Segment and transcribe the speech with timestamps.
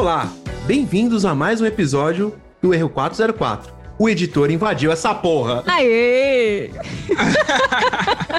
[0.00, 0.32] Olá,
[0.66, 3.70] bem-vindos a mais um episódio do Erro 404.
[3.98, 5.62] O editor invadiu essa porra.
[5.66, 6.70] Aê!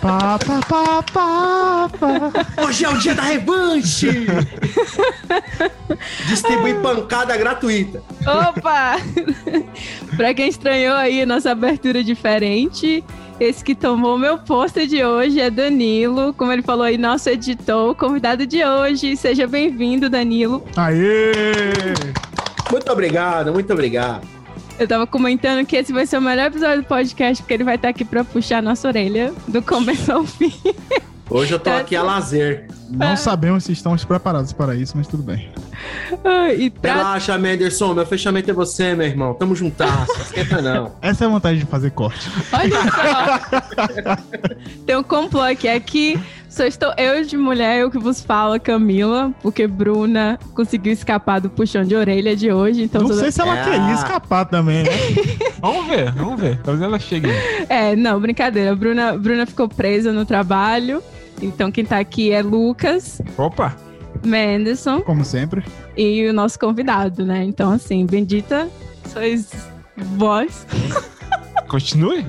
[0.02, 2.63] Pá, pá, pá, pá, pá.
[2.63, 4.09] Hoje é o dia da revanche!
[6.26, 8.02] Distribui pancada gratuita.
[8.21, 8.96] Opa!
[10.18, 13.04] pra quem estranhou aí nossa abertura diferente,
[13.41, 16.32] esse que tomou meu pôster de hoje é Danilo.
[16.32, 19.18] Como ele falou aí, nosso editor, convidado de hoje.
[19.18, 20.63] Seja bem-vindo, Danilo.
[20.77, 21.34] Aê!
[22.70, 24.27] Muito obrigado, muito obrigado.
[24.77, 27.76] Eu tava comentando que esse vai ser o melhor episódio do podcast, porque ele vai
[27.76, 30.54] estar aqui pra puxar a nossa orelha do começo ao fim.
[31.34, 32.66] Hoje eu tô Tá aqui a lazer.
[32.90, 35.49] Não sabemos se estamos preparados para isso, mas tudo bem.
[36.26, 36.94] Ah, E pra...
[36.95, 39.34] Relaxa, Menderson, meu fechamento é você, meu irmão.
[39.34, 40.91] Tamo juntasso, esquenta não.
[41.02, 42.29] Essa é a vantagem de fazer corte.
[42.52, 44.18] Olha só!
[44.85, 45.70] Tem um complô aqui.
[45.70, 51.40] Aqui só estou eu de mulher, eu que vos falo, Camila, porque Bruna conseguiu escapar
[51.40, 52.84] do puxão de orelha de hoje.
[52.84, 53.63] Então Não toda- sei se ela É.
[53.63, 54.90] queria escapar também, né?
[55.62, 56.57] Vamos ver, vamos ver.
[56.63, 57.29] Talvez ela chegue.
[57.70, 58.76] É, não, brincadeira.
[58.76, 61.02] Bruna, Bruna ficou presa no trabalho.
[61.41, 63.75] Então quem tá aqui é Lucas, Opa!
[64.23, 65.63] Menderson Como sempre.
[65.97, 67.44] e o nosso convidado, né?
[67.44, 68.69] Então, assim, bendita
[69.07, 69.50] sois
[69.97, 70.66] vós.
[71.67, 72.25] Continue.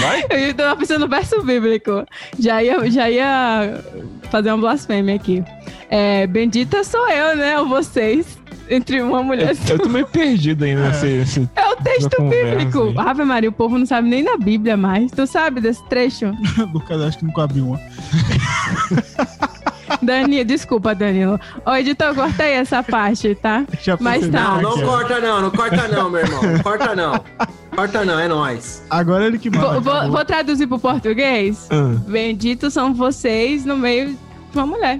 [0.00, 0.24] Vai.
[0.30, 2.04] Eu tava pensando no verso bíblico.
[2.38, 3.82] Já ia, já ia
[4.30, 5.44] fazer uma blasfêmia aqui.
[5.90, 7.58] É, bendita sou eu, né?
[7.58, 8.38] Ou vocês.
[8.74, 9.54] Entre uma mulher.
[9.68, 11.06] Eu tô meio perdido ainda nesse.
[11.06, 12.94] nesse- É o texto bíblico.
[12.98, 13.08] aí.
[13.08, 15.10] Ave Maria, o povo não sabe nem da Bíblia mais.
[15.12, 16.32] Tu sabe desse trecho?
[16.72, 17.80] Lucas acho que nunca abriu uma.
[20.00, 21.38] Danilo, desculpa, Danilo.
[21.66, 23.64] Ô, editor, corta aí essa parte, tá?
[23.82, 24.58] Já Mas tá.
[24.60, 24.84] Não, não é.
[24.84, 26.40] corta não, não corta não, meu irmão.
[26.62, 27.24] Corta não.
[27.76, 28.82] Corta não, é nóis.
[28.90, 29.72] Agora ele que manda.
[29.72, 30.12] Vou, vou- acabou.
[30.16, 31.68] vou traduzir pro português.
[31.70, 34.16] Ah, Benditos são vocês no meio de
[34.58, 34.98] uma mulher.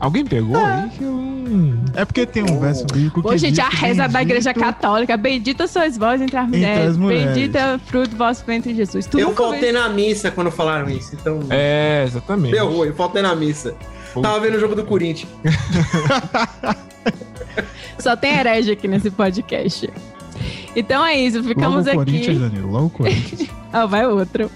[0.00, 0.88] Alguém pegou aí?
[0.90, 4.02] que eu não- É porque tem um verso bíblico que Ô, gente, diz a reza
[4.02, 5.16] da bendito- igreja católica.
[5.16, 6.90] Bendita sois vós entre as mulheres.
[6.90, 7.34] as mulheres.
[7.34, 9.06] Bendita é o fruto do vosso ventre, Jesus.
[9.06, 11.40] Tu Eu faltei na missa quando falaram isso, então.
[11.50, 12.52] É, exatamente.
[12.52, 13.74] Deu ruim, faltei na missa.
[14.20, 15.30] Tava vendo o jogo do Corinthians.
[17.98, 19.90] Só tem herege aqui nesse podcast.
[20.74, 22.50] Então é isso, ficamos Logo o Corinthians, aqui.
[22.50, 22.70] Danilo.
[22.70, 23.48] Logo Corinthians.
[23.72, 24.50] Ah, vai outro.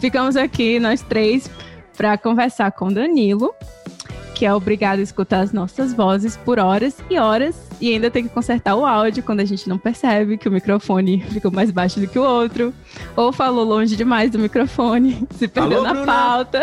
[0.00, 1.50] Ficamos aqui, nós três,
[1.96, 3.52] para conversar com Danilo,
[4.38, 8.22] que é obrigado a escutar as nossas vozes por horas e horas, e ainda tem
[8.22, 11.98] que consertar o áudio quando a gente não percebe que o microfone ficou mais baixo
[11.98, 12.72] do que o outro,
[13.16, 16.06] ou falou longe demais do microfone, se perdeu Alô, na Bruna?
[16.06, 16.62] pauta.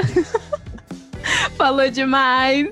[1.58, 2.70] falou demais.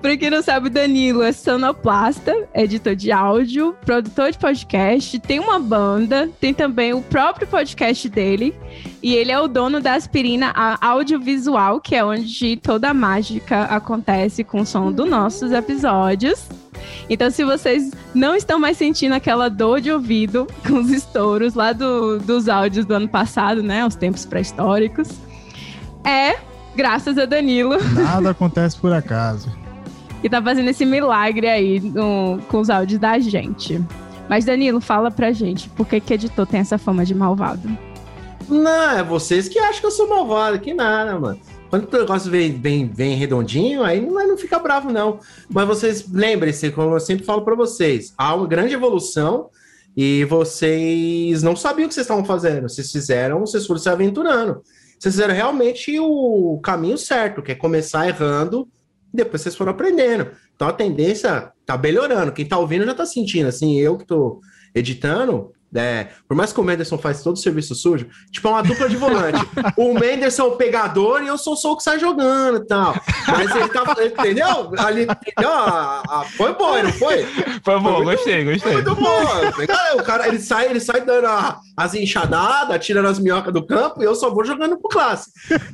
[0.00, 5.40] Pra quem não sabe, o Danilo é sonoplasta, editor de áudio, produtor de podcast, tem
[5.40, 8.54] uma banda, tem também o próprio podcast dele,
[9.02, 14.44] e ele é o dono da Aspirina Audiovisual, que é onde toda a mágica acontece
[14.44, 16.48] com o som dos nossos episódios.
[17.10, 21.72] Então, se vocês não estão mais sentindo aquela dor de ouvido com os estouros lá
[21.72, 23.84] do- dos áudios do ano passado, né?
[23.84, 25.08] Os tempos pré-históricos,
[26.04, 26.36] é
[26.76, 29.50] graças a Danilo Nada acontece por acaso.
[30.20, 33.80] que tá fazendo esse milagre aí no- com os áudios da gente.
[34.28, 37.68] Mas, Danilo, fala pra gente, por que que editor tem essa fama de malvado?
[38.48, 41.38] Não, é vocês que acham que eu sou malvado, que nada, mano.
[41.70, 45.18] Quando o negócio vem, vem, vem redondinho, aí não, não fica bravo, não.
[45.50, 49.48] Mas vocês lembrem-se, como eu sempre falo pra vocês, há uma grande evolução
[49.94, 52.68] e vocês não sabiam o que vocês estavam fazendo.
[52.68, 54.62] Vocês fizeram, vocês foram se aventurando.
[54.98, 58.77] Vocês fizeram realmente o caminho certo, que é começar errando e
[59.12, 60.28] depois vocês foram aprendendo.
[60.54, 62.32] Então a tendência tá melhorando.
[62.32, 63.48] Quem tá ouvindo já tá sentindo.
[63.48, 64.40] Assim, eu que tô
[64.74, 68.62] editando, é, por mais que o Menderson faz todo o serviço sujo, tipo, é uma
[68.62, 69.38] dupla de volante.
[69.76, 72.94] o Menderson é o pegador e eu sou só o que sai jogando e tal.
[73.26, 73.84] Mas ele tá.
[74.04, 74.72] Entendeu?
[74.78, 75.50] Ali, entendeu?
[75.52, 77.24] A- a- foi bom, não foi?
[77.62, 78.72] Foi bom, gostei, Foi gostei.
[78.74, 79.98] muito bom.
[79.98, 84.02] O cara ele sai, ele sai dando a- as enxadadas, tirando as minhocas do campo
[84.02, 85.30] e eu só vou jogando pro classe.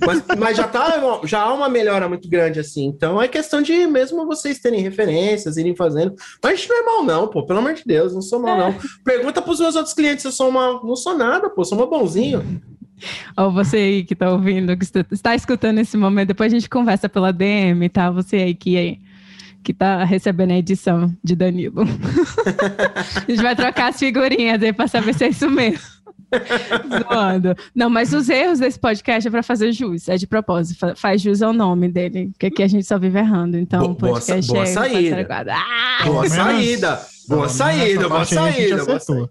[0.06, 2.84] Mas, mas já tá, já há uma melhora muito grande assim.
[2.84, 6.14] Então é questão de mesmo vocês terem referências, irem fazendo.
[6.42, 7.46] Mas a gente não é mal, não, pô.
[7.46, 8.74] Pelo amor de Deus, não sou mal, não.
[9.02, 10.84] Pergunta pros meus outros clientes se eu sou mal.
[10.84, 11.64] Não sou nada, pô.
[11.64, 12.60] Sou uma bonzinho.
[13.36, 16.68] Ou você aí que tá ouvindo, que está- está escutando esse momento, depois a gente
[16.68, 18.10] conversa pela DM, tá?
[18.10, 19.00] Você aí que,
[19.62, 21.82] que tá recebendo a edição de Danilo.
[23.16, 25.93] a gente vai trocar as figurinhas aí pra saber se é isso mesmo.
[27.08, 27.56] Zoando.
[27.74, 31.20] Não, mas os erros desse podcast é pra fazer jus, é de propósito, fa- faz
[31.22, 34.12] jus ao nome dele, porque aqui a gente só vive errando, então Bo- o boa
[34.14, 35.26] podcast boa é saída.
[35.52, 36.04] Ah!
[36.04, 37.00] Boa menos- saída.
[37.28, 38.84] Boa Pelo saída, boa saída.
[38.84, 39.30] boa saída.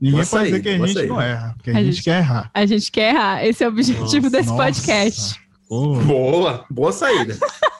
[0.00, 1.12] Ninguém Boa pode dizer que a boa gente saída.
[1.12, 2.50] não erra, porque a, A gente, gente- quer errar.
[2.52, 4.62] A gente quer errar, esse é o objetivo desse Nossa.
[4.64, 5.40] podcast.
[5.68, 7.36] Pô, Boa, boa saída.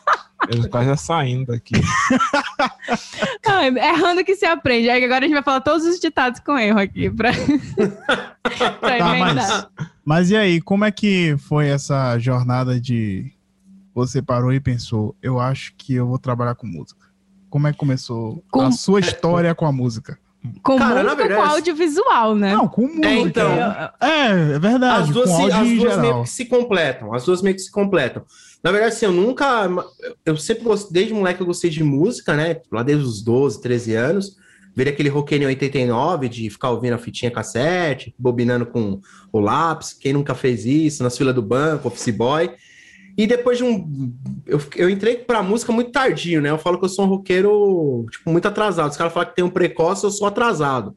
[0.50, 1.74] Eu quase já saindo daqui.
[3.46, 4.88] Não, é errando que se aprende.
[4.90, 7.30] Aí agora a gente vai falar todos os ditados com erro aqui pra,
[8.80, 9.66] pra Tá, mas,
[10.04, 13.32] mas e aí, como é que foi essa jornada de
[13.94, 17.04] você parou e pensou, eu acho que eu vou trabalhar com música?
[17.48, 20.18] Como é que começou Com- a sua história com a música?
[20.62, 22.52] Com Cara, música verdade- com audiovisual, né?
[22.54, 23.08] Não, com música.
[23.08, 23.50] É, então.
[24.00, 26.00] É, é verdade, As duas, com se, áudio as em duas geral.
[26.12, 27.14] meio que se completam.
[27.14, 28.22] As duas meio que se completam.
[28.64, 29.68] Na verdade, assim, eu nunca.
[30.24, 32.62] Eu sempre gostei, desde moleque eu gostei de música, né?
[32.72, 34.36] Lá desde os 12, 13 anos.
[34.74, 39.00] Virei aquele roqueiro em 89, de ficar ouvindo a fitinha cassete, bobinando com
[39.30, 39.92] o lápis.
[39.92, 41.02] Quem nunca fez isso?
[41.02, 42.50] Nas filas do banco, office boy.
[43.16, 44.12] E depois de um.
[44.46, 46.48] Eu, eu entrei pra música muito tardio, né?
[46.48, 48.90] Eu falo que eu sou um roqueiro, tipo, muito atrasado.
[48.90, 50.96] Os caras falam que tem um precoce, eu sou atrasado.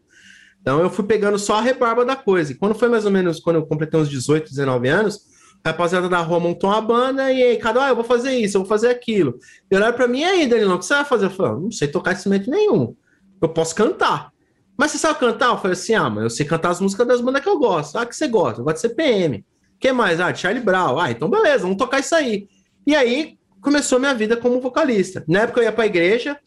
[0.61, 2.53] Então eu fui pegando só a rebarba da coisa.
[2.53, 6.19] E quando foi mais ou menos quando eu completei uns 18, 19 anos, rapaziada da
[6.19, 8.67] rua montou uma banda e aí, cada um, ah, eu vou fazer isso, eu vou
[8.69, 9.37] fazer aquilo.
[9.69, 11.25] E olharam pra mim, e aí, Danilão, o que você vai fazer?
[11.25, 12.95] Eu falei, "Ah, não sei tocar instrumento nenhum.
[13.41, 14.31] Eu posso cantar.
[14.77, 15.49] Mas você sabe cantar?
[15.49, 17.97] Eu falei assim, ah, mas eu sei cantar as músicas das bandas que eu gosto.
[17.97, 18.61] Ah, que você gosta?
[18.61, 19.43] Eu gosto de CPM.
[19.79, 20.19] que mais?
[20.19, 20.99] Ah, Charlie Brown.
[20.99, 22.47] Ah, então beleza, vamos tocar isso aí.
[22.85, 25.23] E aí começou minha vida como vocalista.
[25.27, 26.37] Na época eu ia pra igreja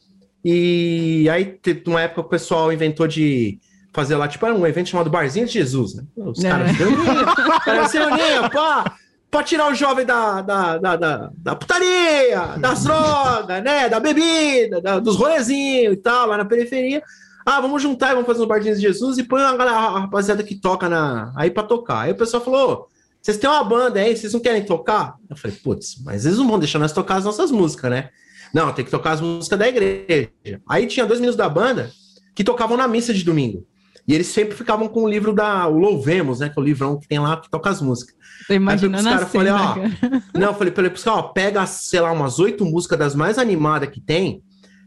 [0.45, 3.59] e aí teve uma época o pessoal inventou de
[3.93, 6.05] fazer lá, tipo, era um evento chamado Barzinho de Jesus, né?
[6.17, 6.49] Os É.
[6.51, 8.95] caras se reuniam, se reuniam, pá,
[9.31, 13.89] pra tirar o jovem da, da, da, da, da putaria, das drogas, né?
[13.89, 17.03] Da bebida, da- dos rolezinhos e tal, lá na periferia.
[17.45, 20.01] Ah, vamos juntar e vamos fazer uns bardinhos de Jesus e põe a, galera, a
[20.01, 22.01] rapaziada que toca na, aí pra tocar.
[22.03, 22.87] Aí o pessoal falou: "Ô,
[23.21, 25.15] vocês têm uma banda aí, vocês não querem tocar?
[25.29, 28.11] Eu falei, putz, mas eles não vão deixar nós tocar as nossas músicas, né?
[28.55, 30.31] Não, tem que tocar as músicas da igreja.
[30.69, 31.91] Aí tinha dois meninos da banda
[32.35, 33.67] que tocavam na missa de domingo.
[34.11, 36.49] E eles sempre ficavam com o livro da o Louvemos, né?
[36.49, 38.17] Que é o livrão que tem lá que toca as músicas.
[38.49, 40.23] Tô imaginando Aí a eu falei pros cena, caras, cara.
[40.35, 43.89] Não, eu falei pra ele, ó, pega, sei lá, umas oito músicas das mais animadas
[43.89, 44.43] que tem,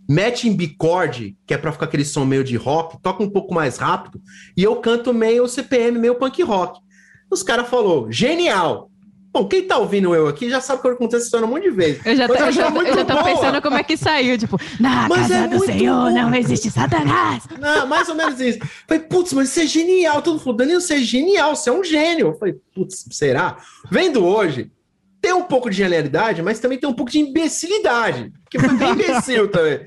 [0.09, 3.53] mete em bicorde, que é pra ficar aquele som meio de rock, toca um pouco
[3.53, 4.21] mais rápido,
[4.57, 6.81] e eu canto meio CPM, meio punk rock.
[7.31, 8.91] Os caras falou, genial!
[9.33, 11.63] Bom, quem tá ouvindo eu aqui já sabe que eu contei essa história um monte
[11.63, 12.05] de vezes.
[12.05, 14.37] Eu já, tô, eu já, eu já tô pensando como é que saiu.
[14.37, 16.11] Tipo, na Mas casa é do Senhor bom.
[16.11, 17.43] não existe Satanás.
[17.59, 18.59] Não, mais ou menos isso.
[18.87, 20.21] Falei, putz, mas isso é genial.
[20.21, 22.27] Todo mundo falou, Danilo, você é genial, você é um gênio.
[22.27, 23.57] Eu falei, putz, será?
[23.89, 24.71] Vendo hoje,
[25.19, 28.31] tem um pouco de genialidade, mas também tem um pouco de imbecilidade.
[28.51, 29.79] Que foi bem imbecil também.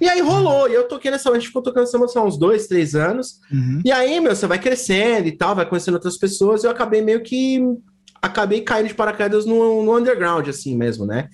[0.00, 2.38] E aí rolou, e eu toquei nessa, a gente ficou tocando essa música há uns
[2.38, 3.40] dois, três anos.
[3.50, 3.80] Uhum.
[3.84, 7.02] E aí, meu, você vai crescendo e tal, vai conhecendo outras pessoas, e eu acabei
[7.02, 7.60] meio que.
[8.26, 11.28] Acabei caindo de paraquedas no, no underground, assim mesmo, né?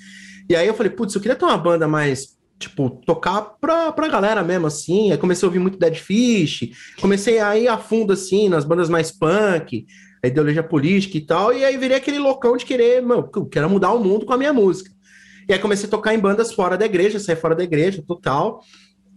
[0.48, 4.08] E aí eu falei, putz, eu queria ter uma banda mais, tipo, tocar pra, pra
[4.08, 5.10] galera mesmo, assim.
[5.10, 8.88] Aí comecei a ouvir muito Dead Fish, comecei a ir a fundo, assim, nas bandas
[8.88, 9.86] mais punk,
[10.22, 13.92] a ideologia política e tal, e aí virei aquele loucão de querer, mano, quero mudar
[13.92, 14.90] o mundo com a minha música.
[15.48, 18.60] E aí comecei a tocar em bandas fora da igreja, saí fora da igreja, total.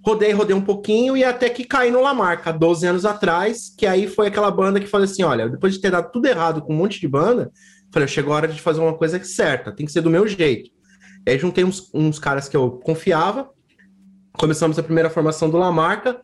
[0.06, 4.07] Rodei, rodei um pouquinho e até que caí no Lamarca, 12 anos atrás, que aí
[4.07, 6.78] foi aquela banda que falei assim: olha, depois de ter dado tudo errado com um
[6.78, 7.52] monte de banda,
[7.92, 10.69] falei, chegou a hora de fazer uma coisa certa, tem que ser do meu jeito.
[11.25, 13.50] E aí juntei uns, uns caras que eu confiava,
[14.34, 16.19] começamos a primeira formação do Lamarca,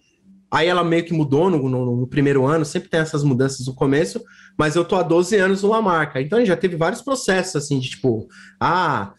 [0.51, 3.73] aí ela meio que mudou no, no- no primeiro ano, sempre tem essas mudanças no
[3.73, 4.21] começo,
[4.59, 7.89] mas eu tô há 12 anos no Lamarca, então já teve vários processos, assim, de
[7.89, 8.27] tipo,
[8.59, 9.13] ah,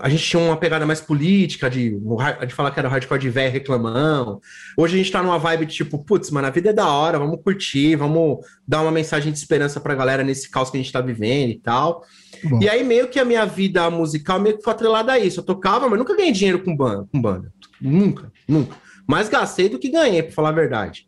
[0.00, 1.98] a gente tinha uma pegada mais política, de,
[2.46, 4.40] de falar que era o hardcore de velho reclamão.
[4.76, 7.18] Hoje a gente tá numa vibe de tipo, putz, mano, a vida é da hora,
[7.18, 10.92] vamos curtir, vamos dar uma mensagem de esperança pra galera nesse caos que a gente
[10.92, 12.02] tá vivendo e tal.
[12.44, 12.60] Bom.
[12.62, 15.40] E aí, meio que a minha vida musical meio que foi atrelada a isso.
[15.40, 17.06] Eu tocava, mas nunca ganhei dinheiro com banda.
[17.12, 17.52] Com banda.
[17.80, 18.76] Nunca, nunca.
[19.06, 21.06] Mais gastei do que ganhei, pra falar a verdade.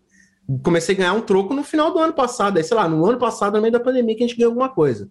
[0.63, 2.57] Comecei a ganhar um troco no final do ano passado.
[2.57, 4.69] Aí, sei lá, no ano passado, no meio da pandemia, que a gente ganhou alguma
[4.69, 5.09] coisa.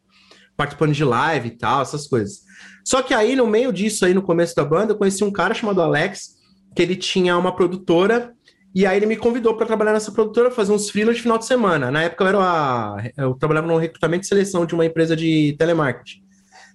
[0.59, 2.41] Participando de live e tal, essas coisas.
[2.83, 5.53] Só que aí, no meio disso, aí no começo da banda, eu conheci um cara
[5.53, 6.31] chamado Alex,
[6.75, 8.33] que ele tinha uma produtora,
[8.75, 11.45] e aí ele me convidou para trabalhar nessa produtora, fazer uns freelas de final de
[11.45, 11.89] semana.
[11.89, 15.55] Na época eu era a- eu trabalhava no recrutamento e seleção de uma empresa de
[15.57, 16.21] telemarketing.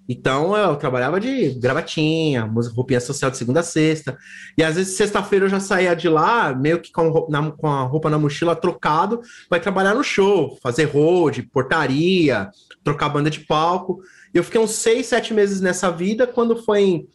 [0.09, 4.17] Então eu trabalhava de gravatinha, roupinha social de segunda a sexta.
[4.57, 7.83] E às vezes sexta-feira eu já saía de lá, meio que com, na- com a
[7.85, 12.51] roupa na mochila trocado, vai trabalhar no show, fazer road, portaria,
[12.83, 14.01] trocar banda de palco.
[14.35, 17.09] E eu fiquei uns seis, sete meses nessa vida, quando foi em-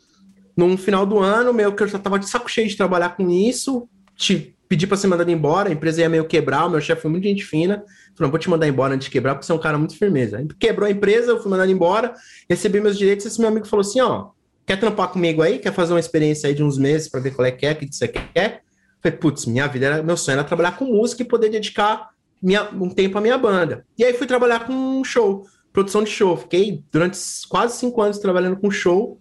[0.58, 3.30] num final do ano, meio que eu já tava de saco cheio de trabalhar com
[3.30, 7.02] isso, te pedi para ser mandado embora, a empresa ia meio quebrar, o meu chefe
[7.04, 7.84] foi muito gente fina,
[8.20, 10.46] falou, vou te mandar embora antes de quebrar, porque você é um cara muito firmeza.
[10.60, 12.14] Quebrou a empresa, eu fui mandado embora,
[12.50, 14.30] recebi meus direitos, esse meu amigo falou assim, ó,
[14.66, 15.58] quer trampar comigo aí?
[15.58, 17.76] Quer fazer uma experiência aí de uns meses para ver qual é que é, o
[17.76, 18.62] que você quer?
[19.02, 22.10] Falei, putz, minha vida era, meu sonho era trabalhar com música e poder dedicar
[22.42, 23.86] minha- um tempo à minha banda.
[23.98, 26.36] E aí fui trabalhar com um show, produção de show.
[26.36, 29.18] Fiquei durante quase cinco anos trabalhando com show.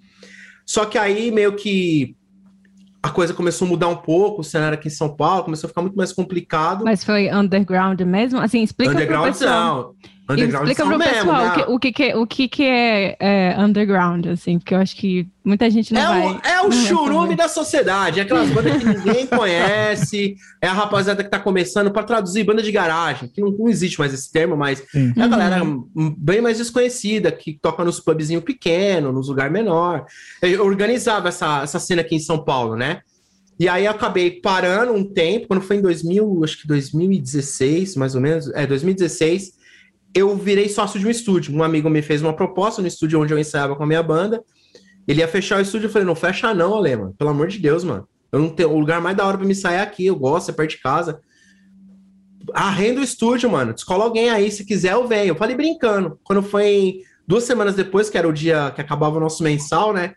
[0.67, 2.15] Só que aí meio que
[3.03, 5.69] a coisa começou a mudar um pouco, o cenário aqui em São Paulo começou a
[5.69, 6.85] ficar muito mais complicado.
[6.85, 8.41] Mas foi underground mesmo?
[8.41, 9.95] Assim, explica Underground não.
[10.29, 11.49] Underground explica pro mesmo, pessoal né?
[11.69, 14.95] o, que, o, que, é, o que, que é, é underground, assim, porque eu acho
[14.97, 16.27] que muita gente não É vai.
[16.27, 21.25] o, é o churume da sociedade, é aquelas bandas que ninguém conhece, é a rapaziada
[21.25, 24.57] que tá começando para traduzir banda de garagem, que não, não existe mais esse termo,
[24.57, 25.13] mas Sim.
[25.17, 25.31] é a Uhum.
[25.31, 30.05] galera hum, bem mais desconhecida, que toca nos pubzinhos pequenos, nos lugares menor.
[30.43, 33.01] Eu organizava essa, essa cena aqui em São Paulo, né?
[33.61, 38.15] E aí eu acabei parando um tempo, quando foi em 2000, acho que 2016, mais
[38.15, 39.58] ou menos, é, 2016,
[40.19, 41.55] eu virei sócio de um estúdio.
[41.55, 44.43] Um amigo me fez uma proposta no estúdio onde eu ensaiava com a minha banda.
[45.07, 47.15] Ele ia fechar o estúdio, eu falei, não fecha não, Ale, mano.
[47.17, 48.07] Pelo amor de Deus, mano.
[48.31, 50.51] Eu não tenho, o lugar mais da hora pra me sair é aqui, eu gosto,
[50.51, 51.21] é perto de casa.
[52.53, 53.73] Arrenda o estúdio, mano.
[53.73, 55.29] Descola alguém aí, se quiser eu venho.
[55.29, 56.19] Eu falei brincando.
[56.23, 60.15] Quando foi duas semanas depois, que era o dia que acabava o nosso mensal, né?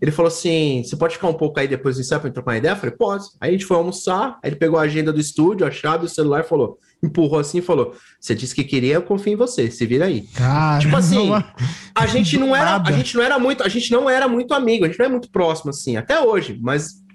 [0.00, 2.58] Ele falou assim: você pode ficar um pouco aí depois do ensaio pra trocar uma
[2.58, 2.72] ideia?
[2.72, 3.24] Eu falei, pode.
[3.40, 6.08] Aí a gente foi almoçar, aí ele pegou a agenda do estúdio, a chave, o
[6.08, 9.70] celular e falou, empurrou assim e falou: Você disse que queria, eu confio em você,
[9.70, 10.22] se vira aí.
[10.34, 11.30] Cara, Tipo assim,
[11.94, 14.84] a gente não era, a gente não era muito, a gente não era muito amigo,
[14.84, 17.06] a gente não é muito próximo assim, até hoje, mas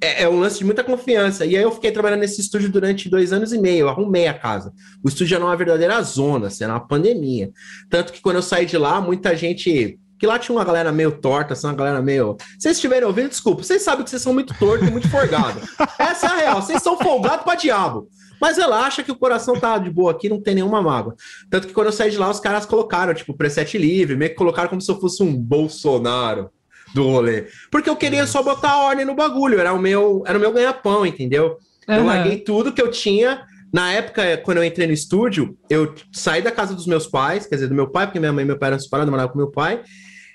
[0.00, 1.46] é, é um lance de muita confiança.
[1.46, 4.34] E aí eu fiquei trabalhando nesse estúdio durante dois anos e meio, eu arrumei a
[4.34, 4.72] casa.
[5.02, 7.50] O estúdio era uma verdadeira zona, assim, era uma pandemia.
[7.88, 9.98] Tanto que quando eu saí de lá, muita gente.
[10.18, 12.36] Que lá tinha uma galera meio torta, assim, uma galera meio.
[12.40, 15.62] Se vocês estiverem ouvindo, desculpa, vocês sabem que vocês são muito tortos e muito forgados.
[15.96, 18.08] Essa é a real, vocês são folgados pra diabo.
[18.40, 21.14] Mas relaxa que o coração tá de boa aqui, não tem nenhuma mágoa.
[21.50, 24.36] Tanto que quando eu saí de lá, os caras colocaram, tipo, preset livre, meio que
[24.36, 26.50] colocaram como se eu fosse um Bolsonaro
[26.94, 27.46] do rolê.
[27.70, 31.04] Porque eu queria só botar ordem no bagulho, era o meu, era o meu ganha-pão,
[31.04, 31.58] entendeu?
[31.86, 32.04] Eu Aham.
[32.04, 33.42] larguei tudo que eu tinha.
[33.72, 37.56] Na época, quando eu entrei no estúdio, eu saí da casa dos meus pais, quer
[37.56, 39.36] dizer, do meu pai, porque minha mãe e meu pai eram separados, eu morava com
[39.36, 39.82] meu pai.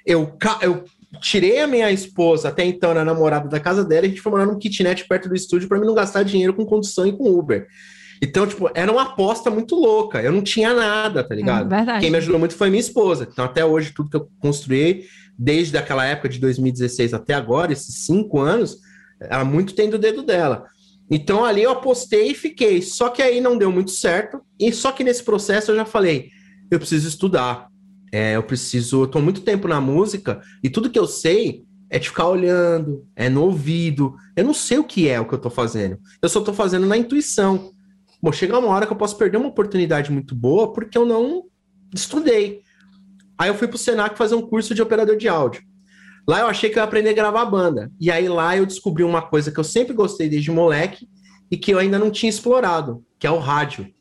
[0.05, 0.83] Eu, eu
[1.19, 4.31] tirei a minha esposa, até então era namorada da casa dela, e a gente foi
[4.31, 7.29] morar num kitnet perto do estúdio para mim não gastar dinheiro com condução e com
[7.29, 7.67] Uber.
[8.21, 10.21] Então, tipo, era uma aposta muito louca.
[10.21, 11.73] Eu não tinha nada, tá ligado?
[11.73, 11.99] É.
[11.99, 13.27] Quem me ajudou muito foi minha esposa.
[13.29, 15.03] Então, até hoje, tudo que eu construí,
[15.37, 18.77] desde aquela época de 2016 até agora, esses cinco anos,
[19.19, 20.65] ela muito tem do dedo dela.
[21.11, 22.81] Então, ali eu apostei e fiquei.
[22.81, 24.39] Só que aí não deu muito certo.
[24.57, 26.29] E só que nesse processo eu já falei,
[26.71, 27.67] eu preciso estudar.
[28.13, 29.01] É, eu preciso.
[29.01, 33.07] Eu tô muito tempo na música e tudo que eu sei é de ficar olhando,
[33.15, 34.15] é no ouvido.
[34.35, 35.97] Eu não sei o que é o que eu tô fazendo.
[36.21, 37.71] Eu só tô fazendo na intuição.
[38.21, 41.45] Bom, chega uma hora que eu posso perder uma oportunidade muito boa porque eu não
[41.91, 42.61] estudei.
[43.35, 45.63] Aí eu fui pro Senac fazer um curso de operador de áudio.
[46.27, 47.91] Lá eu achei que eu ia aprender a gravar banda.
[47.99, 51.09] E aí lá eu descobri uma coisa que eu sempre gostei desde moleque
[51.49, 53.91] e que eu ainda não tinha explorado, que é o rádio.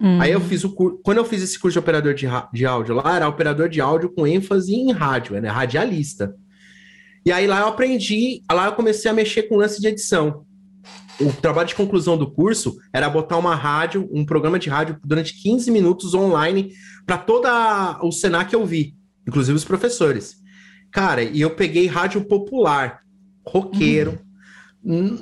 [0.00, 0.20] Hum.
[0.20, 1.00] Aí eu fiz o curso.
[1.02, 4.10] Quando eu fiz esse curso de operador de, de áudio lá, era operador de áudio
[4.10, 5.48] com ênfase em rádio, né?
[5.48, 6.34] Radialista.
[7.24, 10.44] E aí lá eu aprendi, lá eu comecei a mexer com lance de edição.
[11.20, 15.40] O trabalho de conclusão do curso era botar uma rádio, um programa de rádio durante
[15.40, 16.72] 15 minutos online
[17.06, 18.94] para toda o Senac eu vi,
[19.26, 20.36] inclusive os professores.
[20.90, 23.00] Cara, e eu peguei rádio popular,
[23.46, 24.18] roqueiro,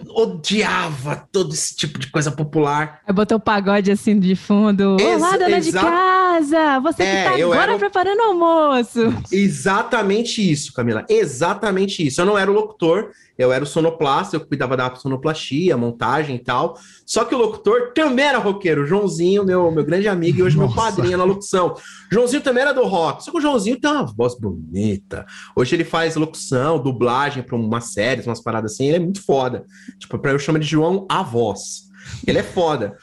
[0.09, 3.00] odiava todo esse tipo de coisa popular.
[3.07, 4.97] Aí botou o pagode assim de fundo.
[5.00, 6.81] Ex- Olá, dona de casa!
[6.81, 9.00] Você É, que tá eu agora era preparando o almoço.
[9.31, 11.04] Exatamente isso, Camila.
[11.09, 12.21] Exatamente isso.
[12.21, 13.11] Eu não era o locutor,
[13.43, 16.79] eu era o sonoplasta, eu cuidava da sonoplastia, montagem e tal.
[17.07, 18.83] Só que o locutor também era roqueiro.
[18.83, 20.81] O Joãozinho, meu, meu grande amigo e hoje meu Nossa.
[20.81, 21.75] padrinho na locução.
[22.11, 23.25] Joãozinho também era do rock.
[23.25, 25.27] Só que o Joãozinho tem uma voz bonita.
[25.57, 28.87] Hoje ele faz locução, dublagem para umas séries, umas paradas assim.
[28.87, 29.65] Ele é muito foda.
[29.99, 31.91] Tipo, pra eu chamo de João a voz.
[32.27, 32.97] Ele é foda.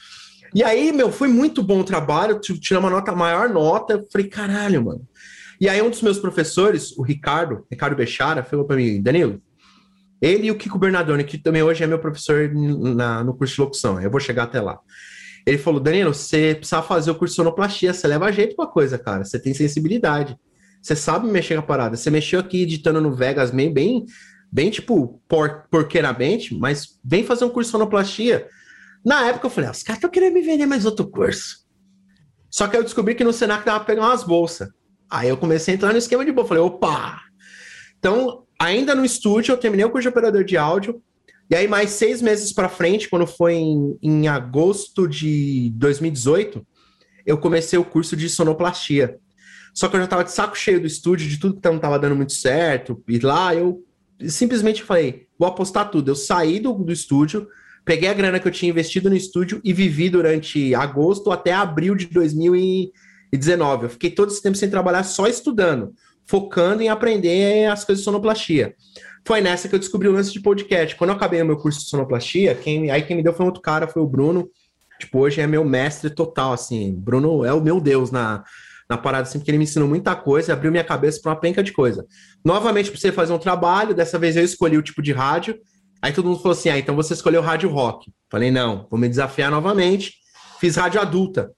[0.53, 2.39] E aí, meu, foi muito bom o trabalho.
[2.39, 3.93] Tirei uma nota, maior nota.
[3.93, 5.01] Eu falei, caralho, mano.
[5.61, 9.41] E aí, um dos meus professores, o Ricardo, Ricardo Bechara, falou para mim, Danilo,
[10.21, 13.61] ele e o Kiko Bernardoni, que também hoje é meu professor na- no curso de
[13.61, 14.79] locução, eu vou chegar até lá.
[15.45, 18.97] Ele falou, Danilo, você precisa fazer o curso de sonoplastia, você leva jeito pra coisa,
[18.99, 20.37] cara, você tem sensibilidade,
[20.81, 24.05] você sabe mexer com a parada, você mexeu aqui editando no Vegas meio bem,
[24.51, 28.47] bem tipo, por, porqueiramente, mas vem fazer um curso de sonoplastia.
[29.05, 31.65] Na época eu falei, ah, os caras estão querendo me vender mais outro curso.
[32.49, 34.69] Só que eu descobri que no Senac dava pra pegar umas bolsas.
[35.09, 36.47] Aí eu comecei a entrar no esquema de boa.
[36.47, 37.21] Falei, opa!
[37.97, 41.01] Então, ainda no estúdio, eu terminei o curso de operador de áudio.
[41.49, 46.65] E aí, mais seis meses para frente, quando foi em, em agosto de 2018,
[47.25, 49.17] eu comecei o curso de sonoplastia.
[49.73, 51.97] Só que eu já tava de saco cheio do estúdio, de tudo que não tava
[51.97, 53.01] dando muito certo.
[53.07, 53.83] E lá eu
[54.27, 56.11] simplesmente falei: vou apostar tudo.
[56.11, 57.47] Eu saí do, do estúdio,
[57.85, 61.95] peguei a grana que eu tinha investido no estúdio e vivi durante agosto até abril
[61.95, 63.85] de 2019.
[63.85, 65.93] Eu fiquei todo esse tempo sem trabalhar, só estudando.
[66.29, 68.75] Focando em aprender as coisas de sonoplastia.
[69.25, 70.95] Foi nessa que eu descobri o lance de podcast.
[70.95, 73.47] Quando eu acabei o meu curso de sonoplastia, quem, aí quem me deu foi um
[73.47, 74.47] outro cara, foi o Bruno.
[74.99, 76.93] Tipo, hoje é meu mestre total, assim.
[76.93, 78.43] Bruno é o meu Deus na,
[78.87, 81.63] na parada, assim, porque ele me ensinou muita coisa, abriu minha cabeça para uma penca
[81.63, 82.05] de coisa.
[82.45, 85.57] Novamente, para você fazer um trabalho, dessa vez eu escolhi o tipo de rádio.
[85.99, 88.11] Aí todo mundo falou assim: ah, então você escolheu rádio rock.
[88.29, 90.13] Falei, não, vou me desafiar novamente.
[90.59, 91.51] Fiz rádio adulta.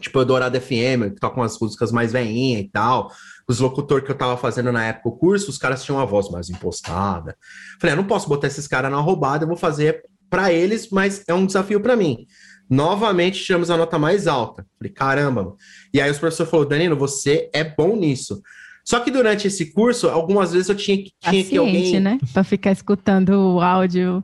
[0.00, 3.10] Tipo, Eldorado FM, que toca umas músicas mais veinha e tal.
[3.48, 6.30] Os locutores que eu tava fazendo na época o curso, os caras tinham uma voz
[6.30, 7.36] mais impostada.
[7.80, 11.22] Falei, ah, não posso botar esses caras na roubada, eu vou fazer para eles, mas
[11.28, 12.26] é um desafio para mim.
[12.68, 14.66] Novamente tiramos a nota mais alta.
[14.78, 15.42] Falei, caramba.
[15.42, 15.56] Mano.
[15.92, 18.42] E aí os professores falaram, Danilo, você é bom nisso.
[18.84, 22.00] Só que durante esse curso, algumas vezes eu tinha, tinha Paciente, que alguém.
[22.00, 22.18] né?
[22.32, 24.22] Pra ficar escutando o áudio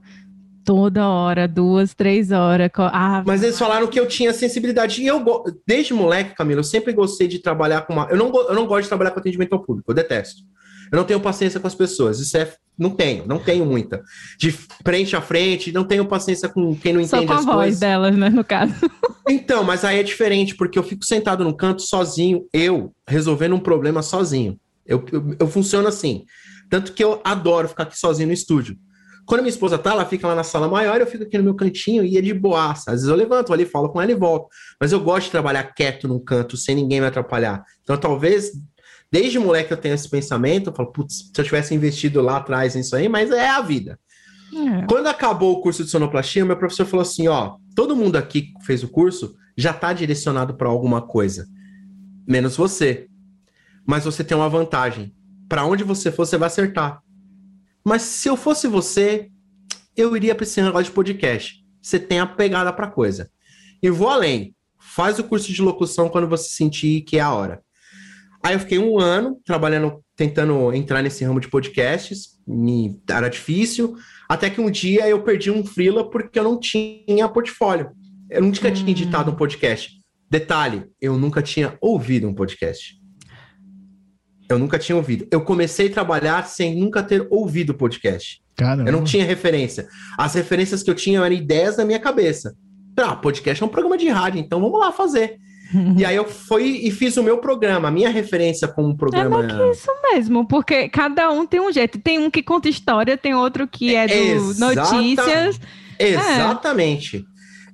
[0.70, 2.70] toda hora, duas, três horas.
[2.76, 5.02] Ah, Mas eles falaram que eu tinha sensibilidade.
[5.02, 5.20] E eu,
[5.66, 8.06] desde moleque, Camila, eu sempre gostei de trabalhar com uma.
[8.08, 10.42] Eu não, eu não gosto de trabalhar com atendimento ao público, eu detesto.
[10.92, 12.20] Eu não tenho paciência com as pessoas.
[12.20, 12.54] Isso é.
[12.78, 14.00] Não tenho, não tenho muita.
[14.38, 17.44] De frente a frente, não tenho paciência com quem não só entende com a as
[17.44, 17.80] voz coisas.
[17.80, 18.74] delas, né, no caso.
[19.28, 23.60] Então, mas aí é diferente, porque eu fico sentado num canto sozinho, eu resolvendo um
[23.60, 24.58] problema sozinho.
[24.84, 26.24] Eu, eu, eu funciono assim.
[26.68, 28.76] Tanto que eu adoro ficar aqui sozinho no estúdio.
[29.30, 31.54] Quando minha esposa tá, ela fica lá na sala maior, eu fico aqui no meu
[31.54, 32.90] cantinho e é de boaça.
[32.90, 34.48] Às vezes eu levanto ali, falo com ela e volto.
[34.80, 37.62] Mas eu gosto de trabalhar quieto num canto, sem ninguém me atrapalhar.
[37.80, 38.50] Então, talvez,
[39.08, 42.74] desde moleque eu tenho esse pensamento, eu falo, putz, se eu tivesse investido lá atrás
[42.74, 44.00] nisso aí, mas é a vida.
[44.52, 44.86] É.
[44.88, 48.64] Quando acabou o curso de sonoplastia, meu professor falou assim: ó, todo mundo aqui que
[48.66, 51.46] fez o curso já está direcionado para alguma coisa,
[52.26, 53.06] menos você.
[53.86, 55.14] Mas você tem uma vantagem.
[55.48, 57.00] Para onde você for, você vai acertar.
[57.84, 59.28] Mas se eu fosse você,
[59.96, 61.64] eu iria para esse negócio de podcast.
[61.80, 63.30] Você tem a pegada para coisa.
[63.82, 64.54] E vou além.
[64.78, 67.62] Faz o curso de locução quando você sentir que é a hora.
[68.42, 72.38] Aí eu fiquei um ano trabalhando, tentando entrar nesse ramo de podcasts.
[72.48, 73.96] E era difícil.
[74.28, 77.90] Até que um dia eu perdi um freela porque eu não tinha portfólio.
[78.30, 79.98] Eu nunca tinha editado um podcast.
[80.28, 82.99] Detalhe, eu nunca tinha ouvido um podcast.
[84.50, 85.26] Eu nunca tinha ouvido.
[85.30, 88.40] Eu comecei a trabalhar sem nunca ter ouvido podcast.
[88.56, 88.88] Caramba.
[88.88, 89.86] Eu não tinha referência.
[90.18, 92.54] As referências que eu tinha eram ideias na minha cabeça.
[92.96, 95.36] Ah, podcast é um programa de rádio, então vamos lá fazer.
[95.96, 97.86] E aí eu fui e fiz o meu programa.
[97.86, 99.46] A minha referência como um É programa.
[99.46, 101.96] que isso mesmo, porque cada um tem um jeito.
[102.00, 105.60] Tem um que conta história, tem outro que é do Exata- notícias.
[105.96, 107.24] Exatamente.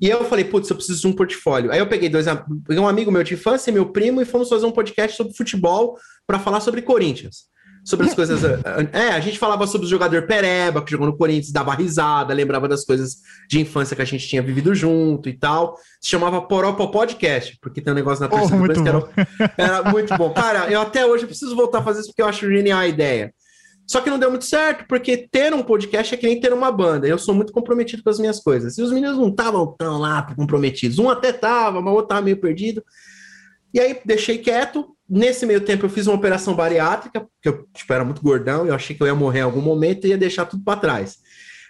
[0.01, 1.71] E eu falei, putz, eu preciso de um portfólio.
[1.71, 4.73] Aí eu peguei dois, um amigo meu de infância, meu primo, e fomos fazer um
[4.73, 7.45] podcast sobre futebol para falar sobre Corinthians.
[7.85, 8.41] Sobre as coisas.
[8.93, 12.67] É, a gente falava sobre o jogador Pereba, que jogou no Corinthians, dava risada, lembrava
[12.67, 15.77] das coisas de infância que a gente tinha vivido junto e tal.
[16.01, 19.09] Se chamava Poropó Podcast, porque tem um negócio na Oh, terceira muito que era,
[19.57, 20.31] era muito bom.
[20.31, 23.33] Cara, eu até hoje preciso voltar a fazer isso porque eu acho genial a ideia.
[23.87, 26.73] Só que não deu muito certo, porque ter um podcast é que nem ter uma
[26.73, 27.07] banda.
[27.07, 28.77] Eu sou muito comprometido com as minhas coisas.
[28.77, 30.99] E os meninos não estavam tão lá comprometidos.
[30.99, 32.83] Um até tava, mas o outro tava meio perdido.
[33.73, 34.89] E aí deixei quieto.
[35.09, 38.75] Nesse meio tempo eu fiz uma operação bariátrica, porque eu tipo, era muito gordão, eu
[38.75, 41.19] achei que eu ia morrer em algum momento e ia deixar tudo para trás.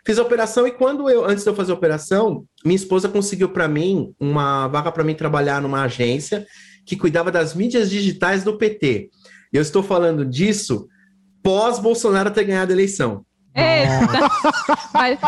[0.07, 3.51] Fiz a operação e quando eu, antes de eu fazer a operação, minha esposa conseguiu
[3.51, 6.47] para mim uma vaga para mim trabalhar numa agência
[6.87, 9.11] que cuidava das mídias digitais do PT.
[9.53, 10.87] Eu estou falando disso
[11.47, 13.23] pós Bolsonaro ter ganhado a eleição.
[13.55, 14.29] Eita!
[14.93, 15.19] Mas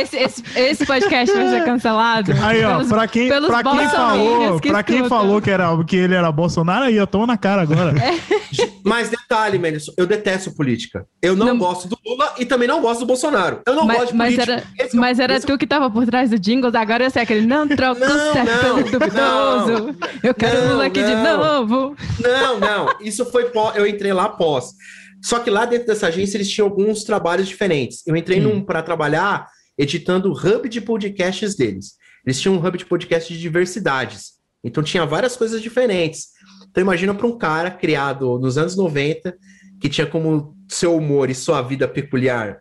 [0.00, 2.32] esse, esse, esse podcast vai ser cancelado.
[2.40, 5.96] Aí, ó, pelos- pra quem, pra quem falou, que pra quem falou que, era, que
[5.96, 7.94] ele era Bolsonaro, aí eu tomo na cara agora.
[8.84, 11.04] Mas detalhe, Mendes, eu detesto política.
[11.20, 11.58] Eu não, Não.
[11.58, 13.60] gosto do Lula e também não gosto do Bolsonaro.
[13.66, 14.52] Eu não Mas- gosto de mas política.
[14.52, 16.74] era- Esse é Mas era esse é o- tu que tava por trás do jingles,
[16.74, 19.96] agora eu sei aquele não troco Não, certo não, pelo duvidoso.
[20.22, 21.38] Eu quero Não, Lula aqui de não.
[21.38, 21.96] novo.
[22.20, 22.86] Não, não.
[23.00, 23.74] Isso foi pós.
[23.76, 24.74] Eu entrei lá pós.
[25.22, 28.02] Só que lá dentro dessa agência eles tinham alguns trabalhos diferentes.
[28.06, 29.46] Eu entrei num para trabalhar
[29.78, 31.94] editando o hub de podcasts deles.
[32.26, 34.32] Eles tinham um hub de podcast de diversidades.
[34.64, 36.28] Então tinha várias coisas diferentes.
[36.70, 39.36] Então imagina para um cara criado nos anos 90,
[39.80, 42.60] que tinha como seu humor e sua vida peculiar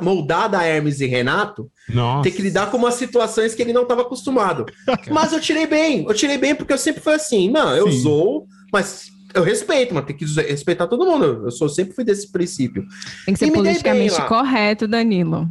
[0.00, 2.24] moldada a Hermes e Renato, Nossa.
[2.24, 4.66] ter que lidar com umas situações que ele não estava acostumado.
[5.10, 8.00] Mas eu tirei bem, eu tirei bem porque eu sempre fui assim, não, eu Sim.
[8.00, 11.44] zoo, mas eu respeito, mas tem que respeitar todo mundo.
[11.44, 12.84] Eu sou, sempre fui desse princípio.
[13.24, 15.48] Tem que ser E politicamente correto, Danilo.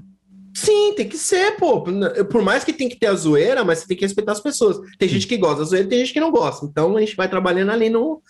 [0.53, 1.81] Sim, tem que ser, pô.
[1.81, 4.77] Por mais que tem que ter a zoeira, mas você tem que respeitar as pessoas.
[4.99, 6.65] Tem gente que gosta da zoeira, tem gente que não gosta.
[6.65, 8.21] Então a gente vai trabalhando ali no.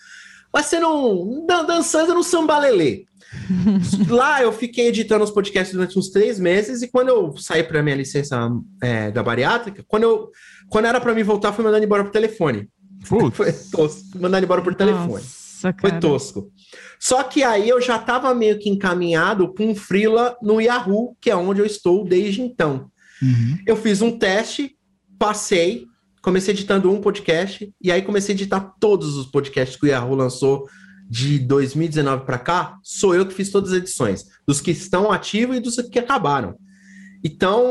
[0.52, 1.44] Vai ser um.
[1.46, 3.04] dan- dançando no sambalelê.
[4.08, 7.82] Lá eu fiquei editando os podcasts durante uns três meses e quando eu saí para
[7.82, 8.50] minha licença
[8.82, 10.30] é, da bariátrica, quando, eu,
[10.68, 12.68] quando era para mim voltar, foi mandando embora por telefone.
[13.08, 13.36] Putz.
[13.36, 15.24] Foi, tô mandando embora por telefone.
[15.62, 15.72] Nossa.
[15.72, 15.92] Cara.
[15.92, 16.52] Foi tosco.
[16.98, 21.30] Só que aí eu já estava meio que encaminhado para um freela no Yahoo, que
[21.30, 22.90] é onde eu estou desde então.
[23.20, 23.58] Uhum.
[23.66, 24.76] Eu fiz um teste,
[25.18, 25.86] passei,
[26.22, 30.14] comecei editando um podcast, e aí comecei a editar todos os podcasts que o Yahoo
[30.14, 30.66] lançou
[31.08, 32.78] de 2019 para cá.
[32.82, 36.56] Sou eu que fiz todas as edições, dos que estão ativos e dos que acabaram.
[37.24, 37.62] Então,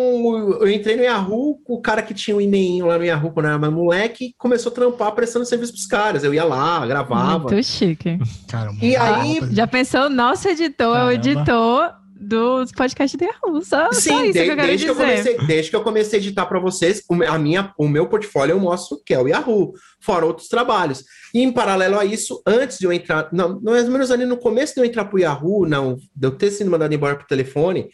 [0.62, 3.50] eu entrei no Yahoo, o cara que tinha um e-mail lá no Yahoo quando eu
[3.52, 6.24] era mais moleque, começou a trampar prestando serviço pros caras.
[6.24, 7.50] Eu ia lá, gravava.
[7.50, 8.18] Muito chique.
[8.50, 9.54] Cara, E aí, alta.
[9.54, 13.62] Já pensou, nosso editor é o editor dos podcasts do Yahoo.
[13.64, 15.06] Só, só Sim, isso de- que eu quero desde, que eu dizer.
[15.08, 18.54] comecei, desde que eu comecei a editar para vocês, o, a minha, o meu portfólio
[18.54, 21.04] eu mostro que é o Yahoo, fora outros trabalhos.
[21.34, 24.38] E em paralelo a isso, antes de eu entrar, não, mais ou menos ali no
[24.38, 27.26] começo de eu entrar para o Yahoo, não, de eu ter sido mandado embora por
[27.26, 27.90] telefone,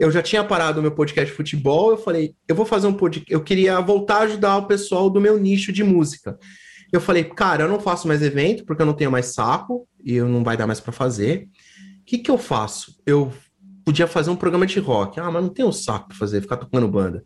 [0.00, 2.94] eu já tinha parado o meu podcast de futebol, eu falei, eu vou fazer um
[2.94, 6.38] podcast, eu queria voltar a ajudar o pessoal do meu nicho de música.
[6.90, 10.14] Eu falei, cara, eu não faço mais evento, porque eu não tenho mais saco, e
[10.14, 11.46] eu não vai dar mais para fazer.
[12.00, 12.98] O que que eu faço?
[13.04, 13.30] Eu
[13.84, 15.20] podia fazer um programa de rock.
[15.20, 17.22] Ah, mas não tenho saco para fazer, ficar tocando banda.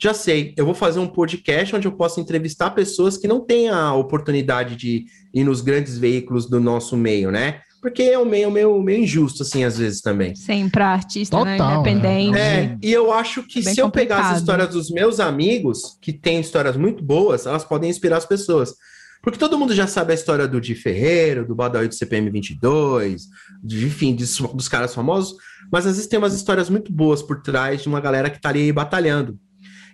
[0.00, 3.68] Já sei, eu vou fazer um podcast onde eu possa entrevistar pessoas que não têm
[3.68, 7.60] a oportunidade de ir nos grandes veículos do nosso meio, né?
[7.80, 10.34] Porque é um meio, meio, meio injusto, assim, às vezes também.
[10.34, 12.38] Sim, pra artista né, Total, independente.
[12.38, 16.12] É, e eu acho que Bem se eu pegar as histórias dos meus amigos, que
[16.12, 18.74] têm histórias muito boas, elas podem inspirar as pessoas.
[19.22, 23.26] Porque todo mundo já sabe a história do Di Ferreiro, do Badawi do CPM 22,
[23.62, 25.36] de, enfim, dos, dos caras famosos,
[25.70, 28.48] mas às vezes tem umas histórias muito boas por trás de uma galera que tá
[28.48, 29.38] ali batalhando.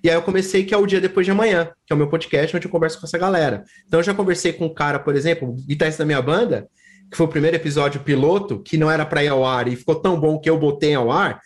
[0.03, 2.09] E aí eu comecei que é o dia depois de amanhã, que é o meu
[2.09, 3.65] podcast onde eu converso com essa galera.
[3.87, 6.69] Então eu já conversei com um cara, por exemplo, guitarrista da minha banda,
[7.11, 9.95] que foi o primeiro episódio piloto, que não era para ir ao ar e ficou
[9.97, 11.41] tão bom que eu botei ao ar.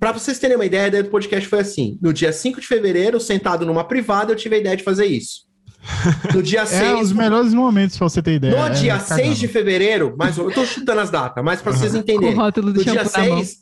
[0.00, 2.66] Para vocês terem uma ideia, a ideia do podcast foi assim: no dia 5 de
[2.66, 5.42] fevereiro, sentado numa privada, eu tive a ideia de fazer isso.
[6.34, 6.82] No dia 6.
[6.82, 8.52] É os melhores momentos pra você ter ideia.
[8.56, 9.22] No É, dia cagando.
[9.22, 12.34] 6 de fevereiro, mas eu tô chutando as datas, mas para vocês o entenderem.
[12.36, 13.38] No dia shampoo na mão.
[13.44, 13.56] 6,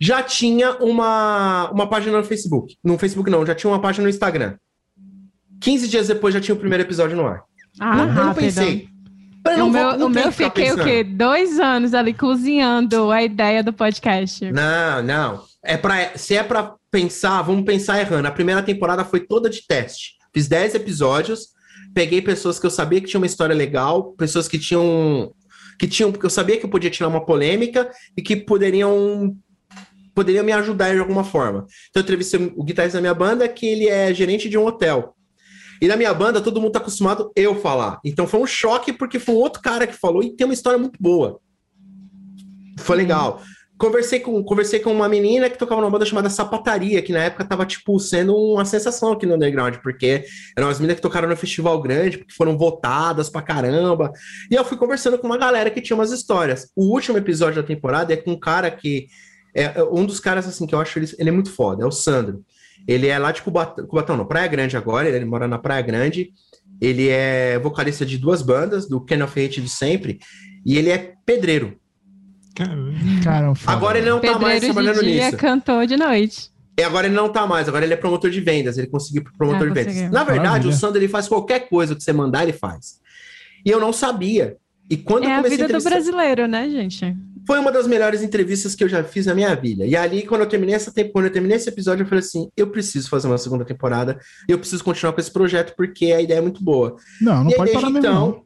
[0.00, 2.76] já tinha uma, uma página no Facebook.
[2.84, 4.54] No Facebook não, já tinha uma página no Instagram.
[5.60, 7.42] 15 dias depois já tinha o primeiro episódio no ar.
[7.80, 8.88] Ah, não, eu não pensei.
[9.56, 10.84] Eu O meu, o meu fiquei o pensando.
[10.84, 11.04] quê?
[11.04, 14.50] Dois anos ali cozinhando a ideia do podcast.
[14.50, 15.42] Não, não.
[15.64, 18.28] É para se é para pensar, vamos pensar errando.
[18.28, 20.12] A primeira temporada foi toda de teste.
[20.32, 21.48] Fiz 10 episódios,
[21.94, 25.32] peguei pessoas que eu sabia que tinham uma história legal, pessoas que tinham
[25.78, 29.36] que tinham, porque eu sabia que eu podia tirar uma polêmica e que poderiam
[30.14, 31.64] poderiam me ajudar de alguma forma.
[31.90, 35.14] Então eu entrevistei o guitarrista da minha banda, que ele é gerente de um hotel.
[35.80, 38.00] E na minha banda, todo mundo tá acostumado eu falar.
[38.04, 40.78] Então foi um choque, porque foi um outro cara que falou e tem uma história
[40.78, 41.40] muito boa.
[42.78, 43.42] Foi legal.
[43.78, 47.44] Conversei com, conversei com uma menina que tocava numa banda chamada Sapataria, que na época
[47.44, 50.24] tava, tipo, sendo uma sensação aqui no underground, porque
[50.56, 54.10] eram umas meninas que tocaram no festival grande, porque foram votadas pra caramba.
[54.50, 56.68] E eu fui conversando com uma galera que tinha umas histórias.
[56.74, 59.06] O último episódio da temporada é com um cara que.
[59.54, 61.86] É é um dos caras, assim, que eu acho ele, ele é muito foda, é
[61.86, 62.44] o Sandro.
[62.88, 66.30] Ele é lá de Cubatão, Cubatão não, Praia Grande agora, ele mora na Praia Grande.
[66.80, 70.18] Ele é vocalista de duas bandas, do Ken of Hate de sempre,
[70.64, 71.76] e ele é pedreiro.
[72.54, 72.92] Caramba.
[73.22, 73.72] Cara, foda.
[73.76, 75.36] Agora ele não tá mais Pedreiro trabalhando de dia, nisso.
[75.36, 76.50] cantor de noite.
[76.78, 79.32] E agora ele não tá mais, agora ele é promotor de vendas, ele conseguiu pro
[79.36, 79.92] promotor Ah, de vendas.
[79.92, 80.12] conseguiu.
[80.12, 80.70] Na verdade, Maravilha.
[80.70, 83.00] o Sandro ele faz qualquer coisa que você mandar, ele faz.
[83.66, 84.56] E eu não sabia.
[84.90, 87.16] E quando eu É a comecei vida do entrevistar- brasileiro, né, gente?
[87.48, 89.86] Foi uma das melhores entrevistas que eu já fiz na minha vida.
[89.86, 92.50] E ali, quando eu terminei essa tempo, quando eu terminei esse episódio, eu falei assim:
[92.54, 96.40] eu preciso fazer uma segunda temporada, eu preciso continuar com esse projeto, porque a ideia
[96.40, 96.96] é muito boa.
[97.18, 98.06] Não, não e aí, pode desde parar mesmo.
[98.06, 98.44] então, não.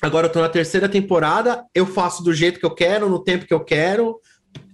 [0.00, 3.44] agora eu tô na terceira temporada, eu faço do jeito que eu quero, no tempo
[3.44, 4.20] que eu quero.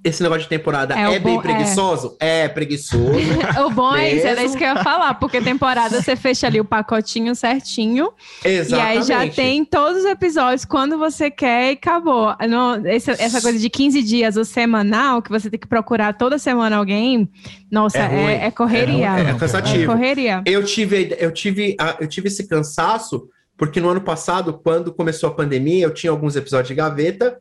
[0.05, 1.43] Esse negócio de temporada É, é, bem bom- é.
[1.43, 2.17] preguiçoso?
[2.21, 3.03] É, preguiçoso.
[3.67, 6.61] O bom é isso, era isso que eu ia falar, porque temporada você fecha ali
[6.61, 8.13] o pacotinho certinho,
[8.45, 8.95] Exatamente.
[8.95, 12.35] e aí já tem todos os episódios quando você quer e acabou.
[12.49, 16.39] Não, esse- essa coisa de 15 dias ou semanal, que você tem que procurar toda
[16.39, 17.29] semana alguém,
[17.71, 18.03] nossa, É
[18.43, 19.19] é, é correria.
[19.19, 19.83] É, é cansativo.
[19.83, 20.43] É correria.
[20.47, 25.35] Eu tive, eu tive, eu tive esse cansaço porque no ano passado, quando começou a
[25.35, 27.37] pandemia, eu tinha alguns episódios de gaveta,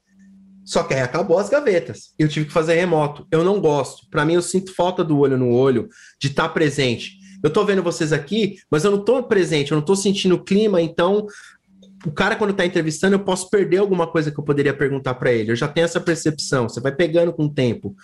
[0.68, 2.14] só que aí acabou as gavetas.
[2.20, 3.26] Eu tive que fazer remoto.
[3.32, 4.06] Eu não gosto.
[4.10, 5.88] Para mim, eu sinto falta do olho no olho,
[6.20, 7.14] de estar presente.
[7.42, 10.44] Eu tô vendo vocês aqui, mas eu não tô presente, eu não tô sentindo o
[10.44, 11.26] clima, então
[12.06, 15.32] o cara, quando tá entrevistando, eu posso perder alguma coisa que eu poderia perguntar para
[15.32, 15.52] ele.
[15.52, 16.68] Eu já tenho essa percepção.
[16.68, 17.96] Você vai pegando com o tempo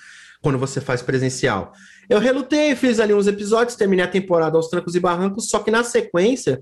[0.41, 1.73] quando você faz presencial.
[2.10, 5.69] Eu relutei, fiz ali uns episódios, terminei a temporada aos trancos e barrancos, só que
[5.69, 6.62] na sequência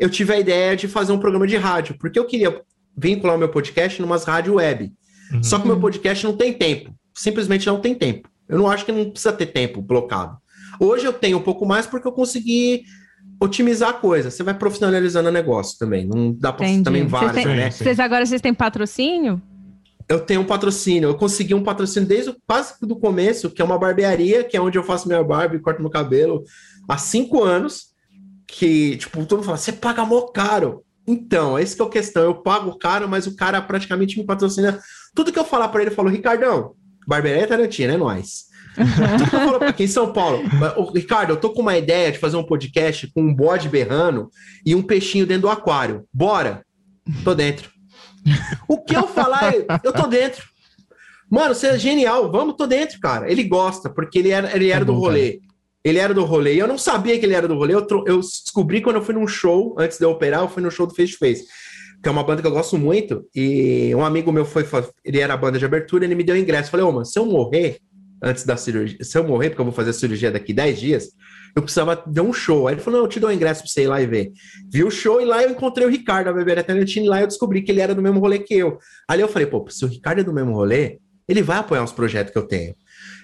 [0.00, 2.60] eu tive a ideia de fazer um programa de rádio, porque eu queria
[2.96, 4.92] vincular o meu podcast numas rádio web.
[5.32, 5.42] Uhum.
[5.42, 6.92] Só que o meu podcast não tem tempo.
[7.14, 8.28] Simplesmente não tem tempo.
[8.48, 10.36] Eu não acho que não precisa ter tempo blocado.
[10.80, 12.84] Hoje eu tenho um pouco mais porque eu consegui
[13.40, 14.30] otimizar a coisa.
[14.30, 16.06] Você vai profissionalizando o negócio também.
[16.06, 16.84] Não dá pra Entendi.
[16.84, 17.70] também várias, né?
[17.70, 19.40] Vocês agora vocês têm patrocínio?
[20.08, 21.10] Eu tenho um patrocínio.
[21.10, 24.60] Eu consegui um patrocínio desde o, quase do começo, que é uma barbearia, que é
[24.60, 26.42] onde eu faço minha barba e corto meu cabelo
[26.88, 27.88] há cinco anos.
[28.46, 30.82] Que, tipo, todo mundo fala, você paga mó caro.
[31.06, 32.22] Então, esse que é a questão.
[32.22, 34.80] Eu pago caro, mas o cara praticamente me patrocina.
[35.18, 38.44] Tudo que eu falar pra ele, eu falo, Ricardão, barbearia Tarantina, é nóis.
[38.76, 40.44] Tudo que eu falo aqui em São Paulo,
[40.76, 44.30] "Ô, Ricardo, eu tô com uma ideia de fazer um podcast com um bode berrando
[44.64, 46.04] e um peixinho dentro do aquário.
[46.14, 46.64] Bora?
[47.24, 47.68] Tô dentro.
[48.68, 50.44] O que eu falar, eu tô dentro.
[51.28, 53.28] Mano, você é genial, vamos, tô dentro, cara.
[53.28, 55.40] Ele gosta, porque ele era, ele era Tá do bom, rolê.
[55.82, 56.54] Ele era do rolê.
[56.54, 57.74] E eu não sabia que ele era do rolê.
[57.74, 60.70] Eu, eu descobri quando eu fui num show, antes de eu operar, eu fui no
[60.70, 61.44] show do Face to Face.
[62.02, 63.24] Que é uma banda que eu gosto muito.
[63.34, 64.64] E um amigo meu foi,
[65.04, 66.70] ele era a banda de abertura, ele me deu ingresso.
[66.70, 67.78] Falei, ô, mano, se eu morrer
[68.22, 71.08] antes da cirurgia, se eu morrer, porque eu vou fazer a cirurgia daqui 10 dias,
[71.56, 72.68] eu precisava de um show.
[72.68, 74.30] Aí ele falou, não, eu te dou um ingresso pra você ir lá e ver.
[74.72, 77.26] Vi o show e lá eu encontrei o Ricardo, a Beber Tarantina, e lá eu
[77.26, 78.78] descobri que ele era do mesmo rolê que eu.
[79.08, 81.92] Ali eu falei, pô, se o Ricardo é do mesmo rolê, ele vai apoiar os
[81.92, 82.74] projetos que eu tenho.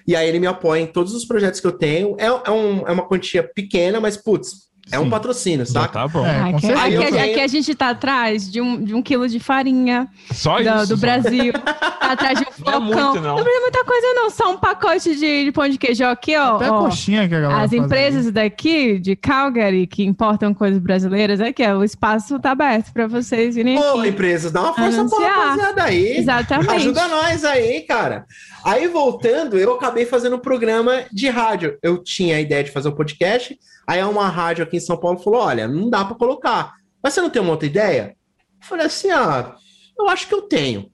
[0.07, 2.15] E aí ele me apoia em todos os projetos que eu tenho.
[2.19, 5.87] É, é, um- é uma quantia pequena, mas, putz, é um patrocínio, saca?
[5.93, 6.25] tá bom.
[6.25, 9.39] É, com aqui, aqui- aqui a gente tá atrás de um, de um quilo de
[9.39, 10.87] farinha Só do, isso.
[10.89, 11.53] do Brasil.
[11.53, 13.11] Tá atrás de um Não é flocão.
[13.13, 13.35] muito, não.
[13.35, 14.29] precisa muita coisa, não.
[14.29, 16.55] Só um pacote de, de pão de queijo aqui, ó.
[16.57, 16.83] Até ó.
[16.85, 21.77] coxinha que a galera As empresas daqui de Calgary que importam coisas brasileiras, aqui, ó,
[21.77, 24.09] o espaço tá aberto para vocês virem Ô, aqui.
[24.09, 25.35] empresas, dá uma força pra Anunciar.
[25.35, 26.17] rapaziada aí.
[26.17, 26.71] Exatamente.
[26.71, 28.25] Ajuda nós aí, cara.
[28.63, 31.77] Aí, voltando, eu acabei fazendo um programa de rádio.
[31.83, 35.19] Eu tinha a ideia de fazer um podcast, aí uma rádio aqui em São Paulo
[35.19, 36.73] falou, olha, não dá pra colocar.
[37.03, 38.15] Mas você não tem uma outra ideia?
[38.61, 39.55] Eu falei assim, ah,
[39.97, 40.89] eu acho que eu tenho.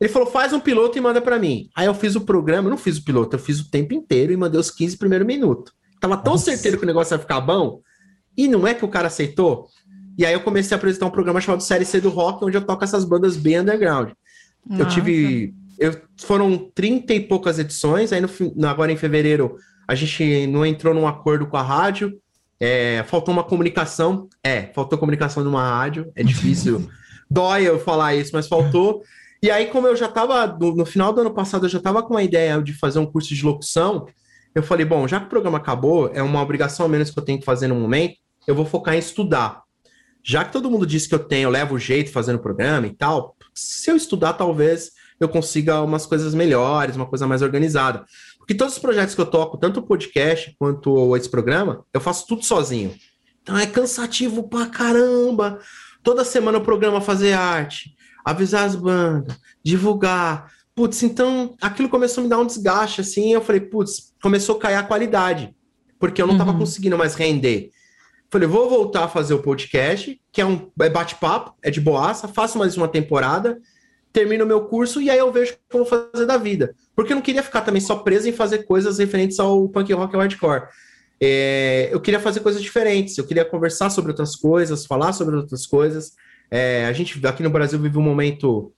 [0.00, 1.68] Ele falou, faz um piloto e manda pra mim.
[1.74, 4.32] Aí eu fiz o programa, eu não fiz o piloto, eu fiz o tempo inteiro
[4.32, 5.72] e mandei os 15 primeiros minutos.
[6.00, 6.46] Tava tão Nossa.
[6.46, 7.80] certeiro que o negócio ia ficar bom,
[8.36, 9.68] e não é que o cara aceitou.
[10.18, 12.66] E aí eu comecei a apresentar um programa chamado Série C do Rock, onde eu
[12.66, 14.10] toco essas bandas bem underground.
[14.70, 14.90] Eu Nossa.
[14.90, 15.54] tive.
[15.78, 20.94] Eu, foram 30 e poucas edições, aí no- agora em fevereiro a gente não entrou
[20.94, 22.18] num acordo com a rádio.
[22.60, 24.28] é, faltou uma comunicação.
[24.42, 26.10] É, faltou comunicação numa rádio.
[26.14, 26.88] É difícil.
[27.30, 29.02] Dói eu falar isso, mas faltou.
[29.42, 32.02] E aí, como eu já estava, no, no final do ano passado, eu já estava
[32.02, 34.06] com a ideia de fazer um curso de locução,
[34.54, 37.24] eu falei, bom, já que o programa acabou, é uma obrigação a menos que eu
[37.24, 38.16] tenho que fazer no momento,
[38.46, 39.62] eu vou focar em estudar.
[40.22, 42.86] Já que todo mundo disse que eu tenho, eu levo o jeito fazendo o programa
[42.86, 48.04] e tal, se eu estudar, talvez eu consiga umas coisas melhores, uma coisa mais organizada.
[48.44, 52.26] Porque todos os projetos que eu toco, tanto o podcast quanto esse programa, eu faço
[52.26, 52.94] tudo sozinho.
[53.42, 55.58] Então é cansativo pra caramba.
[56.02, 60.52] Toda semana o programa fazer arte, avisar as bandas, divulgar.
[60.74, 63.32] Putz, então aquilo começou a me dar um desgaste, assim.
[63.32, 65.54] Eu falei, putz, começou a cair a qualidade,
[65.98, 66.58] porque eu não tava Uhum.
[66.58, 67.70] conseguindo mais render.
[68.30, 72.28] Falei, vou voltar a fazer o podcast, que é um é bate-papo, é de boaça,
[72.28, 73.58] faço mais uma temporada,
[74.14, 76.74] termino o meu curso e aí eu vejo o que eu vou fazer da vida.
[76.94, 80.14] Porque eu não queria ficar também só preso em fazer coisas referentes ao punk rock
[80.14, 80.68] e hardcore.
[81.20, 85.66] É, eu queria fazer coisas diferentes, eu queria conversar sobre outras coisas, falar sobre outras
[85.66, 86.12] coisas.
[86.48, 88.72] É, a gente aqui no Brasil vive um momento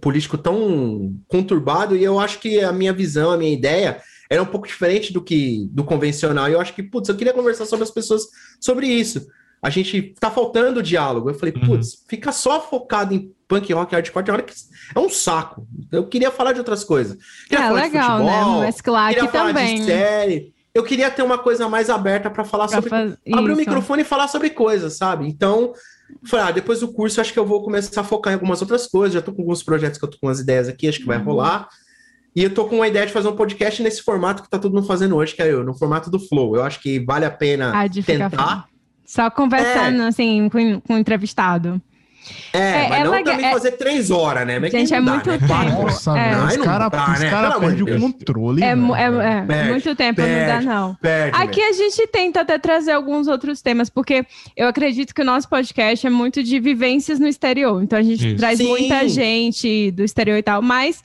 [0.00, 4.46] político tão conturbado e eu acho que a minha visão, a minha ideia era um
[4.46, 6.48] pouco diferente do que do convencional.
[6.48, 8.22] E eu acho que, putz, eu queria conversar sobre as pessoas
[8.60, 9.26] sobre isso.
[9.62, 11.30] A gente tá faltando diálogo.
[11.30, 11.66] Eu falei, Uhum.
[11.66, 14.54] putz, fica só focado em punk rock e hardcore, hora que
[14.94, 15.66] é um saco.
[15.90, 17.16] Eu queria falar de outras coisas.
[17.48, 18.32] Queria É falar de legal, né?
[18.38, 19.76] futebol, Mesclar queria aqui falar também.
[19.80, 20.54] de série.
[20.74, 24.02] Eu queria ter uma coisa mais aberta para falar pra sobre faz- abrir o microfone
[24.02, 25.26] e falar sobre coisas, sabe?
[25.26, 25.72] Então,
[26.24, 28.86] falei, ah, depois do curso, acho que eu vou começar a focar em algumas outras
[28.86, 29.14] coisas.
[29.14, 31.18] Já tô com alguns projetos que eu tô com umas ideias aqui, acho que vai
[31.18, 31.24] Uhum.
[31.24, 31.68] rolar.
[32.36, 34.72] E eu tô com uma ideia de fazer um podcast nesse formato que tá todo
[34.74, 36.54] mundo fazendo hoje, que é eu, no formato do Flow.
[36.54, 38.68] Eu acho que vale a pena Ah, tentar.
[39.08, 41.80] Só conversando, assim, com, com o entrevistado.
[42.52, 44.58] É, É, mas é não legal- também é- fazer três horas, né?
[44.58, 45.38] Mas Gente, é dá, muito né?
[45.38, 45.82] tempo.
[45.82, 46.36] Nossa, É.
[46.44, 47.30] os caras dá, né?
[47.30, 48.62] cara perdem o controle.
[48.62, 50.66] É, é, é Perde, muito tempo, não dá, perde.
[50.66, 50.94] não.
[50.96, 55.24] Perde, Aqui a gente tenta até trazer alguns outros temas, porque eu acredito que o
[55.24, 57.82] nosso podcast é muito de vivências no exterior.
[57.82, 58.36] Então a gente Isso.
[58.36, 58.68] traz Sim.
[58.68, 61.02] muita gente do exterior e tal, mas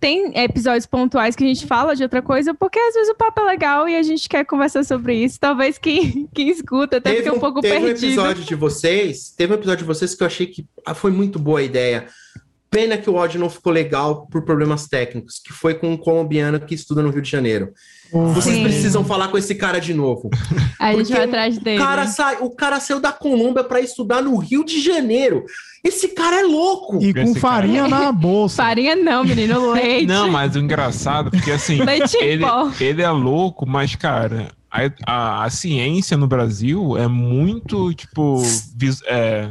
[0.00, 3.42] tem episódios pontuais que a gente fala de outra coisa, porque às vezes o papo
[3.42, 5.38] é legal e a gente quer conversar sobre isso.
[5.38, 8.06] Talvez quem, quem escuta até fique um pouco teve um perdido.
[8.06, 11.38] episódio de vocês, teve um episódio de vocês que eu achei que ah, foi muito
[11.38, 12.06] boa a ideia.
[12.70, 16.58] Pena que o áudio não ficou legal por problemas técnicos, que foi com um colombiano
[16.60, 17.74] que estuda no Rio de Janeiro.
[18.12, 18.62] Vocês Sim.
[18.62, 20.30] precisam falar com esse cara de novo.
[20.78, 21.78] a gente porque vai atrás O dele.
[21.82, 25.44] cara, sai, o cara saiu da Colômbia para estudar no Rio de Janeiro.
[25.84, 26.98] Esse cara é louco.
[27.02, 28.56] E com Esse cara- farinha na bolsa.
[28.62, 30.06] Farinha não, menino, leite.
[30.06, 32.44] Não, mas o engraçado, porque assim, Leite ele,
[32.80, 38.42] ele é louco, mas, cara, a, a, a ciência no Brasil é muito, tipo,
[38.76, 39.48] vis- é,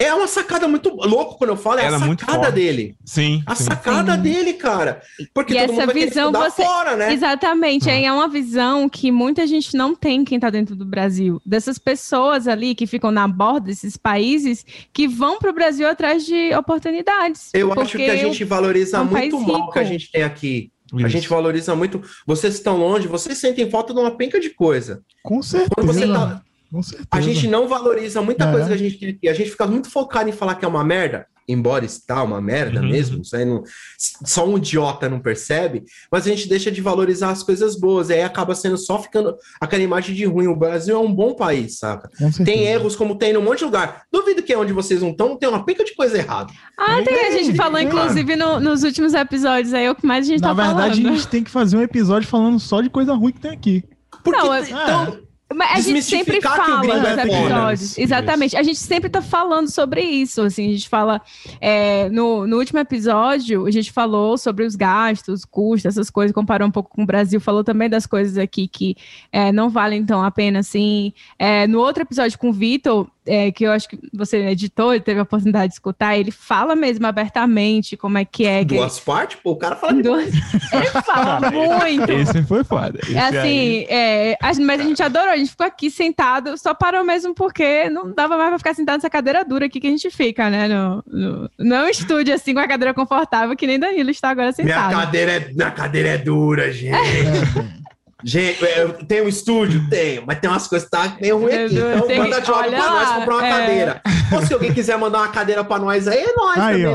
[0.00, 2.94] É uma sacada muito louco quando eu falo, é Ela a é sacada dele.
[3.04, 3.64] sim, A sim.
[3.64, 4.20] sacada Sim.
[4.22, 5.02] dele, cara.
[5.34, 7.12] Porque E todo essa mundo vai visão você- fora, né?
[7.12, 7.94] Exatamente, Ah.
[8.00, 11.42] é uma visão que muita gente não tem quem tá dentro do Brasil.
[11.44, 16.54] Dessas pessoas ali que ficam na borda desses países que vão pro Brasil atrás de
[16.54, 17.50] oportunidades.
[17.52, 20.10] Eu acho que a gente valoriza é um país muito mal o que a gente
[20.12, 20.70] tem aqui.
[20.92, 21.08] A Isso.
[21.08, 22.00] gente valoriza muito.
[22.26, 25.02] Vocês estão longe, vocês sentem falta de uma penca de coisa.
[25.22, 25.70] Com certeza.
[25.74, 27.08] Quando você tá- Com certeza.
[27.10, 28.50] A gente não valoriza muita É.
[28.52, 29.28] coisa que a gente tem aqui.
[29.28, 32.80] A gente fica muito focado em falar que é uma merda, embora está uma merda
[32.82, 32.90] Uhum.
[32.90, 33.22] mesmo.
[33.22, 33.62] Isso aí não-
[33.98, 38.10] só um idiota não percebe, mas a gente deixa de valorizar as coisas boas.
[38.10, 40.46] E aí acaba sendo só ficando aquela imagem de ruim.
[40.46, 42.10] O Brasil é um bom país, saca?
[42.44, 44.02] Tem erros como tem num monte de lugar.
[44.12, 46.52] Duvido que é onde vocês não estão, tem uma penca de coisa errada.
[46.76, 47.86] Ah, tem, a gente Tem, falou, tem.
[47.86, 50.96] inclusive, no- nos últimos episódios aí, é o que mais a gente Na tá verdade,
[51.00, 51.12] falando.
[51.14, 53.82] a gente tem que fazer um episódio falando só de coisa ruim que tem aqui.
[54.22, 55.18] Porque Não, é- tem- então,
[55.54, 57.22] Mas a gente sempre fala nos é foda.
[57.22, 57.98] episódios.
[57.98, 58.56] Exatamente.
[58.56, 60.42] A gente sempre tá falando sobre isso.
[60.42, 61.22] Assim, a gente fala.
[61.60, 66.68] é, no, no último episódio, a gente falou sobre os gastos, custos, essas coisas, comparou
[66.68, 68.94] um pouco com o Brasil, falou também das coisas aqui que
[69.32, 71.14] é, não valem tão a pena assim.
[71.38, 75.00] É, no outro episódio com o Vitor, é, que eu acho que você editou e
[75.00, 78.60] teve a oportunidade de escutar, ele fala mesmo abertamente como é que é.
[78.64, 80.32] Que duas partes, pô, o cara fala de ele,
[80.72, 82.10] ele fala muito.
[82.12, 82.98] Esse foi foda.
[83.02, 86.72] Esse É assim, aí- é, mas a gente adorou, a gente ficou aqui sentado, só
[86.74, 89.90] parou mesmo porque não dava mais pra ficar sentado nessa cadeira dura aqui que a
[89.90, 90.66] gente fica, né?
[90.68, 94.30] No, no, não é um estúdio assim com a cadeira confortável, que nem Danilo está
[94.30, 94.92] agora Minha sentado.
[94.92, 96.88] cadeira, é, minha cadeira é dura, gente.
[98.24, 99.88] Gente, eu tenho um estúdio?
[99.88, 101.76] Tenho, mas tem umas coisas que tá meio ruim aqui.
[101.76, 103.50] Então tenho- manda de pra nós comprar uma é.
[103.50, 104.02] cadeira.
[104.32, 106.86] Ou se alguém quiser mandar uma cadeira pra nós aí, é nós Aí, também.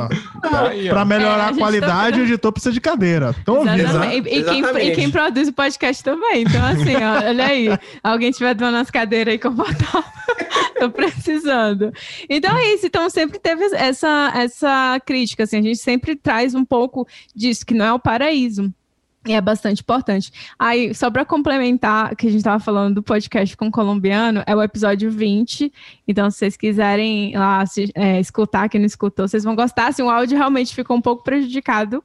[0.43, 0.67] ó.
[0.67, 0.91] Aí, ó.
[0.91, 3.29] Pra melhorar É, a a gente qualidade, tá- o editor precisa de cadeira.
[3.37, 3.79] Estão ouvindo?
[3.79, 4.27] Exatamente.
[4.29, 6.41] E, e quem, e quem produz o podcast também.
[6.41, 7.69] Então, assim, ó, olha aí.
[8.03, 10.03] Alguém tiver dando as cadeiras aí confortável.
[10.77, 11.93] Tô precisando.
[12.29, 12.85] Então é isso.
[12.85, 15.43] Então sempre teve essa, essa crítica.
[15.43, 18.69] Assim, a gente sempre traz um pouco disso, que não é o paraíso.
[19.25, 20.33] É bastante importante.
[20.59, 24.53] Aí, só para complementar, que a gente estava falando do podcast com o colombiano, é
[24.53, 25.71] o episódio 20.
[26.05, 29.87] Então, se vocês quiserem lá assi- é, escutar, quem não escutou, vocês vão gostar.
[29.87, 32.03] Assim, o áudio realmente ficou um pouco prejudicado,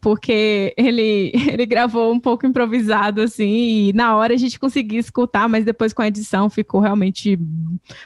[0.00, 5.48] porque ele, ele gravou um pouco improvisado, assim, e na hora a gente conseguia escutar,
[5.48, 7.38] mas depois com a edição ficou realmente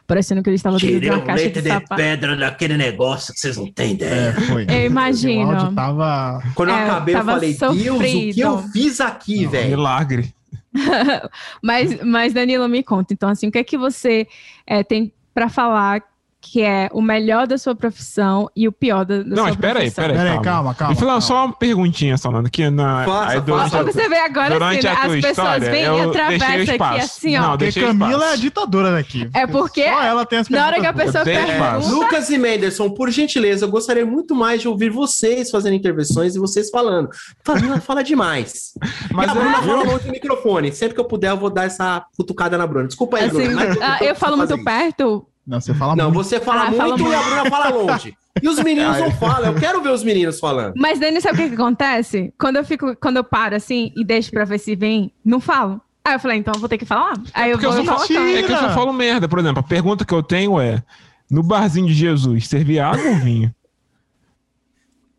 [0.07, 1.97] parecendo que ele estava dentro de uma caixa de sapato.
[1.97, 4.67] pedra naquele negócio que vocês não têm É, foi.
[4.69, 5.51] Eu imagino.
[5.51, 6.43] O áudio tava...
[6.55, 8.41] Quando eu É, acabei, eu falei, Deus, o que sofrido.
[8.41, 9.71] eu fiz aqui, velho?
[9.77, 10.35] Milagre.
[11.63, 13.13] Mas, mas, Danilo, me conta.
[13.13, 14.27] Então, assim, o que é que você
[14.67, 16.03] é, tem para falar
[16.45, 19.57] que é o melhor da sua profissão e o pior da, da Não, sua mas
[19.57, 20.05] pera aí, profissão?
[20.05, 20.19] pera aí.
[20.27, 20.93] Pera aí, calma, calma.
[20.93, 21.21] Eu falar calma.
[21.21, 23.85] só uma perguntinha, Solano, que na, Faça, durante, faça.
[23.85, 27.01] Pra você ver agora, durante assim, a as tua pessoas vêm e eu atravessam aqui
[27.01, 27.41] assim, ó.
[27.43, 28.25] Não, Porque Camila espaço.
[28.25, 29.31] é a ditadora daqui.
[29.33, 31.95] É porque Só ela tem as na hora que a perguntas pessoa Eu pergunta...
[31.95, 36.39] Lucas e Menderson, por gentileza, eu gostaria muito mais de ouvir vocês fazendo intervenções e
[36.41, 37.09] vocês falando.
[37.45, 38.73] Fala, fala demais.
[39.13, 40.73] Mas e a Bruna eu- fala muito no microfone.
[40.73, 42.89] Sempre que eu puder, eu vou dar essa cutucada na Bruna.
[42.89, 43.55] Desculpa aí, Assim, Bruna.
[43.55, 45.25] mas ah, eu falo muito perto.
[45.47, 46.25] Não, você fala Não, muito.
[46.25, 48.17] você fala Ah, muito fala e a Bruna fala longe.
[48.41, 49.53] E os meninos não falam.
[49.53, 50.75] Eu quero ver os meninos falando.
[50.77, 52.33] Mas, Dani, sabe o que, que acontece?
[52.39, 55.81] Quando eu fico, quando eu paro assim e deixo pra ver se vem, não falo.
[56.05, 57.15] Aí eu falei, então eu vou ter que falar.
[57.35, 58.29] Aí eu Porque eu vou falo, colocando.
[58.37, 59.29] é que eu só falo merda.
[59.29, 60.83] Por exemplo, a pergunta que eu tenho é:
[61.31, 63.53] no barzinho de Jesus, servia água ou vinho?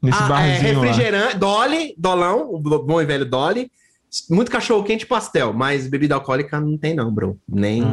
[0.01, 0.85] Nesse Ah, é, barzinho lá.
[0.85, 3.71] refrigerante, Dolly, Dolão, o bom e velho Dolly.
[4.29, 7.37] Muito cachorro quente e pastel, mas bebida alcoólica não tem, não, bro.
[7.49, 7.83] Nem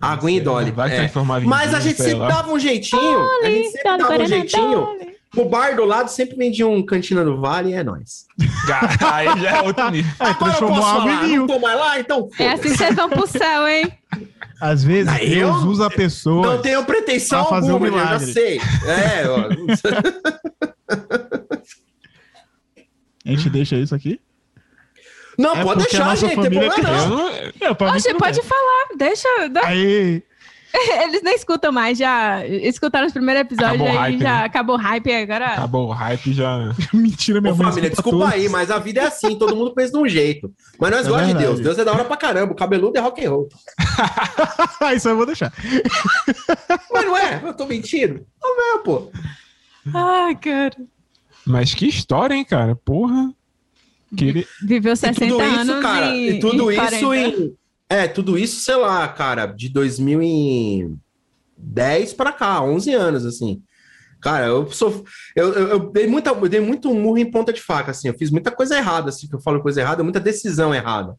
[0.00, 0.70] Ah, aguinha e Dolly.
[0.70, 0.96] Vai é.
[0.96, 2.28] transformar em Mas a gente sempre lá.
[2.28, 3.20] dava um jeitinho.
[3.42, 4.88] a gente sempre dava um jeitinho.
[5.34, 8.24] No bar do lado sempre vendia um cantina do Vale e é nóis.
[8.66, 10.10] Cara, Aí já é outro nível.
[10.20, 11.40] É, transformou água em vinho.
[11.40, 12.28] Não tô mais lá, então.
[12.38, 13.92] É assim que vocês vão pro céu, hein?
[14.60, 16.46] Às vezes, Ah, eu- Deus usa pessoas.
[16.46, 18.32] Não tenho pretensão fazer um alguma, eu já milagre.
[18.32, 18.58] sei.
[18.86, 19.48] É, ó.
[23.24, 24.20] A gente deixa isso aqui?
[25.38, 27.04] Não, É pode deixar, nossa gente, tem família problema não.
[27.04, 27.28] Eu não-
[27.68, 28.88] É, pra mim Oxe, pode falar.
[28.96, 29.28] Deixa.
[29.50, 30.22] dá- Aí,
[31.02, 34.44] Eles nem escutam mais, já escutaram os primeiros episódios Acabou o aí, hype, já né?
[34.44, 35.46] acabou o hype agora.
[35.46, 36.74] Acabou o hype já.
[36.92, 37.66] mentira, minha Ô, mãe.
[37.68, 38.34] família, desculpa todos.
[38.34, 40.52] aí, mas a vida é assim, todo mundo pensa de um jeito.
[40.78, 41.38] Mas nós É gostamos de.
[41.38, 41.60] Deus.
[41.60, 42.52] Deus é da hora pra caramba.
[42.52, 43.48] O cabeludo é rock and roll.
[44.94, 45.52] Isso eu vou deixar.
[46.92, 47.40] Mas não é?
[47.44, 48.26] Eu tô mentindo?
[48.42, 49.10] Não é, pô.
[49.94, 50.76] Ai, cara.
[51.46, 52.76] Mas que história, hein, cara?
[52.76, 53.32] Porra.
[54.16, 54.46] Queria...
[54.62, 57.14] Viveu E 60 tudo anos isso, cara, e, e tudo e isso 40.
[57.14, 57.56] em.
[57.90, 63.62] É, tudo isso, sei lá, cara, de 2010 pra cá, 11 anos, assim.
[64.20, 65.04] Cara, eu sou.
[65.34, 68.08] Eu, eu, eu dei, muita, eu dei muito murro em ponta de faca, assim.
[68.08, 71.14] Eu fiz muita coisa errada, assim, que eu falo coisa errada, muita decisão errada.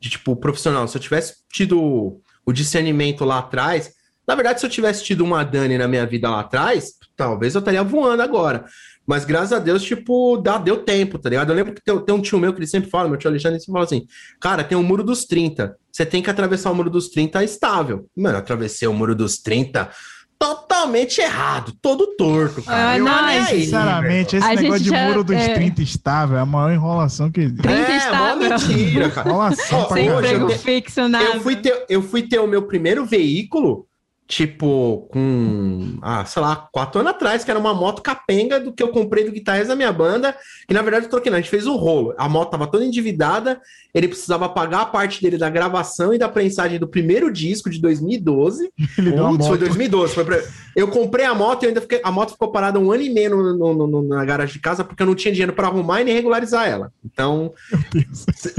[0.00, 0.86] de tipo, profissional.
[0.88, 3.92] Se eu tivesse tido o discernimento lá atrás,
[4.26, 7.60] na verdade, se eu tivesse tido uma Dani na minha vida lá atrás, talvez eu
[7.60, 8.64] estaria voando agora.
[9.06, 11.50] Mas graças a Deus, tipo, dá, deu tempo, tá ligado?
[11.50, 13.56] Eu lembro que tem, tem um tio meu que ele sempre fala, meu tio Alexandre,
[13.56, 14.06] ele sempre fala assim:
[14.40, 15.74] cara, tem o muro dos 30.
[15.90, 18.06] Você tem que atravessar o muro dos 30 estável.
[18.16, 19.90] Mano, eu atravessei o muro dos 30
[20.38, 22.90] totalmente errado, todo torto, cara.
[22.90, 25.54] Ah, Eu, não, aí, Sinceramente, esse A negócio de já- muro dos é.
[25.54, 27.62] 30 estável é a maior enrolação que existe.
[27.62, 28.48] 30 é, mó estável.
[28.50, 29.28] mentira, cara.
[29.28, 31.24] Enrolação pra Sem eu emprego fixo, nada.
[31.24, 33.86] Eu fui, ter, eu fui ter o meu primeiro veículo,
[34.34, 38.82] tipo, com, ah, sei lá, quatro anos atrás, que era uma moto capenga do que
[38.82, 40.34] eu comprei do guitarrista da minha banda,
[40.66, 42.14] que na verdade eu troquei, não, a gente fez um rolo.
[42.16, 43.60] A moto tava toda endividada,
[43.92, 47.78] ele precisava pagar a parte dele da gravação e da prensagem do primeiro disco de
[47.78, 48.72] 2012.
[48.96, 49.58] Ele Putz, foi moto.
[49.58, 50.14] 2012.
[50.14, 50.42] Foi pra...
[50.74, 52.00] Eu comprei a moto e ainda fiquei.
[52.02, 54.82] A moto ficou parada um ano e meio no- no- no- na garagem de casa
[54.82, 56.90] porque eu não tinha dinheiro para arrumar e nem regularizar ela.
[57.04, 57.52] Então,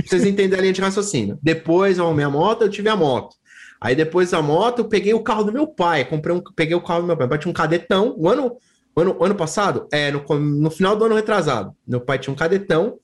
[0.06, 1.40] vocês entendem a linha de raciocínio.
[1.42, 3.36] Depois eu arrumei a moto, eu tive a moto.
[3.84, 6.06] Aí depois da moto, eu peguei o carro do meu pai.
[6.06, 7.38] Comprei um, peguei o carro do meu pai.
[7.38, 8.16] Tinha um cadetão.
[8.18, 8.56] O ano,
[8.96, 12.98] ano, ano passado, é, no, no final do ano retrasado, meu pai tinha um cadetão.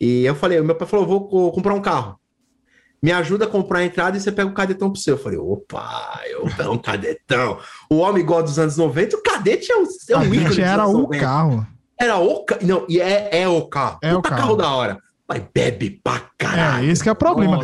[0.00, 2.18] E eu falei, meu pai falou: vou co- comprar um carro.
[3.00, 5.14] Me ajuda a comprar a entrada e você pega o cadetão pro seu.
[5.14, 7.58] Eu falei, opa, eu pego um cadetão.
[7.88, 10.92] O homem igual dos anos 90, o cadete é um, é um ícone era o
[11.02, 11.22] 90.
[11.24, 11.66] carro.
[12.00, 12.60] Era o carro.
[12.66, 13.98] Não, e é, é o carro.
[14.02, 14.56] É o Puta carro.
[14.56, 14.98] da hora.
[15.28, 16.88] Mas bebe pra caralho.
[16.88, 17.58] É, esse que é o problema.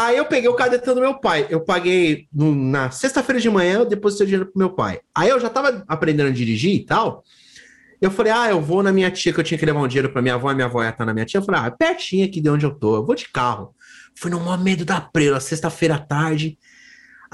[0.00, 1.46] Aí eu peguei o cadetão do meu pai.
[1.50, 5.00] Eu paguei no- na sexta-feira de manhã, eu depositei o dinheiro pro meu pai.
[5.14, 7.24] Aí eu já tava aprendendo a dirigir e tal.
[8.00, 10.10] Eu falei, ah, eu vou na minha tia, que eu tinha que levar um dinheiro
[10.12, 11.38] pra minha avó, e minha avó ia estar na minha tia.
[11.38, 13.74] Eu falei, ah, pertinho aqui de onde eu tô, eu vou de carro.
[14.16, 16.56] Fui no maior medo da prela, sexta-feira à tarde.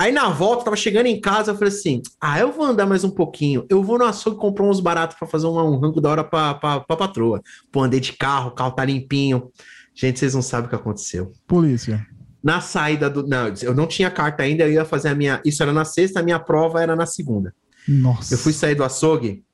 [0.01, 3.05] Aí na volta, tava chegando em casa, eu falei assim: ah, eu vou andar mais
[3.05, 3.67] um pouquinho.
[3.69, 6.55] Eu vou no açougue comprar uns baratos pra fazer um, um rango da hora pra,
[6.55, 7.43] pra, pra patroa.
[7.71, 9.51] Pô, andei de carro, o carro tá limpinho.
[9.95, 11.35] Gente, vocês não sabem o que aconteceu.
[11.47, 12.07] Polícia.
[12.43, 13.27] Na saída do.
[13.27, 15.39] Não, eu não tinha carta ainda, eu ia fazer a minha.
[15.45, 17.55] Isso era na sexta, a minha prova era na segunda.
[17.87, 18.33] Nossa.
[18.33, 19.45] Eu fui sair do açougue,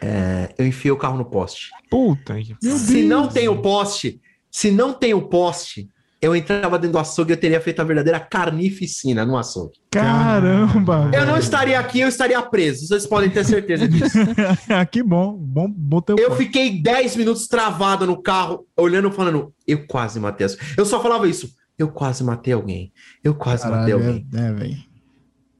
[0.00, 1.70] é, eu enfiei o carro no poste.
[1.90, 3.08] Puta Meu se Deus.
[3.08, 4.20] não tem o poste,
[4.52, 5.88] se não tem o poste,
[6.24, 9.78] eu entrava dentro do açougue e eu teria feito a verdadeira carnificina no açougue.
[9.90, 11.10] Caramba.
[11.12, 12.86] Eu não estaria aqui, eu estaria preso.
[12.86, 14.16] Vocês podem ter certeza disso.
[14.90, 15.34] que bom.
[15.34, 20.18] Bom, bom ter o Eu fiquei 10 minutos travado no carro, olhando, falando, eu quase
[20.18, 20.46] matei.
[20.46, 21.50] as- Eu só falava isso.
[21.78, 22.92] Eu quase matei alguém.
[23.22, 24.26] Eu quase matei Caralho, alguém.
[24.34, 24.76] é, é, velho.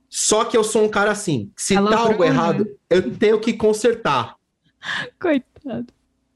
[0.09, 1.51] Só que eu sou um cara assim.
[1.57, 4.37] Se Alô, tá algo errado, eu tenho que consertar.
[5.21, 5.87] Coitado.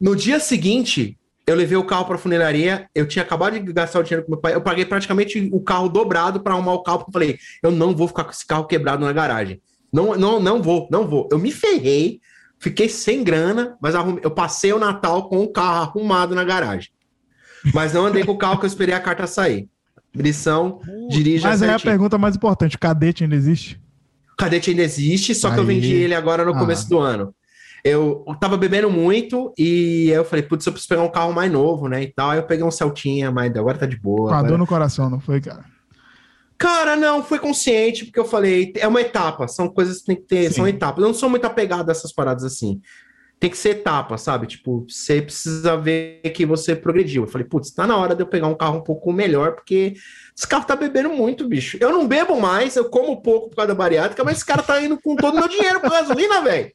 [0.01, 1.17] No dia seguinte,
[1.49, 2.89] eu levei o carro pra funeraria.
[2.95, 4.55] Eu tinha acabado de gastar o dinheiro com meu pai.
[4.55, 6.99] Eu paguei praticamente o carro dobrado pra arrumar o carro.
[6.99, 9.61] Porque eu falei, eu não vou ficar com esse carro quebrado na garagem.
[9.93, 11.29] Não, não, não vou, não vou.
[11.33, 12.21] Eu me ferrei,
[12.59, 16.91] fiquei sem grana, mas arrumei- eu passei o Natal com o carro arrumado na garagem.
[17.75, 19.69] Mas não andei com o carro que eu esperei a carta sair.
[20.15, 20.81] Lição,
[21.11, 21.93] dirija Mas aí a certinho.
[21.93, 23.81] pergunta mais importante: o cadete ainda existe?
[24.33, 25.67] O cadete ainda existe, só que eu Aí.
[25.67, 26.59] vendi ele agora no Ah.
[26.59, 27.35] começo do ano.
[27.85, 31.89] Eu tava bebendo muito e eu falei, putz, eu preciso pegar um carro mais novo,
[31.89, 32.03] né?
[32.03, 32.31] E tal.
[32.31, 34.31] Aí eu peguei um Celtinha, mas agora tá de boa.
[34.31, 35.65] Com a dor no coração, não foi, cara?
[36.59, 40.23] Cara, não, foi consciente, porque eu falei, é uma etapa, são coisas que tem que
[40.23, 40.57] ter, Sim.
[40.57, 41.01] são etapas.
[41.01, 42.81] Eu não sou muito apegado a essas paradas assim.
[43.39, 44.49] Tem que ser etapa, sabe?
[44.49, 47.23] Tipo, você precisa ver que você progrediu.
[47.23, 49.95] Eu falei, putz, tá na hora de eu pegar um carro um pouco melhor, porque
[50.37, 51.79] esse carro tá bebendo muito, bicho.
[51.81, 54.83] Eu não bebo mais, eu como pouco por causa da bariátrica, mas esse cara tá
[54.83, 56.73] indo com todo o meu dinheiro pra gasolina, velho.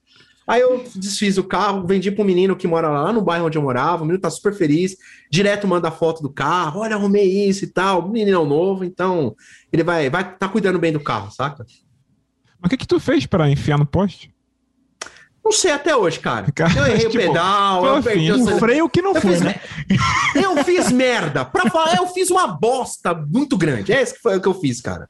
[0.47, 3.61] Aí eu desfiz o carro, vendi pro menino que mora lá no bairro onde eu
[3.61, 4.97] morava, o menino tá super feliz,
[5.31, 8.83] direto manda foto do carro, olha, arrumei isso e tal, o menino é um novo,
[8.83, 9.35] então
[9.71, 11.65] ele vai, vai tá cuidando bem do carro, saca?
[12.59, 14.33] Mas o que que tu fez pra enfiar no poste?
[15.43, 16.49] Não sei até hoje, cara.
[16.53, 19.31] Cara, Eu errei tipo, o pedal, eu assim, perdi o freio que não eu foi,
[19.31, 19.55] fiz, né?
[20.35, 21.43] eu fiz merda.
[21.43, 23.91] Pra falar, eu fiz uma bosta muito grande.
[23.91, 25.09] É isso que foi o que eu fiz, cara.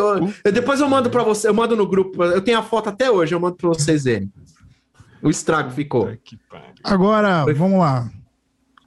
[0.00, 2.22] Eu- eu- depois eu mando pra você, eu mando no grupo.
[2.24, 4.30] Eu tenho a foto até hoje, eu mando pra vocês verem.
[5.22, 6.08] O estrago ficou.
[6.84, 7.54] Agora, Foi.
[7.54, 8.10] vamos lá.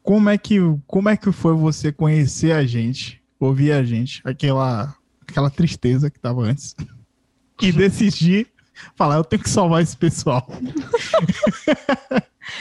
[0.03, 4.95] Como é, que, como é que foi você conhecer a gente, ouvir a gente, aquela,
[5.28, 6.76] aquela tristeza que tava antes,
[7.62, 8.47] e decidir
[8.95, 10.47] falar, eu tenho que salvar esse pessoal.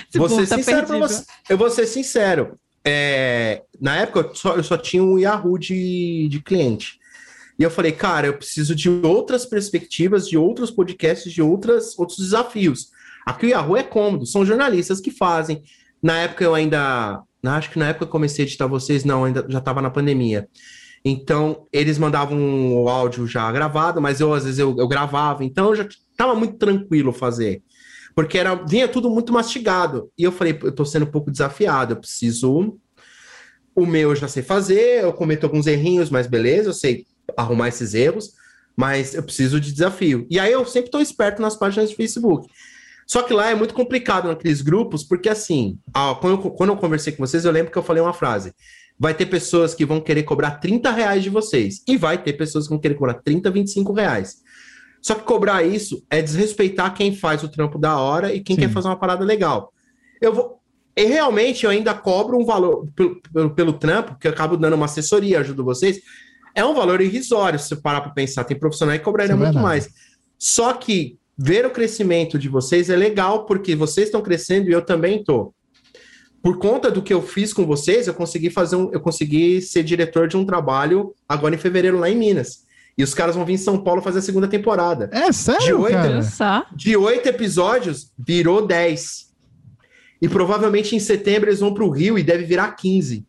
[0.08, 1.08] Esse Vou povo ser tá sincero perdido.
[1.08, 1.24] você.
[1.48, 2.58] Eu vou ser sincero.
[2.84, 6.98] É, na época, eu só, eu só tinha um Yahoo de, de cliente.
[7.58, 12.18] E eu falei, cara, eu preciso de outras perspectivas, de outros podcasts, de outras, outros
[12.18, 12.90] desafios.
[13.26, 15.62] Aqui o Yahoo é cômodo, são jornalistas que fazem.
[16.02, 17.22] Na época eu ainda.
[17.44, 20.48] Acho que na época eu comecei a editar vocês, não, ainda já estava na pandemia.
[21.04, 25.44] Então, eles mandavam o áudio já gravado, mas eu, às vezes, eu, eu gravava.
[25.44, 27.62] Então, já estava muito tranquilo fazer.
[28.14, 30.10] Porque era, vinha tudo muito mastigado.
[30.18, 32.78] E eu falei, eu tô sendo um pouco desafiado, eu preciso
[33.74, 37.06] O meu eu já sei fazer, eu cometo alguns errinhos, mas beleza, eu sei
[37.36, 38.32] arrumar esses erros,
[38.76, 40.26] mas eu preciso de desafio.
[40.30, 42.48] E aí eu sempre estou esperto nas páginas de Facebook.
[43.06, 46.76] Só que lá é muito complicado naqueles grupos, porque assim, ah, quando, eu, quando eu
[46.76, 48.52] conversei com vocês, eu lembro que eu falei uma frase.
[48.98, 51.82] Vai ter pessoas que vão querer cobrar 30 reais de vocês.
[51.88, 54.36] E vai ter pessoas que vão querer cobrar 30, 25 reais.
[55.00, 58.62] Só que cobrar isso é desrespeitar quem faz o trampo da hora e quem Sim.
[58.62, 59.72] quer fazer uma parada legal.
[60.20, 60.58] Eu vou.
[60.96, 64.74] E realmente eu ainda cobro um valor pelo, pelo, pelo trampo, porque eu acabo dando
[64.74, 66.00] uma assessoria, ajudo vocês.
[66.54, 68.44] É um valor irrisório, se você parar para pensar.
[68.44, 69.88] Tem profissionais que cobrariam Isso é muito mais.
[70.38, 74.82] Só que ver o crescimento de vocês é legal, porque vocês estão crescendo e eu
[74.82, 75.54] também estou.
[76.42, 79.82] Por conta do que eu fiz com vocês, eu consegui fazer um, eu consegui ser
[79.82, 82.66] diretor de um trabalho agora em fevereiro lá em Minas.
[82.96, 85.08] E os caras vão vir em São Paulo fazer a segunda temporada.
[85.12, 86.20] É De sério, oito, cara?
[86.74, 89.28] De oito episódios, virou 10.
[90.20, 93.24] E provavelmente em setembro eles vão para o Rio e deve virar 15.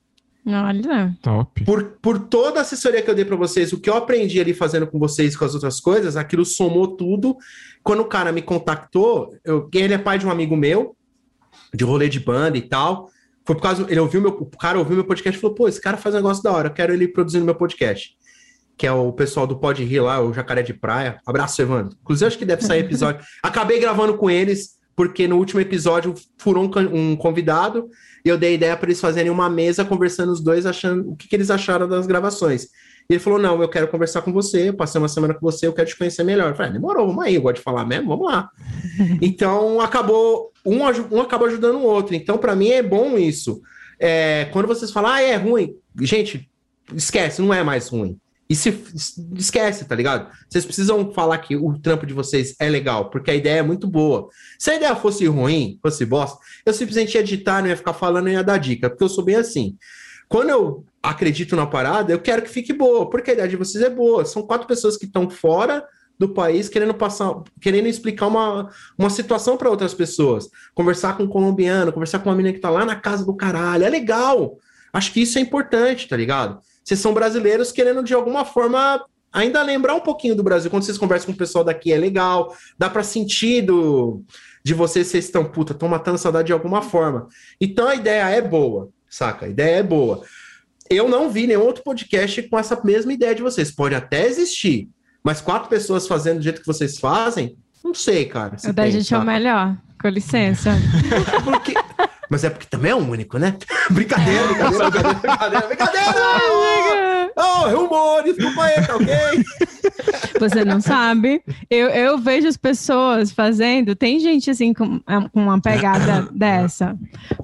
[0.46, 1.16] Olha.
[1.22, 1.64] Top.
[1.64, 4.54] Por, por toda a assessoria que eu dei para vocês, o que eu aprendi ali
[4.54, 7.38] fazendo com vocês e com as outras coisas, aquilo somou tudo.
[7.84, 10.96] Quando o cara me contactou, eu, ele é pai de um amigo meu,
[11.74, 13.10] de rolê de banda e tal.
[13.46, 13.86] Foi por causa.
[13.90, 16.20] Ele ouviu meu, o cara ouviu meu podcast e falou: pô, esse cara faz um
[16.20, 18.18] negócio da hora, eu quero ele produzindo meu podcast.
[18.78, 21.20] Que é o pessoal do Pode Rir lá, o Jacaré de Praia.
[21.26, 21.98] Abraço, Evandro.
[22.02, 23.26] Inclusive, acho que deve sair episódio.
[23.44, 27.90] Acabei gravando com eles, porque no último episódio furou um, um convidado
[28.26, 31.26] e eu dei ideia para eles fazerem uma mesa conversando os dois, achando o que,
[31.26, 32.64] que eles acharam das gravações.
[32.64, 35.68] E ele falou: Não, eu quero conversar com você, eu passei uma semana com você,
[35.68, 36.50] eu quero te conhecer melhor.
[36.50, 38.50] Eu falei: ah, Demorou, vamos aí, eu gosto de falar mesmo, vamos lá.
[39.22, 42.14] então acabou, um, um acaba ajudando o outro.
[42.14, 43.62] Então, para mim, é bom isso.
[43.98, 46.52] É, quando vocês falam, ah, é ruim, gente,
[46.94, 48.20] esquece, não é mais ruim.
[48.50, 48.84] E se
[49.36, 50.32] esquece, tá ligado?
[50.50, 53.88] Vocês precisam falar que o trampo de vocês é legal, porque a ideia é muito
[53.88, 54.28] boa.
[54.58, 58.26] Se a ideia fosse ruim, fosse bosta, eu simplesmente ia editar, não ia ficar falando,
[58.26, 59.78] não ia dar dica, porque eu sou bem assim.
[60.28, 63.84] Quando eu acredito na parada, eu quero que fique boa, porque a ideia de vocês
[63.84, 64.26] é boa.
[64.26, 65.86] São quatro pessoas que estão fora
[66.18, 67.32] do país querendo passar,
[67.62, 70.50] querendo explicar uma, uma situação para outras pessoas.
[70.74, 73.86] Conversar com um colombiano, conversar com uma menina que tá lá na casa do caralho.
[73.86, 74.58] É legal.
[74.92, 76.60] Acho que isso é importante, tá ligado?
[76.90, 80.72] Vocês são brasileiros querendo, de alguma forma, ainda lembrar um pouquinho do Brasil.
[80.72, 82.56] Quando vocês conversam com o pessoal daqui, é legal.
[82.80, 84.24] Dá para sentir do,
[84.64, 87.28] de vocês, vocês estão, puta, estão matando a saudade de alguma forma.
[87.62, 89.46] Então a ideia é boa, saca?
[89.46, 90.24] A ideia é boa.
[90.90, 93.70] Eu não vi nenhum outro podcast com essa mesma ideia de vocês.
[93.70, 94.90] Pode até existir,
[95.24, 98.58] mas quatro pessoas fazendo do jeito que vocês fazem, não sei, cara.
[98.58, 99.78] se O da gente é o melhor.
[100.02, 100.72] Com licença.
[101.46, 101.76] Porque-
[102.30, 103.58] Mas é porque também é um único, né?
[103.90, 106.99] brincadeira, brincadeira, brincadeira, brincadeira, brincadeira!
[107.36, 107.74] Oh, é
[108.62, 109.10] aí, tá ok?
[110.40, 111.42] Você não sabe.
[111.70, 113.96] Eu, eu vejo as pessoas fazendo.
[113.96, 116.98] Tem gente assim com, com uma pegada dessa.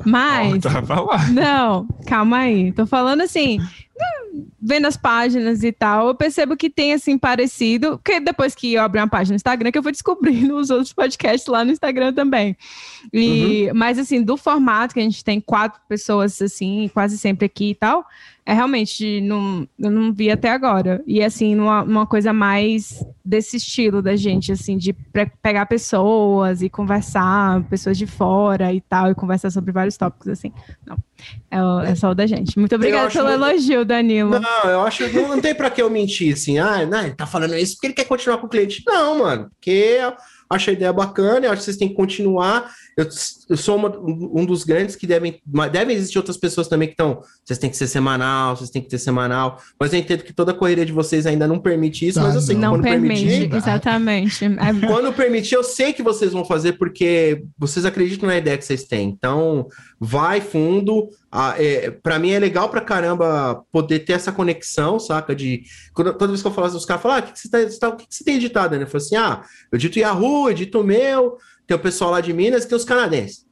[0.05, 0.63] Mas.
[0.63, 1.27] Lá.
[1.29, 2.71] Não, calma aí.
[2.71, 3.59] Tô falando assim,
[4.61, 8.81] vendo as páginas e tal, eu percebo que tem assim parecido, porque depois que eu
[8.81, 12.13] abri uma página no Instagram, que eu fui descobrindo os outros podcasts lá no Instagram
[12.13, 12.57] também.
[13.13, 17.71] E, Mas assim, do formato que a gente tem quatro pessoas assim, quase sempre aqui
[17.71, 18.05] e tal,
[18.45, 21.01] é realmente não, eu não vi até agora.
[21.07, 24.93] E assim, numa, numa coisa mais desse estilo da gente, assim, de
[25.41, 30.53] pegar pessoas e conversar, pessoas de fora e tal, e conversar sobre vários tópicos, assim.
[30.85, 30.95] Não,
[31.85, 32.59] é, é só o da gente.
[32.59, 34.39] Muito obrigada pelo muito- elogio, Danilo.
[34.39, 36.59] Não, eu acho que não, não tem pra que eu mentir assim.
[36.59, 38.83] Ah, não, ele tá falando isso porque ele quer continuar com o cliente.
[38.85, 39.97] Não, mano, porque
[40.55, 42.69] acho a ideia bacana, eu acho que vocês têm que continuar.
[42.97, 43.05] Eu,
[43.49, 45.41] eu sou uma- um dos grandes que devem.
[45.45, 47.21] mas Devem existir outras pessoas também que estão.
[47.43, 49.59] Vocês têm que ser semanal, vocês têm que ter semanal.
[49.77, 52.35] Mas eu entendo que toda a correria de vocês ainda não permite isso, Tá, mas
[52.35, 53.55] eu sei que Não quando permite, permitir.
[53.55, 54.45] exatamente.
[54.45, 54.49] É-
[54.87, 58.85] Quando permitir, eu sei que vocês vão fazer porque vocês acreditam na ideia que vocês
[58.85, 59.09] têm.
[59.09, 59.67] Então,
[59.99, 61.09] vai fundo.
[61.31, 65.35] Ah, é, para mim é legal pra caramba poder ter essa conexão, saca?
[65.35, 67.49] De quando- toda vez que eu falo, os caras falam: ah, o que, que, você
[67.49, 68.77] tá, você tá- o que, que você tem editado?
[68.77, 68.83] Né?
[68.83, 71.37] Eu falo assim: ah, eu edito Yahoo, edito o meu,
[71.67, 73.45] tem o pessoal lá de Minas e tem os canadenses.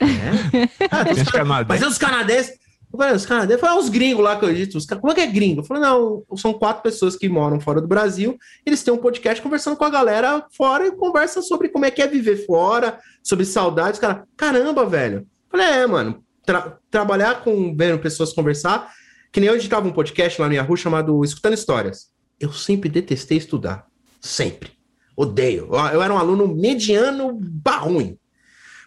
[0.00, 0.68] É?
[0.90, 1.82] Ah, tem os Tem os cana- Mas canadenses.
[1.82, 2.60] é os canadenses.
[2.92, 4.76] Falei, os canadenses, falei, ah, os gringos lá que eu edito.
[4.76, 5.60] Os como é que é gringo?
[5.60, 8.36] Eu falei, não, são quatro pessoas que moram fora do Brasil.
[8.66, 12.02] Eles têm um podcast conversando com a galera fora e conversa sobre como é que
[12.02, 14.00] é viver fora, sobre saudades.
[14.00, 15.18] Cara, caramba, velho.
[15.18, 15.26] Eu
[15.58, 18.90] falei, é, mano, tra- trabalhar com vendo pessoas conversar,
[19.30, 22.08] que nem eu editava um podcast lá no Yahoo chamado Escutando Histórias.
[22.40, 23.86] Eu sempre detestei estudar.
[24.20, 24.72] Sempre.
[25.20, 25.68] Odeio.
[25.92, 28.16] Eu era um aluno mediano barruim.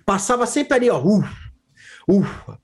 [0.06, 1.00] Passava sempre ali, ó.
[1.02, 1.30] Ufa,
[2.08, 2.60] ufa.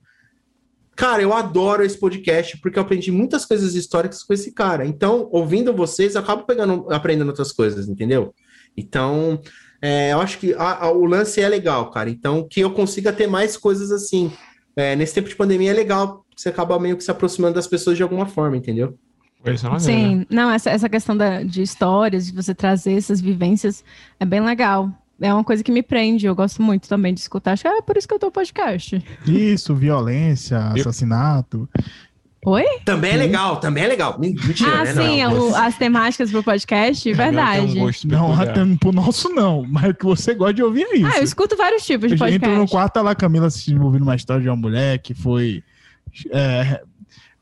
[0.95, 4.85] Cara, eu adoro esse podcast porque eu aprendi muitas coisas históricas com esse cara.
[4.85, 8.33] Então, ouvindo vocês, eu acabo pegando, aprendendo outras coisas, entendeu?
[8.75, 9.39] Então,
[9.81, 12.09] é, eu acho que a- a- o lance é legal, cara.
[12.09, 14.31] Então, que eu consiga ter mais coisas assim.
[14.75, 17.97] É, nesse tempo de pandemia é legal você acaba meio que se aproximando das pessoas
[17.97, 18.97] de alguma forma, entendeu?
[19.45, 19.79] Isso é.
[19.79, 23.83] Sim, não, essa, essa questão da, de histórias, de você trazer essas vivências,
[24.19, 24.91] é bem legal.
[25.21, 27.51] É uma coisa que me prende, eu gosto muito também de escutar.
[27.51, 29.03] Acho que é por isso que eu tô podcast.
[29.25, 31.67] Isso, violência, assassinato.
[32.45, 32.63] Oi?
[32.85, 34.17] Também é legal, também é legal.
[34.17, 34.93] Mentira, ah, né?
[34.93, 37.77] sim, não, o- as temáticas pro podcast, verdade.
[37.77, 41.11] um Não, até pro nosso não, mas o que você gosta de ouvir é isso.
[41.13, 42.45] Ah, eu escuto vários tipos de Eu podcast.
[42.45, 45.13] entro no quarto, tá lá a Camila assistindo, ouvindo uma história de uma mulher que
[45.13, 45.61] foi
[46.31, 46.81] é,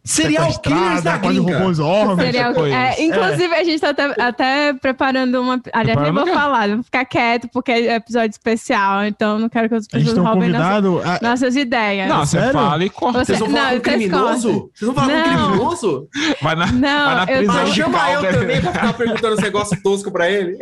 [0.07, 1.51] Serial Killers da quase gringa.
[1.53, 2.19] roubou os órgãos.
[2.21, 2.75] Serial- coisa.
[2.75, 5.61] é, inclusive, a gente tá até, até preparando uma.
[5.73, 9.75] Aliás, nem vou falar, vou ficar quieto, porque é episódio especial, então não quero que
[9.75, 11.01] as pessoas roubem nossas, convidado.
[11.03, 12.07] a- nossas ideias.
[12.09, 12.53] Não, você Sério?
[12.53, 13.19] fala e corta.
[13.19, 14.71] Você- Vocês vão falar Não, com um criminoso?
[14.73, 15.47] Vocês vão falar com um Não.
[15.49, 16.07] criminoso?
[16.41, 19.43] Vai na, Não, vai na eu prisão de chama eu também pra ficar perguntando esse
[19.43, 20.57] negócio tosco pra ele.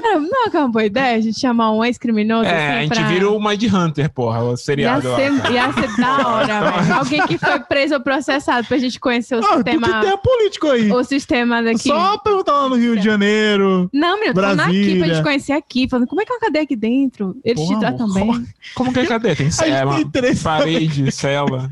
[0.00, 2.48] Cara, não é que é uma boa ideia a gente chamar um ex-criminoso?
[2.48, 3.08] É, assim, a gente pra...
[3.08, 5.16] vira o Mind Hunter, porra, o Ia seriado lá.
[5.16, 6.46] ser, ia ser da hora,
[6.80, 6.94] velho.
[6.98, 9.86] Alguém que foi preso ou processado pra gente conhecer o Ah, sistema.
[10.00, 10.90] que tem político aí.
[10.90, 11.88] O sistema daqui.
[11.88, 13.88] Só perguntar lá no Rio de Janeiro.
[13.92, 15.14] Não, menino, tô falando aqui pra Brasília.
[15.14, 15.88] gente conhecer aqui.
[15.88, 17.36] Falando, como é que é uma cadeia aqui dentro?
[17.44, 18.38] Eles te Porra, tratam amor.
[18.38, 18.46] bem.
[18.74, 19.02] Como que é?
[19.02, 21.70] A gente cela, tem interesse parede, cela.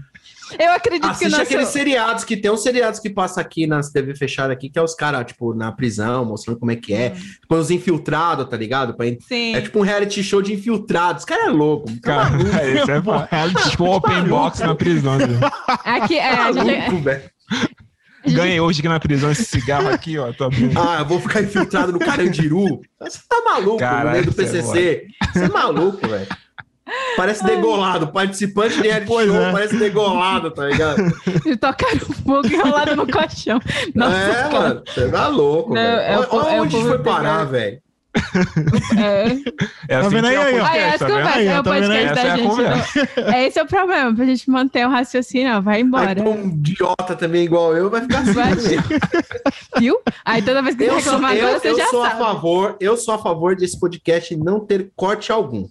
[0.58, 1.42] Eu acredito que Assiste nosso...
[1.42, 4.82] aqueles seriados que tem uns seriados que passa aqui nas TV fechadas aqui, que é
[4.82, 7.10] os caras, tipo, na prisão, mostrando como é que é.
[7.10, 8.96] Tipo, os infiltrados, tá ligado?
[9.26, 9.54] Sim.
[9.54, 11.22] É tipo um reality show de infiltrados.
[11.22, 11.88] Os caras é louco.
[12.00, 13.28] Tá Cara, maluco, isso é bom.
[13.70, 15.18] Tipo open box na prisão.
[15.84, 17.22] Aqui, é, tá maluco, velho.
[18.26, 20.32] Ganhei hoje aqui na prisão esse cigarro aqui, ó.
[20.32, 20.78] Tô abrindo.
[20.78, 22.80] Ah, eu vou ficar infiltrado no Carandiru.
[23.00, 25.06] Você tá maluco no Caralho, meio do você é PCC.
[25.32, 26.26] Você é maluco, velho.
[27.16, 28.08] Parece degolado.
[28.08, 29.52] Participante de reality Pois show é.
[29.52, 31.02] parece degolado, tá ligado?
[31.44, 33.60] de tocar no fogo enrolado no colchão.
[33.94, 34.50] Nossa, é, cara.
[34.50, 34.82] mano.
[34.86, 36.00] Você tá louco, Não, velho.
[36.00, 37.12] é o Olha é o onde povo foi pegar.
[37.14, 37.78] parar, velho.
[38.98, 39.26] É.
[39.88, 40.64] É assim vendo que é aí, o?
[40.64, 41.80] Aí, podcast, as tá Aí, ó, é o tá aí?
[41.82, 42.56] podcast da é a gente.
[42.56, 46.14] não- É esse é o problema, pra gente manter o raciocínio, ó, vai Aí embora.
[46.16, 48.50] pra um idiota também igual eu vai ficar assim Vai.
[49.78, 49.98] Viu?
[50.24, 52.08] Aí toda vez que você Eu sou, reclamar eu, agora, você eu já sou a
[52.10, 52.20] sabe.
[52.20, 55.66] favor, eu sou a favor desse podcast não ter corte algum.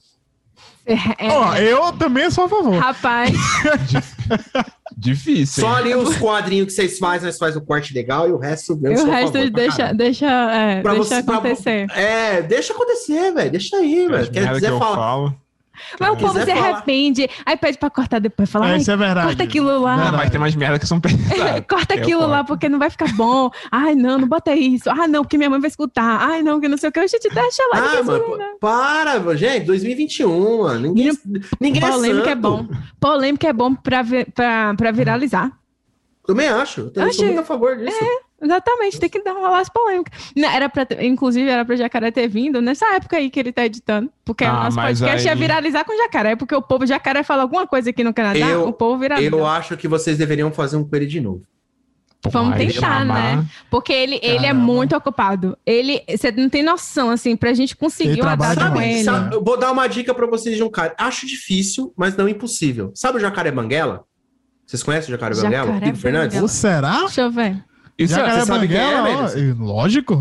[0.88, 2.76] É, Ó, eu também sou a favor.
[2.78, 3.32] Rapaz,
[4.98, 5.64] Difícil.
[5.64, 8.80] Só ali os quadrinhos que vocês fazem, nós faz o corte legal e o resto
[8.82, 11.88] eu e o resto favor pra deixa, deixa, é, Pra deixa você- pra- acontecer.
[11.92, 13.52] É, deixa acontecer, velho.
[13.52, 14.32] Deixa aí, velho.
[14.32, 14.96] Quer dizer, que eu fala.
[14.96, 15.36] falo.
[16.00, 16.70] Mas o povo se falar.
[16.70, 18.50] arrepende, aí pede pra cortar depois.
[18.50, 19.28] Fala, É, isso é verdade.
[19.28, 19.94] corta aquilo lá.
[19.94, 20.18] Ah, Verdade.
[20.18, 21.64] mas tem mais merda que são pesadas.
[21.70, 22.48] corta Eu aquilo lá corto.
[22.48, 23.50] porque não vai ficar bom.
[23.72, 24.90] Ai, não, não bota isso.
[24.90, 26.20] Ah, não, porque minha mãe vai escutar.
[26.22, 27.00] Ai, não, que não sei o que.
[27.00, 27.98] A gente deixa lá.
[28.00, 30.94] Ah, mano, pô, para, gente, 2021, mano.
[30.94, 31.12] Ninguém,
[31.60, 32.42] ninguém é Polêmica é santo.
[32.42, 32.68] bom.
[33.00, 35.52] Polêmica é bom pra, vi- pra, pra viralizar.
[36.26, 36.82] Também acho.
[36.82, 37.98] Eu também sou muito a favor disso.
[38.42, 40.32] Exatamente, tem que dar rolar as polêmicas.
[40.36, 43.66] Não, Era pra, inclusive, era pra Jacaré ter vindo nessa época aí que ele tá
[43.66, 44.12] editando.
[44.24, 47.42] Porque Ah, o nosso podcast aí- ia viralizar com Jacaré, porque o povo Jacaré fala
[47.42, 49.36] alguma coisa aqui no Canadá, Eu- o povo viraliza.
[49.36, 51.42] Eu acho que vocês deveriam fazer um com ele de novo.
[52.30, 53.46] Vamos Aí tentar, chamar- né?
[53.70, 55.58] Porque ele, ele é muito ocupado.
[55.66, 59.04] Ele, você não tem noção, assim, pra gente conseguir uma data com ele.
[59.04, 59.36] sabe?
[59.36, 60.94] Eu vou dar uma dica pra vocês de um cara.
[60.98, 62.92] Acho difícil, mas não impossível.
[62.96, 64.04] Sabe o Jacaré Banguela?
[64.66, 65.68] Vocês conhecem o Jacaré, Banguela?
[65.68, 66.28] Jacaré Pico Fernandes?
[66.30, 66.44] Banguela.
[66.44, 67.00] Ou será?
[67.02, 67.64] Deixa eu ver.
[67.98, 69.58] Isso é, Jacaré você sabe quem é, Banguela, ó, Menes?
[69.60, 70.14] lógico.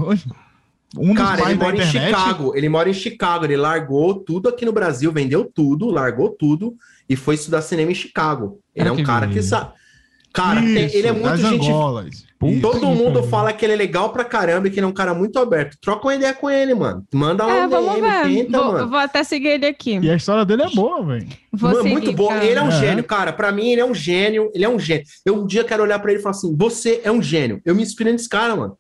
[0.97, 2.07] Um dos Cara, ele mora em internet.
[2.17, 2.53] Chicago.
[2.57, 3.45] Ele mora em Chicago.
[3.45, 6.75] Ele largou tudo aqui no Brasil, vendeu tudo, largou tudo
[7.09, 8.61] e foi estudar cinema em Chicago.
[8.75, 9.49] Ele é um que cara que beleza.
[9.49, 9.73] sabe.
[10.33, 11.69] Cara, tem- Isso, ele é muito gente.
[11.69, 12.26] Angolas.
[12.39, 12.61] Puta.
[12.61, 13.29] Todo mundo pariu.
[13.31, 15.79] fala que ele é legal pra caramba e que ele é um cara muito aberto.
[15.81, 17.03] Troca uma ideia com ele, mano.
[17.15, 18.45] Manda lá É, um vamos DM, ver.
[18.45, 18.89] tenta, vou, mano.
[18.91, 19.99] vou até seguir ele aqui.
[19.99, 21.27] E a história dele é boa, velho.
[21.85, 22.29] Muito bom.
[22.29, 22.45] cara.
[22.45, 22.79] Ele é um É.
[22.79, 23.33] gênio, cara.
[23.33, 24.51] Pra mim, ele é um gênio.
[24.55, 25.05] Ele é um gênio.
[25.25, 27.61] Eu um dia quero olhar pra ele e falar assim: você é um gênio.
[27.65, 28.77] Eu me inspiro nesse cara, mano.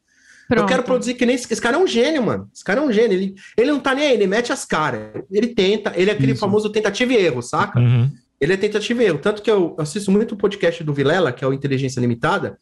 [0.50, 0.68] Eu Pronto.
[0.68, 2.48] quero produzir que nem esse, esse cara é um gênio, mano.
[2.54, 3.16] Esse cara é um gênio.
[3.16, 5.00] Ele, ele não tá nem aí, ele mete as caras.
[5.32, 6.40] Ele tenta, ele é aquele Isso.
[6.40, 7.80] famoso tentativa e erro, saca?
[7.80, 8.08] Uhum.
[8.40, 9.18] Ele é tentativa e erro.
[9.18, 12.58] Tanto que eu assisto muito o podcast do Vilela, que é o Inteligência Limitada,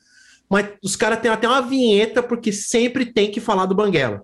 [0.49, 4.23] mas os caras têm até uma vinheta, porque sempre tem que falar do Banguela.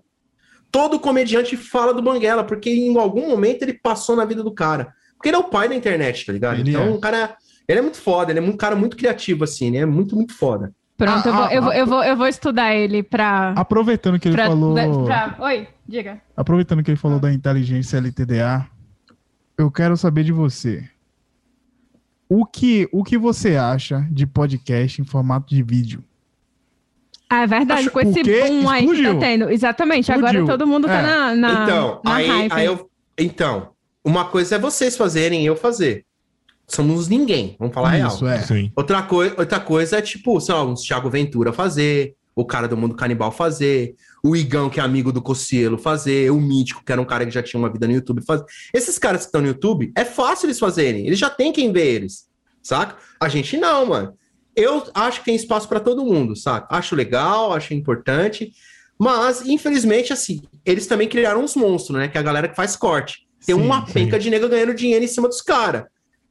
[0.71, 4.93] Todo comediante fala do Banguela, porque em algum momento ele passou na vida do cara.
[5.15, 6.59] Porque ele é o pai da internet, tá ligado?
[6.59, 6.89] Ele então, é.
[6.89, 7.35] o cara.
[7.67, 9.85] Ele é muito foda, ele é um cara muito criativo, assim, né?
[9.85, 10.73] Muito, muito foda.
[10.97, 13.53] Pronto, eu, vou, Ah, ah, eu, vou, eu, vou, eu vou estudar ele pra.
[13.55, 14.75] Aproveitando que ele pra, falou.
[15.05, 16.21] pra- Oi, diga.
[16.35, 18.67] Aproveitando que ele falou da inteligência LTDA,
[19.57, 20.87] eu quero saber de você.
[22.29, 26.03] O que, o que você acha de podcast em formato de vídeo?
[27.31, 29.49] Ah, é verdade, Acho- com esse boom aí que tá tendo.
[29.49, 30.47] Exatamente, agora Explodiu.
[30.57, 31.01] todo mundo tá É.
[31.01, 32.51] na, na, então, na aí, hype.
[32.53, 32.89] aí eu.
[33.17, 33.69] Então,
[34.03, 36.05] uma coisa é vocês fazerem e eu fazer.
[36.67, 38.35] Somos ninguém, vamos falar Isso, real.
[38.35, 38.41] é.
[38.41, 38.71] Sim.
[38.75, 42.77] Outra, coi outra coisa é, tipo, sei lá, uns Thiago Ventura fazer, o cara do
[42.77, 47.01] Mundo Canibal fazer, o Igão, que é amigo do Cocielo, fazer, o Mítico, que era
[47.01, 48.45] um cara que já tinha uma vida no YouTube, fazer.
[48.73, 51.85] Esses caras que estão no YouTube, é fácil eles fazerem, eles já têm quem vê
[51.93, 52.25] eles,
[52.63, 52.95] saca?
[53.19, 54.13] A gente não, mano.
[54.55, 56.65] Eu acho que tem espaço para todo mundo, sabe?
[56.69, 58.51] Acho legal, acho importante,
[58.99, 62.07] mas infelizmente, assim, eles também criaram uns monstros, né?
[62.07, 63.27] Que é a galera que faz corte.
[63.45, 63.93] Tem Sim, uma sim.
[63.93, 65.85] penca de nego ganhando dinheiro em cima dos caras.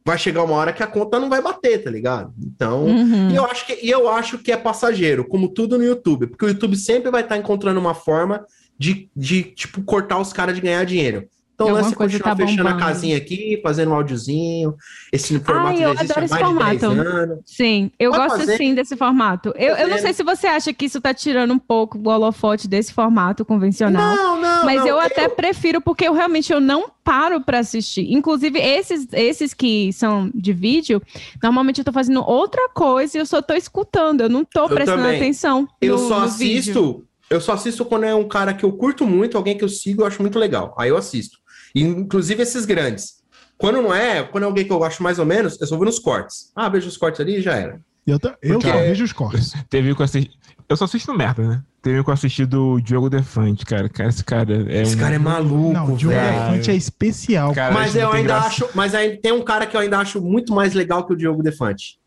[0.05, 2.33] Vai chegar uma hora que a conta não vai bater, tá ligado?
[2.39, 3.31] Então, Uhum.
[3.31, 6.45] e eu acho que, e eu acho que é passageiro, como tudo no YouTube, porque
[6.45, 8.45] o YouTube sempre vai estar encontrando uma forma
[8.79, 11.29] de, de tipo, cortar os caras de ganhar dinheiro.
[11.61, 14.75] Então, Alguma lance é coisa tá fechando a casinha aqui, fazendo um áudiozinho.
[15.13, 16.65] Esse formato eu já existe adoro esse formato.
[16.65, 17.39] 10 anos.
[17.45, 18.57] Sim, eu Pode gosto fazer.
[18.57, 19.53] sim desse formato.
[19.57, 22.67] Eu, eu não sei se você acha que isso tá tirando um pouco o holofote
[22.67, 24.17] desse formato convencional.
[24.17, 28.11] Não, não, Mas não, eu até prefiro porque eu realmente eu não paro pra assistir.
[28.11, 31.03] Inclusive esses esses que são de vídeo,
[31.43, 34.69] normalmente eu tô fazendo outra coisa e eu só tô escutando, eu não tô Eu
[34.71, 35.17] prestando também.
[35.21, 35.69] atenção.
[35.83, 36.59] Eu no- só no vídeo.
[36.59, 39.69] assisto, eu só assisto quando é um cara que eu curto muito, alguém que eu
[39.69, 40.75] sigo, eu acho muito legal.
[40.79, 41.39] Aí eu assisto.
[41.75, 43.21] Inclusive esses grandes.
[43.59, 45.85] Quando não é, quando é alguém que eu gosto mais ou menos, eu só vou
[45.85, 46.51] nos cortes.
[46.57, 47.81] Ah, vejo os cortes ali e já era.
[48.07, 49.53] Eu, ta- eu Porque- só vejo os cortes.
[49.69, 50.31] Teve que eu assisti.
[50.69, 51.63] Eu só assisto merda, né?
[51.83, 53.89] Teve um que eu assisti do Diogo Defante, cara.
[53.89, 54.99] Cara, esse cara é Esse um.
[54.99, 56.33] cara é maluco, Não, o Diogo velho.
[56.51, 57.53] Defante é especial.
[57.55, 58.47] Cara, Mas acho eu ainda engraçado.
[58.47, 61.17] acho, mas aí tem um cara que eu ainda acho muito mais legal que o
[61.17, 61.99] Diogo Defante.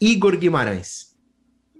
[0.00, 1.12] Igor Guimarães.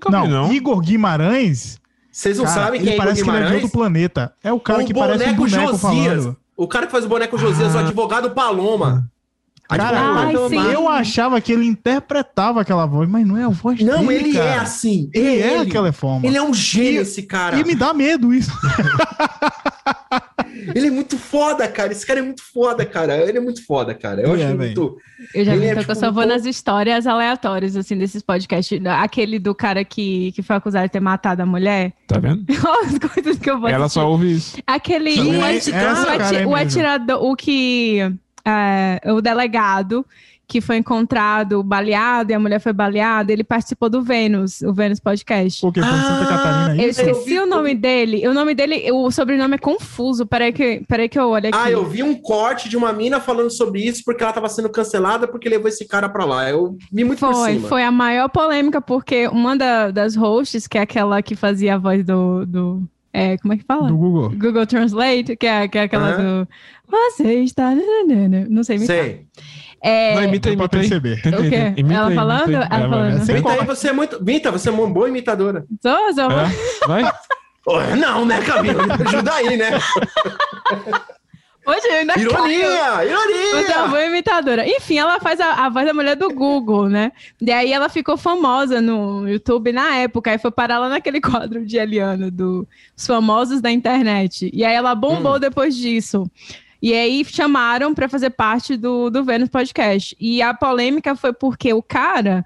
[0.00, 0.52] Como não, não?
[0.52, 1.78] Igor Guimarães,
[2.10, 3.62] Vocês não cara, sabem ele quem é Igor parece que ele é de Guimarães?
[3.64, 4.34] outro planeta.
[4.44, 5.80] É o cara O que parece um boneco boneco Josias.
[5.80, 6.36] falando.
[6.62, 7.80] O cara que faz o boneco Josias, o Ah.
[7.80, 9.08] advogado Paloma.
[9.68, 10.32] Cara, sim.
[10.34, 10.64] Paloma.
[10.72, 14.38] eu achava que ele interpretava aquela voz, mas não é a voz Não, dele, ele
[14.38, 14.62] é cara.
[14.62, 15.10] assim.
[15.14, 15.68] Ele é ele.
[15.68, 16.26] aquela forma.
[16.26, 17.58] Ele é um gênio, E- esse cara.
[17.58, 18.50] E me dá medo isso.
[20.74, 21.92] Ele é muito foda, cara.
[21.92, 23.16] Esse cara é muito foda, cara.
[23.16, 24.20] Ele é muito foda, cara.
[24.22, 24.96] Eu Ele acho é, muito.
[25.34, 27.96] Eu já vi é, então que eu tipo, só vou um nas histórias aleatórias, assim,
[27.98, 28.80] desses podcasts.
[28.86, 31.92] Aquele do cara que, que foi acusado de ter matado a mulher.
[32.06, 32.44] Tá vendo?
[32.84, 34.00] As coisas que eu vou Ela assistir.
[34.00, 34.56] só ouve isso.
[34.66, 35.18] Aquele.
[35.18, 35.74] O, ati- o
[36.10, 37.22] ati- é o atirador.
[37.24, 37.98] O que.
[38.44, 40.04] é, o delegado
[40.52, 45.00] que foi encontrado baleado e a mulher foi baleada, ele participou do Vênus, o Vênus
[45.00, 45.58] Podcast.
[45.62, 48.28] Foi Santa Ah, Catarina, é Eu eu esqueci vi- o nome dele.
[48.28, 50.26] O nome dele, o sobrenome é confuso.
[50.26, 51.56] Peraí que, peraí que eu olho aqui.
[51.58, 54.68] Ah, eu vi um corte de uma mina falando sobre isso porque ela tava sendo
[54.68, 56.50] cancelada porque levou esse cara pra lá.
[56.50, 57.68] Eu vi muito por Foi, cima.
[57.68, 61.78] foi a maior polêmica, porque uma da- das hosts, que é aquela que fazia a
[61.78, 62.44] voz do.
[62.44, 62.82] do
[63.14, 63.88] é, como é que fala?
[63.88, 64.30] Do Google.
[64.30, 66.42] Google Translate, que é, que é aquela Aham.
[66.44, 66.48] do.
[66.90, 67.72] Você está.
[68.50, 69.24] Não sei me Sei.
[69.82, 71.20] É, Não, imita, imita perceber.
[71.20, 71.74] Quê?
[71.76, 72.52] imita Ela aí, falando?
[72.52, 72.68] imita.
[72.70, 73.18] Ela vai.
[73.18, 73.42] falando.
[73.42, 74.24] Qual aí, você é muito.
[74.24, 75.64] Vita, você é uma boa imitadora.
[75.82, 76.30] Sou, sou.
[76.30, 76.86] É?
[76.86, 77.12] Vai?
[77.66, 78.82] Oh, não, né, Camila?
[79.06, 79.70] Ajuda aí, né?
[81.64, 82.28] Hoje eu ainda caio.
[82.28, 82.66] Ironia!
[82.66, 83.88] Você é uma Ironia!
[83.88, 84.68] boa imitadora.
[84.68, 87.12] Enfim, ela faz a, a voz da mulher do Google, né?
[87.40, 90.32] E aí ela ficou famosa no YouTube na época.
[90.32, 92.66] Aí foi parar lá naquele quadro de Eliana, do
[92.96, 94.50] Os Famosos da Internet.
[94.52, 96.28] E aí ela bombou depois disso.
[96.82, 100.16] E aí chamaram pra fazer parte do, do Vênus Podcast.
[100.20, 102.44] E a polêmica foi porque o cara,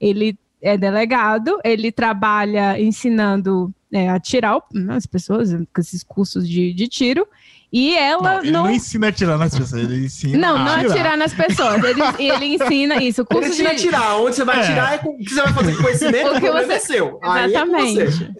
[0.00, 6.48] ele é delegado, ele trabalha ensinando é, a tirar né, as pessoas com esses cursos
[6.48, 7.26] de, de tiro.
[7.70, 10.78] E ela Não, ele não ensina a tirar nas pessoas, ele ensina não, a não
[10.78, 10.92] tirar.
[10.92, 11.82] atirar nas pessoas.
[11.84, 12.00] Ele,
[12.32, 13.22] ele ensina isso.
[13.22, 13.80] O Ele curso ensina a de...
[13.82, 14.16] tirar.
[14.16, 14.62] Onde você vai É.
[14.64, 16.78] tirar é com o que você vai fazer com conhecimento, O o que você- é
[16.78, 17.18] seu.
[17.22, 18.30] Aí é com você.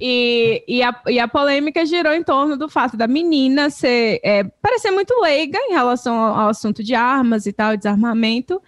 [0.00, 4.44] E, e, a, e a polêmica girou em torno do fato da menina ser, é,
[4.44, 8.62] parecer muito leiga em relação ao, ao assunto de armas e tal, desarmamento,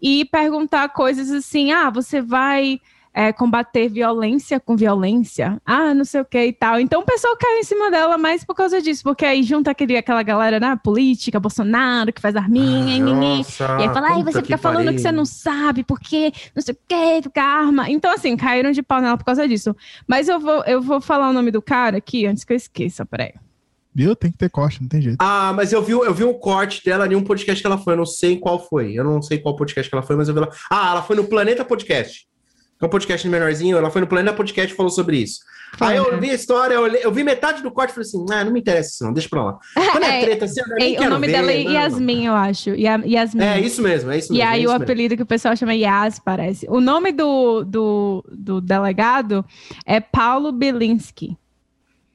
[0.00, 2.80] e perguntar coisas assim: ah, você vai
[3.12, 5.60] é, combater violência com violência?
[5.64, 6.78] Ah, não sei o que e tal.
[6.78, 9.96] Então o pessoal caiu em cima dela mais por causa disso, porque aí junta aquele,
[9.96, 13.38] aquela galera na política, Bolsonaro, que faz arminha, e ninguém.
[13.38, 14.92] Nossa, E aí fala, ai, puta você fica que falando pariu.
[14.94, 17.90] que você não sabe, porque não sei o que, fica arma.
[17.90, 19.74] Então, assim, caíram de pau nela por causa disso.
[20.06, 23.04] Mas eu vou, eu vou falar o nome do cara aqui antes que eu esqueça,
[23.04, 23.32] peraí.
[23.92, 24.14] Viu?
[24.14, 25.16] Tem que ter costa, não tem jeito.
[25.18, 27.94] Ah, mas eu vi, eu vi um corte dela em um podcast que ela foi,
[27.94, 28.92] eu não sei qual foi.
[28.92, 30.50] Eu não sei qual podcast que ela foi, mas eu vi ela.
[30.70, 32.28] Ah, ela foi no Planeta Podcast.
[32.80, 35.40] É um podcast menorzinho, ela foi no Planeta Podcast e falou sobre isso.
[35.78, 36.18] Aí eu né?
[36.18, 38.58] vi a história, eu, eu vi metade do corte e falei assim: ah, não me
[38.60, 39.58] interessa isso, não, deixa pra lá.
[39.92, 41.72] Quando é, É, treta assim, eu nem Ei, o nome ver, dela é não.
[41.72, 42.70] Yasmin, eu acho.
[42.70, 43.42] Ya- Yasmin.
[43.44, 44.48] É isso mesmo, é isso E mesmo.
[44.50, 44.84] é aí isso o mesmo.
[44.84, 46.66] apelido que o pessoal chama Yas, parece.
[46.68, 49.44] O nome do, do, do delegado
[49.86, 51.36] é Paulo Bilinski.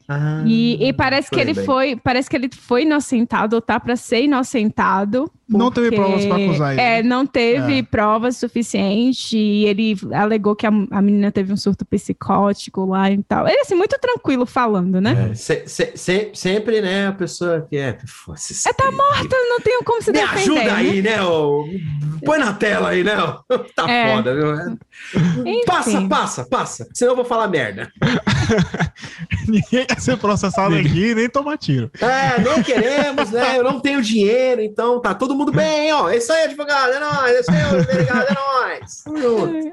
[0.08, 1.66] Ah, E, e parece que ele lembrei.
[1.66, 5.32] foi, parece que ele foi inocentado, ou tá para ser inocentado.
[5.48, 6.82] Não teve porque- provas pra acusar ele.
[6.82, 7.84] É, não teve É.
[7.84, 13.22] provas suficientes e ele alegou que a, a menina teve um surto psicótico lá e
[13.24, 13.48] tal.
[13.48, 15.30] Ele, assim, muito tranquilo falando, né?
[15.32, 17.98] É, se- se- se- sempre, né, a pessoa que é.
[18.08, 20.40] Fosse É, tá morta, não tenho como se Me defender.
[20.42, 20.72] ajuda né?
[20.72, 21.22] aí, né?
[21.24, 21.66] ô?
[22.26, 23.16] Põe na tela aí, né?
[23.22, 23.36] ô?
[23.76, 24.16] Tá É.
[24.16, 24.78] foda, viu?
[25.46, 25.66] Enfim.
[25.66, 26.88] Passa, passa, passa.
[26.94, 27.92] Senão eu vou falar merda.
[29.48, 31.92] ninguém quer ser processado aqui, nem tomar tiro.
[32.00, 33.58] É, não queremos, né?
[33.60, 36.10] Eu não tenho dinheiro, então tá todo mundo bem, ó.
[36.10, 39.04] É isso aí, advogado, é nóis, é isso aí, delegado, é nóis.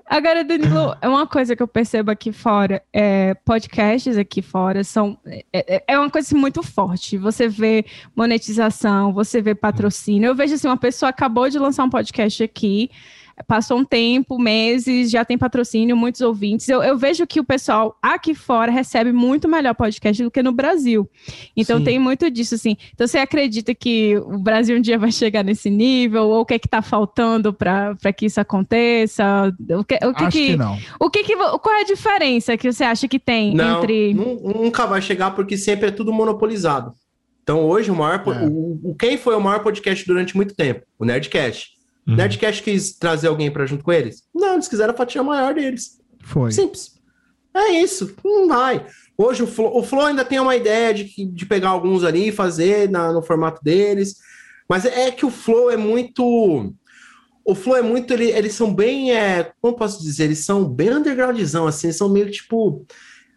[0.06, 5.18] Agora, Danilo, é uma coisa que eu percebo aqui fora, é, podcasts aqui fora são
[5.26, 7.16] é, é- é uma coisa assim, muito forte.
[7.18, 7.84] Você vê
[8.14, 10.28] monetização, você vê patrocínio.
[10.28, 12.90] Eu vejo assim, uma pessoa acabou de lançar um podcast aqui,
[13.46, 16.68] passou um tempo, meses, já tem patrocínio, muitos ouvintes.
[16.68, 20.52] Eu, eu vejo que o pessoal aqui fora recebe muito melhor podcast do que no
[20.52, 21.08] Brasil.
[21.56, 21.84] Então Sim.
[21.84, 22.76] tem muito disso, assim.
[22.94, 26.24] Então você acredita que o Brasil um dia vai chegar nesse nível?
[26.28, 29.52] Ou o que é que tá faltando para que isso aconteça?
[29.70, 30.78] O que, o que, Acho que, que, não.
[31.00, 34.14] o que, que qual é a diferença que você acha que tem Não, entre.
[34.14, 36.92] nu- nunca vai chegar porque sempre é tudo monopolizado.
[37.42, 38.46] Então hoje o maior, É.
[38.46, 40.82] o, o- quem foi o maior podcast durante muito tempo?
[40.98, 41.71] O Nerdcast.
[42.06, 42.16] Uhum.
[42.16, 44.22] Nerdcast quis trazer alguém pra junto com eles?
[44.34, 46.00] Não, eles quiseram a fatia maior deles.
[46.24, 46.50] Foi.
[46.50, 46.92] Simples.
[47.54, 48.86] É isso, não vai.
[49.16, 52.32] Hoje o Flow, o Flow ainda tem uma ideia de, de pegar alguns ali e
[52.32, 54.16] fazer na- no formato deles,
[54.68, 56.24] mas é que o Flow é muito.
[57.44, 58.12] O Flow é muito.
[58.14, 59.12] ele- eles são bem.
[59.12, 60.24] É, como posso dizer?
[60.24, 62.86] Eles são bem undergroundzão, assim, eles são meio tipo.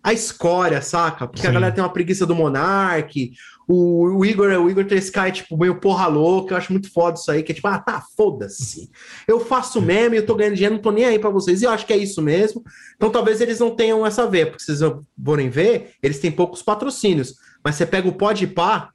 [0.01, 1.27] A escória, saca?
[1.27, 1.53] Porque a Sim.
[1.55, 3.31] galera tem uma preguiça do Monark.
[3.67, 6.53] O, o Igor, o Igor 3K é tipo meio porra louca.
[6.53, 8.89] Eu acho muito foda isso aí, que é tipo, ah, tá, foda-se.
[9.27, 11.61] Eu faço meme, eu tô ganhando dinheiro, não tô nem aí pra vocês.
[11.61, 12.63] E eu acho que é isso mesmo.
[12.95, 14.79] Então talvez eles não tenham essa veia, porque vocês
[15.23, 17.35] forem ver, eles têm poucos patrocínios.
[17.63, 18.89] Mas você pega o Pode Pá,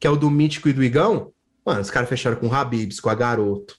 [0.00, 1.32] que é o do Mítico e do Igão,
[1.64, 3.76] mano, os caras fecharam com o Habibs, com a Garoto.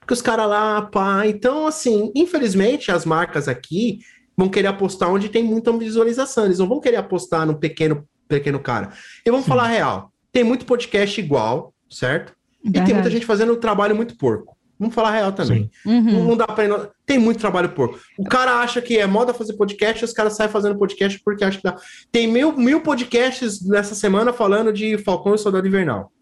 [0.00, 1.26] Porque os caras lá, pá.
[1.26, 4.00] Então, assim, infelizmente, as marcas aqui
[4.36, 6.46] vão querer apostar onde tem muita visualização.
[6.46, 8.92] Eles não vão querer apostar no pequeno, pequeno cara.
[9.24, 9.50] E vamos Sim.
[9.50, 10.12] falar a real.
[10.30, 12.32] Tem muito podcast igual, certo?
[12.62, 13.14] E tem muita Verdade.
[13.14, 14.56] gente fazendo um trabalho muito porco.
[14.78, 15.68] Vamos falar a real também.
[15.84, 16.28] Não, Uhum.
[16.28, 17.98] não dá pra Tem muito trabalho porco.
[18.16, 21.56] O cara acha que é moda fazer podcast, os caras saem fazendo podcast porque acha
[21.56, 21.76] que dá.
[22.12, 26.12] Tem mil, mil podcasts nessa semana falando de Falcão e Soldado Invernal.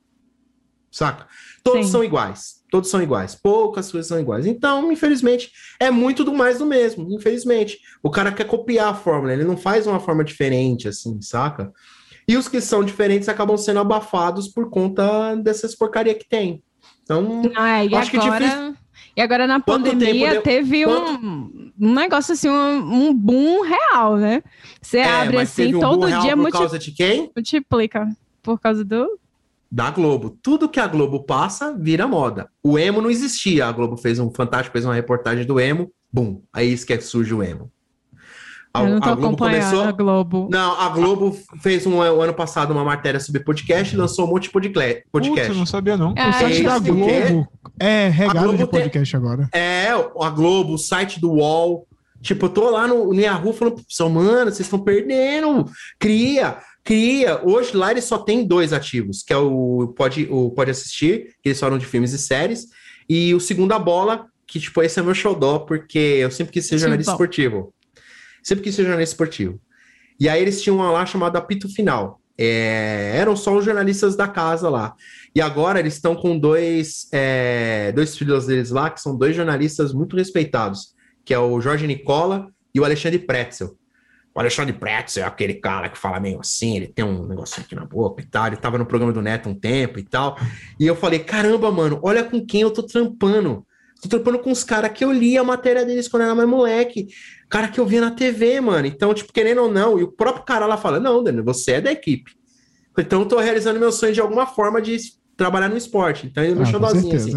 [0.91, 1.27] Saca?
[1.63, 1.93] Todos Sim.
[1.93, 2.57] são iguais.
[2.71, 3.35] Todos são iguais.
[3.35, 4.47] Poucas coisas são iguais.
[4.47, 7.07] Então, infelizmente, é muito do mais do mesmo.
[7.13, 7.79] Infelizmente.
[8.03, 11.71] O cara quer copiar a fórmula, ele não faz uma forma diferente, assim, saca?
[12.29, 16.63] E os que são diferentes acabam sendo abafados por conta dessas porcaria que tem.
[17.03, 18.75] Então, Ah, e Acho que agora,
[19.17, 24.17] e agora na Quanto pandemia deu- teve um, um negócio assim, um, um boom real,
[24.17, 24.43] né?
[24.83, 27.31] Você é, abre assim, um todo dia por multi- causa de quem?
[27.37, 28.09] multiplica.
[28.43, 29.19] Por causa do.
[29.71, 30.37] da Globo.
[30.43, 32.49] Tudo que a Globo passa vira moda.
[32.63, 33.67] O emo não existia.
[33.67, 35.93] A Globo fez um fantástico, fez uma reportagem do emo.
[36.13, 36.43] Bum.
[36.53, 37.71] Aí isso que é que surge o emo.
[38.79, 39.85] A, eu não tô a Globo acompanhando começou.
[39.85, 40.49] a Globo.
[40.51, 44.31] Não, a Globo fez um, o ano passado uma matéria sobre podcast e lançou um
[44.31, 45.51] monte de podcle- Putz, podcast.
[45.51, 46.15] eu não sabia, não.
[46.17, 47.49] Ah, O site é da isso, Globo
[47.79, 49.49] é regado Globo de tem- podcast agora.
[49.53, 51.87] É, a Globo, o site do UOL.
[52.23, 55.65] Tipo, eu tô lá no, no Yahoo falando, pessoal, mano, vocês estão perdendo.
[55.99, 57.41] Cria, cria.
[57.45, 61.51] Hoje lá eles só tem dois ativos, que é o Pode, o Pode Assistir, que
[61.51, 62.67] eles falam de filmes e séries,
[63.09, 66.79] e o Segunda Bola, que, tipo, esse é meu xodó, porque eu sempre quis ser
[66.79, 67.27] jornalista Futebol.
[67.47, 67.75] esportivo.
[68.47, 69.61] Sempre quis ser jornalista esportivo.
[70.21, 72.21] E aí eles tinham uma lá chamada Apito Final.
[72.39, 74.95] É, eram só os jornalistas da casa lá.
[75.35, 79.93] E agora eles estão com dois, é, dois filhos deles lá, que são dois jornalistas
[79.93, 80.95] muito respeitados,
[81.25, 83.77] que é o Jorge Nicola e o Alexandre Pretzel.
[84.33, 87.75] O Alexandre Pretzel é aquele cara que fala meio assim, ele tem um negocinho aqui
[87.75, 90.39] na boca e tal, ele tava no programa do Neto um tempo e tal.
[90.79, 93.67] E eu falei, caramba, mano, olha com quem eu tô trampando.
[94.01, 96.49] Tô trampando com os caras que eu li a matéria deles quando eu era mais
[96.49, 97.09] moleque.
[97.49, 98.87] Cara que eu via na TV, mano.
[98.87, 101.81] Então, tipo, querendo ou não, e o próprio cara lá fala, não, Daniel, você é
[101.81, 102.33] da equipe.
[102.99, 104.97] Então, eu tô realizando meu sonho de alguma forma de
[105.37, 106.27] trabalhar no esporte.
[106.27, 107.33] Então, é meu Ah, xodózinho, assim.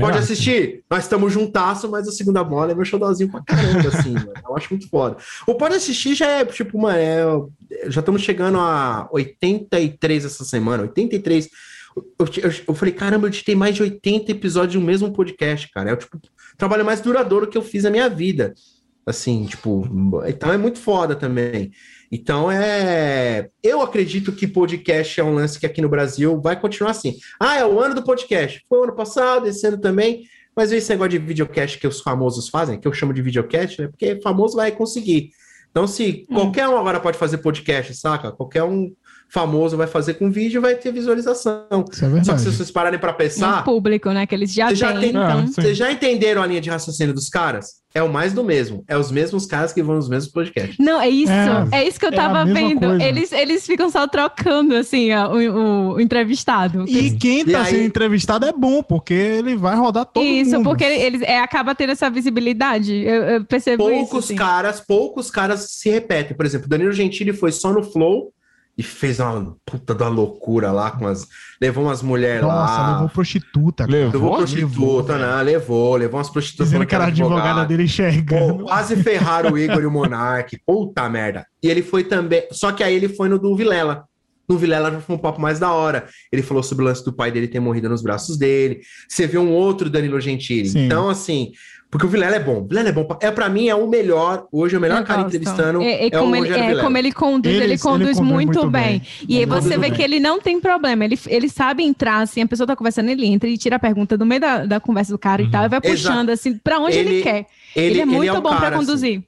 [0.00, 0.82] Pode assistir?
[0.90, 4.32] Nós estamos juntasso, mas a segunda bola é meu xodózinho pra caramba, assim, mano.
[4.48, 5.16] Eu acho muito foda.
[5.46, 10.82] O Pode Assistir já é, tipo, mano, é- já estamos chegando a 83 essa semana,
[10.82, 11.48] 83.
[11.96, 12.04] Eu,
[12.42, 15.90] eu, eu falei, caramba, eu editei mais de 80 episódios de um mesmo podcast, cara.
[15.90, 16.18] É o tipo,
[16.58, 18.52] trabalho mais duradouro que eu fiz na minha vida.
[19.06, 19.86] Assim, tipo,
[20.26, 21.70] então é muito foda também.
[22.10, 23.48] Então é.
[23.62, 27.16] Eu acredito que podcast é um lance que aqui no Brasil vai continuar assim.
[27.38, 28.64] Ah, é o ano do podcast.
[28.68, 30.24] Foi o ano passado, esse ano também.
[30.56, 33.88] Mas esse negócio de videocast que os famosos fazem, que eu chamo de videocast, é
[33.88, 35.30] porque famoso vai conseguir.
[35.70, 36.34] Então, se Hum.
[36.34, 38.30] qualquer um agora pode fazer podcast, saca?
[38.30, 38.94] Qualquer um
[39.34, 41.66] famoso vai fazer com vídeo vai ter visualização.
[41.90, 44.24] Isso é Só que se vocês pararem pra Um pensar, público, né?
[44.26, 45.00] Que eles já Você já têm.
[45.00, 45.46] tem- então...
[45.48, 47.82] Vocês já entenderam a linha de raciocínio dos caras?
[47.92, 48.84] É o mais do mesmo.
[48.88, 50.76] É os mesmos caras que vão nos mesmos podcasts.
[50.78, 51.32] Não, é isso.
[51.32, 52.80] É, É, isso que eu é tava mesma vendo.
[52.80, 53.04] coisa.
[53.04, 56.84] Eles, eles ficam só trocando, assim, ó, o, o- o entrevistado.
[56.88, 60.56] E quem tá E aí- sendo entrevistado é bom, porque ele vai rodar todo isso,
[60.56, 60.64] mundo.
[60.70, 62.94] porque eles é, acaba tendo essa visibilidade.
[62.94, 63.98] Eu, eu percebo isso.
[64.00, 64.36] Poucos assim.
[64.36, 66.36] caras, poucos caras se repetem.
[66.36, 68.32] Por exemplo, Danilo Gentili foi só no Flow,
[68.76, 71.28] E fez uma puta da loucura lá com as.
[71.60, 72.92] Levou umas mulheres Nossa, lá.
[72.94, 73.86] levou prostituta.
[73.86, 73.96] cara.
[73.98, 74.12] Levou?
[74.20, 75.42] Levou prostituta, Levou, né?
[75.42, 76.66] Levou, levou umas prostitutas.
[76.68, 77.66] Dizendo que era a advogada advogada.
[77.68, 78.64] dele Pô, enxergando.
[78.64, 80.58] quase ferraram o Igor e o Monark.
[80.66, 81.46] Puta merda.
[81.62, 82.48] E ele foi também.
[82.50, 84.04] Só que aí ele foi no do Vilela.
[84.48, 86.06] No Vilela já foi um papo mais da hora.
[86.32, 88.80] Ele falou sobre o lance do pai dele ter morrido nos braços dele.
[89.08, 90.68] Você vê um outro Danilo Gentili.
[90.68, 90.86] Sim.
[90.86, 91.52] Então, assim.
[91.94, 92.62] Porque o Vilela é bom.
[92.62, 93.04] O Vilela é bom.
[93.04, 94.48] pra- É, pra mim, é o melhor.
[94.50, 95.36] Hoje, o melhor Eu cara gosto.
[95.36, 98.16] entrevistando É, é é, como, o ele, é como ele conduz, Ele- ele, ele conduz
[98.18, 98.98] conduz muito, muito bem.
[98.98, 99.02] bem.
[99.28, 99.92] E aí Conduz você muito vê bem.
[99.96, 101.04] que ele não tem problema.
[101.04, 104.18] Ele, ele sabe entrar, assim, a pessoa tá conversando, ele entra e tira a pergunta
[104.18, 105.50] do meio da, da conversa do cara e Uhum.
[105.52, 105.96] tal, e vai Exato.
[105.96, 107.46] puxando, assim, pra onde ele, Ele- quer.
[107.76, 108.86] Ele, é muito o bom pra cara, assim.
[108.86, 109.22] conduzir.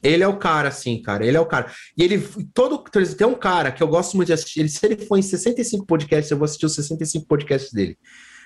[0.00, 1.26] Ele é o cara, assim, cara.
[1.26, 1.66] Ele é o cara.
[1.98, 2.78] E ele, todo,
[3.16, 4.60] tem um cara que eu gosto muito de assistir.
[4.60, 7.96] Ele, se ele for em 65 podcasts, eu vou assistir os 65 podcasts dele.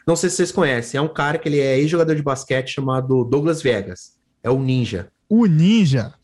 [0.07, 0.99] Não sei se vocês conhecem.
[0.99, 4.13] É um cara que ele é ex-jogador de basquete chamado Douglas Viegas.
[4.43, 5.09] É o Ninja.
[5.29, 6.15] O Ninja,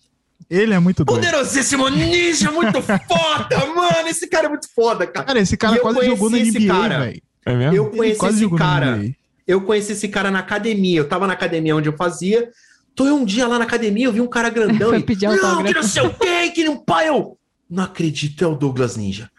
[0.48, 1.20] ele é muito doido.
[1.20, 4.08] Poderosíssimo Ninja, muito foda, mano.
[4.08, 5.26] Esse cara é muito foda, cara.
[5.26, 7.22] Cara, esse cara quase jogou esse NBA, velho.
[7.44, 7.74] É mesmo?
[7.74, 9.04] Eu conheci quase esse cara.
[9.46, 11.00] Eu conheci esse cara na academia.
[11.00, 12.48] Eu tava na academia onde eu fazia.
[12.94, 14.90] Tô um dia lá na academia, eu vi um cara grandão.
[14.90, 17.08] Foi e, pedir não, autógrafo." que não sei o quê, que não pai.
[17.08, 17.36] Eu
[17.68, 19.30] não acredito, é o Douglas Ninja.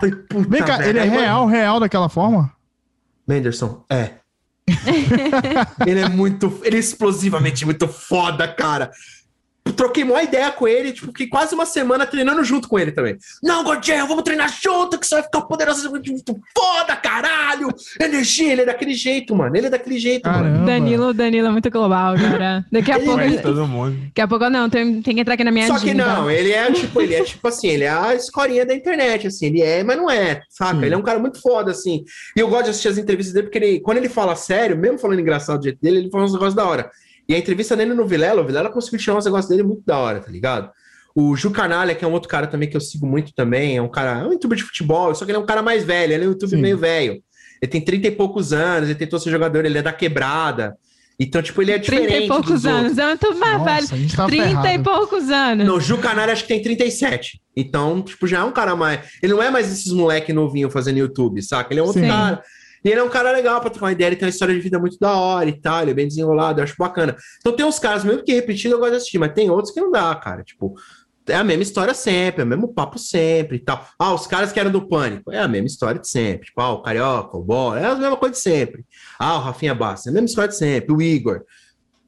[0.00, 0.88] Falei, puta Vem cá, merda.
[0.88, 2.50] ele é Aí, mano, real, real daquela forma?
[3.32, 4.10] Menderson, é.
[5.86, 6.60] ele é muito.
[6.62, 8.90] Ele é explosivamente muito foda, cara.
[9.76, 13.16] Troquei uma ideia com ele, tipo, fiquei quase uma semana treinando junto com ele também.
[13.42, 17.68] Não, Gordinho, vamos treinar junto, que você vai ficar poderoso, muito foda, caralho!
[18.00, 19.56] Energia, ele é daquele jeito, mano.
[19.56, 20.44] Ele é daquele jeito, mano.
[20.44, 20.66] Caramba.
[20.66, 22.64] Danilo, Danilo é muito global, cara.
[22.72, 23.42] Daqui a Ele pouco.
[23.42, 23.96] Todo mundo.
[24.06, 26.06] Daqui a pouco não, tem, tem que entrar aqui na minha Só que agenda.
[26.06, 29.46] não, ele é tipo, ele é tipo assim, ele é a escorinha da internet, assim,
[29.46, 30.80] ele é, mas não é, saca?
[30.80, 30.84] Sim.
[30.84, 32.04] Ele é um cara muito foda, assim.
[32.36, 34.98] E eu gosto de assistir as entrevistas dele, porque ele, quando ele fala sério, mesmo
[34.98, 36.90] falando engraçado do jeito dele, ele fala uns negócios da hora.
[37.28, 39.98] E a entrevista dele no Vilela, o Vilela conseguiu tirar uns negócios dele muito da
[39.98, 40.70] hora, tá ligado?
[41.14, 43.82] O Ju Canalha, que é um outro cara também que eu sigo muito também, é
[43.82, 46.12] um cara, é um youtuber de futebol, só que ele é um cara mais velho,
[46.12, 46.62] ele é um youtuber Sim.
[46.62, 47.22] meio velho.
[47.60, 50.76] Ele tem 30 e poucos anos, ele tentou ser jogador, ele é da quebrada.
[51.20, 52.98] Então, tipo, ele é 30 diferente e poucos anos.
[52.98, 53.88] Eu não tô mais Nossa, velho.
[53.92, 54.82] a gente tá 30 e ferrado.
[54.82, 55.66] poucos anos.
[55.66, 57.40] No Ju Canalha acho que tem 37.
[57.56, 59.00] Então, tipo, já é um cara mais.
[59.22, 61.72] Ele não é mais esses moleque novinho fazendo YouTube, saca?
[61.72, 62.08] Ele é um outro Sim.
[62.08, 62.42] cara.
[62.84, 64.60] E ele é um cara legal pra trocar uma ideia, ele tem uma história de
[64.60, 67.16] vida muito da hora e tal, ele é bem desenrolado, eu acho bacana.
[67.38, 69.80] Então tem uns caras, mesmo que repetido, eu gosto de assistir, mas tem outros que
[69.80, 70.42] não dá, cara.
[70.42, 70.74] Tipo,
[71.28, 73.86] é a mesma história sempre, é o mesmo papo sempre e tal.
[73.98, 76.46] Ah, os caras que eram do Pânico, é a mesma história de sempre.
[76.46, 78.84] Tipo, ah, o Carioca, o Bola, é a mesma coisa de sempre.
[79.18, 80.92] Ah, o Rafinha Bastos, é a mesma história de sempre.
[80.92, 81.42] O Igor,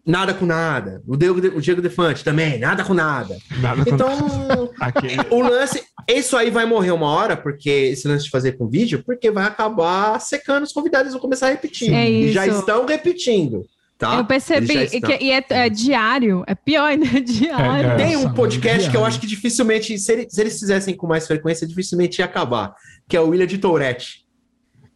[0.06, 1.02] nada com nada.
[1.06, 3.36] O Diego, o Diego Defante também, nada com nada.
[3.60, 5.16] Nada com Então, aquele.
[5.30, 9.02] o lance, isso aí vai morrer uma hora, porque esse lance de fazer com vídeo,
[9.04, 11.92] porque vai acabar secando os convidados, vão começar a repetir.
[11.92, 12.60] É e já isso.
[12.60, 13.64] estão repetindo,
[13.98, 14.16] tá?
[14.16, 17.90] Eu percebi que e é, é diário, é pior ainda, é diário.
[17.90, 20.94] É, Tem um Nossa, podcast que eu acho que dificilmente, se, ele- se eles fizessem
[20.94, 22.74] com mais frequência, dificilmente ia acabar,
[23.08, 24.23] que é o William de Tourette.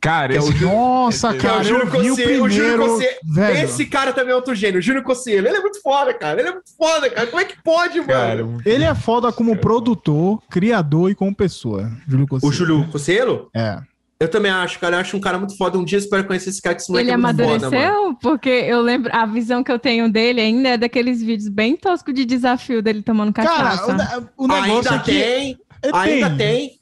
[0.00, 0.52] Cara, Que é o esse...
[0.58, 2.98] Ju- Nossa, Que é o cara, eu Júlio vi o Cossielo, o Júlio
[3.34, 3.58] primeiro...
[3.64, 5.48] Esse cara também é outro gênio, o Júlio Cossielo.
[5.48, 6.40] Ele é muito foda, cara.
[6.40, 7.26] Ele é muito foda, cara.
[7.26, 8.60] Como é que pode, Cara, mano?
[8.64, 11.90] ele é foda como produtor, criador e como pessoa.
[12.06, 12.54] Júlio O Cossielo.
[12.54, 13.50] Júlio Cossielo?
[13.54, 13.78] É.
[14.20, 14.96] Eu também acho, cara.
[14.96, 15.78] Eu acho um cara muito foda.
[15.78, 18.16] Um dia eu espero conhecer esse cara, que esse moleque Ele é muito amadureceu, foda,
[18.20, 22.12] porque eu lembro, a visão que eu tenho dele ainda é daqueles vídeos bem toscos
[22.14, 23.96] de desafio dele tomando cachaça.
[23.96, 26.77] Cara, o, o negócio Ainda é que tem, ele ainda tem.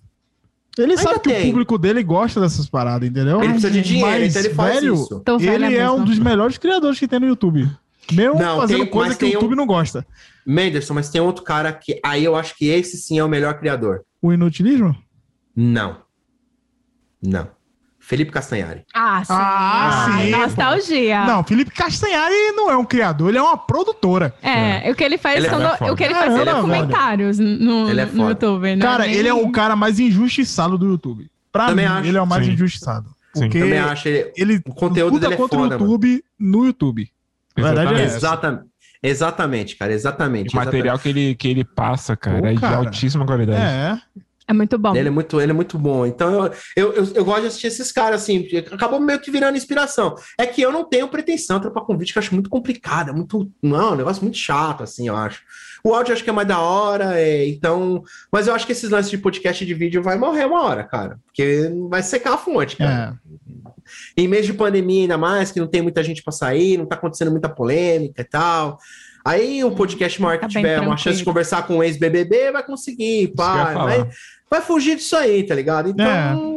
[0.78, 1.42] Ele ainda sabe que tem.
[1.42, 3.38] o público dele gosta dessas paradas, entendeu?
[3.38, 5.22] Ele precisa de dinheiro, Mas, então ele faz velho, isso.
[5.38, 7.68] Velha Ele é um dos melhores criadores que tem no YouTube.
[8.12, 10.06] Mesmo Não, fazendo tem- coisa que o tem um- YouTube não gosta.
[10.46, 13.58] Menderson, mas tem outro cara que aí eu acho que esse sim é o melhor
[13.58, 14.02] criador.
[14.22, 14.94] O inutilismo?
[15.56, 15.96] Não.
[17.22, 17.48] Não.
[18.06, 18.84] Felipe Castanhari.
[18.94, 19.32] Ah, sim.
[19.34, 20.38] Ah, Ai, sim, pô.
[20.38, 21.24] nostalgia.
[21.26, 24.32] Não, Felipe Castanhari não é um criador, ele é uma produtora.
[24.40, 25.76] É, o que ele faz Ele é são, foda.
[25.86, 28.28] do- o que ele faz são Caramba, documentários no, Ele é no.
[28.28, 28.76] YouTube.
[28.76, 31.28] não Cara, nem- ele é o cara mais injustiçado do YouTube.
[31.50, 32.08] Pra Também mim, acho.
[32.08, 32.52] ele é o mais Sim.
[32.52, 33.10] injustiçado.
[33.34, 34.32] Porque Também acho ele.
[34.36, 37.10] ele O conteúdo luta dele é contra foda, o YouTube no YouTube.
[37.56, 38.04] A verdade é.
[38.04, 38.64] Exatamente.
[39.02, 39.92] Exatamente, cara.
[39.92, 40.54] Exatamente.
[40.54, 42.76] O material que ele, que ele passa, cara, Pô, é de cara.
[42.76, 43.60] altíssima qualidade.
[43.60, 43.98] É.
[44.48, 44.94] É muito bom.
[44.94, 46.06] Ele é muito, ele é muito bom.
[46.06, 49.56] Então eu, eu, eu, eu gosto de assistir esses caras, assim, acabou meio que virando
[49.56, 50.14] inspiração.
[50.38, 53.50] É que eu não tenho pretensão com vídeo, que eu acho muito complicado, é muito.
[53.60, 55.42] Não, é um negócio muito chato, assim, eu acho.
[55.82, 58.02] O áudio eu acho que é mais da hora, é, então.
[58.32, 61.18] Mas eu acho que esses lances de podcast de vídeo vai morrer uma hora, cara.
[61.26, 63.18] Porque vai secar a fonte, cara.
[63.24, 64.22] É.
[64.22, 66.96] Em mês de pandemia, ainda mais, que não tem muita gente pra sair, não tá
[66.96, 68.78] acontecendo muita polêmica e tal.
[69.26, 72.64] Aí um podcast maior que Tá tiver uma chance de conversar com um ex-BBB vai
[72.64, 73.72] conseguir, pá.
[73.72, 74.08] Vai,
[74.50, 75.90] vai fugir disso aí, tá ligado?
[75.90, 76.56] Então,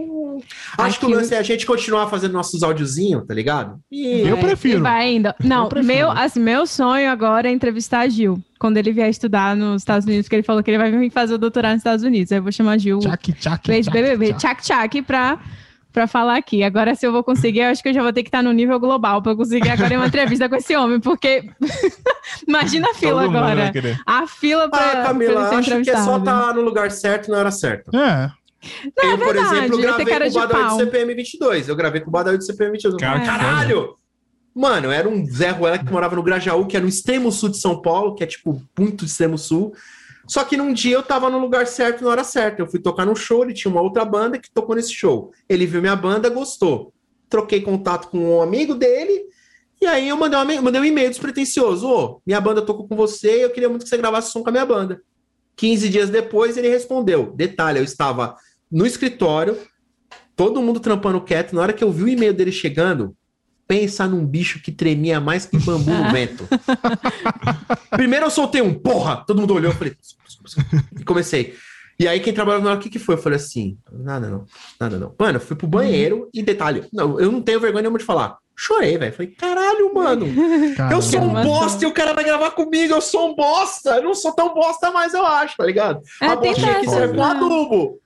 [0.77, 3.77] Acho que o lance é a gente continuar fazendo nossos áudiozinhos, tá ligado?
[3.91, 4.79] E Eu É, prefiro.
[4.79, 5.35] e Vai ainda.
[5.43, 8.41] Não, meu, assim, meu sonho agora é entrevistar a Gil.
[8.57, 11.33] Quando ele vier estudar nos Estados Unidos, porque ele falou que ele vai vir fazer
[11.33, 12.31] o doutorado nos Estados Unidos.
[12.31, 14.33] Aí eu vou chamar a Gil, Tchac, tchac, tchac.
[14.37, 15.39] tchac tchac, pra,
[15.91, 16.63] pra falar aqui.
[16.63, 18.51] Agora, se eu vou conseguir, eu acho que eu já vou ter que estar no
[18.51, 21.43] nível global pra eu conseguir agora uma entrevista com esse homem, porque
[22.47, 23.71] imagina a fila Todo agora.
[24.05, 27.51] A fila pra, Ah, Camila, acho que é só estar no lugar certo na hora
[27.51, 27.91] certa.
[27.95, 28.31] É.
[29.05, 31.69] eu, por verdade, exemplo, gravei com o de Badawi do CPM 22.
[31.69, 33.01] Eu gravei com o Badawi do CPM 22.
[33.01, 33.95] Cara, Cara, que Caralho!
[34.53, 37.57] Mano, era um Zé Ruela que morava no Grajaú, que é no extremo sul de
[37.57, 39.73] São Paulo, que é tipo muito extremo sul.
[40.29, 42.61] Só que num dia eu tava no lugar certo na hora certa.
[42.61, 45.33] Eu fui tocar num show, ele tinha uma outra banda que tocou nesse show.
[45.49, 46.93] Ele viu minha banda, gostou.
[47.27, 49.23] Troquei contato com um amigo dele.
[49.81, 51.89] E aí eu mandei, uma, mandei um e-mail despretensioso.
[51.89, 54.51] Ô, minha banda tocou com você, eu queria muito que você gravasse som com a
[54.51, 55.01] minha banda.
[55.55, 57.33] 15 dias depois ele respondeu.
[57.35, 58.35] Detalhe, eu estava
[58.71, 59.57] no escritório,
[60.35, 61.55] todo mundo trampando quieto.
[61.55, 63.15] Na hora que eu vi o e-mail dele chegando,
[63.69, 66.47] pensa num bicho que tremia mais que bambu no vento.
[67.91, 69.95] Primeiro eu soltei um porra, todo mundo olhou, eu falei,
[70.99, 71.53] e comecei.
[71.99, 73.13] E aí quem trabalhava na hora, o que que foi?
[73.13, 74.45] Eu falei assim, nada não,
[74.79, 75.13] nada não.
[75.19, 78.37] Mano, eu fui pro banheiro e detalhe, não, eu não tenho vergonha nenhuma de falar.
[78.57, 79.13] Chorei, velho.
[79.13, 80.25] Falei, caralho, mano.
[80.91, 81.43] Eu sou um Caramba.
[81.43, 82.93] bosta e o cara vai gravar comigo.
[82.93, 83.91] Eu sou um bosta.
[83.91, 86.01] Eu não sou tão bosta mais, eu acho, tá ligado?
[86.21, 87.31] É, a bostinha que serve com né?
[87.31, 88.01] adubo.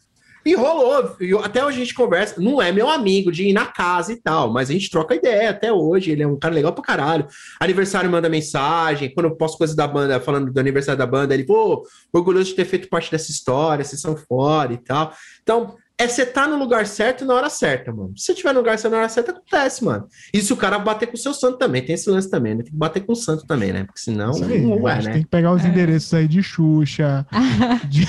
[0.46, 1.16] E rolou.
[1.44, 2.42] Até hoje a gente conversa.
[2.42, 5.50] Não é meu amigo de ir na casa e tal, mas a gente troca ideia
[5.50, 6.12] até hoje.
[6.12, 7.28] Ele é um cara legal pra caralho.
[7.60, 9.14] Aniversário manda mensagem.
[9.14, 12.56] Quando eu posto coisa da banda, falando do aniversário da banda, ele, pô, orgulhoso de
[12.56, 15.14] ter feito parte dessa história, vocês são fora e tal.
[15.42, 18.14] Então, é você tá no lugar certo e na hora certa, mano.
[18.18, 20.06] Se você tiver no lugar certo na hora certa, acontece, mano.
[20.34, 22.64] E se o cara bater com o seu santo também, tem esse lance também, né?
[22.64, 23.84] Tem que bater com o santo também, né?
[23.84, 25.14] Porque senão aí, não é, a gente né?
[25.14, 27.26] Tem que pegar os endereços aí de Xuxa.
[27.90, 28.08] de-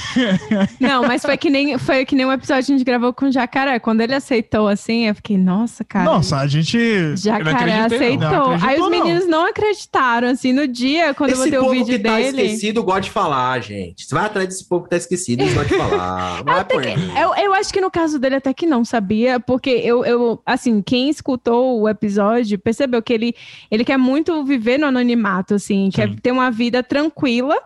[0.80, 3.26] Não, mas foi que nem foi que nem um episódio que a gente gravou com
[3.26, 3.78] o Jacaré.
[3.78, 6.04] Quando ele aceitou assim, eu fiquei, nossa, cara.
[6.04, 7.16] Nossa, a gente.
[7.16, 7.86] Jacaré Eu não não.
[7.86, 8.18] aceitou.
[8.30, 8.90] Não acreditou, Aí os não.
[8.90, 12.16] meninos não acreditaram, assim, no dia, quando eu Esse botei o povo vídeo que tá
[12.16, 12.42] dele.
[12.42, 14.04] esquecido gosta de falar, gente.
[14.04, 16.42] Você vai atrás desse povo que tá esquecido, eles gostam de falar.
[16.42, 17.12] Vai por mim.
[17.20, 20.80] Eu, eu acho que no caso dele até que não sabia, porque eu, eu, assim,
[20.82, 23.34] quem escutou o episódio percebeu que ele,
[23.70, 27.56] ele quer muito viver no anonimato, assim, quer ter uma vida tranquila,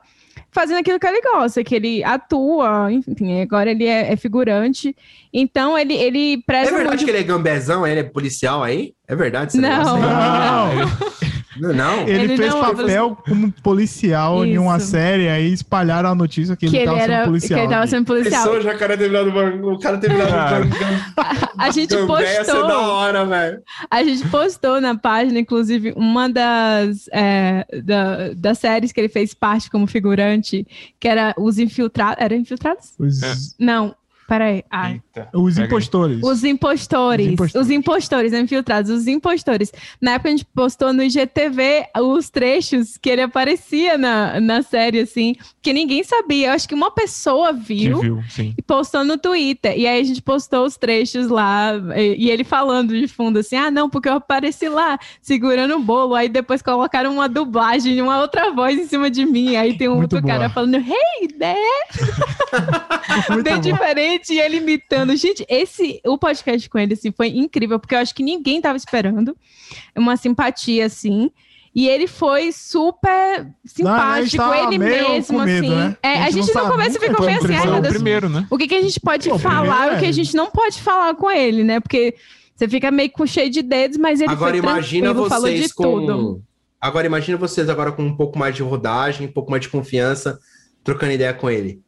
[0.51, 4.95] fazendo aquilo que ele gosta, que ele atua, enfim, agora ele é, é figurante.
[5.33, 7.05] Então ele, ele É preza verdade muito.
[7.05, 8.93] que ele é gambezão, ele é policial aí?
[9.07, 9.69] É verdade Não.
[10.01, 11.28] Não, Não,
[11.61, 12.01] não.
[12.09, 14.87] ele, Ele fez não- papel como policial em uma Isso.
[14.89, 17.61] série, aí espalharam a notícia que, Que ele ele tava era, sendo que policial.
[17.61, 18.43] ele tava sendo policial.
[18.45, 20.65] Pensou, o jacaré ter virado ban- o cara ter virado Cara.
[20.65, 22.67] ban- A gente ser postou.
[22.67, 23.59] da hora, velho.
[23.91, 29.35] A gente postou na página, inclusive, uma das, é, da- das séries que ele fez
[29.35, 30.67] parte como figurante,
[31.01, 32.17] que era Os Infiltrados.
[32.23, 32.93] Era Infiltrados?
[32.99, 33.35] Os, É.
[33.59, 33.95] Não,
[34.29, 34.63] peraí.
[34.71, 35.29] Eita.
[35.33, 36.23] os impostores.
[36.23, 37.27] Os impostores.
[37.27, 37.55] Os impostores.
[37.55, 39.73] Os impostores, infiltrados, os impostores.
[40.01, 45.01] Na época a gente postou no IGTV os trechos que ele aparecia na, na série,
[45.01, 46.49] assim, que ninguém sabia.
[46.49, 48.01] Eu acho que uma pessoa viu.
[48.01, 48.55] viu, sim.
[48.57, 49.77] E postou no Twitter.
[49.79, 51.73] E aí a gente postou os trechos lá.
[51.97, 55.81] E, e ele falando de fundo assim: ah, não, porque eu apareci lá segurando o
[55.81, 56.15] bolo.
[56.15, 59.57] Aí depois colocaram uma dublagem, uma outra voz em cima de mim.
[59.57, 60.51] Aí tem um Muito outro cara boa.
[60.51, 61.59] falando: hey, there!
[63.31, 64.18] Muito Bem diferente.
[64.31, 65.15] E ele imitando.
[65.17, 68.77] Gente, esse, o podcast com ele, assim, foi incrível, porque eu acho que ninguém tava
[68.77, 69.37] esperando
[69.97, 71.31] uma simpatia assim.
[71.75, 75.71] E ele foi super a gente simpático, tava ele mesmo, assim.
[75.71, 75.97] né?
[76.03, 78.29] É, A a gente gente não ficou foi meio o assim, ai, meu Deus, primeiro,
[78.29, 78.47] né?
[78.51, 80.35] o que, que a gente pode Pô, falar primeiro e o que é- a gente
[80.35, 81.79] não pode falar com ele, né?
[81.79, 82.17] Porque
[82.57, 85.59] você fica meio com cheio de dedos, mas ele Agora foi imagina tranquilo, falou de
[85.59, 86.17] vocês tudo.
[86.37, 86.43] com.
[86.81, 90.39] Agora imagina vocês agora com um pouco mais de rodagem, um pouco mais de confiança,
[90.83, 91.81] trocando ideia com ele.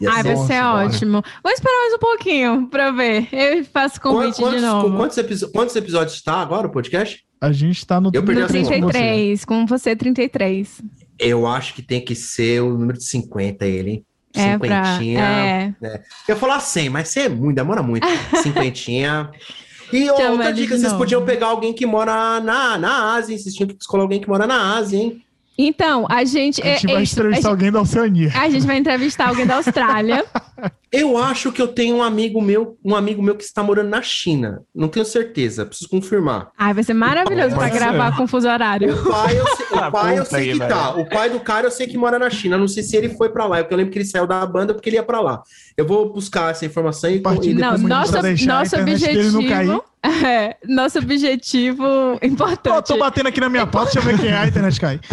[0.00, 0.86] Ia Ai, vai Nossa, ser bora.
[0.86, 1.22] ótimo.
[1.42, 3.28] Vou esperar mais um pouquinho pra ver.
[3.32, 4.96] Eu faço convite quantos, de novo.
[4.96, 7.22] Quantos, episo- quantos episódios está agora o podcast?
[7.40, 8.92] A gente tá no Eu perdi a 33 com você.
[8.92, 10.82] 33, com você 33.
[11.18, 14.04] Eu acho que tem que ser o número de 50 ele, hein?
[14.34, 14.84] É pra.
[14.84, 15.20] Cinquentinha.
[15.20, 15.74] É.
[16.28, 18.06] Eu ia falar 100, mas 100 é muito, demora muito.
[18.42, 19.30] Cinquentinha.
[19.92, 20.98] E Chama outra dica, vocês novo.
[20.98, 23.38] podiam pegar alguém que mora na, na Ásia, hein?
[23.38, 25.22] Vocês tinham que escolher alguém que mora na Ásia, hein?
[25.66, 26.62] Então, a gente.
[26.62, 28.32] A gente é- vai é- entrevistar a, alguém da Oceania.
[28.34, 30.24] a gente vai entrevistar alguém da Austrália.
[30.92, 34.02] Eu acho que eu tenho um amigo meu, um amigo meu que está morando na
[34.02, 34.62] China.
[34.74, 36.48] Não tenho certeza, preciso confirmar.
[36.58, 37.78] Ai, vai ser maravilhoso pra Pode ser.
[37.78, 38.92] gravar com fuso horário.
[38.92, 40.96] O pai eu sei, o Ah, pai eu sei aí, que tá.
[40.96, 42.58] O pai do cara eu sei que mora na China.
[42.58, 44.74] Não sei se ele foi pra lá, porque eu lembro que ele saiu da banda
[44.74, 45.44] porque ele ia pra lá.
[45.76, 49.40] Eu vou buscar essa informação e, e Não, nosso, nosso objetivo.
[50.02, 51.84] É, nosso objetivo
[52.22, 52.86] importante.
[52.86, 55.00] tô batendo aqui na minha pauta, deixa eu ver quem é a internet cai.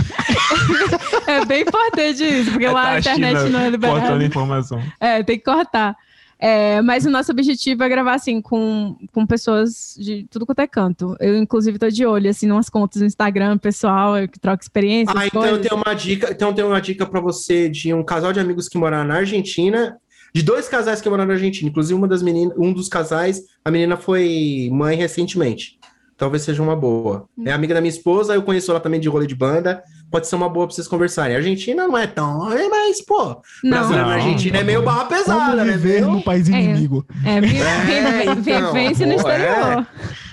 [1.27, 4.23] É bem importante isso, porque lá a Tá internet China não é Cortando liberada.
[4.23, 4.81] informação.
[4.99, 5.93] É, tem que cortar.
[6.39, 10.67] É, mas o nosso objetivo é gravar, assim, com, com pessoas de tudo quanto é
[10.67, 11.17] canto.
[11.19, 15.13] Eu, inclusive, tô de olho, assim, umas contas no Instagram, pessoal, eu que troco experiência.
[15.17, 16.31] Ah, então eu tenho uma dica.
[16.31, 19.15] Então eu tenho uma dica para você de um casal de amigos que moraram na
[19.15, 19.97] Argentina,
[20.37, 21.67] de dois casais que moraram na Argentina.
[21.67, 25.79] Inclusive, uma das meninas, um dos casais, a menina foi mãe recentemente.
[26.15, 27.27] Talvez seja uma boa.
[27.45, 29.83] É amiga da minha esposa, eu conheço ela também de rolê de banda.
[30.11, 31.35] Pode ser uma boa pra vocês conversarem.
[31.35, 32.51] A Argentina não é tão.
[32.51, 33.71] é, Mas, pô, Não.
[33.77, 35.71] brasileiro na Não, Argentina é meio barra pesada, Como né?
[35.77, 36.53] viver no país É.
[36.53, 37.05] inimigo.
[37.25, 37.57] É, É, vi-
[38.51, 39.87] então, vivência no pô, exterior.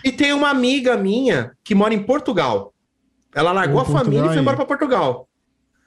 [0.04, 2.72] E tem uma amiga minha que mora em Portugal.
[3.34, 4.40] Ela largou Ô, a família Portugal e foi aí.
[4.42, 5.28] embora pra Portugal.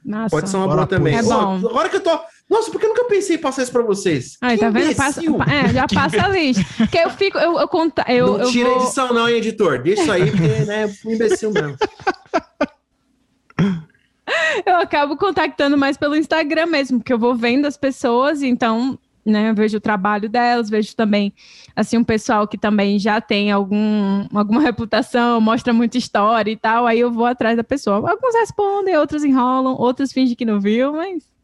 [0.06, 0.30] Nossa.
[0.30, 1.16] Pode ser uma Bora, boa também.
[1.18, 1.68] É Pô, bom.
[1.70, 2.18] agora que eu tô.
[2.50, 4.38] Nossa, por que eu nunca pensei em passar isso pra vocês?
[4.42, 4.96] Ai, Que tá vendo?
[4.96, 6.64] Passa, é, já passa a lista.
[6.78, 8.84] Porque eu fico, eu, eu conta, eu, não eu tira a vou...
[8.84, 9.82] edição, não, hein, editor?
[9.82, 11.76] Deixa isso aí, porque, né, é um imbecil mesmo.
[14.66, 19.50] eu acabo contactando mais pelo Instagram mesmo, porque eu vou vendo as pessoas, então, né,
[19.50, 21.34] eu vejo o trabalho delas, vejo também,
[21.76, 26.88] assim, um pessoal que também já tem algum, alguma reputação, mostra muita história e tal,
[26.88, 28.10] aí eu vou atrás da pessoa.
[28.10, 31.36] Alguns respondem, outros enrolam, outros fingem que não viu, mas...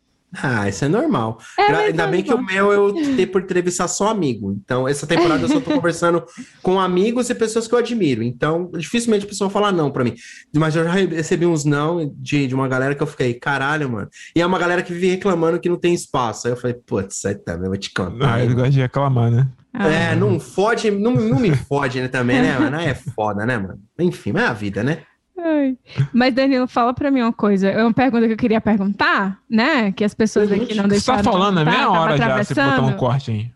[0.42, 1.38] Ah, isso é normal.
[1.60, 4.52] É, Gra- Ainda é bem que o meu eu optei por entrevistar só amigo.
[4.52, 6.24] Então, essa temporada eu só tô conversando
[6.62, 8.24] com amigos e pessoas que eu admiro.
[8.24, 10.16] Então, dificilmente a pessoa fala não pra mim.
[10.56, 14.10] Mas eu já recebi uns não de, de uma galera que eu fiquei, caralho, mano.
[14.36, 16.48] E é uma galera que vive reclamando que não tem espaço.
[16.48, 18.34] Aí eu falei, putz, aí tá, eu vou te contar.
[18.36, 19.48] Ah, ele gosta de reclamar, né?
[19.74, 22.78] ah, É, não fode, não, não me fode né, também, né, mano?
[22.78, 23.80] É foda, né, mano?
[24.00, 25.00] Enfim, mas é a vida, né?
[25.38, 25.78] Ai.
[26.14, 27.68] Mas, Danilo, fala pra mim uma coisa.
[27.70, 29.92] É uma pergunta que eu queria perguntar, né?
[29.92, 31.24] Que as pessoas aqui não Você deixaram.
[31.24, 32.98] tá falando, é meia hora já, você botar um atravessando.
[32.98, 33.52] corte aí.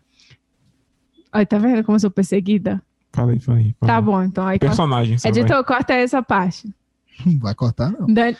[1.32, 2.82] Ai, tá vendo como eu sou perseguida?
[3.12, 3.74] Fala aí, fala aí.
[3.78, 4.46] fala Tá bom, então.
[4.46, 5.30] Aí, corta- Personagem, vai.
[5.30, 6.68] editor, corta essa parte.
[7.24, 8.06] Não vai cortar, não.
[8.06, 8.34] Dan-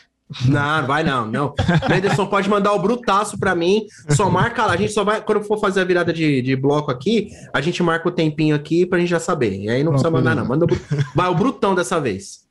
[0.46, 1.54] Não, vai não, não.
[1.88, 4.72] Menderson pode mandar o brutaço pra mim, só marca lá.
[4.74, 7.82] A gente só vai, quando for fazer a virada de, de bloco aqui, a gente
[7.82, 9.54] marca o tempinho aqui pra gente já saber.
[9.58, 10.46] E aí não Pronto, precisa mandar, não.
[10.46, 10.68] Manda o,
[11.14, 12.46] vai o brutão dessa vez.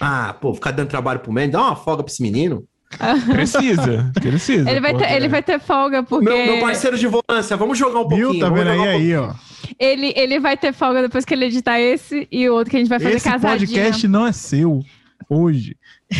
[0.00, 2.64] Ah, pô, ficar dando trabalho pro Mendes, dá uma folga pra esse menino.
[3.32, 4.70] Precisa, precisa.
[4.70, 7.98] Ele vai, ter, ele vai ter folga, porque Meu, meu parceiro de volância, vamos jogar
[8.00, 8.30] um pouquinho.
[8.30, 8.40] Viu?
[8.40, 9.34] Tá vendo aí, um aí, ó.
[9.78, 12.78] ele, ele vai ter folga depois que ele editar esse e o outro que a
[12.80, 13.66] gente vai fazer Esse casadinha.
[13.68, 14.82] podcast não é seu
[15.28, 15.76] hoje.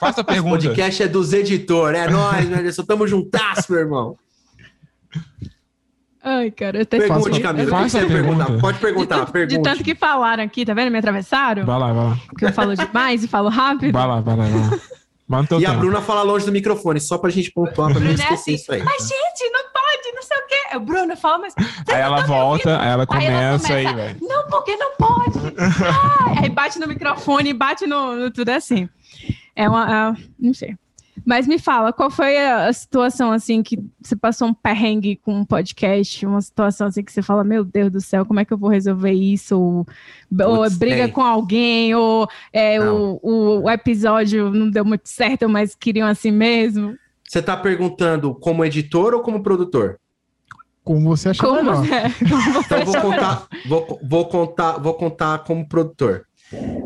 [0.00, 0.56] Faça a O pergunta.
[0.56, 2.82] podcast é dos editores, é nóis, Menderson.
[2.82, 4.16] Tamo juntasso, meu irmão.
[6.26, 7.62] Ai, cara, eu até Pergunte, Camila.
[7.64, 8.44] O que faça você a perguntar?
[8.46, 8.60] pergunta.
[8.62, 9.62] Pode de, perguntar, de pergunte.
[9.62, 10.90] tanto que falaram aqui, tá vendo?
[10.90, 11.66] Me atravessaram?
[11.66, 12.18] Vai lá, vai lá.
[12.28, 13.92] Porque eu falo demais e falo rápido.
[13.92, 14.78] Vai lá, vai lá, vai lá.
[15.26, 15.80] Mas E a tempo.
[15.80, 18.72] Bruna fala longe do microfone, só pra gente pontuar, pra não é esquecer assim, isso
[18.72, 18.82] aí.
[18.82, 20.54] Mas, gente, não pode, não sei o quê.
[20.74, 21.54] Eu, Bruna, fala, mas.
[21.88, 24.18] Aí ela volta, aí ela Aí ela começa aí, começa, velho.
[24.22, 25.38] Não, porque não pode.
[25.84, 28.88] Ah, aí bate no microfone, bate no, no tudo é assim.
[29.56, 30.14] É uma.
[30.18, 30.74] é- não sei.
[31.24, 35.44] Mas me fala, qual foi a, situação assim que você passou um perrengue com um
[35.44, 36.26] podcast?
[36.26, 38.70] Uma situação assim que você fala, meu Deus do céu, como é que eu vou
[38.70, 39.58] resolver isso?
[39.58, 39.86] Ou,
[40.46, 45.48] ou Putz, briga com alguém, ou é, o, o, o episódio não deu muito certo,
[45.48, 46.96] mas queriam assim mesmo.
[47.26, 49.98] Você tá perguntando como editor ou como produtor?
[50.84, 51.92] Como você achar Como, melhor.
[51.92, 56.26] é, como você Então eu vou achou contar, vou, vou contar, vou contar como produtor.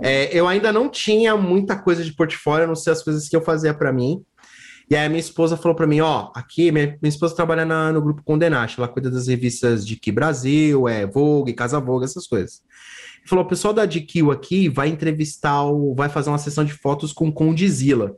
[0.02, 3.34] É, eu ainda não tinha muita coisa de portfólio, a não sei as coisas que
[3.36, 4.22] eu fazia pra mim.
[4.90, 7.92] E aí a minha esposa falou pra mim, ó, aqui minha, minha esposa trabalha na-
[7.92, 12.26] no grupo Condenaste, ela cuida das revistas de que Brasil, é Vogue, Casa Vogue, essas
[12.26, 12.62] coisas.
[13.26, 17.12] Falou, o pessoal da DQ aqui vai entrevistar o, vai fazer uma sessão de fotos
[17.12, 18.16] com o Condizila.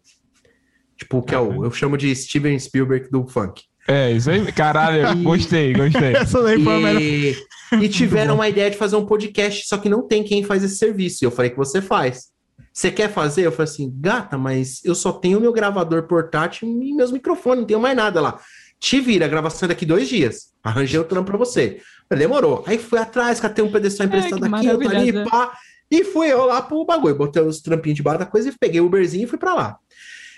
[0.97, 3.62] Tipo, que é o, eu chamo de Steven Spielberg do funk.
[3.89, 4.52] É, isso aí.
[4.52, 6.14] Caralho, gostei, gostei.
[6.14, 7.35] Essa daí foi a melhor.
[7.80, 10.76] E, tiveram uma ideia de fazer um podcast, só que não tem quem faz esse
[10.76, 11.22] serviço.
[11.22, 12.28] E eu falei que você faz.
[12.72, 13.47] Você quer fazer?
[13.47, 17.66] Eu falei assim, gata, mas eu só tenho meu gravador portátil e meus microfones, não
[17.66, 18.40] tenho mais nada lá.
[18.78, 20.52] Te vira, a gravação é daqui dois dias.
[20.62, 21.80] Arranjei o trampo pra você.
[22.10, 22.64] Demorou.
[22.66, 25.30] Aí fui atrás, catei um pedestal emprestado que aqui, outro ali, maravilhosa.
[25.30, 25.52] pá.
[25.90, 27.14] E fui eu lá pro bagulho.
[27.14, 29.78] Botei os trampinhos de barra da coisa e peguei o Uberzinho e fui pra lá.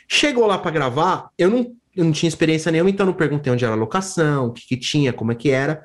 [0.09, 3.65] Chegou lá pra gravar, eu não, eu não tinha experiência nenhuma, então não perguntei onde
[3.65, 5.83] era a locação, o que, que tinha, como é que era.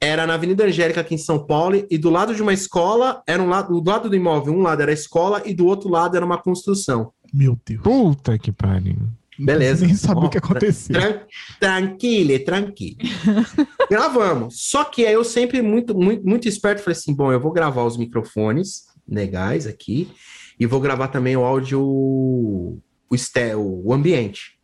[0.00, 3.42] Era na Avenida Angélica, aqui em São Paulo, e do lado de uma escola, era
[3.42, 6.16] um lado, do lado do imóvel, um lado era a escola e do outro lado
[6.16, 7.12] era uma construção.
[7.32, 7.82] Meu Deus.
[7.82, 8.96] Puta que pariu.
[9.38, 9.84] Beleza.
[9.86, 10.94] Nem sabia o que aconteceu.
[10.94, 11.20] Tran
[11.60, 12.96] tranquilo, tranquilo.
[13.90, 14.56] Gravamos.
[14.68, 17.84] Só que aí eu sempre, muito, muito, muito esperto, falei assim: bom, eu vou gravar
[17.84, 20.10] os microfones legais aqui
[20.58, 22.78] e vou gravar também o áudio, o,
[23.12, 24.58] este- o ambiente.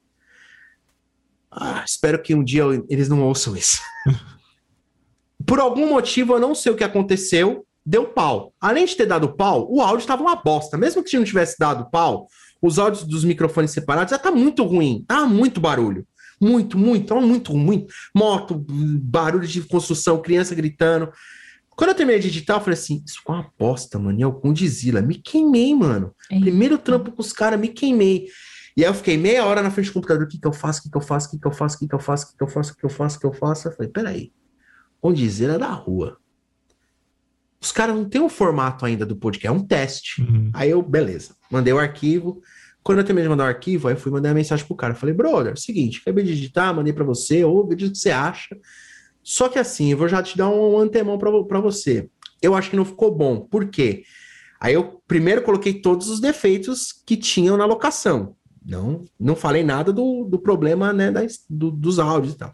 [1.51, 3.79] Ah, espero que um dia eles não ouçam isso.
[5.47, 8.53] Por algum motivo, eu não sei o que aconteceu, deu pau.
[8.61, 10.77] Além de ter dado pau, o áudio estava uma bosta.
[10.77, 12.27] Mesmo que não tivesse dado pau,
[12.61, 16.07] os áudios dos microfones separados já tá muito ruim, tá muito barulho.
[16.41, 17.93] Muito, muito, tava muito, muito.
[18.15, 21.09] Moto, barulho de construção, criança gritando.
[21.77, 24.19] Quando eu terminei de editar, eu falei assim: Isso foi uma bosta, mano.
[24.19, 25.01] E eu com Dizila.
[25.01, 26.13] Me queimei, mano.
[26.29, 28.27] Primeiro trampo com os caras, me queimei.
[28.77, 30.25] E aí eu fiquei meia hora na frente do computador.
[30.25, 30.81] O que, que eu faço?
[30.81, 31.29] O que, que eu faço?
[31.29, 31.77] O que, que eu faço?
[31.77, 32.25] O que, que eu faço?
[32.25, 32.73] O que, que eu faço?
[32.73, 33.17] O que eu faço?
[33.17, 33.69] O que eu faço?
[33.69, 34.33] Eu falei: Peraí.
[35.03, 36.17] O Dizila é da rua.
[37.61, 40.21] Os caras não têm um formato ainda do podcast, é um teste.
[40.23, 40.51] Uhum.
[40.53, 42.41] Aí eu, beleza, mandei o arquivo.
[42.83, 44.93] Quando eu terminei de mandar o arquivo, aí eu fui mandar uma mensagem pro cara.
[44.93, 48.11] Eu falei, brother, seguinte, acabei de digitar, mandei pra você, ouve, diz o que você
[48.11, 48.57] acha.
[49.23, 52.09] Só que assim, eu vou já te dar um antemão pra, pra você.
[52.41, 53.41] Eu acho que não ficou bom.
[53.43, 54.03] Por quê?
[54.61, 58.35] Aí eu primeiro coloquei todos os defeitos que tinham na locação.
[58.65, 62.51] Não, não falei nada do, do problema né, das- do- dos áudios e tal.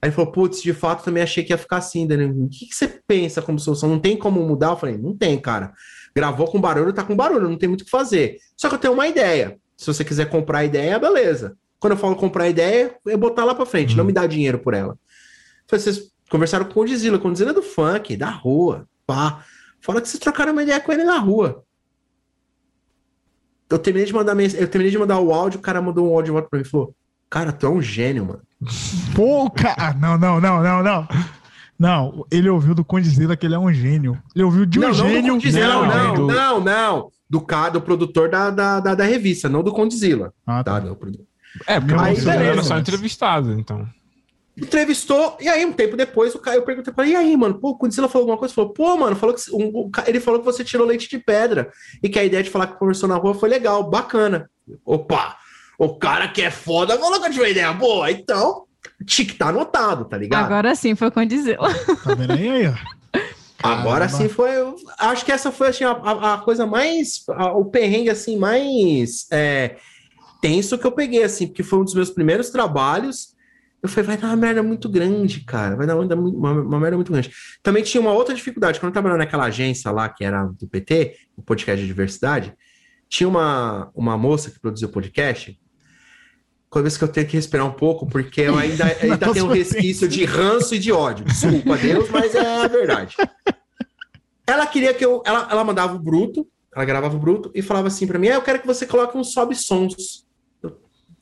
[0.00, 2.44] Aí ele falou, putz, de fato também achei que ia ficar assim, Danilo.
[2.44, 3.88] O que, que você pensa como solução?
[3.88, 4.70] Não tem como mudar?
[4.70, 5.72] Eu falei, não tem, cara.
[6.14, 8.38] Gravou com barulho, tá com barulho, não tem muito o que fazer.
[8.56, 9.58] Só que eu tenho uma ideia.
[9.76, 11.56] Se você quiser comprar a ideia, beleza.
[11.80, 14.58] Quando eu falo comprar a ideia, é botar lá pra frente, não me dar dinheiro
[14.58, 14.96] por ela.
[15.66, 19.44] Falei, vocês conversaram com o Dizila, com o Dizila é do funk, da rua, pá.
[19.80, 21.64] Fala que vocês trocaram uma ideia com ele na rua.
[23.70, 26.34] Eu terminei de mandar eu terminei de mandar o áudio, o cara mandou um áudio
[26.48, 26.94] pra mim e falou:
[27.28, 28.42] Cara, tu é um gênio, mano.
[29.14, 29.94] Pô, cara.
[29.94, 31.08] Não, não, não, não, não.
[31.78, 34.20] Não, ele ouviu do Condizila que ele é um gênio.
[34.34, 35.22] Ele ouviu de um não, gênio.
[35.22, 39.04] não Condizila, Não, não, do- não, não, Do, ca- do produtor da, da, da, da
[39.04, 40.32] revista, não do Condizila.
[40.44, 40.88] Ah, Tá, tá.
[40.88, 41.24] do produtor.
[41.66, 43.86] É, porque Aí, você era só entrevistado, então.
[44.60, 47.54] Entrevistou, e aí, um tempo depois, o cara, eu perguntei pra ele, e aí, mano,
[47.60, 48.52] pô, o Condizila falou alguma coisa?
[48.52, 51.70] Falou, pô, mano, falou que, um, o ele falou que você tirou leite de pedra,
[52.02, 54.50] e que a ideia de falar que conversou na rua foi legal, bacana.
[54.84, 55.36] Opa,
[55.78, 58.64] o cara que é foda falou que eu tive uma ideia boa, então,
[59.06, 60.44] tique tá anotado, tá ligado?
[60.44, 61.68] Agora sim foi com Dizila.
[62.04, 62.74] Tá vendo aí, aí, ó.
[63.62, 64.08] Agora Caramba.
[64.24, 64.50] sim foi.
[64.98, 67.24] Acho que essa foi assim, a, a- a coisa mais.
[67.30, 69.76] a- o perrengue assim, mais é,
[70.40, 73.36] tenso que eu peguei, assim, porque foi um dos meus primeiros trabalhos.
[73.82, 75.76] Eu falei, vai dar uma merda muito grande, cara.
[75.76, 77.30] Vai dar uma, uma, uma merda muito grande.
[77.62, 78.78] Também tinha uma outra dificuldade.
[78.80, 82.54] Quando eu trabalhava naquela agência lá, que era do PT, o podcast de diversidade,
[83.08, 85.58] tinha uma, uma moça que produziu o podcast.
[86.74, 90.06] Vez que eu tenho que respirar um pouco, porque eu ainda, ainda tenho um resquício
[90.08, 91.24] de ranço e de ódio.
[91.24, 93.16] Desculpa, Deus, mas é a verdade.
[94.46, 95.22] Ela queria que eu.
[95.26, 98.34] Ela, ela mandava o bruto, ela gravava o bruto e falava assim pra mim: ah,
[98.34, 100.26] eu quero que você coloque uns sobe sons.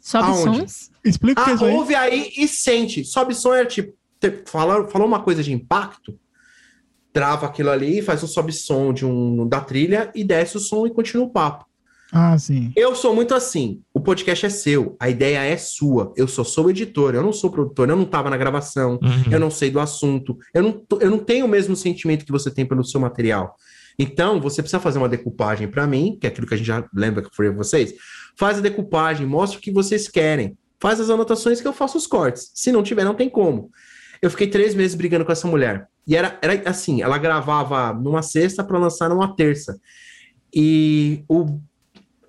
[0.01, 0.59] Sobe Aonde?
[0.59, 0.91] sons.
[1.05, 1.75] Explica o que é Ah, isso aí.
[1.75, 3.05] ouve aí e sente.
[3.05, 3.95] Sobe som é tipo,
[4.47, 6.19] fala, falou uma coisa de impacto,
[7.13, 10.87] trava aquilo ali, faz um sobe som de um, da trilha e desce o som
[10.87, 11.65] e continua o papo.
[12.13, 12.73] Ah, sim.
[12.77, 13.83] Eu sou muito assim.
[14.07, 16.13] Podcast é seu, a ideia é sua.
[16.17, 19.33] Eu só sou editor, eu não sou produtor, eu não tava na gravação, Uhum.
[19.33, 22.33] eu não sei do assunto, eu não, tô- eu não tenho o mesmo sentimento que
[22.33, 23.55] você tem pelo seu material.
[23.99, 26.87] Então, você precisa fazer uma decupagem para mim, que é aquilo que a gente já
[26.95, 27.95] lembra que foi vocês.
[28.39, 30.57] Faz a decupagem, mostra o que vocês querem.
[30.81, 32.51] Faz as anotações que eu faço os cortes.
[32.55, 33.71] Se não tiver, não tem como.
[34.23, 35.89] Eu fiquei três meses brigando com essa mulher.
[36.07, 39.79] E era, era assim, ela gravava numa sexta para lançar numa terça.
[40.55, 41.59] E o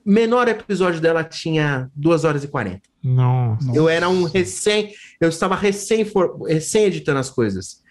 [0.07, 2.81] menor episódio dela tinha duas horas e 40.
[3.03, 3.71] Nossa.
[3.75, 7.85] Eu era um recém, eu estava recém, for- recém editando as coisas.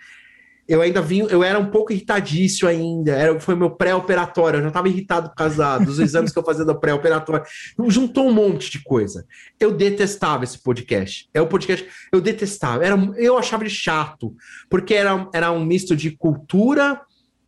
[0.69, 3.13] Eu ainda vim, eu era um pouco irritadício ainda.
[3.13, 4.57] Era, foi meu pré-operatório.
[4.59, 7.45] Eu já estava irritado por causa da- dos exames que eu fazia do pré-operatório.
[7.87, 9.25] Juntou um monte de coisa.
[9.61, 11.29] Eu detestava esse podcast.
[11.33, 11.87] É o podcast.
[12.11, 12.85] Eu detestava.
[12.85, 14.35] Era, eu achava ele chato,
[14.69, 17.01] porque era, era um misto de cultura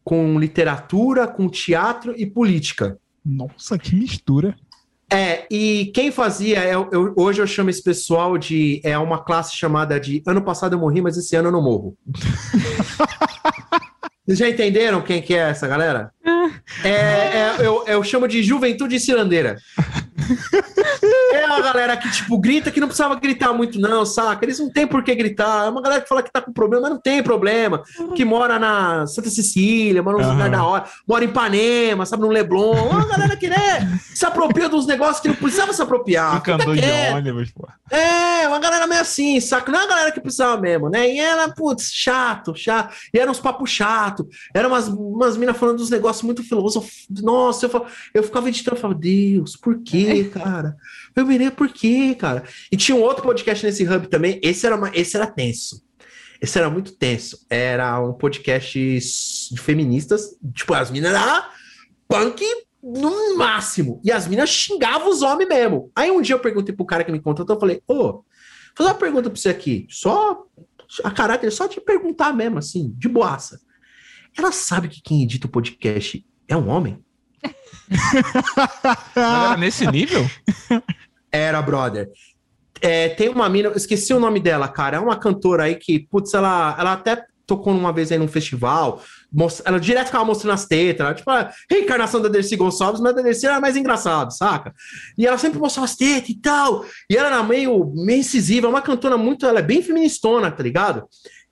[0.05, 2.97] com literatura, com teatro e política.
[3.29, 4.57] Nossa, que mistura.
[5.11, 8.81] É, e quem fazia, é, eu- hoje eu chamo esse pessoal de.
[8.85, 11.97] É uma classe chamada de ano passado eu morri, mas esse ano eu não morro.
[14.27, 16.11] Vocês já entenderam quem que é essa galera?
[16.85, 19.57] É, é, eu, eu chamo de juventude cirandeira.
[21.49, 24.45] Uma galera que, tipo, grita que não precisava gritar muito, não, saca?
[24.45, 25.67] Eles não têm por que gritar.
[25.67, 27.83] É uma galera que fala que tá com problema, mas não tem problema.
[28.15, 32.29] Que mora na Santa Cecília, mora nos lugares da hora, mora em Ipanema, sabe, no
[32.29, 32.77] Leblon.
[32.77, 36.37] É uma galera que, né, se apropria dos negócios que não precisava se apropriar.
[36.37, 36.83] Fica andou de
[37.15, 37.69] ônibus, pô.
[37.91, 39.73] É, uma galera meio assim, saca?
[39.73, 41.09] Não é uma galera que precisava mesmo, né?
[41.09, 42.95] E ela, putz, chato, chato.
[43.13, 44.29] E eram uns papos chato.
[44.55, 47.23] Eram umas, umas minas falando dos negócios muito filosóficos.
[47.23, 50.77] Nossa, eu, eu ficava editando e falava, Deus, por quê, cara?
[51.19, 52.45] Eu mirei, por quê, cara?
[52.71, 54.39] E tinha um outro podcast nesse hub também.
[54.43, 55.83] Esse era, uma- esse era tenso.
[56.41, 57.45] Esse era muito tenso.
[57.51, 60.37] Era um podcast de feministas.
[60.55, 61.43] Tipo, as minas eram
[62.07, 62.45] punk
[62.83, 64.01] no máximo.
[64.05, 65.91] E as minas xingavam os homens mesmo.
[65.97, 68.25] Aí um dia eu perguntei pro cara que me contratou, eu falei, ô, vou
[68.77, 69.87] fazer uma pergunta pra você aqui.
[69.91, 70.45] Só
[71.03, 73.61] a caráter, só te perguntar mesmo, assim, de boaça.
[74.37, 77.03] Ela sabe que quem edita o podcast é um homem?
[77.91, 80.25] Mas era nesse nível?
[81.31, 82.09] Era, brother.
[82.81, 84.97] é, tem uma mina, esqueci o nome dela, cara.
[84.97, 89.03] É uma cantora aí que, putz, ela, ela até tocou uma vez aí num festival.
[89.33, 91.01] most- Ela direto ficava mostrando as tetas.
[91.05, 94.73] Ela, tipo, a reencarnação da Dercy Gonçalves, mas a Dercy era mais engraçado, saca?
[95.17, 96.85] E ela sempre mostrava as tetas e tal.
[97.11, 98.67] E ela era meio, meio incisiva.
[98.67, 99.47] É uma cantora muito.
[99.47, 101.05] Ela é bem feministona, tá ligado?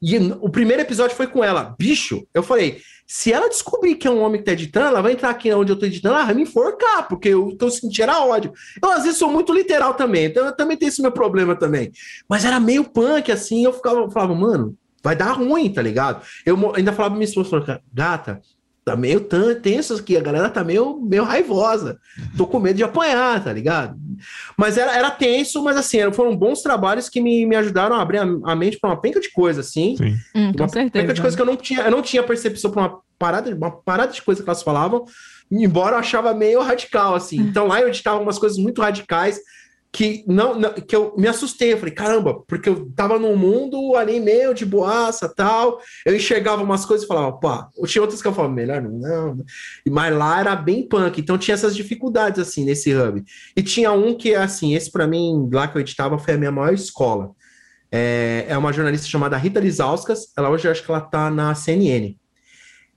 [0.02, 1.74] E o primeiro episódio foi com ela.
[1.78, 2.80] Bicho, eu falei.
[3.06, 5.70] Se ela descobrir que é um homem que tá editando, ela vai entrar aqui onde
[5.70, 8.52] eu tô editando, ela vai me enforcar, porque eu tô sentindo era ódio.
[8.82, 11.92] Eu, às vezes, sou muito literal também, então eu também tenho esse meu problema também.
[12.28, 16.24] Mas era meio punk, assim, eu ficava, eu falava, mano, vai dar ruim, tá ligado?
[16.44, 18.40] Eu ainda falava pra minha esposa, gata,
[18.86, 19.20] tá meio
[19.60, 21.98] tenso aqui, a galera tá meio, meio raivosa.
[22.36, 23.96] Tô com medo de apanhar, tá ligado?
[24.56, 28.00] Mas era, era tenso, mas assim, eram- foram bons trabalhos que me, me ajudaram a
[28.00, 29.96] abrir a, a mente pra uma penca de coisa, assim.
[29.96, 30.16] Sim.
[30.32, 31.02] Hum, com Uma certeza.
[31.02, 33.72] penca de coisa que eu não tinha, eu não tinha percepção pra uma parada, uma
[33.72, 35.04] parada de coisa que elas falavam,
[35.50, 37.40] embora eu achava meio radical, assim.
[37.40, 39.40] Então lá eu editava umas coisas muito radicais
[39.92, 43.96] que não, não- que eu me assustei, eu falei, caramba, porque eu tava num mundo
[43.96, 48.28] ali meio de boaça tal, eu enxergava umas coisas e falava, pá, tinha outras que
[48.28, 49.44] eu falava, melhor não, não,
[49.88, 53.24] mas lá era bem punk, então tinha essas dificuldades, assim, nesse hub,
[53.56, 56.52] e tinha um que, assim, esse pra mim, lá que eu editava, foi a minha
[56.52, 57.30] maior escola,
[57.90, 61.54] é, é uma jornalista chamada Rita Lizauskas, ela hoje eu acho que ela tá na
[61.54, 62.16] CNN,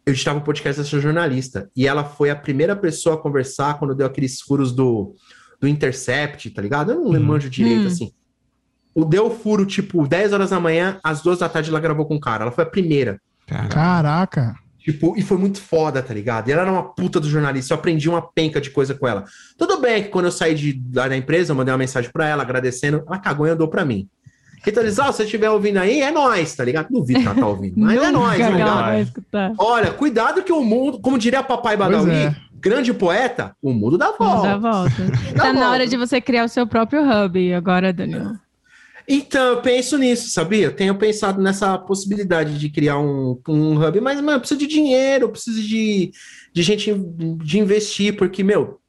[0.06, 3.96] eu editava um podcast dessa jornalista, e ela foi a primeira pessoa a conversar quando
[3.96, 5.16] deu aqueles furos do
[5.60, 6.92] do Intercept, tá ligado?
[6.92, 7.24] Eu não Hum.
[7.24, 7.88] manjo direito, Hum.
[7.88, 8.12] assim.
[8.96, 12.16] O deu furo, tipo, 10 horas da manhã, às 2 da tarde ela gravou com
[12.16, 12.44] o cara.
[12.44, 13.20] Ela foi a primeira.
[13.48, 14.56] Cara, Caraca.
[14.80, 16.48] Tipo, e foi muito foda, tá ligado?
[16.48, 19.26] E ela era uma puta do jornalista, eu aprendi uma penca de coisa com ela.
[19.58, 22.28] Tudo bem que quando eu saí de, lá da empresa, eu mandei uma mensagem pra
[22.28, 24.08] ela, agradecendo, ela cagou e andou pra mim.
[24.66, 26.90] Então eles, ah, se você estiver ouvindo aí, é nóis, tá ligado?
[26.90, 29.56] Duvido que ela tá ouvindo, mas é Nunca que tá ligado?
[29.58, 32.36] Olha, cuidado que o mundo, como diria papai Badawi, é.
[32.60, 34.98] grande poeta, o mundo dá Vamos dar volta.
[35.00, 35.20] volta.
[35.34, 35.70] Dá tá na volta.
[35.70, 38.38] hora de você criar o seu próprio hub agora, Danilo.
[39.12, 40.66] Então, eu penso nisso, sabia?
[40.66, 44.68] Eu tenho pensado nessa possibilidade de criar um, um hub, mas, mano, eu preciso de
[44.68, 46.12] dinheiro, eu preciso de,
[46.54, 46.94] de gente
[47.44, 48.80] de investir, porque, meu,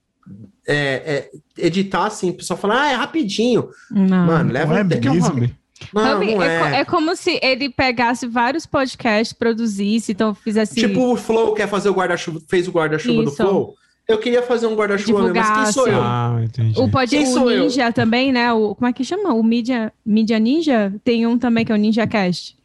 [0.68, 3.70] é, é, editar assim, o pessoal fala, ah, é rapidinho.
[3.90, 4.26] Não.
[4.26, 5.14] Mano, leva Não é um tempo.
[5.14, 5.59] mesmo?
[5.92, 6.80] Não, Hub não é, é.
[6.80, 10.74] é como se ele pegasse vários podcasts, produzisse, então fizesse.
[10.74, 13.30] Tipo, o Flow quer fazer o guarda-chuva, fez o guarda-chuva do.
[13.30, 13.74] Flow.
[14.10, 16.02] Eu queria fazer um guarda-chuva, mesmo, mas quem sou eu?
[16.02, 16.80] Ah, entendi.
[16.80, 17.62] o, pod, Quem o sou eu?
[17.62, 18.52] Ninja também, né?
[18.52, 19.32] O, como é que chama?
[19.32, 20.92] O Media, Media Ninja?
[21.04, 22.56] Tem um também que é o Ninja Cast.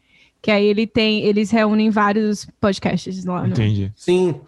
[0.41, 3.43] Que aí ele tem, eles reúnem vários podcasts lá.
[3.43, 3.49] No...
[3.49, 3.91] Entendi.
[3.95, 4.41] Sim.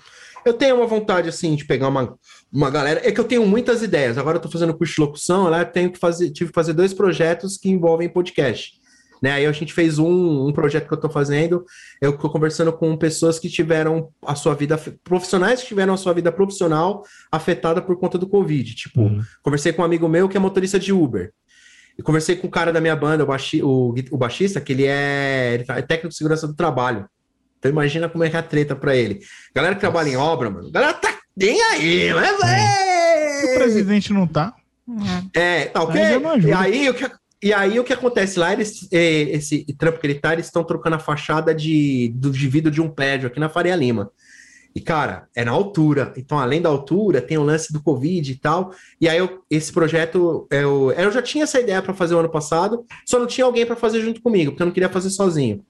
[0.43, 2.17] Eu tenho uma vontade, assim, de pegar uma,
[2.52, 3.02] uma galera.
[3.07, 4.18] É que eu tenho muitas ideias.
[4.18, 6.74] Agora eu tô fazendo curso de locução, lá eu tenho que fazer, tive que fazer
[6.74, 8.74] dois projetos que envolvem podcast.
[9.22, 9.32] Né?
[9.32, 11.65] Aí a gente fez um, um projeto que eu tô fazendo.
[11.99, 16.14] Eu tô conversando com pessoas que tiveram a sua vida, profissionais que tiveram a sua
[16.14, 18.76] vida profissional afetada por conta do Covid.
[18.76, 19.22] Tipo, Uhum.
[19.41, 21.32] Conversei com um amigo meu que é motorista de Uber.
[21.98, 24.86] E conversei com o cara da minha banda, o, baixi, o, o baixista, que ele
[24.86, 27.07] é, ele tá- é técnico de segurança do trabalho.
[27.57, 29.19] Então imagina como é que é a treta pra ele.
[29.56, 32.38] Galera que trabalha em obra, mano, galera tá nem aí, mas
[33.41, 34.53] Se o presidente não tá.
[35.34, 35.61] É.
[35.61, 36.01] É, tá ok?
[36.01, 36.45] Aí.
[36.45, 37.11] E aí, o que,
[37.43, 40.64] e aí o que acontece lá, eles, é, esse trampo que ele tá, eles estão
[40.64, 44.09] trocando a fachada de, do, de vidro de um prédio aqui na Faria Lima.
[44.76, 46.14] E, cara, é na altura.
[46.15, 48.72] Então, além da altura, tem o lance do Covid e tal.
[49.01, 52.30] E aí, eu- esse projeto, eu, eu já tinha essa ideia para fazer o ano
[52.30, 55.64] passado, só não tinha alguém para fazer junto comigo, porque eu não queria fazer sozinho.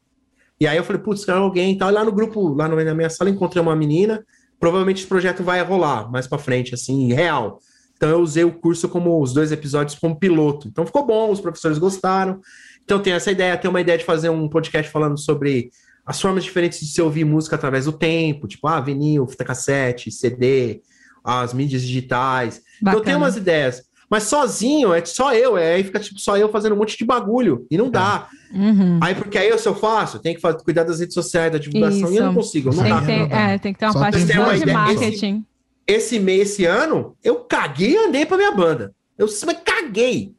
[0.60, 1.90] E aí eu falei, putz, quero alguém e tal.
[1.90, 4.24] E lá no grupo, lá no- na minha sala, encontrei uma menina.
[4.60, 7.60] Provavelmente esse projeto vai rolar mais para frente, assim, real.
[7.96, 10.68] Então eu usei o curso como os dois episódios como piloto.
[10.68, 12.40] Então ficou bom, os professores gostaram.
[12.84, 15.72] Então tem essa ideia, tem uma ideia de fazer um podcast falando sobre
[16.06, 20.10] as formas diferentes de se ouvir música através do tempo, tipo, ah, vinil, fita cassete,
[20.10, 20.82] CD,
[21.24, 22.62] as mídias digitais.
[22.82, 23.18] Então tem Bacana.
[23.18, 23.84] umas ideias.
[24.10, 27.04] Mas sozinho, é só eu, é, aí fica tipo só eu fazendo um monte de
[27.04, 27.66] bagulho.
[27.70, 28.30] E não dá.
[28.54, 29.00] Uhum.
[29.02, 31.58] Aí, porque aí se eu faço, eu tenho que fa- cuidar das redes sociais, da
[31.58, 32.40] divulgação, e eu não Isso.
[32.40, 32.74] consigo.
[32.74, 33.00] Não Tem dá.
[33.02, 33.40] que, ter, não dá.
[33.52, 35.44] é, tem que ter uma Só parte tem uma de marketing.
[35.86, 38.94] esse mês, esse ano, eu caguei e andei pra minha banda.
[39.18, 40.32] Eu mas caguei.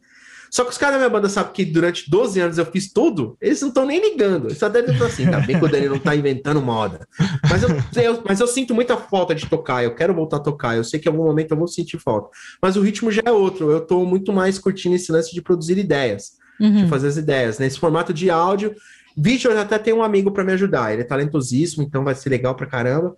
[0.51, 3.37] Só que os caras da minha banda sabem que durante 12 anos eu fiz tudo,
[3.41, 4.47] eles não estão nem ligando.
[4.47, 7.07] Eles só devem estar assim, tá bem que o Dani não tá inventando moda.
[7.51, 7.69] Mas eu,
[8.03, 10.99] eu- mas eu sinto muita falta de tocar, eu quero voltar a tocar, eu sei
[10.99, 12.31] que em algum momento eu vou sentir falta.
[12.63, 15.77] Mas o ritmo já é outro, eu tô muito mais curtindo esse lance de produzir
[15.79, 16.85] ideias, Uhum.
[16.85, 17.59] de fazer as ideias.
[17.59, 18.75] Nesse formato de áudio,
[19.17, 22.31] vídeo eu até tenho um amigo para me ajudar, ele é talentosíssimo, então vai ser
[22.31, 23.15] legal pra caramba.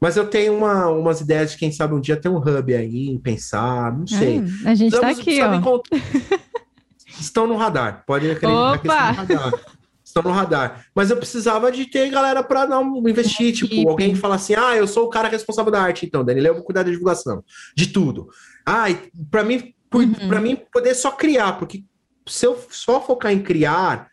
[0.00, 3.16] Mas eu tenho uma- umas ideias de quem sabe um dia ter um hub aí,
[3.20, 4.42] pensar, não sei.
[4.64, 5.60] É, a gente tá Precisamos- aqui, precisamos ó.
[5.60, 5.88] encont-
[7.20, 9.52] Estão no radar, pode acreditar que estão no radar.
[10.04, 10.86] Estão no radar.
[10.94, 13.52] Mas eu precisava de ter galera para não investir.
[13.54, 16.46] Tipo, alguém que fala assim: ah, eu sou o cara responsável da arte, então, Daniel,
[16.46, 17.42] eu vou cuidar da divulgação,
[17.76, 18.28] de tudo.
[18.66, 18.86] Ah,
[19.30, 20.40] para mim, por- Uhum.
[20.40, 21.84] mim poder só criar, porque
[22.26, 24.08] se eu só focar em criar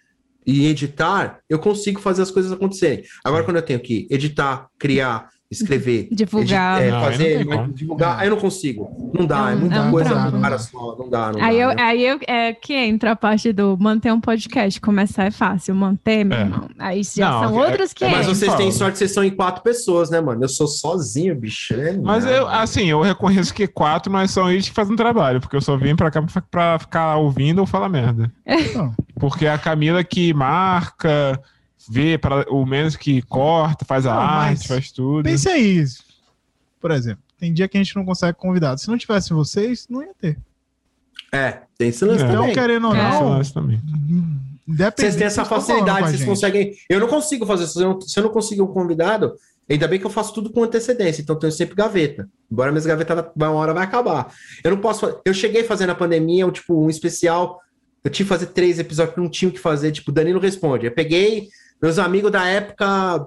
[0.45, 3.03] e editar, eu consigo fazer as coisas acontecerem.
[3.23, 6.79] Agora, quando eu tenho que editar, criar, escrever, Divulgar.
[6.81, 7.73] edi- é, Não, aí não fazer, como.
[7.73, 9.11] divulgar, aí eu não consigo.
[9.17, 10.59] Não dá, é Não, muita não coisa não cara dá.
[10.59, 10.95] só.
[10.97, 11.61] Não dá, não Aí, dá.
[11.63, 11.81] eu, né?
[11.81, 14.79] aí eu, é que entra a parte do manter um podcast.
[14.79, 16.41] Começar é fácil, manter, meu É.
[16.41, 16.69] irmão.
[16.77, 19.31] Aí já Não, são é- outros que Mas vocês têm sorte que vocês são em
[19.31, 20.43] quatro pessoas, né, mano?
[20.43, 21.73] Eu sou sozinho, bicho.
[21.73, 25.55] é Mas eu, assim, eu reconheço que quatro, mas são eles que fazem trabalho, porque
[25.55, 28.31] eu só vim pra cá pra, pra ficar ouvindo ou falar merda.
[28.75, 28.93] Não.
[29.19, 31.41] Porque é a Camila que marca,
[31.89, 35.23] vê para o menos que corta, faz a Não, mas arte, faz tudo.
[35.23, 35.83] Pense aí.
[36.79, 38.79] Por exemplo, tem dia que a gente não consegue convidado.
[38.79, 40.37] Se não tivesse vocês, não ia ter.
[41.31, 42.27] É, tem esse lance É.
[42.27, 42.53] Então, também.
[42.55, 42.97] querendo ou É.
[43.11, 43.79] Não, lance também.
[44.67, 46.73] Vocês têm essa facilidade, a vocês conseguem.
[46.89, 47.73] Eu não consigo fazer isso.
[47.73, 49.33] Se eu não, se eu não conseguir um convidado,
[49.69, 52.29] ainda bem que eu faço tudo com antecedência, então eu tenho sempre gaveta.
[52.51, 54.31] Embora minhas gavetas vai- uma hora vai acabar.
[54.63, 55.19] Eu não posso.
[55.25, 57.59] Eu cheguei a fazer na pandemia, um, tipo, um especial.
[58.03, 60.85] Eu tive que fazer três episódios que não tinha o que fazer, tipo, Danilo responde.
[60.85, 61.49] Eu peguei
[61.81, 63.25] meus amigos da época,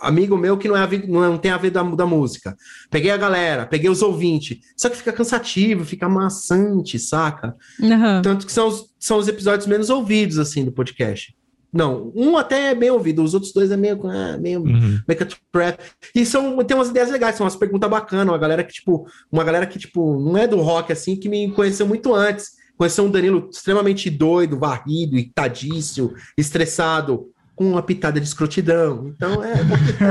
[0.00, 2.56] amigo meu que não, é a não, tem a ver da, da música.
[2.90, 4.58] Peguei a galera, peguei os ouvintes.
[4.76, 7.56] Só que fica cansativo, fica maçante, saca?
[7.82, 8.22] Aham.
[8.22, 11.34] Tanto que são os, são os episódios menos ouvidos, assim, do podcast.
[11.72, 14.98] Não, um até é bem ouvido, os outros dois é meio, ah, meio, Uhum.
[15.06, 15.78] meio que trap.
[16.12, 19.44] E são, tem umas ideias legais, são umas perguntas bacanas, uma galera que, tipo, uma
[19.44, 22.58] galera que, tipo, não é do rock, assim, que me conheceu muito antes.
[22.76, 27.28] Conheceu um Danilo extremamente doido, varrido, irritadíssimo, estressado,
[27.60, 29.08] com uma pitada de escrotidão.
[29.08, 29.52] Então, é...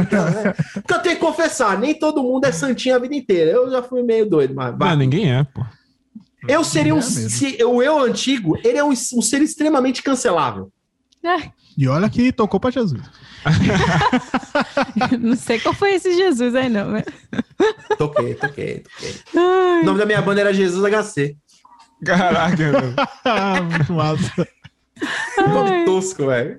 [0.03, 0.53] então, é.
[0.53, 3.49] Porque eu tenho que confessar, nem todo mundo é santinho a vida inteira.
[3.49, 4.77] Eu já fui meio doido, mas...
[4.77, 5.65] Não, ninguém é, pô.
[6.47, 6.99] Eu seria um.
[6.99, 7.01] É.
[7.01, 10.71] Se, o eu antigo, ele é um, um ser extremamente cancelável.
[11.76, 13.01] E olha que tocou pra Jesus.
[15.19, 16.91] Não sei qual foi esse Jesus aí, não.
[16.91, 17.03] né?
[17.97, 19.15] Toquei, toquei, toquei.
[19.35, 21.35] Ai, O nome da minha banda era Jesus HC.
[22.05, 22.93] Caraca, meu.
[23.26, 24.47] Ah, Muito massa.
[25.47, 26.55] Nome tosco, velho.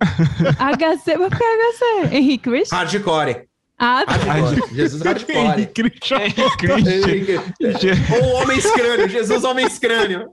[0.58, 2.14] HC, mas por que HC?
[2.16, 2.50] Henrique?
[2.72, 3.46] Hardcore.
[3.78, 4.12] Ah, tá.
[4.14, 4.74] Hardcore.
[4.74, 5.36] Jesus Hardcore.
[5.38, 6.20] Henrique Christian.
[6.58, 7.94] Christian.
[8.22, 9.08] Ou Homem Escrânio.
[9.08, 10.28] Jesus Homem Escrânio.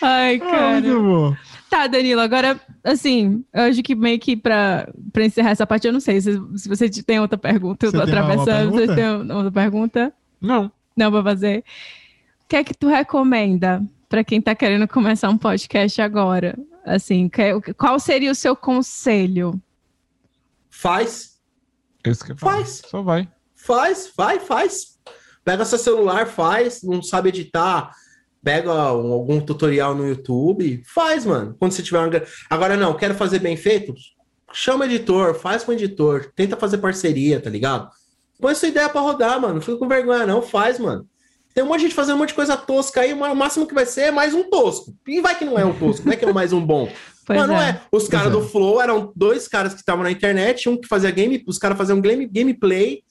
[0.00, 0.80] Ai, Ah, cara.
[0.80, 1.36] muito bom.
[1.68, 5.92] Tá, Danilo, agora, assim, eu acho que meio que pra, pra encerrar essa parte, eu
[5.92, 10.12] não sei se, se você tem outra pergunta, eu tô atravessando, você tem outra pergunta?
[10.40, 10.72] Não.
[10.96, 11.58] Não, pra fazer.
[11.58, 16.58] O que é que tu recomenda pra quem tá querendo começar um podcast agora?
[16.84, 17.30] Assim,
[17.76, 19.60] qual seria o seu conselho?
[20.70, 21.38] Faz.
[22.36, 22.38] Falo.
[22.56, 22.82] Faz.
[22.88, 23.28] Só vai.
[23.54, 24.98] Faz, vai, faz.
[25.44, 26.82] Pega seu celular, faz.
[26.82, 27.92] Não sabe editar.
[28.42, 30.82] Pega um- algum tutorial no YouTube.
[30.86, 31.54] Faz, mano.
[31.58, 32.22] Quando você tiver uma...
[32.48, 33.92] Agora, não, quero fazer bem feito?
[34.52, 36.32] Chama editor, faz com editor.
[36.34, 37.90] Tenta fazer parceria, tá ligado?
[38.40, 39.54] Põe sua ideia pra rodar, mano.
[39.54, 40.40] Não fica com vergonha, não.
[40.40, 41.06] Faz, mano.
[41.58, 43.12] Tem um monte de gente fazendo um monte de coisa tosca aí.
[43.12, 44.94] O máximo que vai ser é mais um tosco.
[45.04, 46.88] E vai que não é um tosco, não é que é mais um bom.
[47.26, 47.82] Pois Mas não é.
[47.92, 48.30] Os caras é.
[48.30, 51.76] do Flow eram dois caras que estavam na internet, um que fazia game, os caras
[51.76, 53.02] faziam game, gameplay,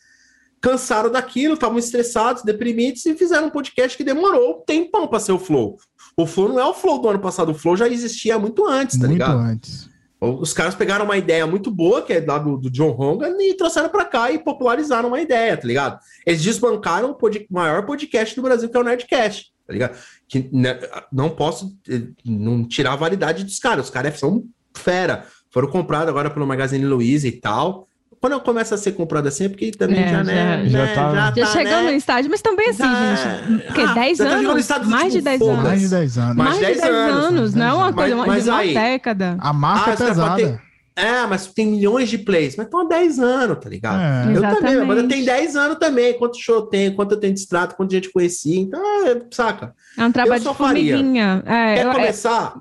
[0.60, 5.34] cansaram daquilo, estavam estressados, deprimidos e fizeram um podcast que demorou um tempão pra ser
[5.34, 5.78] o Flow.
[6.16, 8.98] O Flow não é o Flow do ano passado, o Flow já existia muito antes,
[8.98, 9.38] tá Muito ligado?
[9.38, 9.88] antes.
[10.20, 13.54] Os caras pegaram uma ideia muito boa, que é lá do, do John Hongan, e
[13.56, 16.00] trouxeram pra cá e popularizaram uma ideia, tá ligado?
[16.26, 19.96] Eles desbancaram o pod- maior podcast do Brasil, que é o Nerdcast, tá ligado?
[20.28, 20.80] Que né,
[21.12, 23.86] não posso eh, não tirar a validade dos caras.
[23.86, 24.44] Os caras são
[24.76, 25.26] fera.
[25.52, 27.87] Foram comprados agora pelo Magazine Luiza e tal.
[28.20, 30.70] Quando eu começo a ser comprado assim, é porque também É, já, né, já- né,
[30.70, 31.82] já tá- Já tá, chegou né?
[31.84, 33.54] no estádio, mas também assim, Já- gente.
[33.70, 33.82] O quê?
[33.82, 34.58] Ah, 10 já tá anos?
[34.60, 35.58] estádio, Mais de tipo, 10 foda-se.
[35.58, 35.68] anos.
[35.70, 36.36] Mais de 10 anos.
[36.36, 38.50] Mais de de 10 10 anos, anos, não é uma Mas- coisa, mas mais de
[38.50, 39.38] uma aí- década.
[39.40, 40.36] A marca Ah, é você vai pesada.
[40.38, 40.68] ter-
[41.00, 44.02] É, mas tem milhões de plays, mas estão há 10 anos, tá ligado?
[44.02, 44.36] É.
[44.36, 45.08] Eu também, a banda Exatamente.
[45.10, 46.18] tem 10 anos também.
[46.18, 48.60] Quanto show tem, quanto eu tenho de extrato, quanto gente conhecia.
[48.60, 49.76] Então, é, saca?
[49.96, 50.96] É um trabalho só de faria.
[50.96, 51.44] formiguinha.
[51.46, 52.56] É, Quer eu- é- começar?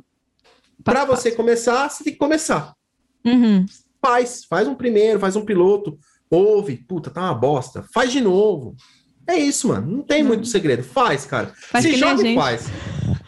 [0.85, 2.75] Pra você começar, você tem que começar.
[3.25, 3.65] Uhum.
[4.07, 5.99] Faz, faz um primeiro, faz um piloto,
[6.31, 7.85] ouve, puta, tá uma bosta.
[7.93, 8.77] Faz de novo.
[9.27, 9.97] É isso, mano.
[9.97, 10.85] Não tem muito segredo.
[10.85, 11.53] Faz, cara.
[11.57, 12.67] Faz Se joga e faz.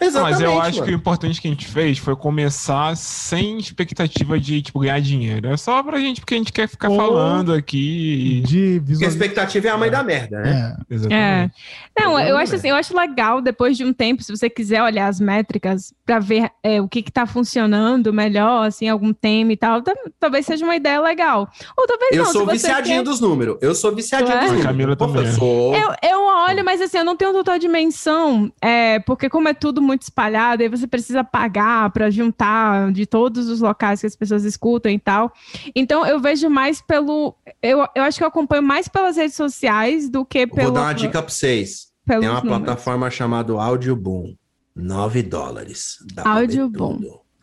[0.01, 0.33] Exatamente.
[0.33, 0.97] mas eu acho que o mano.
[0.97, 5.49] importante que a gente fez foi começar sem expectativa de, tipo, ganhar dinheiro.
[5.49, 8.43] É só pra gente, porque a gente quer ficar Ou- falando aqui.
[8.47, 10.77] De Porque a expectativa é a mãe da merda, né?
[10.91, 10.95] É.
[10.95, 11.55] Exatamente.
[11.99, 12.57] Não, eu acho é.
[12.57, 16.19] assim, eu acho legal depois de um tempo, se você quiser olhar as métricas para
[16.19, 19.83] ver é, o que que tá funcionando melhor, assim, algum tema e tal,
[20.21, 21.49] talvez seja uma ideia legal.
[21.77, 23.57] Ou talvez Eu não, sou se você viciadinho quer- dos números.
[23.61, 24.41] Eu sou viciadinho é?
[24.41, 24.67] dos A números.
[24.67, 25.33] Camila também Eu é.
[25.33, 25.75] sou.
[25.75, 29.83] Eu, eu olho, mas assim, eu não tenho total dimensão, é, porque como é tudo
[29.89, 34.45] muito espalhado, aí você precisa pagar para juntar de todos os locais que as pessoas
[34.45, 35.33] escutam e tal.
[35.75, 37.35] Então eu vejo mais pelo.
[37.63, 40.67] Eu, eu acho que eu acompanho mais pelas redes sociais do que pelo.
[40.67, 41.89] Vou dar uma dica pra vocês.
[42.07, 42.59] Tem uma números.
[42.59, 44.35] plataforma chamada Audioboom.
[44.77, 45.97] 9 dólares.
[46.15, 46.23] Dá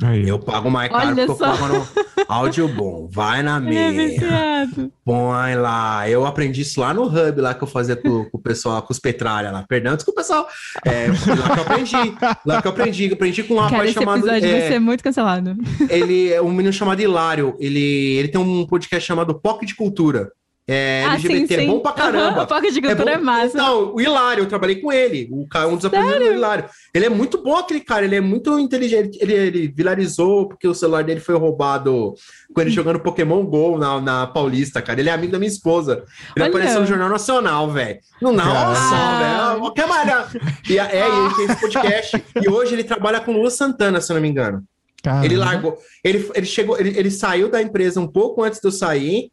[0.04, 0.28] Aí.
[0.28, 1.56] Eu pago mais caro Olha porque eu só.
[1.58, 1.88] pago no
[2.28, 3.08] áudio bom.
[3.10, 4.70] Vai na Ele é minha.
[5.06, 6.10] Põe lá.
[6.10, 8.92] Eu aprendi isso lá no Hub, lá que eu fazia com, com o pessoal, com
[8.92, 9.64] os Petralha lá.
[9.68, 10.48] Perdão, desculpa, pessoal.
[10.84, 12.16] É, foi lá que eu aprendi.
[12.46, 13.06] Lá que eu aprendi.
[13.08, 14.18] Eu aprendi com um Cara, rapaz esse chamado.
[14.20, 15.56] episódio vai é, ser muito cancelado.
[15.90, 17.56] ele é um menino chamado Hilário.
[17.60, 17.80] Ele,
[18.18, 20.30] ele tem um podcast chamado POC de Cultura.
[20.68, 21.68] É ah, LGBT, sim, é sim.
[21.68, 22.44] bom pra caramba.
[22.44, 23.24] A foca de cultura é, bom.
[23.24, 23.56] massa.
[23.56, 25.30] Não, o Hilário, eu trabalhei com ele.
[25.32, 26.66] O cara, um dos apresentadores do Hilário.
[26.92, 28.04] Ele é muito bom, aquele cara.
[28.04, 29.16] Ele é muito inteligente.
[29.22, 32.16] Ele, ele viralizou porque o celular dele foi roubado
[32.52, 35.00] com ele jogando Pokémon GO na, na Paulista, cara.
[35.00, 36.04] Ele é amigo da minha esposa.
[36.36, 36.48] Ele Olha.
[36.48, 38.00] apareceu no Jornal Nacional, velho.
[38.20, 38.50] Não, nossa,
[38.96, 39.50] Ah.
[39.50, 39.60] velho.
[39.62, 40.26] Qualquer malha.
[40.68, 42.24] E, é, e ele tem esse podcast.
[42.44, 44.64] e hoje ele trabalha com Lua Santana, se eu não me engano.
[45.04, 45.26] Caramba.
[45.26, 45.78] Ele largou.
[46.04, 49.30] Ele, ele chegou, ele, ele saiu da empresa um pouco antes de eu sair,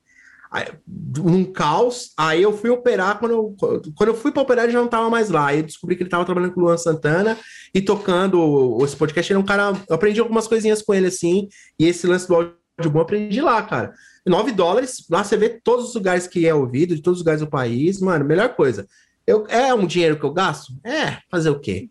[0.87, 2.13] num caos.
[2.17, 3.19] Aí eu fui operar.
[3.19, 3.57] Quando eu,
[3.95, 5.47] quando eu fui para operar, ele já não estava mais lá.
[5.49, 7.39] Aí eu descobri que ele estava trabalhando com o Luan Santana
[7.75, 9.33] e tocando esse podcast.
[9.33, 9.73] Ele é um cara.
[9.89, 11.49] Eu aprendi algumas coisinhas com ele assim.
[11.79, 13.93] E esse lance do áudio bom eu aprendi lá, cara.
[14.27, 17.41] 9 dólares, lá você vê todos os lugares que é ouvido, de todos os lugares
[17.41, 18.87] do país, mano, melhor coisa.
[19.27, 20.73] Eu, é um dinheiro que eu gasto?
[20.85, 21.89] É, fazer o quê?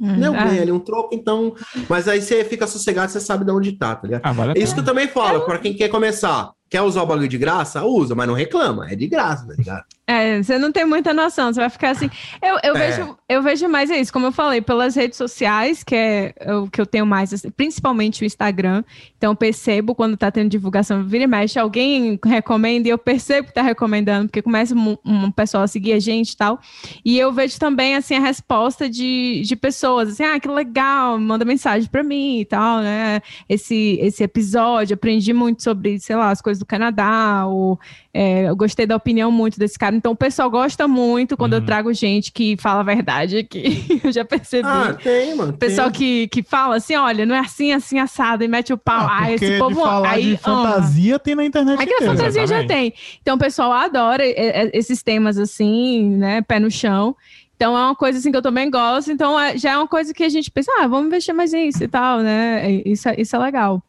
[0.00, 0.44] Hum, Eu ah.
[0.44, 1.54] ganho ali um troco, então.
[1.88, 4.22] Mas aí você fica sossegado, você sabe de onde tá, tá ligado?
[4.24, 6.52] Ah, vale É isso que eu também falo, pra quem quer começar.
[6.68, 7.84] Quer usar o bagulho de graça?
[7.84, 8.90] Usa, mas não reclama.
[8.90, 9.84] É de graça, tá ligado?
[10.08, 12.08] É, você não tem muita noção, você vai ficar assim.
[12.40, 12.90] Eu, eu, É.
[12.90, 16.68] vejo, eu vejo mais é isso, como eu falei, pelas redes sociais, que é o
[16.68, 18.84] que eu tenho mais, assim, principalmente o Instagram.
[19.18, 23.48] Então, eu percebo quando tá tendo divulgação, vira e mexe, alguém recomenda e eu percebo
[23.48, 26.60] que tá recomendando, porque começa um, um pessoal a seguir a gente e tal.
[27.04, 31.44] E eu vejo também, assim, a resposta de, de pessoas, assim, ah, que legal, manda
[31.44, 33.20] mensagem pra mim e tal, né?
[33.48, 37.76] Esse, esse episódio, aprendi muito sobre, sei lá, as coisas do Canadá, ou
[38.16, 39.94] é, eu gostei da opinião muito desse cara.
[39.94, 41.66] Então, o pessoal gosta muito quando eu Uhum.
[41.66, 43.64] trago gente que fala a verdade aqui.
[44.02, 44.66] eu já percebi.
[44.66, 45.52] Ah, tem, mano.
[45.52, 45.98] o pessoal tem.
[45.98, 49.06] que, que fala assim, olha, não é assim, assim, assado, e mete o pau.
[49.08, 50.62] Ah, Ah, esse povo falar aí de ama.
[50.64, 52.68] fantasia tem na internet Aqui a fantasia já Exatamente.
[52.68, 52.92] tem.
[53.22, 56.40] Então, o pessoal adora é, é, esses temas assim, né?
[56.42, 57.14] Pé no chão.
[57.56, 59.10] Então, é uma coisa assim que eu também gosto.
[59.10, 61.82] Então, é- já é uma coisa que a gente pensa, ah, vamos investir mais nisso
[61.82, 62.70] e tal, né?
[62.84, 63.82] Isso, isso é legal.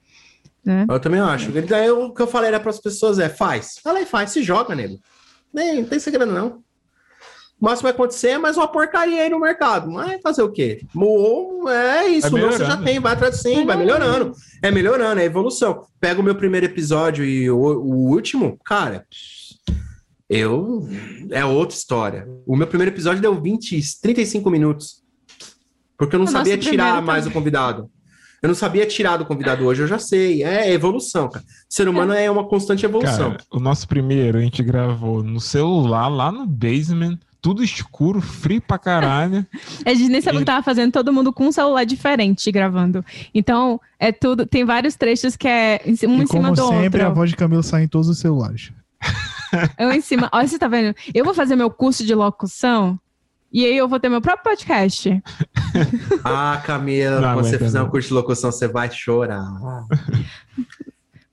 [0.68, 0.86] Né?
[0.90, 1.50] Eu também acho.
[1.58, 3.78] E Daí o que eu falei era para as pessoas é: faz.
[3.82, 5.00] Fala aí, faz, se joga, nego.
[5.54, 6.62] Nem, não tem segredo, não.
[7.60, 9.90] O máximo vai acontecer é mais uma porcaria aí no mercado.
[9.90, 10.82] Mas fazer o quê?
[11.70, 14.34] É isso, Vai não, você já tem, vai atrás sim, vai melhorando.
[14.62, 15.86] É melhorando, é evolução.
[16.02, 19.08] Pega o meu primeiro episódio e o, o último, cara.
[20.30, 20.86] Eu.
[21.32, 22.28] É outra história.
[22.46, 25.02] O meu primeiro episódio deu 20, 35 minutos.
[25.98, 27.32] Porque eu não O sabia tirar mais também.
[27.32, 27.90] o convidado.
[28.42, 30.44] Eu não sabia tirar do convidado hoje, eu já sei.
[30.44, 31.44] É evolução, cara.
[31.68, 33.32] ser humano é uma constante evolução.
[33.32, 38.62] Cara, o nosso primeiro a gente gravou no celular, lá no basement, tudo escuro, frio
[38.62, 39.46] pra caralho.
[39.86, 42.52] A gente nem sabe o E- que tava fazendo, todo mundo com um celular diferente
[42.52, 43.04] gravando.
[43.34, 44.46] Então, é tudo.
[44.46, 47.16] Tem vários trechos que é um e em cima como do sempre, a outro.
[47.16, 48.72] voz de Camilo sai em todos os celulares.
[49.80, 50.30] Um em cima.
[50.34, 50.94] Olha, você tá vendo?
[51.14, 53.00] Eu vou fazer meu curso de locução
[53.52, 55.22] e aí eu vou ter meu próprio podcast.
[56.24, 59.46] Ah, Camila, Não quando você fizer um curso de locução, você vai chorar.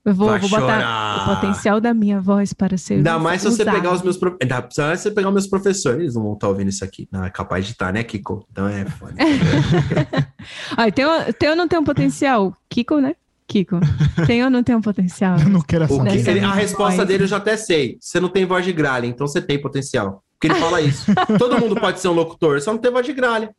[0.05, 1.17] Eu vou, Vai vou botar chorar.
[1.31, 2.95] o potencial da minha voz para ser.
[2.95, 5.99] Ainda mais se você pegar os meus Ainda mais se você pegar os meus professores,
[5.99, 7.07] eles não vão estar ouvindo isso aqui.
[7.11, 8.45] Não, é capaz de estar, né, Kiko?
[8.51, 9.15] Então é foda.
[10.77, 12.55] Ai, tem, ou- tem ou não tem um potencial?
[12.69, 13.15] Kiko, né?
[13.47, 13.79] Kiko.
[14.27, 15.39] Tem ou não tem um potencial?
[15.39, 17.97] Eu não quero essa que- a resposta dele eu já até sei.
[17.99, 20.23] Você não tem voz de gralha, então você tem potencial.
[20.39, 21.05] Porque ele fala isso.
[21.39, 23.49] Todo mundo pode ser um locutor, só não tem voz de gralha.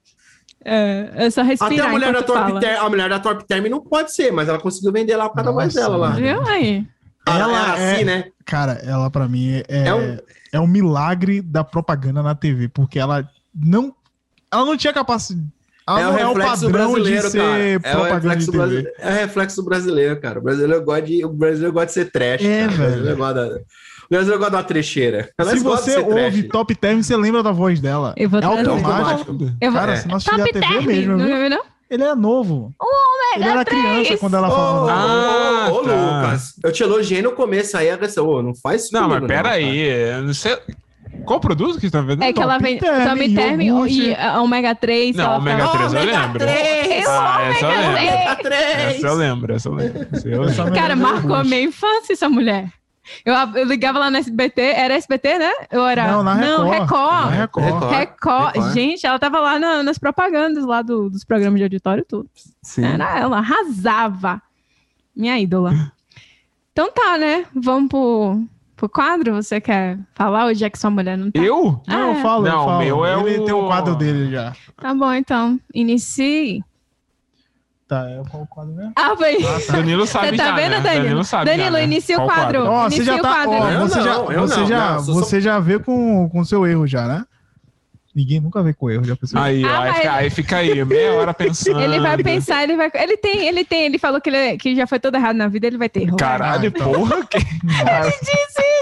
[0.65, 2.61] É, é só respirar Até a mulher, da fala.
[2.61, 5.37] Term, a mulher da Torp Term não pode ser, mas ela conseguiu vender lá por
[5.37, 6.11] causa da voz dela lá.
[6.11, 6.85] Viu aí?
[7.27, 8.25] Ela Ela é assim, é- né?
[8.45, 9.87] Cara, ela pra mim é, É
[10.53, 10.67] é, um- um...
[10.67, 13.95] milagre da propaganda na TV, porque ela não.
[14.53, 15.47] Ela não tinha capacidade.
[15.89, 17.59] Ela É o não é o reflexo padrão de brasileiro, ser cara.
[17.59, 20.39] É o reflexo, brasileiro, é o reflexo brasileiro, cara.
[20.41, 22.43] O brasileiro gosta de, o brasileiro gosta de ser trash.
[22.45, 22.73] É, cara.
[22.73, 23.17] O brasileiro velho.
[23.19, 23.65] gosta
[24.11, 25.31] da, o brasileiro gosta de uma trecheira.
[25.39, 26.25] Nós Se você ser trash.
[26.25, 28.15] ouve Top Term, você lembra da voz dela.
[28.17, 29.37] Eu vou é automático.
[29.61, 29.81] Eu vou...
[29.81, 29.97] Cara, É.
[29.97, 31.51] se nós Top TV Term, mesmo, não viu?
[31.51, 31.61] não?
[31.89, 32.75] ele é novo.
[33.37, 34.49] ele era criança quando ela.
[34.49, 36.23] Ah, ô, ô, tá.
[36.23, 39.11] Lucas, eu te elogiei no começo aí, agora você, ô, não faz isso Não, mas
[39.19, 39.55] comigo, pera cara.
[39.55, 39.79] aí.
[39.79, 40.57] eu Não sei...
[41.25, 42.23] Qual produto que você tá vendo?
[42.23, 45.17] É que ela vem Tommy Term e a Ômega 3.
[45.17, 46.39] Não, ela Ômega fala- 3 eu Ômega lembro.
[46.39, 47.91] 3, Ah, essa eu lembro.
[47.91, 48.97] Ômega 3.
[48.97, 50.07] Essa eu lembro, essa eu lembro.
[50.13, 50.79] Essa eu Essa lembro.
[50.79, 52.69] Cara, Ômega marcou a minha infância essa mulher.
[53.25, 55.51] Eu, eu ligava lá no SBT, era SBT, né?
[55.71, 56.07] Eu era...
[56.11, 56.91] Não, na Não, Record.
[56.91, 57.65] Na Record.
[57.67, 57.93] Record.
[57.93, 58.55] Record.
[58.55, 58.75] Record.
[58.75, 62.29] Gente, ela tava lá na- nas propagandas lá do- dos programas de auditório e tudo.
[62.63, 62.85] Sim.
[62.85, 64.43] Era ela, arrasava.
[65.15, 65.73] Minha ídola.
[66.73, 67.47] Então tá, né?
[67.55, 68.43] Vamos pro,
[68.77, 69.35] pro quadro?
[69.37, 71.41] Você quer falar hoje é que sua mulher não tá?
[71.41, 71.81] Eu?
[71.89, 72.79] Não, Ah, eu falo, eu Não, falo.
[72.85, 74.53] meu é Ele o- tem um quadro dele já.
[74.77, 75.59] Tá bom, então.
[75.73, 76.63] Inicie.
[77.89, 78.93] Tá, é qual o quadro mesmo?
[78.97, 79.39] Ah, foi.
[79.71, 80.81] Danilo sabe Você tá já, vendo, né?
[80.81, 81.25] Danilo?
[81.25, 81.85] sabe Danilo, já, né?
[81.85, 82.65] inicia o quadro.
[82.65, 83.29] Ó, você Inicia já o tá.
[83.29, 83.55] quadro.
[83.55, 86.85] Eu você não, já, você não, já, não, você já vê com com seu erro
[86.87, 87.25] já, né?
[88.13, 89.43] Ninguém nunca vê com erro, já percebeu?
[89.45, 91.79] Aí, Ah, aí, fica, aí fica aí, meia hora pensando.
[91.83, 92.91] Ele vai pensar, ele vai.
[92.95, 95.67] Ele tem, ele tem, ele falou que, ele, que já foi todo errado na vida,
[95.67, 96.17] ele vai ter erro.
[96.17, 96.93] Caralho, Ah, então.
[96.95, 97.27] porra.
[97.27, 97.39] Que...
[97.39, 98.57] Disse isso!
[98.57, 98.76] que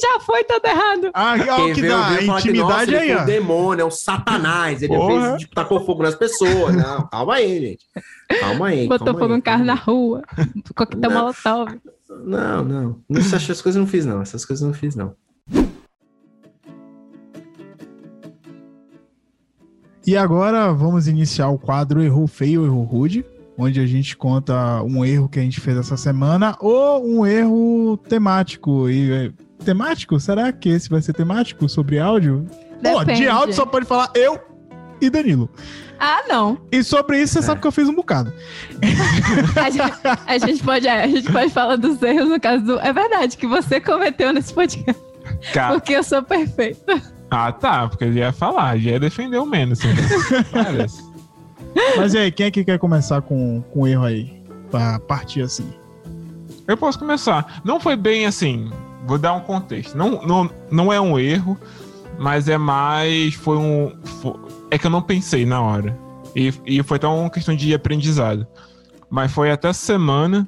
[0.00, 1.10] já foi todo errado.
[1.14, 3.22] Ah, ó, Quem que vê, dá ouviu falar que, nossa, intimidade ele aí, ó.
[3.22, 4.82] um demônio, é um satanás.
[4.82, 5.28] Ele Porra.
[5.30, 6.74] fez, tipo, tacou fogo nas pessoas.
[6.74, 7.86] Não, calma aí, gente.
[8.40, 8.86] Calma aí.
[8.88, 10.22] Botou calma fogo aí, no carro na rua.
[10.74, 11.20] Coquetel Não.
[11.20, 11.78] molotov.
[12.24, 13.00] Não, não.
[13.14, 14.22] Essas, essas coisas eu não fiz, não.
[14.22, 15.14] Essas coisas eu não fiz, não.
[20.06, 23.26] E agora vamos iniciar o quadro Errou Feio, Errou Rude,
[23.58, 27.98] onde a gente conta um erro que a gente fez essa semana ou um erro
[28.08, 28.88] temático.
[28.88, 29.30] E é,
[29.64, 30.18] temático?
[30.20, 32.46] Será que esse vai ser temático sobre áudio?
[32.86, 34.38] Ó, de áudio só pode falar eu
[35.00, 35.50] e Danilo.
[35.98, 36.56] Ah, não.
[36.70, 38.32] E sobre isso você sabe que eu fiz um bocado.
[39.60, 39.92] A gente,
[40.26, 42.78] a gente pode, a gente pode falar dos erros no caso do.
[42.78, 45.02] É verdade que você cometeu nesse podcast.
[45.52, 47.02] Cara, Porque eu sou perfeita.
[47.30, 49.80] ah, tá, porque ele ia falar, já ia defender o menos.
[49.80, 49.88] Assim.
[50.52, 51.07] Parece.
[51.96, 54.42] Mas e aí, quem é que quer começar com, com erro aí?
[54.70, 55.68] Pra partir assim.
[56.66, 57.60] Eu posso começar.
[57.64, 58.70] Não foi bem assim.
[59.06, 59.96] Vou dar um contexto.
[59.96, 61.56] Não, não, não é um erro,
[62.18, 63.34] mas é mais.
[63.34, 63.92] Foi um.
[64.04, 64.38] fo-
[64.70, 65.96] é que eu não pensei na hora.
[66.36, 68.46] E, e foi até uma questão de aprendizado.
[69.08, 70.46] Mas foi até semana,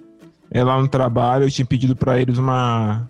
[0.51, 3.09] é, lá no trabalho, eu tinha pedido para eles uma,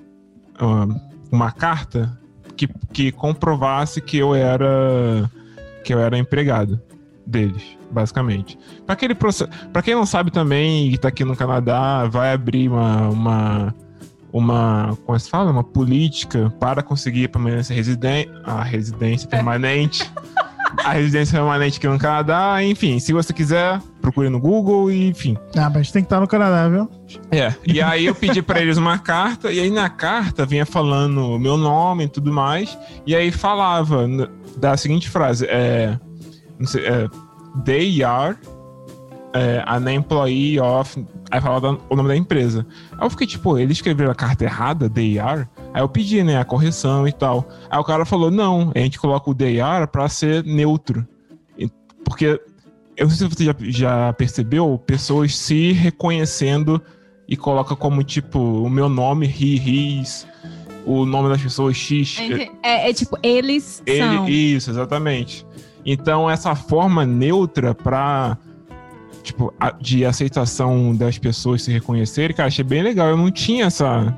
[0.60, 1.00] uma,
[1.32, 2.16] uma carta
[2.56, 5.28] que, que comprovasse que eu era
[5.82, 6.80] que eu era empregado
[7.26, 8.58] deles, basicamente.
[8.86, 12.68] Para aquele processo, para quem não sabe também e tá aqui no Canadá, vai abrir
[12.68, 13.74] uma uma
[14.32, 20.10] uma, como se fala, uma política para conseguir a permanência residente, a residência permanente.
[20.84, 25.36] A residência permanente aqui no Canadá, enfim, se você quiser, procure no Google e enfim.
[25.56, 26.88] Ah, mas tem que estar no Canadá, viu?
[27.30, 31.34] É, e aí eu pedi pra eles uma carta, e aí na carta vinha falando
[31.34, 34.06] o meu nome e tudo mais, e aí falava
[34.56, 35.98] da seguinte frase, é,
[36.56, 37.08] não sei, é
[37.64, 38.36] they are
[39.32, 42.66] é, an employee of, aí falava o nome da empresa.
[42.92, 45.46] Aí eu fiquei tipo, ele escreveu a carta errada, they are?
[45.72, 47.48] Aí eu pedi, né, a correção e tal.
[47.70, 51.06] Aí o cara falou, não, a gente coloca o they are pra ser neutro.
[52.04, 52.40] Porque
[52.96, 56.82] eu não sei se você já, já percebeu pessoas se reconhecendo
[57.28, 60.26] e coloca como tipo o meu nome, he, his,
[60.84, 62.18] o nome das pessoas, x.
[62.62, 64.26] É, é tipo, eles são.
[64.26, 65.46] Ele, isso, exatamente.
[65.84, 68.36] Então essa forma neutra pra
[69.22, 73.08] tipo de aceitação das pessoas se reconhecerem, cara, achei bem legal.
[73.08, 74.16] Eu não tinha essa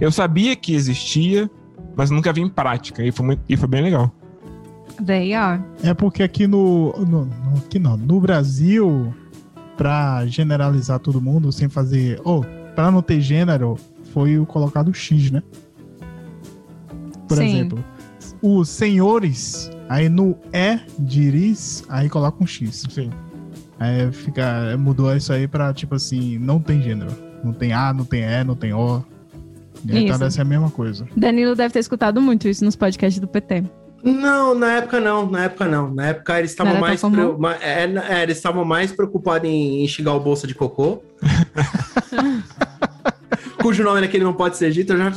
[0.00, 1.50] eu sabia que existia,
[1.96, 4.10] mas nunca vi em prática e foi muito, e foi bem legal.
[5.04, 5.62] They are.
[5.82, 9.12] É porque aqui no, no, no- aqui não, no Brasil,
[9.76, 12.44] pra generalizar todo mundo sem fazer, ou
[12.76, 13.76] pra não ter gênero,
[14.12, 15.42] foi o colocado X, né?
[17.26, 17.44] Por Sim.
[17.46, 17.84] exemplo,
[18.42, 22.86] os senhores, aí no é de iris, aí coloca um X.
[22.88, 23.10] Sim.
[23.78, 27.10] Aí fica, mudou isso aí pra tipo assim, não tem gênero.
[27.42, 29.02] Não tem A, não tem E, não tem O.
[29.84, 30.18] Então Isso.
[30.18, 31.06] deve ser a mesma coisa.
[31.16, 33.64] Danilo deve ter escutado muito isso nos podcasts do PT.
[34.04, 35.92] Não, na época não, na época não.
[35.92, 37.02] Na época eles estavam mais,
[37.38, 41.02] ma- é, é, eles estavam mais preocupados em enxugar o bolsa de cocô.
[43.60, 45.12] Cujo nome naquele não pode ser dito, eu, já,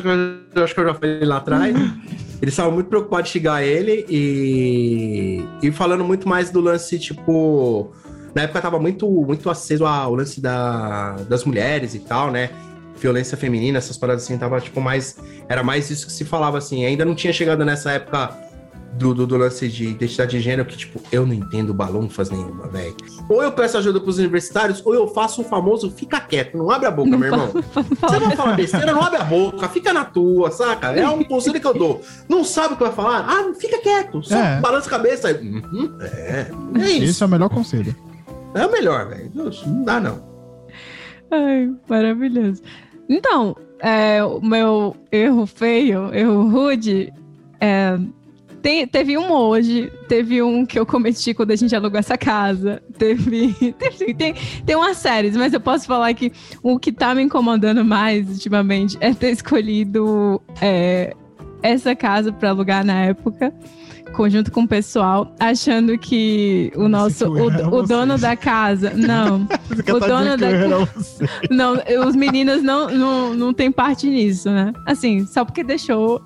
[0.55, 1.75] eu acho que eu já falei lá atrás.
[2.43, 7.89] Eles estavam muito preocupados em xingar ele e, e falando muito mais do lance, tipo.
[8.35, 12.49] Na época tava muito, muito aceso ao lance da, das mulheres e tal, né?
[12.97, 15.15] Violência feminina, essas paradas assim, tava tipo mais.
[15.47, 16.83] Era mais isso que se falava assim.
[16.83, 18.37] Ainda não tinha chegado nessa época
[18.97, 22.67] do, do, do lance de identidade de gênero que, tipo, eu não entendo balunfas nenhuma,
[22.67, 22.95] velho.
[23.27, 26.87] Ou eu peço ajuda pros universitários, ou eu faço o famoso fica quieto, não abre
[26.87, 27.51] a boca, Não meu irmão.
[27.53, 30.91] Você vai falar besteira, não abre a boca, fica na tua, saca?
[30.91, 32.01] É um conselho que eu dou.
[32.29, 33.25] Não sabe o que vai falar?
[33.27, 34.59] Ah, fica quieto, só É.
[34.59, 35.31] balança a cabeça.
[35.31, 37.03] Uhum, é, é isso.
[37.03, 37.95] Esse é o melhor conselho.
[38.53, 39.31] É o melhor, velho.
[39.33, 40.23] Não dá, não.
[41.31, 42.61] Ai, maravilhoso.
[43.09, 47.11] Então, é, o meu erro feio, erro rude,
[47.59, 47.97] é,
[48.63, 52.81] tem- teve um hoje, teve um que eu cometi quando a gente alugou essa casa,
[52.97, 54.33] teve, teve- tem,
[54.65, 56.31] tem umas séries, mas eu posso falar que
[56.63, 61.13] o que tá me incomodando mais ultimamente é ter escolhido é,
[61.61, 63.53] essa casa para alugar na época,
[64.15, 68.21] conjunto com o pessoal, achando que o nosso, o o, dono vocês.
[68.21, 69.45] da casa, não,
[69.93, 70.87] O dono da-
[71.51, 71.73] não,
[72.07, 74.71] os meninos não, não, não tem parte nisso, né?
[74.85, 76.21] Assim, só porque deixou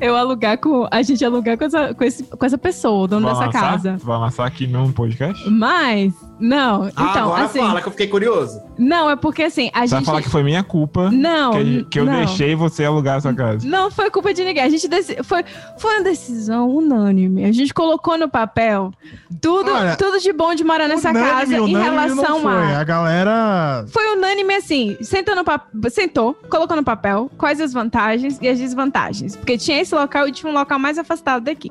[0.00, 3.28] eu alugar com, a gente alugar com essa, com esse, com essa pessoa, o dono
[3.28, 3.96] Vai dessa casa.
[4.02, 5.48] Vai lançar aqui no podcast?
[5.50, 6.12] Mas,
[6.42, 8.60] não, Ah, então, agora assim, fala que eu fiquei curioso.
[8.76, 10.06] não, é porque assim, a Você vai gente...
[10.06, 12.14] falar que foi minha culpa Não, que, que eu não.
[12.16, 13.66] deixei você alugar essa casa.
[13.66, 14.62] Não foi culpa de ninguém.
[14.64, 15.16] A gente deci...
[15.22, 15.44] foi,
[15.78, 17.44] foi uma decisão unânime.
[17.44, 18.92] A gente colocou no papel
[19.40, 22.52] tudo, Olha, tudo de bom de morar nessa Unânime, casa em unânime relação não foi.
[22.52, 22.80] a.
[22.80, 23.84] A galera.
[23.88, 25.64] Foi unânime assim, sentou, no pap...
[25.90, 29.36] sentou, colocou no papel quais as vantagens e as desvantagens.
[29.36, 31.70] Porque tinha esse local e tinha um local mais afastado daqui.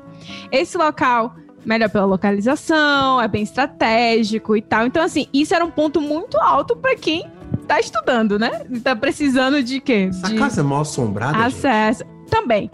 [0.50, 4.86] Esse local, melhor pela localização, é bem estratégico e tal.
[4.86, 7.24] Então, assim, isso era um ponto muito alto pra quem
[7.68, 8.62] tá estudando, né?
[8.82, 10.08] Tá precisando de quê?
[10.10, 11.46] Essa de casa é mal assombrada, gente.
[11.56, 12.04] acesso.
[12.30, 12.70] Também.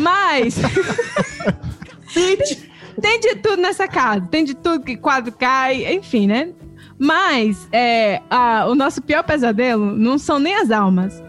[0.00, 0.56] Mas.
[2.08, 2.70] Gente,
[3.00, 4.26] Tem de tudo nessa casa.
[4.30, 6.50] Tem de tudo que quadro cai, enfim, né?
[6.98, 11.22] Mas é, a- o nosso pior pesadelo não são nem as almas.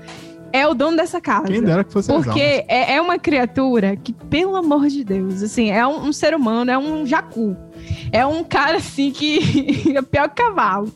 [0.51, 1.47] É o dono dessa casa.
[1.47, 2.11] Quem dera que fosse.
[2.11, 6.33] Porque é, é uma criatura que, pelo amor de Deus, assim, é um, um ser
[6.33, 7.55] humano, é um jacu.
[8.11, 10.91] É um cara, assim, que é pior que cavalo.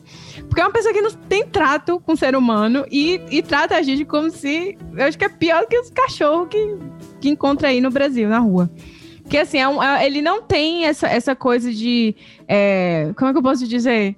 [0.48, 3.76] Porque é uma pessoa que não tem trato com o ser humano e, e trata
[3.76, 4.76] a gente como se.
[4.96, 6.76] Eu acho que é pior que os cachorros que,
[7.20, 8.70] que encontra aí no Brasil, na rua.
[9.22, 12.14] Porque, assim, é um- é- ele não tem essa, essa coisa de.
[12.46, 14.16] é, como é que eu posso dizer?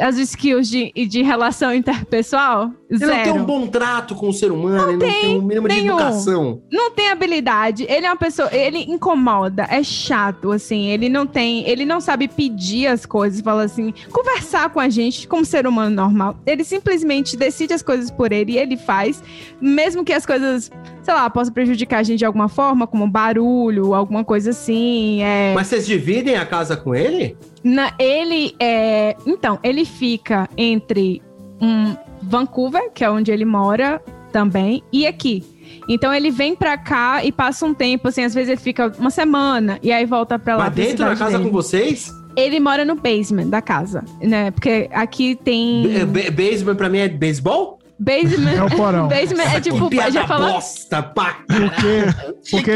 [0.00, 2.72] As skills de, de relação interpessoal?
[2.90, 3.14] ele Zero.
[3.14, 5.74] não tem um bom trato com o ser humano, ele não tem um mínimo de
[5.76, 5.94] nenhum.
[5.94, 6.62] educação.
[6.72, 7.86] não tem habilidade.
[7.88, 10.88] Ele é uma pessoa, ele incomoda, é chato, assim.
[10.88, 15.28] Ele não tem, ele não sabe pedir as coisas, fala assim, conversar com a gente
[15.28, 16.36] como ser humano normal.
[16.44, 19.22] Ele simplesmente decide as coisas por ele e ele faz,
[19.60, 20.70] mesmo que as coisas,
[21.02, 25.22] sei lá, possam prejudicar a gente de alguma forma, como barulho, alguma coisa assim.
[25.22, 27.36] É, Mas vocês dividem a casa com ele?
[27.62, 31.22] Na, ele é, então, ele fica entre
[31.60, 34.00] um Vancouver, que é onde ele mora
[34.32, 35.44] também, e aqui.
[35.88, 39.10] Então ele vem pra cá e passa um tempo, assim, às vezes ele fica uma
[39.10, 40.64] semana e aí volta pra lá.
[40.64, 41.44] Mas pra dentro da casa dele.
[41.44, 42.10] com vocês?
[42.36, 44.50] Ele mora no basement da casa, né?
[44.52, 47.78] Porque aqui tem Ba- ba- basement pra mim é beisebol?
[47.98, 48.52] basement.
[48.56, 49.08] É o porão.
[49.10, 50.52] basement é tipo, que piada já falou.
[50.52, 52.72] bosta, pá, Porque, porque,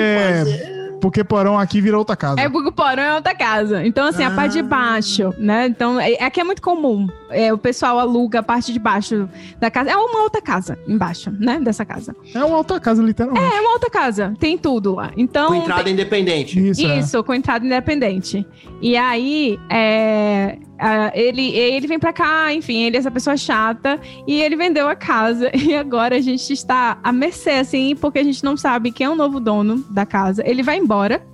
[1.04, 2.40] porque porão aqui virou outra casa.
[2.40, 3.84] É porque o porão é outra casa.
[3.86, 4.62] Então, assim, a parte de Ah.
[4.62, 5.66] baixo, né?
[5.66, 7.06] Então, é- aqui é muito comum.
[7.28, 9.28] É, o pessoal aluga a parte de baixo
[9.60, 9.90] da casa.
[9.90, 11.60] É uma outra casa embaixo, né?
[11.60, 12.16] Dessa casa.
[12.34, 13.44] É uma outra casa, literalmente.
[13.54, 14.32] É uma outra casa.
[14.40, 15.10] Tem tudo lá.
[15.14, 15.48] Então.
[15.48, 16.68] Com entrada independente.
[16.70, 16.98] Isso, é.
[17.00, 18.46] Isso, com entrada independente.
[18.80, 24.00] E aí, é, a- ele, ele vem pra cá, enfim, ele é essa pessoa chata,
[24.26, 25.50] e ele vendeu a casa.
[25.56, 29.10] E agora a gente está à mercê, assim, porque a gente não sabe quem é
[29.10, 30.42] o novo dono da casa.
[30.46, 31.24] Ele vai embora,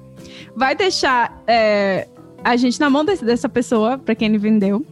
[0.55, 2.07] vai deixar é,
[2.45, 4.85] a gente na mão desse- dessa pessoa, pra quem ele vendeu.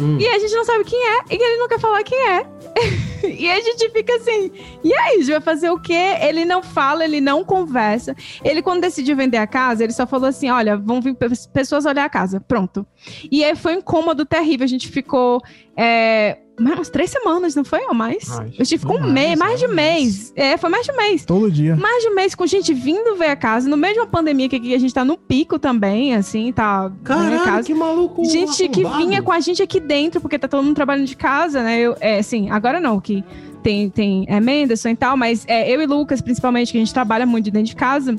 [0.00, 0.18] Hum.
[0.18, 2.44] E a gente não sabe quem é, e ele não quer falar quem é.
[3.22, 4.50] e a gente fica assim,
[4.82, 6.16] e aí, a gente vai fazer o quê?
[6.20, 8.14] Ele não fala, ele não conversa.
[8.42, 11.86] Ele, quando decidiu vender a casa, ele só falou assim: olha, vão vir pe- pessoas
[11.86, 12.40] olhar a casa.
[12.40, 12.86] Pronto.
[13.30, 14.64] E aí foi um incômodo terrível.
[14.64, 15.40] A gente ficou.
[15.76, 17.80] É, umas três semanas, não foi?
[17.86, 18.28] Ou mais?
[18.28, 18.54] Mais.
[18.58, 19.76] A gente ficou um Mais, mês, mais de mais.
[19.76, 20.32] mês.
[20.36, 21.24] É, foi mais de mês.
[21.24, 21.76] Todo dia.
[21.76, 24.48] Mais de um mês com gente vindo ver a casa, no meio de uma pandemia
[24.48, 26.92] que aqui a gente tá no pico também, assim, tá.
[27.02, 28.24] Caralho, que maluco.
[28.24, 29.06] Gente que arrombado.
[29.06, 31.78] vinha com a gente aqui dentro, porque tá todo mundo trabalhando de casa, né?
[31.80, 33.24] Eu, é, assim, agora não, que
[33.62, 36.92] tem, tem é, Menderson e tal, mas é, eu e Lucas, principalmente, que a gente
[36.94, 38.14] trabalha muito de dentro de casa.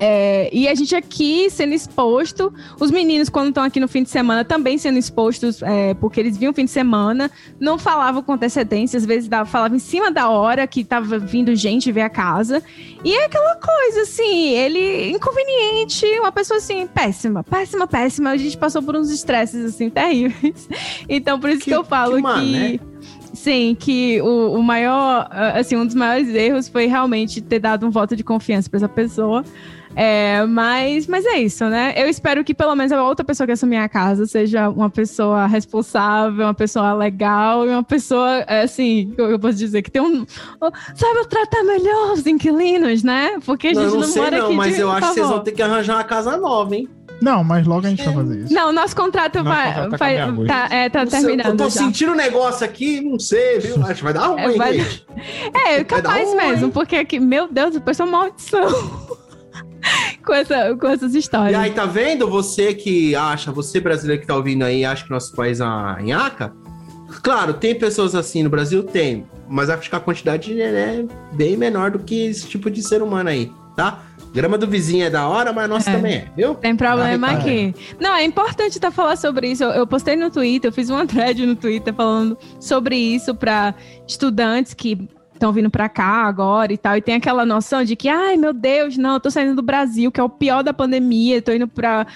[0.00, 4.08] É, e a gente aqui sendo exposto, os meninos, quando estão aqui no fim de
[4.08, 8.96] semana, também sendo expostos, é, porque eles vinham fim de semana, não falavam com antecedência,
[8.96, 12.62] às vezes dava, falavam em cima da hora que tava vindo gente ver a casa.
[13.04, 18.30] E é aquela coisa, assim, ele inconveniente, uma pessoa assim, péssima, péssima, péssima.
[18.30, 20.68] A gente passou por uns estresses, assim, terríveis.
[21.08, 22.22] Então, por isso que, Que- eu falo que que.
[22.22, 22.80] mané.
[23.32, 27.90] Sim, que o, o maior, assim, um dos maiores erros foi realmente ter dado um
[27.90, 29.44] voto de confiança pra essa pessoa.
[29.96, 31.92] É, mas, mas é isso, né?
[31.96, 35.46] Eu espero que pelo menos a outra pessoa que assumir a casa seja uma pessoa
[35.46, 40.24] responsável, uma pessoa legal e uma pessoa, é, assim, eu posso dizer, que tem um.
[40.94, 43.38] Sabe tratar melhor os inquilinos, né?
[43.44, 45.08] Porque a Não, gente eu não, não sei mora não, aqui mas de eu acho
[45.08, 46.88] que vocês vão ter que arranjar uma casa nova, hein?
[47.20, 48.54] Não, mas logo a gente vai fazer isso.
[48.54, 51.46] Não, nosso contrato Nosso vai, contrato vai- acaba em tá, é, tá Não sei, terminando
[51.50, 51.70] eu tô já.
[51.70, 53.76] sentindo um negócio aqui, não sei, viu?
[53.84, 55.06] Acho que vai dar ruim, É, vai- gente.
[55.52, 59.19] É, Vai capaz mesmo, porque aqui, meu Deus, depois é uma maldição.
[60.24, 61.58] com, essa, com essas E histórias.
[61.58, 62.28] aí, tá vendo?
[62.28, 65.98] Você que acha, você brasileiro que tá ouvindo aí, acha que nosso país é uma
[66.00, 66.52] nhaca.
[67.22, 68.82] Claro, tem pessoas assim no Brasil?
[68.84, 69.26] Tem.
[69.48, 73.02] Mas acho que a quantidade é né, bem menor do que esse tipo de ser
[73.02, 73.50] humano aí.
[73.76, 74.00] tá?
[74.32, 75.94] Grama do vizinho é da hora, mas nossa É.
[75.96, 76.54] também é, viu?
[76.54, 77.74] Tem problema Ah, aqui.
[77.98, 79.64] Não, é importante tá falar sobre isso.
[79.64, 83.74] Eu, eu postei no Twitter, eu fiz uma thread no Twitter falando sobre isso para
[84.06, 85.08] estudantes que
[85.40, 88.52] estão vindo para cá agora e tal, e tem aquela noção de que, ai meu
[88.52, 91.66] Deus, não, eu tô saindo do Brasil, que é o pior da pandemia, tô indo
[91.66, 92.06] para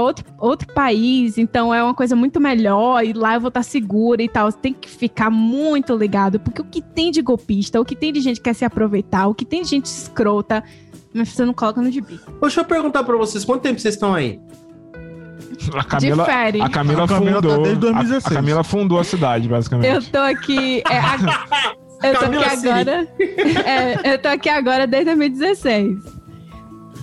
[0.00, 4.22] outro, outro país, então é uma coisa muito melhor, e lá eu vou estar segura
[4.22, 4.50] e tal.
[4.50, 8.12] Você tem que ficar muito ligado, porque o que tem de golpista, o que tem
[8.12, 10.64] de gente que quer se aproveitar, o que tem de gente escrota,
[11.12, 12.18] mas você não coloca no gibi.
[12.40, 14.40] Deixa eu perguntar pra vocês, quanto tempo vocês estão aí?
[15.74, 16.62] A Camila, Difere.
[16.62, 17.62] a Camila A Camila tá fundou.
[17.62, 18.24] desde 2016.
[18.24, 19.94] A, a Camila fundou a cidade, basicamente.
[19.94, 20.82] Eu tô aqui.
[20.88, 23.08] é, a- eu tô Camila aqui agora.
[23.66, 26.20] é, eu tô aqui agora desde 2016.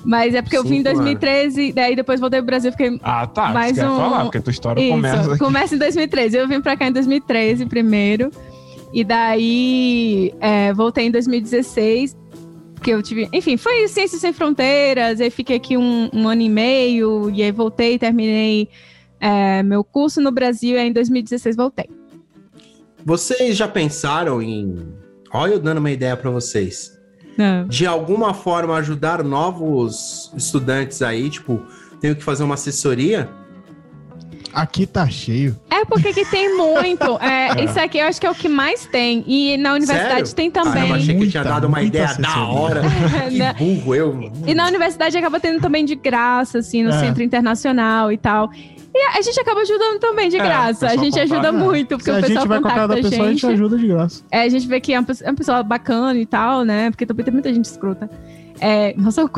[0.07, 1.01] Mas é porque eu vim em Cinco anos.
[1.01, 2.97] 2013, daí depois voltei pro Brasil, fiquei.
[3.03, 3.49] Ah, tá.
[3.49, 3.97] Mais Mais um...
[3.97, 5.39] falar, porque a tua história começa Isso, aqui.
[5.39, 6.37] começa em 2013.
[6.37, 8.31] Eu vim pra cá em 2013 primeiro.
[8.93, 12.15] E daí é, voltei em 2016.
[12.75, 13.27] Porque eu tive.
[13.33, 15.19] Enfim, foi Ciências Sem Fronteiras.
[15.19, 17.29] Aí fiquei aqui um, um ano e meio.
[17.29, 18.69] E aí voltei, terminei
[19.19, 20.77] é, meu curso no Brasil.
[20.77, 21.89] E aí em 2016 voltei.
[23.07, 24.75] Vocês já pensaram em.
[25.33, 26.91] Olha, eu dando uma ideia pra vocês.
[27.37, 27.65] Não.
[27.65, 31.61] De alguma forma ajudar novos estudantes aí, tipo,
[32.01, 33.29] tenho que fazer uma assessoria?
[34.53, 35.55] Aqui tá cheio.
[35.69, 37.17] É porque que tem muito.
[37.23, 39.23] É, Isso aqui eu acho que é o que mais tem.
[39.25, 40.35] E na universidade Sério?
[40.35, 40.91] tem Caramba, também.
[40.93, 42.81] achei que tinha dado uma ideia da hora.
[43.29, 43.53] que Né?
[43.53, 44.31] burro eu.
[44.45, 46.99] E na universidade acaba tendo também de graça, assim, no É.
[46.99, 48.49] centro internacional e tal.
[48.99, 50.87] E a gente acaba ajudando também de É, graça.
[50.87, 52.87] A pessoal gente ajuda muito, porque Se o a pessoal gente vai com a cara
[52.87, 53.53] da a pessoa, a gente gente.
[53.53, 54.23] ajuda de graça.
[54.31, 56.89] É, a gente vê que é uma pessoa, é uma pessoa bacana e tal, né?
[56.89, 58.09] Porque também tem muita gente escrota.
[58.59, 59.29] É, nossa,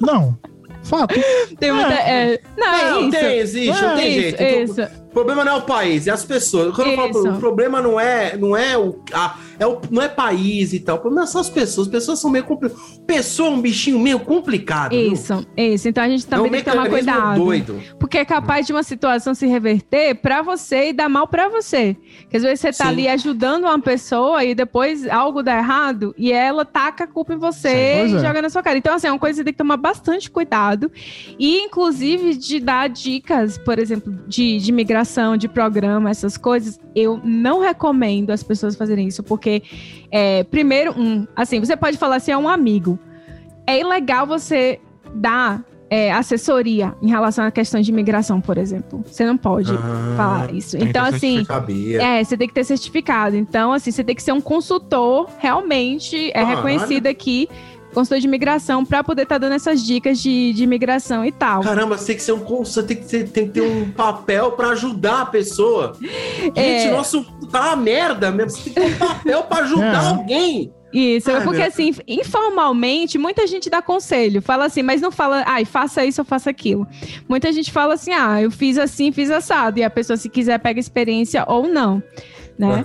[0.00, 0.38] Não.
[0.84, 1.14] Fato.
[1.58, 1.94] tem muita.
[1.94, 3.10] é, não, é Não, isso.
[3.10, 4.42] tem, existe, não tem jeito.
[4.42, 5.05] Então, isso.
[5.16, 6.74] O problema não é o país, é as pessoas.
[6.76, 7.30] Quando eu falo, Isso.
[7.30, 10.96] o problema não é, não é o, a- é o, não é país e tal.
[10.96, 11.86] O problema são as pessoas.
[11.86, 13.00] As pessoas são meio complicadas.
[13.06, 14.90] Pessoa é um bichinho meio complicado.
[14.90, 15.14] viu?
[15.14, 15.88] Isso, isso.
[15.88, 17.38] Então a gente É um também tem que tomar cuidado.
[17.42, 17.80] doido.
[17.98, 21.96] Porque é capaz de uma situação se reverter pra você e dar mal pra você.
[22.20, 22.90] Porque às vezes você tá Sim.
[22.90, 27.38] ali ajudando uma pessoa e depois algo dá errado e ela taca a culpa em
[27.38, 27.70] você
[28.06, 28.18] Sim, e é.
[28.18, 28.76] joga na sua cara.
[28.76, 30.92] Então, assim, é uma coisa que você tem que tomar bastante cuidado.
[31.38, 35.05] E, inclusive, de dar dicas, por exemplo, de, de migração,
[35.38, 39.22] de programa, essas coisas, eu não recomendo as pessoas fazerem isso.
[39.22, 39.62] Porque,
[40.10, 42.98] é, primeiro, um, assim, você pode falar assim, é um amigo.
[43.66, 44.80] É ilegal você
[45.14, 49.04] dar é, assessoria em relação à questão de imigração, por exemplo.
[49.06, 50.76] Você não pode Ah, falar isso.
[50.76, 51.44] Então, assim,
[52.00, 53.36] é, você tem que ter certificado.
[53.36, 56.56] Então, assim, você tem que ser um consultor realmente é Caralho.
[56.56, 57.48] reconhecido aqui,
[57.96, 61.62] consultor de imigração, para poder estar dando essas dicas de, de imigração e tal.
[61.62, 64.52] Caramba, você tem que ser um você tem que, ser, tem que ter um papel
[64.52, 65.94] pra ajudar a pessoa.
[65.98, 66.90] Gente, É.
[66.90, 68.50] nosso tá uma merda mesmo.
[68.50, 70.08] Você tem que ter um papel pra ajudar É.
[70.08, 70.72] alguém.
[70.92, 75.42] Isso, Ai, porque meu- assim, informalmente, muita gente dá conselho, fala assim, mas não fala,
[75.46, 76.86] ai, faça isso ou faça aquilo.
[77.28, 80.58] Muita gente fala assim, ah, eu fiz assim, fiz assado, e a pessoa, se quiser,
[80.58, 82.02] pega experiência ou não,
[82.58, 82.82] né?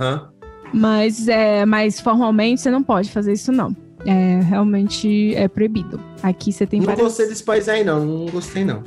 [0.73, 3.75] Mas, é, mas formalmente você não pode fazer isso, não.
[4.05, 5.99] É, realmente é proibido.
[6.23, 7.03] Aqui você tem Não várias...
[7.05, 8.05] gostei desse país aí, não.
[8.05, 8.83] Não gostei, não.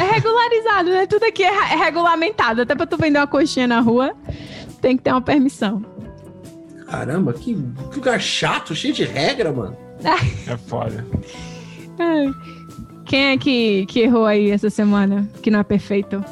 [0.00, 1.06] É regularizado, né?
[1.06, 2.62] Tudo aqui é, é regulamentado.
[2.62, 4.14] Até pra tu vender uma coxinha na rua,
[4.80, 5.84] tem que ter uma permissão.
[6.86, 7.56] Caramba, que
[7.94, 9.76] lugar chato, cheio de regra, mano.
[10.48, 11.06] É foda.
[13.06, 15.28] Quem é que, que errou aí essa semana?
[15.42, 16.24] Que não é perfeito?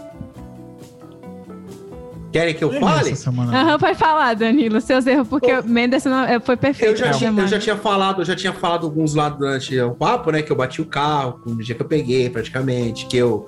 [2.32, 3.14] Querem que eu Errei fale?
[3.54, 6.90] Aham, pode falar, Danilo, seus erros, porque o Mendes não, é, foi perfeito.
[6.90, 9.94] Eu já, tinha, eu já tinha falado, eu já tinha falado alguns lá durante o
[9.94, 10.42] papo, né?
[10.42, 13.46] Que eu bati o carro no dia que eu peguei, praticamente, que eu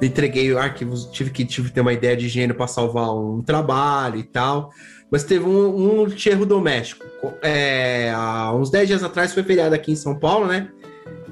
[0.00, 4.18] entreguei arquivos, tive que, tive que ter uma ideia de higiene para salvar um trabalho
[4.18, 4.70] e tal.
[5.10, 7.04] Mas teve um, um erro doméstico.
[7.42, 10.68] É, há uns 10 dias atrás foi feriado aqui em São Paulo, né?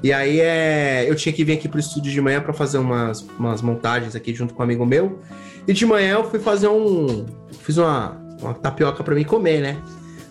[0.03, 3.21] E aí é, eu tinha que vir aqui pro estúdio de manhã para fazer umas,
[3.37, 5.19] umas montagens aqui junto com um amigo meu.
[5.67, 7.25] E de manhã eu fui fazer um.
[7.61, 9.77] Fiz uma, uma tapioca para mim comer, né?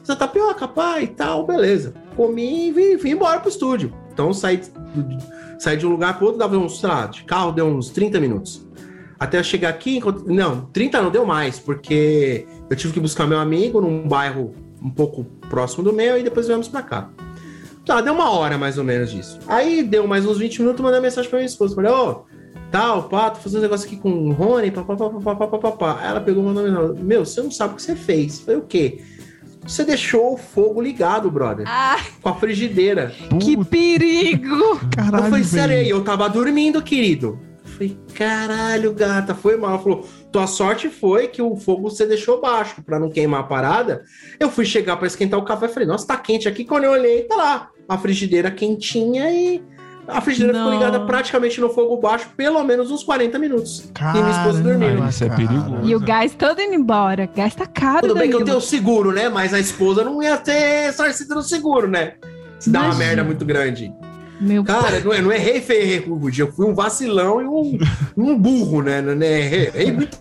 [0.01, 1.95] Fiz a tapioca, pai, e tal, beleza.
[2.17, 3.93] Comi e vim, vim embora pro estúdio.
[4.13, 4.61] Então saí,
[5.59, 8.19] saí de um lugar pro outro, dava uns, sei lá, de carro deu uns 30
[8.19, 8.67] minutos.
[9.19, 13.39] Até eu chegar aqui, não, 30 não deu mais, porque eu tive que buscar meu
[13.39, 17.11] amigo num bairro um pouco próximo do meu e depois viemos pra cá.
[17.85, 19.39] Tá, deu uma hora mais ou menos disso.
[19.49, 21.75] Aí deu mais uns 20 minutos, mandei mensagem pra minha esposa.
[21.75, 22.25] Falei, ô,
[22.71, 26.47] tal, pá, tô fazendo um negócio aqui com o Rony, papapá, papapá, ela pegou e
[26.47, 27.03] mandou mensagem.
[27.05, 28.41] Meu, você não sabe o que você fez.
[28.41, 29.03] Falei, o quê?
[29.63, 31.67] Você deixou o fogo ligado, brother.
[31.69, 33.13] Ah, Com a frigideira.
[33.41, 34.81] que Puta, perigo!
[34.95, 37.39] caralho, eu falei, sério, eu tava dormindo, querido.
[37.65, 39.71] falei, caralho, gata, foi mal.
[39.73, 43.45] Ela falou, tua sorte foi que o fogo você deixou baixo pra não queimar a
[43.45, 44.05] parada.
[44.41, 46.65] Eu fui chegar pra esquentar o café, falei, nossa, tá quente aqui.
[46.65, 49.63] Quando eu olhei, tá lá, a frigideira quentinha e
[50.09, 50.79] a frigideira ficou Não.
[50.79, 53.81] ligada praticamente no fogo baixo, pelo menos uns 40 minutos.
[53.81, 55.09] e minha esposa Caramba, dormiu.
[55.09, 55.79] Isso é perigoso.
[55.85, 57.29] E o gás todo indo embora.
[57.35, 58.59] Gás tá caro, Tudo bem que eu Danilo.
[58.59, 59.29] tenho seguro, né?
[59.29, 62.15] Mas a esposa não ia ter ressarcida no seguro, né?
[62.59, 63.93] Se dá uma merda muito grande.
[64.41, 66.41] Meu Cara, não, eu não errei feio, errei rude.
[66.41, 67.79] Eu fui um vacilão e um,
[68.17, 69.01] um burro, né?
[69.03, 69.41] Não- né?
[69.41, 70.17] Errei, errei muito,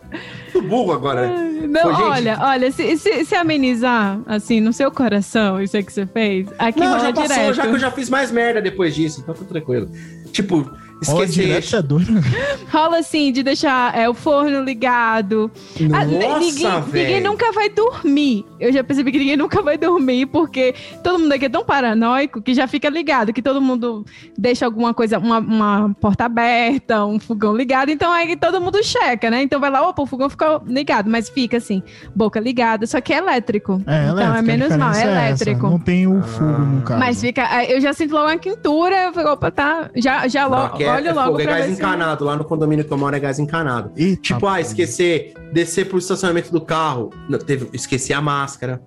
[0.67, 1.27] burro agora.
[1.27, 1.67] né?
[1.67, 2.01] Não, Pô, gente.
[2.03, 6.47] olha, olha, se, se, se amenizar, assim, no seu coração, isso aí que você fez,
[6.57, 7.53] aqui Não, já passou, direto.
[7.53, 9.89] já que eu já fiz mais merda depois disso, então tá tranquilo.
[10.31, 10.69] Tipo,
[11.01, 11.43] esquecer.
[11.45, 12.13] direto é doido.
[12.71, 15.51] Rola, assim, de deixar é, o forno ligado.
[15.93, 17.29] Ah, Nossa, ninguém, ninguém velho.
[17.29, 18.45] nunca vai dormir.
[18.59, 22.41] Eu já percebi que ninguém nunca vai dormir, porque todo mundo aqui é tão paranoico
[22.41, 24.05] que já fica ligado, que todo mundo
[24.37, 29.29] deixa alguma coisa, uma, uma porta aberta, um fogão ligado, então aí todo mundo checa,
[29.29, 29.41] né?
[29.43, 31.83] Então vai lá, opa, o fogão ficou ligado, mas fica assim,
[32.15, 33.81] boca ligada, só que é elétrico.
[33.85, 35.67] É, então elétrico, é a menos mal, é é essa, elétrico.
[35.67, 36.99] Não tem o fogo no caso.
[36.99, 40.77] Mas fica, eu já sinto logo uma quintura, eu fico, opa, tá, já, já logo,
[40.87, 42.25] é, olho é logo fogo, é gás encanado.
[42.25, 43.91] Lá no condomínio que eu moro é gás encanado.
[43.95, 47.11] Eita, Tipo, ah, esquecer, descer pro estacionamento do carro.
[47.29, 48.81] Não, teve, esqueci a máscara.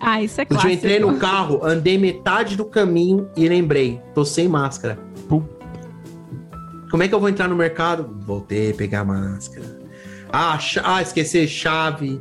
[0.00, 0.72] Ah, isso é Eu clássico.
[0.72, 4.98] entrei no carro, andei metade do caminho e lembrei, tô sem máscara.
[5.28, 5.42] Pum.
[6.90, 8.08] Como é que eu vou entrar no mercado?
[8.26, 9.64] Voltei a pegar a máscara.
[10.32, 12.20] Ah, ah, esquecer chave.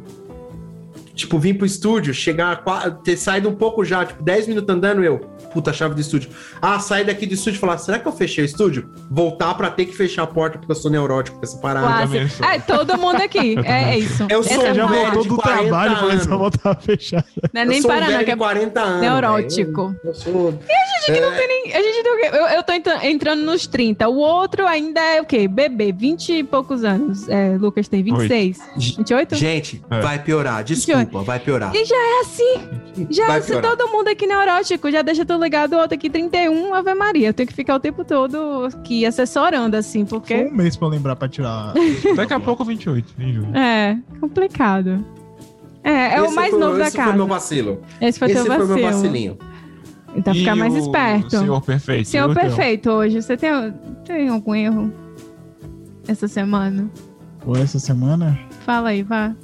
[1.13, 2.63] Tipo, vim pro estúdio, chegar,
[3.03, 5.21] ter saído um pouco já, tipo, 10 minutos andando, eu,
[5.55, 6.29] puta, chave do estúdio.
[6.61, 8.89] Ah, sair daqui do estúdio e falar, será que eu fechei o estúdio?
[9.09, 12.05] Voltar pra ter que fechar a porta porque eu sou neurótico com essa parada.
[12.29, 12.45] Sou.
[12.45, 13.55] É, todo mundo aqui.
[13.65, 14.25] É, é isso.
[14.29, 17.25] Eu sou é já voltou de do 40 trabalho, falei só voltar fechado.
[17.53, 19.01] Não é eu nem sou Paraná, velho que é de 40 anos.
[19.01, 19.95] neurótico.
[20.03, 20.59] Eu, eu sou...
[21.07, 21.73] A gente não tem nem.
[21.73, 24.07] A gente não- eu, eu tô entra- entrando nos 30.
[24.09, 25.47] O outro ainda é o quê?
[25.47, 27.29] Bebê, 20 e poucos anos.
[27.29, 28.59] É, Lucas tem 26.
[28.75, 29.35] 28?
[29.35, 29.99] Gente, É.
[30.01, 30.63] vai piorar.
[30.63, 31.75] Desculpa, vai piorar.
[31.75, 33.05] E já é assim.
[33.11, 33.75] Já vai se piorar.
[33.75, 37.29] todo mundo aqui neurótico, já deixa tudo ligado, o outro aqui 31, Ave Maria.
[37.29, 40.87] Eu tenho que ficar o tempo todo aqui assessorando, assim, Foi porque um mês pra
[40.89, 41.73] lembrar pra tirar.
[42.15, 43.55] Daqui a pouco 28, em julho.
[43.55, 45.05] é complicado.
[45.83, 47.15] É, é o Esse mais foi- novo da esse foi casa.
[47.17, 47.81] meu vacilo.
[48.01, 48.75] Esse foi esse teu foi vacilo.
[48.79, 49.37] meu vacilinho.
[50.15, 51.29] Então E ficar mais o esperto.
[51.37, 52.07] Senhor perfeito.
[52.09, 53.21] Senhor o perfeito hoje.
[53.21, 53.51] Você tem,
[54.05, 54.91] tem algum erro
[56.07, 56.89] essa semana?
[57.41, 58.39] Pô, essa semana.
[58.65, 59.35] Fala aí, vá.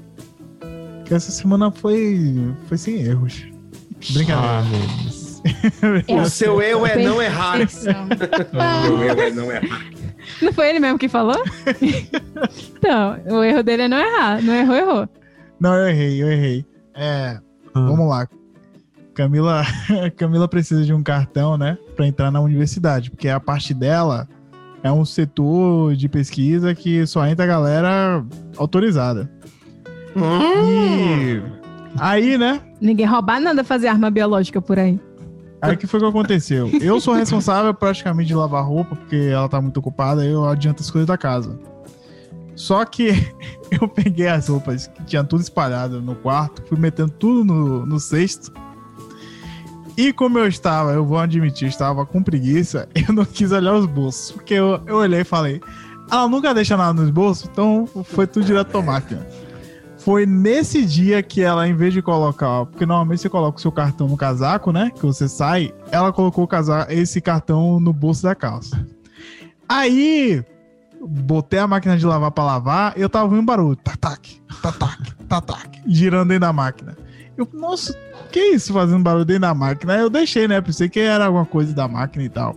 [1.06, 2.53] Que essa semana foi.
[2.68, 3.45] Foi sem erros.
[4.14, 4.41] Brincadeira.
[4.41, 4.64] Ah,
[5.81, 6.27] meu Deus.
[6.27, 7.59] O seu erro é não errar.
[7.65, 7.91] O seu
[9.03, 9.85] erro é não errar.
[10.41, 11.41] Não foi ele mesmo que falou?
[12.77, 14.41] então, o erro dele é não errar.
[14.41, 15.09] Não errou, errou.
[15.59, 16.65] Não, eu errei, eu errei.
[16.95, 17.39] É.
[17.73, 18.27] Vamos lá.
[19.13, 19.63] Camila,
[20.18, 21.77] Camila precisa de um cartão, né?
[21.95, 23.11] Pra entrar na universidade.
[23.11, 24.27] Porque a parte dela
[24.84, 28.26] é um setor de pesquisa que só entra a galera
[28.57, 29.30] autorizada.
[30.15, 31.41] E.
[31.99, 32.61] Aí, né?
[32.80, 34.99] Ninguém roubar nada fazer arma biológica por aí.
[35.61, 36.69] Aí o que foi que aconteceu?
[36.81, 40.89] Eu sou responsável praticamente de lavar roupa, porque ela tá muito ocupada, eu adianto as
[40.89, 41.57] coisas da casa.
[42.55, 43.09] Só que
[43.69, 47.99] eu peguei as roupas que tinha tudo espalhado no quarto, fui metendo tudo no, no
[47.99, 48.51] cesto.
[49.95, 53.85] E como eu estava, eu vou admitir, estava com preguiça, eu não quis olhar os
[53.85, 54.31] bolsos.
[54.31, 55.61] Porque eu, eu olhei e falei,
[56.09, 59.25] ela nunca deixa nada nos bolsos, então foi tudo direto pra máquina.
[60.03, 63.72] Foi nesse dia que ela, em vez de colocar, porque normalmente você coloca o seu
[63.72, 64.91] cartão no casaco, né?
[64.95, 68.84] Que você sai, ela colocou o casa- esse cartão no bolso da calça.
[69.69, 70.44] Aí,
[70.99, 73.76] botei a máquina de lavar pra lavar, eu tava ouvindo um barulho.
[73.76, 76.98] Tac-tac, tac-tac, tac-tac, girando dentro da máquina.
[77.38, 77.95] Eu, nossa,
[78.32, 79.95] que isso fazendo barulho dentro da máquina?
[79.98, 80.60] Eu deixei, né?
[80.61, 82.56] Pensei que era alguma coisa da máquina e tal.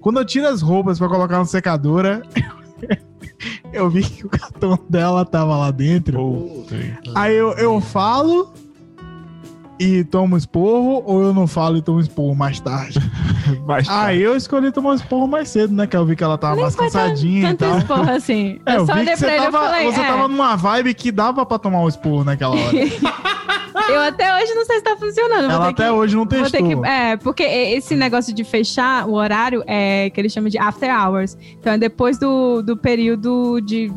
[0.00, 2.22] Quando eu tiro as roupas pra colocar na secadora,
[3.72, 6.18] eu vi que o cartão dela tava lá dentro.
[6.18, 6.76] Puta.
[7.14, 8.52] Aí eu, eu falo
[9.78, 12.98] e tomo esporro, ou eu não falo e tomo esporro mais tarde.
[13.66, 14.04] Mas tá.
[14.04, 15.86] Aí eu escolhi tomar esporro mais cedo, né?
[15.86, 17.78] Que eu vi que ela tava Nem mais cansadinha e tanto tal.
[17.78, 18.60] esporro assim.
[18.64, 20.06] É, eu eu só vi olhei que você pra ele e tava, falei, você é.
[20.06, 22.72] tava numa vibe que dava pra tomar um esporro naquela hora.
[23.88, 25.50] Eu até hoje não sei se tá funcionando.
[25.50, 26.82] Ela até que- hoje não testou.
[26.82, 30.90] que- é, porque esse negócio de fechar o horário é que eles chamam de after
[30.90, 31.36] hours.
[31.58, 33.90] Então é depois do, do período de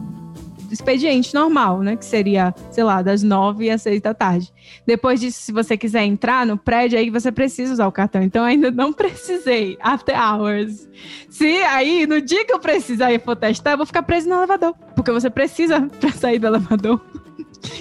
[0.72, 1.95] expediente normal, né?
[1.95, 4.52] Que seria, sei lá, das nove às seis da tarde.
[4.86, 8.22] Depois disso, se você quiser entrar no prédio, aí você precisa usar o cartão.
[8.22, 9.78] Então ainda não precisei.
[9.82, 10.90] After hours.
[11.30, 14.36] Se aí, no dia que eu precisar e for testar, eu vou ficar preso no
[14.36, 14.74] elevador.
[14.95, 16.99] Porque você precisa pra sair do elevador.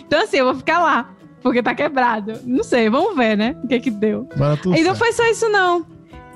[0.07, 1.11] Então assim, eu vou ficar lá.
[1.45, 2.41] Porque tá quebrado.
[2.45, 3.55] Não sei, vamos ver, né?
[3.63, 4.27] O que que deu.
[4.35, 4.99] Agora tudo E não certo.
[4.99, 5.85] foi só isso, não.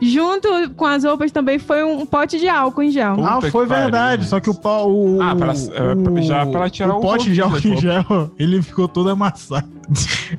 [0.00, 3.16] Junto com as roupas também foi um pote de álcool em gel.
[3.16, 4.22] Puta Ah, foi verdade.
[4.22, 4.28] né?
[4.28, 7.32] Só que o, pa- o, Ah, pra- o- é, já pra tirar o o pote
[7.32, 8.04] de álcool em gel,
[8.38, 9.66] ele ficou todo amassado.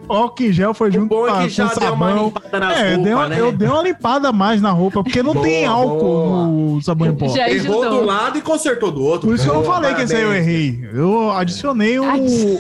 [0.08, 1.94] O álcool em gel foi O junto bom com, é a- que já com deu
[1.94, 2.26] uma sabão.
[2.26, 3.42] limpada nas É, eu dei, uma, roupas, né?
[3.44, 6.46] eu dei uma limpada a mais na roupa, porque não Boa, tem álcool boa.
[6.48, 7.28] no sabão em pó.
[7.30, 8.00] Já Errou ajudou.
[8.02, 9.28] do lado e consertou do outro.
[9.28, 10.88] Por isso que eu não Boa, falei que esse aí eu errei.
[10.94, 12.60] Eu adicionei um,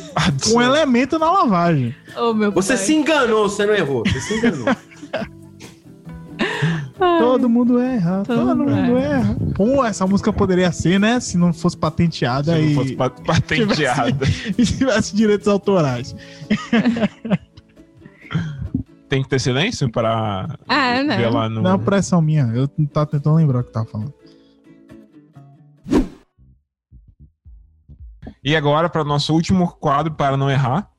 [0.55, 1.95] um elemento na lavagem.
[2.17, 2.77] Oh, meu Você pai.
[2.83, 4.03] se enganou, você não errou.
[4.07, 4.65] Você se enganou.
[6.99, 7.19] Ai.
[7.19, 9.35] Todo mundo erra, todo, Todo mundo mundo erra.
[9.55, 11.19] Pô, essa música poderia ser, né?
[11.19, 14.25] Se não fosse patenteada Se e, não fosse pa- patenteada.
[14.57, 16.15] e tivesse direitos autorais.
[19.07, 21.17] Tem que ter silêncio pra Ah, né?
[21.17, 21.61] ver lá no.
[21.63, 22.43] Não é pressão minha.
[22.53, 24.13] Eu tava tentando lembrar o que tava falando.
[28.43, 30.89] E agora, para o nosso último quadro, para não errar,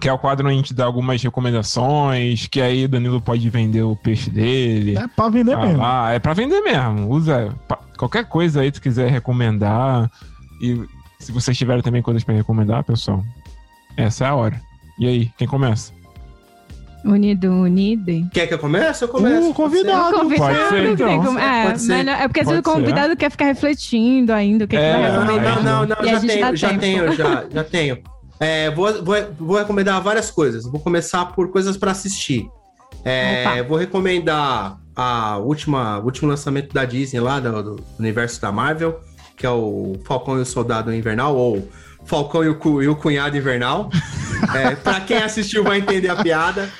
[0.00, 3.48] que é o quadro onde a gente dá algumas recomendações, que aí o Danilo pode
[3.48, 4.96] vender o peixe dele.
[4.98, 5.82] É pra vender mesmo.
[5.84, 7.08] Ah, é pra vender mesmo.
[7.10, 7.54] Usa
[7.98, 10.10] qualquer coisa aí que tu quiser recomendar.
[10.60, 10.82] E
[11.18, 13.22] se vocês tiverem também coisas pra recomendar, pessoal,
[13.96, 14.60] essa é a hora.
[14.98, 15.92] E aí, quem começa?
[17.04, 18.28] Unido, unido.
[18.32, 19.04] Quer que eu comece?
[19.04, 19.50] Eu começo.
[19.50, 20.16] Uh, convidado.
[20.18, 21.22] Convidado, pode ser, então.
[21.24, 22.02] como- É, Pode ser.
[22.04, 22.82] não- é porque às vezes o Pode ser.
[22.84, 25.62] convidado quer ficar refletindo ainda o que, que É, vai Não, não, recomendar.
[25.62, 27.98] não, não, E a já tenho, já tenho, já, já tenho.
[28.38, 30.64] É, vou, vou, vou recomendar várias coisas.
[30.64, 32.48] Vou começar por coisas para assistir.
[33.04, 38.50] É, vou recomendar a última, o último lançamento da Disney lá, do, do universo da
[38.50, 39.00] Marvel,
[39.36, 41.68] que é o Falcão e o Soldado Invernal, ou
[42.04, 43.90] Falcão e o, e o Cunhado Invernal.
[44.54, 46.70] é, para quem assistiu vai entender a piada.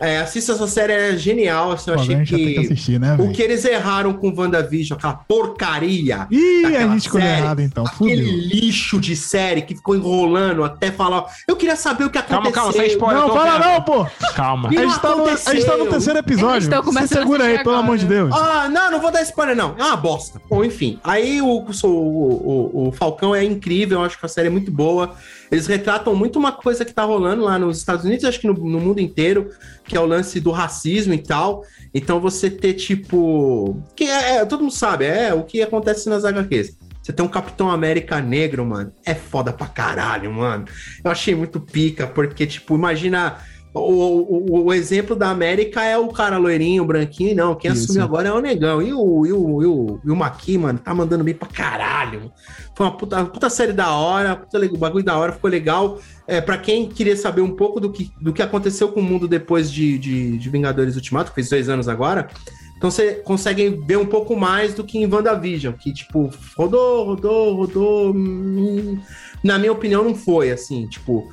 [0.00, 1.72] É, assista essa série, é genial.
[1.72, 5.12] Assim, eu Pô, achei que que assistir, né, o que eles erraram com WandaVision, aquela
[5.12, 6.26] porcaria.
[6.30, 7.84] Ih, a gente escolheu série, errado então.
[7.84, 8.40] Aquele Fudeu.
[8.48, 11.26] lixo de série que ficou enrolando até falar.
[11.46, 12.40] Eu queria saber o que aconteceu.
[12.40, 13.20] Calma, calma, sem spoiler.
[13.20, 13.64] Não, fala vendo.
[13.64, 14.06] não, pô.
[14.34, 14.68] Calma.
[14.70, 16.70] A gente, tá no, a gente tá no terceiro episódio.
[16.74, 17.78] A segura aí, assistir pelo agora.
[17.78, 18.34] amor de Deus.
[18.34, 19.74] Ah, não, não vou dar spoiler, não.
[19.78, 20.40] É uma bosta.
[20.48, 20.98] Bom, enfim.
[21.04, 24.70] Aí o, o, o, o Falcão é incrível, eu acho que a série é muito
[24.70, 25.14] boa.
[25.50, 28.54] Eles retratam muito uma coisa que tá rolando lá nos Estados Unidos, acho que no,
[28.54, 29.50] no mundo inteiro,
[29.84, 31.64] que é o lance do racismo e tal.
[31.92, 33.82] Então você ter, tipo.
[33.96, 36.76] Que é, é, todo mundo sabe, é o que acontece nas HQs.
[37.02, 38.92] Você tem um Capitão América negro, mano.
[39.04, 40.66] É foda pra caralho, mano.
[41.02, 43.38] Eu achei muito pica, porque, tipo, imagina.
[43.72, 47.54] O, o, o exemplo da América é o cara loirinho, branquinho, não.
[47.54, 47.84] Quem Isso.
[47.84, 48.82] assumiu agora é o negão.
[48.82, 52.32] E o, e o, e o, e o Maqui, mano, tá mandando bem pra caralho.
[52.76, 56.00] Foi uma puta, puta série da hora, puta, le- bagulho da hora, ficou legal.
[56.26, 59.28] É, para quem queria saber um pouco do que, do que aconteceu com o mundo
[59.28, 62.28] depois de, de, de Vingadores Ultimato, que fez dois anos agora.
[62.76, 67.54] Então você consegue ver um pouco mais do que em WandaVision, que, tipo, rodou, rodou,
[67.54, 68.10] rodou.
[68.14, 68.98] hum,
[69.44, 71.28] Na minha opinião, não foi, assim, tipo,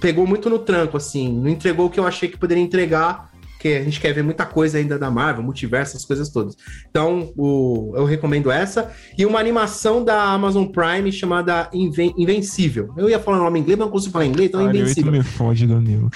[0.00, 3.28] pegou muito no tranco, assim, não entregou o que eu achei que poderia entregar,
[3.58, 6.56] que a gente quer ver muita coisa ainda da Marvel, multiverso, essas coisas todas.
[6.90, 8.90] Então, o, eu recomendo essa.
[9.18, 12.94] E uma animação da Amazon Prime chamada Inven- Invencível.
[12.96, 14.64] Eu ia falar o nome em inglês, mas não consigo falar em inglês, então é
[14.64, 15.12] Cara, tu Invencível.
[15.12, 16.10] me fode, Danilo.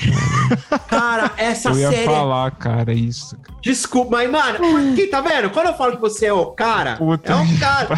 [0.89, 2.03] Cara, essa Eu ia série.
[2.03, 3.37] é falar, cara, isso.
[3.61, 5.51] Desculpa, mas, mano, porque, tá vendo?
[5.51, 7.89] Quando eu falo que você é o cara, Puta é o cara.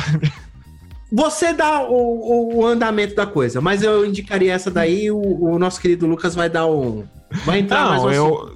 [1.17, 5.11] Você dá o, o- o andamento da coisa, mas eu indicaria essa daí.
[5.11, 7.05] O, o nosso querido Lucas vai dar um.
[7.47, 8.13] Vai entrar mais Não, um.
[8.13, 8.53] eu,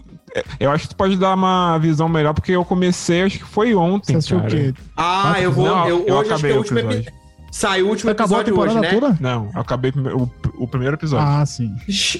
[0.60, 3.68] eu acho que tu pode dar uma visão melhor, porque eu comecei, acho que foi
[3.70, 4.48] Você ontem, o cara.
[4.50, 4.74] quê?
[4.94, 5.64] Ah, eu vou.
[5.66, 7.12] Não, eu, eu hoje acho que é acabei o o último episódio.
[7.50, 7.60] Episódio.
[7.60, 9.00] Saiu o último Você acabou a episódio hoje, temporada né?
[9.00, 9.18] toda?
[9.20, 10.30] Não, eu acabei o,
[10.62, 11.26] o primeiro episódio.
[11.26, 11.74] Ah, sim.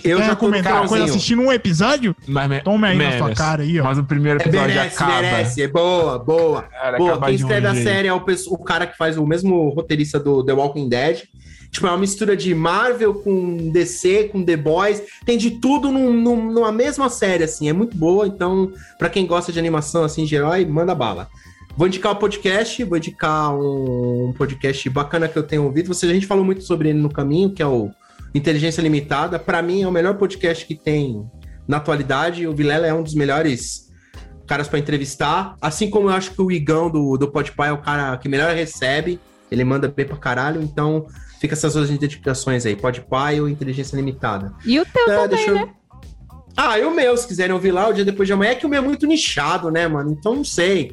[0.05, 2.15] Eu Quer já recomendar uma coisa assistindo um episódio?
[2.27, 3.19] Mas me- Tome aí na merece.
[3.19, 3.85] sua cara aí, ó.
[3.85, 5.21] Mas o primeiro É, episódio merece, acaba.
[5.23, 5.63] merece.
[5.63, 6.63] É boa, boa.
[6.63, 7.89] Cara, Boa, quem um escreve a jeito.
[7.89, 11.23] série é o, o cara que faz o mesmo roteirista do The Walking Dead.
[11.71, 15.01] Tipo, é uma mistura de Marvel com DC, com The Boys.
[15.25, 17.69] Tem de tudo num- num- numa mesma série, assim.
[17.69, 18.27] É muito boa.
[18.27, 21.29] Então, pra quem gosta de animação, assim, de herói, manda bala.
[21.77, 25.89] Vou indicar o podcast, vou indicar um podcast bacana que eu tenho ouvido.
[25.89, 27.91] Você, a gente falou muito sobre ele no caminho, que é o
[28.35, 29.39] Inteligência Limitada.
[29.39, 31.25] Pra mim, é o melhor podcast que tem
[31.67, 32.47] na atualidade.
[32.47, 33.89] O Vilela é um dos melhores
[34.47, 35.55] caras pra entrevistar.
[35.61, 38.55] Assim como eu acho que o Igão do, do Podpah é o cara que melhor
[38.55, 39.19] recebe.
[39.51, 40.61] Ele manda bem pra caralho.
[40.61, 41.07] Então,
[41.41, 42.77] fica essas duas identificações aí.
[42.77, 44.53] Podpah e o Inteligência Limitada.
[44.67, 45.69] E o teu É, também, eu- né?
[46.57, 48.67] Ah, e o meu, se quiserem ouvir lá o dia depois de amanhã, é que
[48.67, 50.11] o meu é muito nichado, né, mano?
[50.11, 50.93] Então não sei.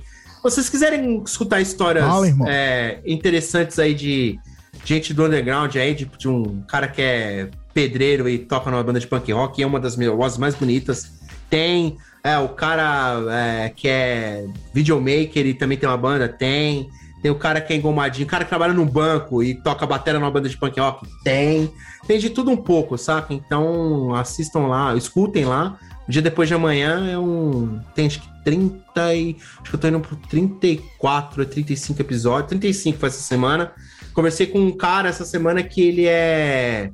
[0.50, 4.40] Se vocês quiserem escutar histórias Fala, é, interessantes aí de
[4.86, 9.00] gente do underground aí, de, de um cara que é pedreiro e toca numa banda
[9.00, 11.12] de punk rock, e é uma das minhas vozes mais bonitas.
[11.50, 16.90] Tem é, o cara é, que é videomaker e também tem uma banda, tem.
[17.22, 20.20] Tem o cara que é engomadinho, o cara que trabalha no banco e toca bateria
[20.20, 21.72] numa banda de punk rock, tem.
[22.08, 23.34] Tem de tudo um pouco, saca?
[23.34, 25.78] Então assistam lá, escutem lá,
[26.08, 27.80] O dia depois de amanhã é um.
[27.94, 29.36] Tem acho que 30 e.
[29.62, 32.50] Acho que eu tô indo pro 34 ou 35 episódios.
[32.50, 33.72] 35 foi essa semana.
[34.14, 36.92] Conversei com um cara essa semana que ele é.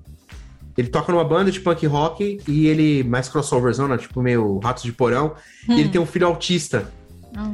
[0.75, 3.03] Ele toca numa banda de punk rock e ele.
[3.03, 3.97] Mais crossoverzão, né?
[3.97, 5.35] Tipo meio Ratos de Porão.
[5.69, 6.91] E ele tem um filho autista.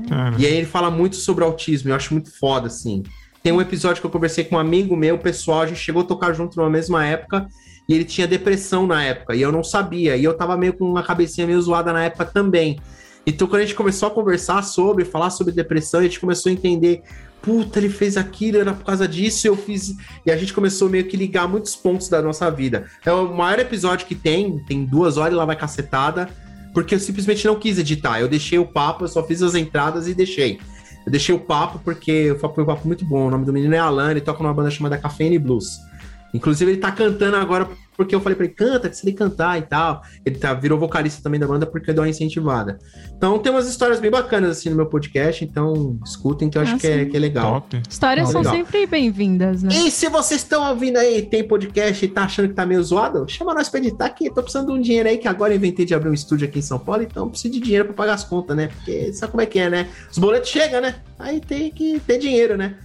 [0.08, 3.04] Cara, E aí ele fala muito sobre autismo, eu acho muito foda, assim.
[3.42, 6.06] Tem um episódio que eu conversei com um amigo meu, pessoal, a gente chegou a
[6.06, 7.48] tocar junto numa mesma época,
[7.90, 10.86] e ele tinha depressão na época, e eu não sabia, e eu tava meio com
[10.86, 12.80] uma cabecinha meio zoada na época também.
[13.26, 16.54] Então quando a gente começou a conversar sobre, falar sobre depressão, a gente começou a
[16.54, 17.02] entender,
[17.42, 19.96] puta, ele fez aquilo, era por causa disso, eu fiz...
[20.24, 22.86] E a gente começou meio que ligar muitos pontos da nossa vida.
[23.04, 26.30] É o maior episódio que tem, tem duas horas e lá vai cacetada,
[26.76, 28.20] porque eu simplesmente não quis editar.
[28.20, 30.60] Eu deixei o papo, eu só fiz as entradas e deixei.
[31.08, 33.28] Eu deixei o papo porque foi um papo muito bom.
[33.28, 35.89] O nome do menino é Alan, ele toca numa banda chamada Cafeine Blues.
[36.34, 39.58] Inclusive, ele tá cantando agora porque eu falei pra ele, canta, que tem que cantar
[39.58, 40.02] e tal.
[40.26, 42.80] Ele tá, virou vocalista também da banda porque deu uma incentivada.
[43.18, 46.76] Então, tem umas histórias bem bacanas assim no meu podcast, então escutem que eu acho
[46.76, 47.60] Ah, que, é, que é legal.
[47.60, 47.82] top.
[47.90, 48.56] Histórias Não, são legal.
[48.56, 49.70] sempre bem-vindas, né?
[49.74, 53.26] E se vocês estão ouvindo aí, tem podcast e tá achando que tá meio zoado,
[53.28, 54.30] chama nós pra editar aqui.
[54.34, 56.60] Tô precisando de um dinheiro aí, que agora eu inventei de abrir um estúdio aqui
[56.60, 58.68] em São Paulo, então preciso de dinheiro pra pagar as contas, né?
[58.68, 59.90] Porque sabe como é que é, né?
[60.10, 60.96] Os boletos chegam, né?
[61.18, 62.76] Aí tem que ter dinheiro, né?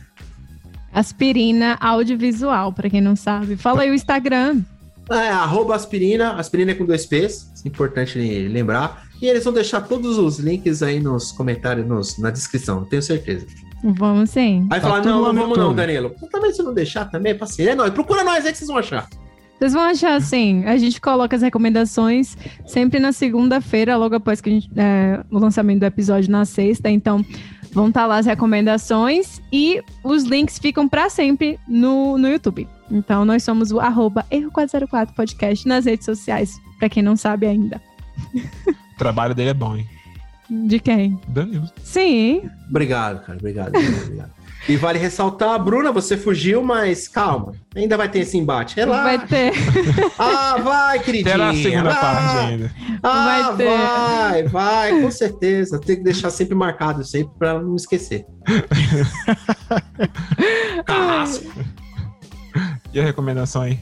[0.94, 3.56] Aspirina audiovisual, pra quem não sabe.
[3.56, 4.62] Fala aí o Instagram.
[5.10, 9.04] É, arroba aspirina, aspirina é com dois P's, é importante lembrar.
[9.20, 13.46] E eles vão deixar todos os links aí nos comentários, nos, na descrição, tenho certeza.
[13.82, 14.66] Vamos sim.
[14.70, 15.74] Aí Tá falar, não, não no vamos não.
[15.74, 16.14] Danilo.
[16.32, 17.72] Também se não deixar, também é paciência.
[17.72, 19.06] É nóis, procura nós aí que vocês vão achar.
[19.58, 24.50] Vocês vão achar assim, a gente coloca as recomendações sempre na segunda-feira, logo após que
[24.50, 26.90] a gente, é, o lançamento do episódio na sexta.
[26.90, 27.24] Então,
[27.74, 32.68] vão estar lá as recomendações e os links ficam para sempre no, no YouTube.
[32.90, 37.82] Então, nós somos o arroba Erro404 Podcast nas redes sociais, para quem não sabe ainda.
[38.94, 39.86] O trabalho dele é bom, hein?
[40.48, 41.18] De quem?
[41.26, 41.68] Danilo.
[41.82, 43.38] Sim, Obrigado, cara.
[43.38, 44.30] Obrigado, obrigado.
[44.66, 47.52] E vale ressaltar, Bruna, você fugiu, mas calma.
[47.76, 48.76] Ainda vai ter esse embate.
[48.76, 49.02] Relaxa.
[49.18, 49.52] vai ter.
[50.18, 51.32] Ah, vai, queridinha.
[51.32, 52.00] Terá a segunda vai.
[52.00, 52.72] parte ainda.
[53.02, 53.56] Ah, Vai vai,
[54.42, 54.48] ter.
[54.48, 55.78] vai, com certeza.
[55.78, 58.24] Tem que deixar sempre marcado, sempre pra não esquecer.
[60.84, 61.50] Carrasco.
[62.92, 63.78] E a recomendação aí?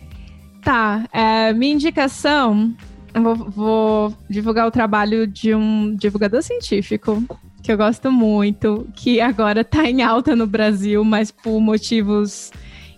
[0.62, 2.72] Tá, é, minha indicação,
[3.14, 7.22] eu vou, vou divulgar o trabalho de um divulgador científico
[7.62, 12.50] que eu gosto muito, que agora tá em alta no Brasil, mas por motivos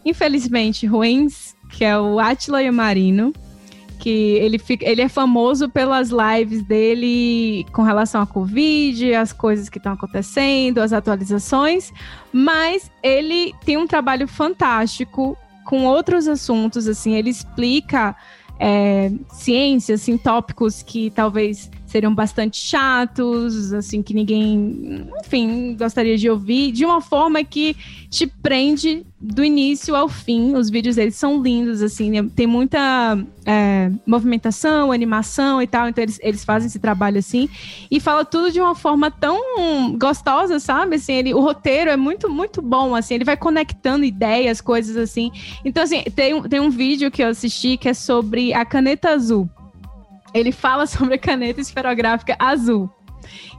[0.04, 3.32] infelizmente ruins, que é o Atila Yamarino,
[3.98, 9.68] que ele, fica, ele é famoso pelas lives dele com relação à Covid, as coisas
[9.68, 11.90] que estão acontecendo, as atualizações,
[12.32, 18.14] mas ele tem um trabalho fantástico com outros assuntos, assim, ele explica
[18.60, 26.28] é, ciência, assim, tópicos que talvez seriam bastante chatos, assim, que ninguém, enfim, gostaria de
[26.28, 27.76] ouvir, de uma forma que
[28.10, 30.56] te prende do início ao fim.
[30.56, 32.28] Os vídeos deles são lindos, assim, né?
[32.34, 33.16] tem muita
[33.46, 37.48] é, movimentação, animação e tal, então eles, eles fazem esse trabalho assim,
[37.88, 40.96] e fala tudo de uma forma tão gostosa, sabe?
[40.96, 45.30] Assim, ele, o roteiro é muito, muito bom, assim, ele vai conectando ideias, coisas assim.
[45.64, 49.48] Então, assim, tem, tem um vídeo que eu assisti que é sobre a caneta azul.
[50.34, 52.90] Ele fala sobre a caneta esferográfica azul.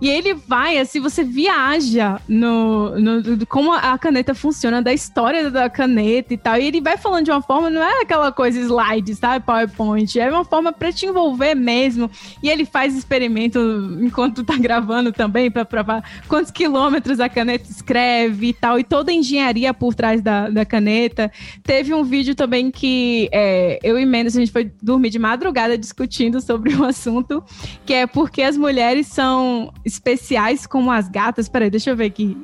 [0.01, 5.69] E ele vai, assim, você viaja no, no, como a caneta funciona, da história da
[5.69, 6.57] caneta e tal.
[6.57, 9.45] E ele vai falando de uma forma, não é aquela coisa slide, sabe?
[9.45, 10.19] PowerPoint.
[10.19, 12.09] É uma forma pra te envolver mesmo.
[12.43, 13.59] E ele faz experimento
[14.01, 18.79] enquanto tá gravando também, pra provar quantos quilômetros a caneta escreve e tal.
[18.79, 21.31] E toda a engenharia por trás da, da caneta.
[21.63, 25.77] Teve um vídeo também que é, eu e Mendes, a gente foi dormir de madrugada
[25.77, 27.43] discutindo sobre o assunto,
[27.85, 31.47] que é porque as mulheres são especiais como as gatas.
[31.47, 32.37] Peraí, deixa eu ver aqui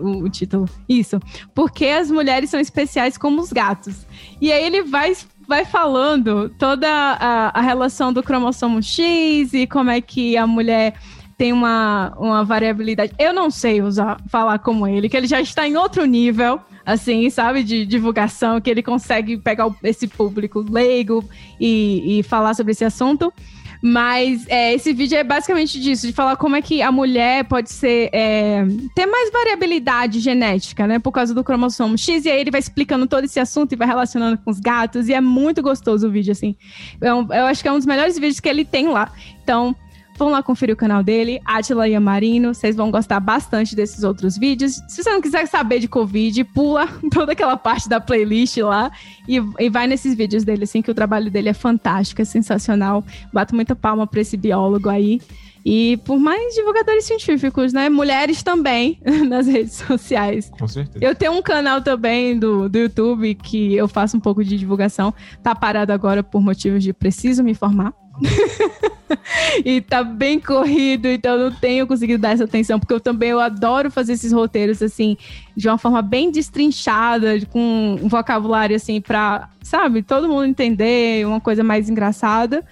[0.00, 0.68] o, o título.
[0.88, 1.20] Isso.
[1.54, 4.06] Porque as mulheres são especiais como os gatos.
[4.40, 5.14] E aí ele vai
[5.46, 10.92] vai falando toda a, a relação do cromossomo X e como é que a mulher
[11.38, 13.12] tem uma, uma variabilidade.
[13.16, 17.30] Eu não sei usar, falar como ele, que ele já está em outro nível, assim,
[17.30, 21.24] sabe, de divulgação, que ele consegue pegar esse público leigo
[21.60, 23.32] e, e falar sobre esse assunto.
[23.80, 27.70] Mas é, esse vídeo é basicamente disso, de falar como é que a mulher pode
[27.70, 28.64] ser é,
[28.94, 30.98] ter mais variabilidade genética, né?
[30.98, 32.24] Por causa do cromossomo X.
[32.24, 35.08] E aí ele vai explicando todo esse assunto e vai relacionando com os gatos.
[35.08, 36.56] E é muito gostoso o vídeo, assim.
[37.00, 39.12] É um- eu acho que é um dos melhores vídeos que ele tem lá.
[39.42, 39.74] Então,
[40.18, 42.52] Vão lá conferir o canal dele, Atila Yamarino.
[42.52, 44.82] Vocês vão gostar bastante desses outros vídeos.
[44.88, 48.90] Se você não quiser saber de Covid, pula toda aquela parte da playlist lá
[49.28, 53.04] e, e vai nesses vídeos dele, assim, que o trabalho dele é fantástico, é sensacional.
[53.32, 55.20] Bato muita palma pra esse biólogo aí.
[55.64, 57.88] E por mais divulgadores científicos, né?
[57.88, 60.50] Mulheres também nas redes sociais.
[60.58, 61.04] Com certeza.
[61.04, 65.14] Eu tenho um canal também do, do YouTube que eu faço um pouco de divulgação.
[65.44, 67.92] Tá parado agora por motivos de preciso me informar.
[69.64, 73.40] e tá bem corrido, então não tenho conseguido dar essa atenção, porque eu também eu
[73.40, 75.16] adoro fazer esses roteiros assim,
[75.56, 81.40] de uma forma bem destrinchada, com um vocabulário assim pra, sabe, todo mundo entender, uma
[81.40, 82.64] coisa mais engraçada.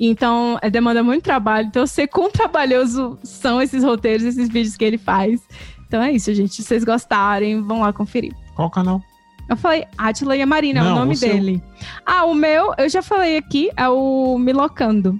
[0.00, 1.66] Então, é, demanda muito trabalho.
[1.66, 5.40] Então, eu sei quão trabalhoso são esses roteiros, esses vídeos que ele faz.
[5.88, 6.54] Então é isso, gente.
[6.54, 8.32] Se vocês gostarem, vão lá conferir.
[8.54, 9.02] Qual canal?
[9.48, 11.28] Eu falei Atila e a Marina, é Não, o nome o seu.
[11.28, 11.62] dele.
[12.04, 15.18] Ah, o meu, eu já falei aqui, é o Milocando.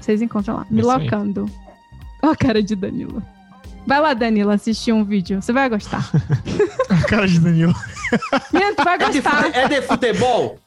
[0.00, 0.66] Vocês encontram lá.
[0.70, 1.48] Milocando.
[2.22, 3.22] Ó a cara de Danilo.
[3.86, 5.40] Vai lá, Danilo, assistir um vídeo.
[5.40, 6.10] Você vai gostar.
[6.90, 7.72] A cara de Danilo.
[8.52, 9.56] Menino, tu vai É de, gostar.
[9.56, 10.58] é de futebol?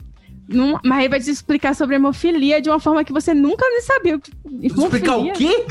[0.52, 3.82] Não- mas ele vai te explicar sobre hemofilia de uma forma que você nunca nem
[3.82, 4.20] sabia.
[4.62, 5.66] Explicar o quê?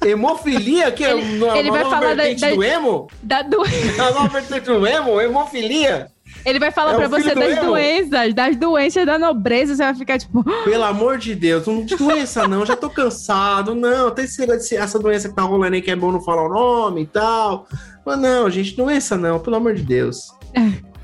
[0.04, 0.92] Hemofilia?
[0.92, 3.06] Que é Ele- uma ele vai nova falar da- vertente da- do emo?
[3.22, 3.62] Da do...
[4.00, 5.20] A nova vertente do emo?
[5.20, 6.08] Hemofilia?
[6.44, 7.66] Ele vai falar É pra você do das emo.
[7.66, 9.74] doenças, das doenças da nobreza.
[9.74, 13.74] Você vai ficar tipo, Pelo amor de Deus, não doença não, já tô cansado.
[13.74, 17.02] Não, tem essa doença que tá rolando aí que é bom não falar o nome
[17.02, 17.66] e tal.
[18.04, 20.18] Mas não, gente, doença não, pelo amor de Deus.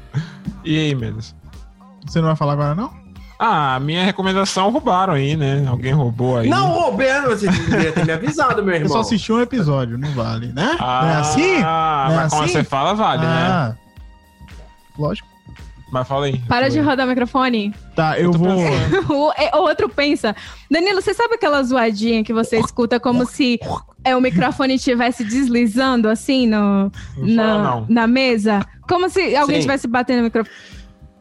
[0.62, 1.34] E aí, Menos?
[2.06, 2.92] Você não vai falar agora, não?
[3.42, 5.64] Ah, minha recomendação roubaram aí, né?
[5.66, 6.48] Alguém roubou aí.
[6.48, 8.92] Não, Roberto, você deveria ter me avisado, meu Eu irmão.
[8.92, 10.76] só assisti um episódio, não vale, né?
[10.78, 11.52] Ah, não é assim?
[11.52, 12.52] Não é mas quando assim?
[12.52, 13.46] você fala, vale, né?
[13.48, 13.74] Ah,
[14.98, 15.26] lógico.
[15.90, 16.38] Mas fala aí.
[16.40, 17.74] para de rodar o microfone.
[17.96, 18.50] Tá, eu tô vou.
[19.08, 20.36] O, é, o outro pensa.
[20.70, 23.58] Danilo, você sabe aquela zoadinha que você escuta como se
[24.04, 27.86] é, o microfone estivesse deslizando assim no, Não na, não.
[27.88, 28.60] na mesa?
[28.86, 30.54] Como se alguém estivesse batendo no microfone.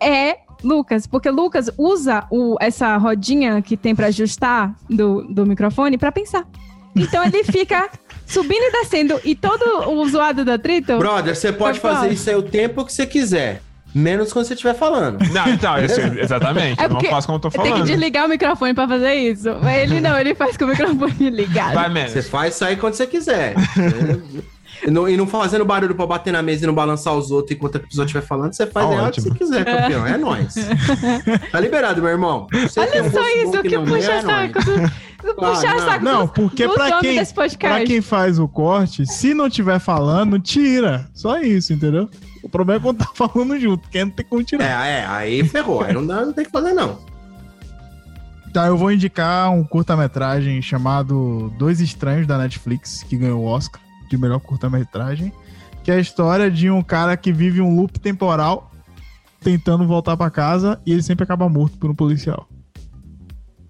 [0.02, 5.98] É Lucas, porque Lucas usa o, essa rodinha que tem pra ajustar do, do microfone
[5.98, 6.46] pra pensar.
[6.96, 7.90] Então ele fica
[8.26, 9.20] subindo e descendo.
[9.24, 10.98] E todo o zoado do atrito.
[10.98, 13.62] Brother, você pode fazer isso aí o tempo que você quiser.
[13.94, 15.18] Menos quando você estiver falando.
[15.34, 16.80] Não, então, isso, exatamente.
[16.80, 17.88] É eu não faço como eu tô Tem que falando.
[17.88, 19.50] desligar o microfone pra fazer isso.
[19.64, 21.74] Mas ele não, ele faz com o microfone ligado.
[21.74, 22.12] Vai, Menos.
[22.12, 23.56] Você faz isso aí quando você quiser.
[24.86, 27.56] E não, e não fazendo barulho pra bater na mesa e não balançar os outros
[27.56, 30.08] enquanto a pessoa estiver falando, você faz Tá a hora que você quiser, campeão.
[30.08, 30.56] É nóis.
[31.52, 32.48] Tá liberado, meu irmão.
[32.52, 34.60] Você Olha um só bom isso, que tem, puxa é saco.
[34.64, 35.86] do- Puxar não.
[35.86, 37.78] saco Não, dos- porque dos pra quem, desse podcast.
[37.78, 41.06] pra quem faz o corte, se não tiver falando, tira.
[41.14, 42.10] Só isso, entendeu?
[42.42, 44.64] O problema é quando tá falando junto, porque não tem como tirar.
[44.88, 45.84] É, é, aí ferrou.
[45.84, 47.00] Aí não, dá, não tem que fazer, não.
[48.54, 53.80] Tá, eu vou indicar um curta-metragem chamado Dois Estranhos da Netflix, que ganhou o Oscar
[54.10, 55.32] de melhor curta-metragem,
[55.84, 58.72] que é a história de um cara que vive um loop temporal
[59.42, 62.48] tentando voltar pra casa e ele sempre acaba morto por um policial.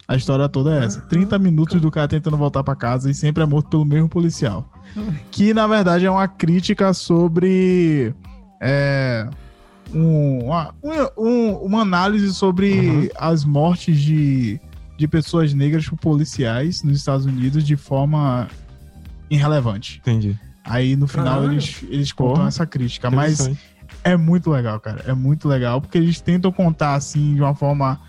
[0.08, 1.02] A história toda é essa.
[1.02, 4.68] 30 minutos do cara tentando voltar pra casa e sempre é morto pelo mesmo policial.
[5.30, 8.12] Que na verdade é uma crítica sobre
[8.60, 9.30] é,
[9.94, 10.74] um- uma,
[11.16, 14.60] um- uma análise sobre as mortes de,
[14.98, 18.48] de pessoas negras por policiais nos Estados Unidos de forma
[19.30, 20.00] irrelevante.
[20.00, 20.38] Entendi.
[20.64, 21.54] Aí no final Caralho.
[21.54, 22.48] eles, eles contam Porra.
[22.48, 23.10] essa crítica.
[23.10, 23.50] Mas
[24.04, 25.04] é muito legal, cara.
[25.08, 28.00] É muito legal, porque eles tentam contar assim de uma forma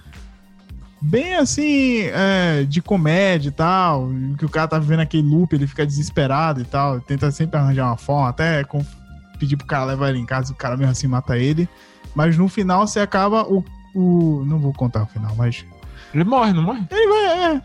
[1.01, 4.11] bem assim, é, de comédia e tal.
[4.39, 7.01] Que o cara tá vivendo aquele loop, ele fica desesperado e tal.
[7.01, 8.85] Tenta sempre arranjar uma forma, até com-
[9.39, 11.69] pedir pro cara levar ele em casa, o cara mesmo assim mata ele.
[12.15, 13.65] Mas no final você acaba o.
[13.95, 15.65] o não vou contar o final, mas.
[16.13, 16.83] Ele morre, não morre?
[16.91, 17.63] Ele vai, é.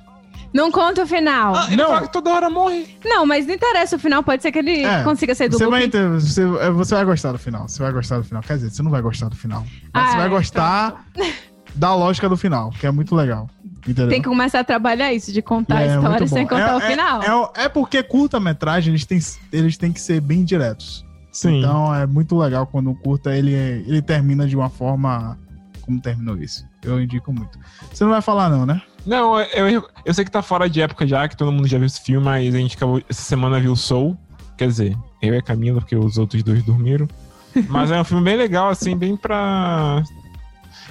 [0.56, 1.54] Não conta o final.
[1.54, 1.88] Ah, ele Não.
[1.88, 2.98] fala que toda hora morre.
[3.04, 4.24] Não, mas não interessa o final.
[4.24, 5.88] Pode ser que ele É, consiga sair do Você vai, loop.
[5.98, 7.68] entender, você, é, você vai gostar do final.
[7.68, 8.42] Você vai gostar do final.
[8.42, 9.66] Quer dizer, você não vai gostar do final.
[9.94, 11.06] Mas Ah, você vai é, gostar
[11.76, 13.50] da lógica do final, que é muito legal.
[13.86, 14.08] Entendeu?
[14.08, 16.50] Tem que começar a trabalhar isso, de contar É, a história muito sem bom.
[16.50, 17.22] contar É- o final.
[17.56, 19.20] É, é, é porque curta-metragem, eles têm,
[19.52, 21.06] eles têm que ser bem diretos.
[21.34, 21.60] Sim.
[21.60, 25.38] Então é muito legal quando o curta ele, ele termina de uma forma
[25.82, 26.66] como terminou isso.
[26.82, 27.60] Eu indico muito.
[27.92, 28.82] Você não vai falar, não, né?
[29.06, 31.78] Não, eu, eu, eu sei que tá fora de época já, que todo mundo já
[31.78, 34.18] viu esse filme, mas a gente acabou, essa semana viu Soul.
[34.58, 37.08] Quer dizer, eu e a Camila, porque os outros dois dormiram.
[37.70, 40.02] Mas é um filme bem legal, assim, bem pra.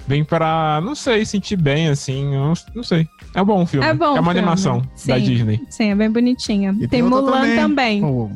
[0.07, 0.81] Bem pra.
[0.83, 2.35] Não sei, sentir bem, assim.
[2.35, 3.07] eu Não, sei.
[3.35, 3.87] É bom o filme.
[3.87, 4.39] É bom É uma filme.
[4.39, 5.21] animação da Sim.
[5.21, 5.61] Disney.
[5.71, 6.75] Sim, é bem bonitinha.
[6.81, 8.01] E tem outra Mulan também.
[8.01, 8.31] Pô,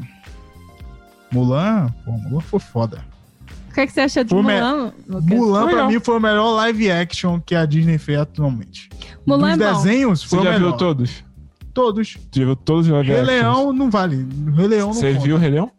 [1.33, 3.05] Mulan, pô, Mulan foi foda.
[3.79, 4.93] O que, é que você achou de Mulan?
[5.07, 5.89] Mulan, pra Legal.
[5.89, 8.89] mim, foi o melhor live action que a Disney fez atualmente.
[9.25, 10.69] Mulan Dos é desenhos, Você foi o já melhor.
[10.71, 11.25] viu todos?
[11.73, 12.19] Todos.
[12.33, 13.23] Tu viu todos os live Rei?
[13.23, 14.27] Leão não vale.
[14.57, 15.25] Rei Leão não Você conta.
[15.25, 15.71] viu o Rei Leão?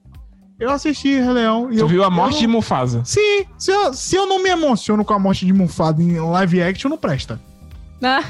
[0.58, 1.68] Eu assisti Rei Leão.
[1.72, 3.02] E Tu eu, viu a morte não- de Mufasa?
[3.04, 6.62] Sim, se eu, se eu não me emociono com a morte de Mufasa em live
[6.64, 7.38] action, não presta.
[8.02, 8.24] Ah,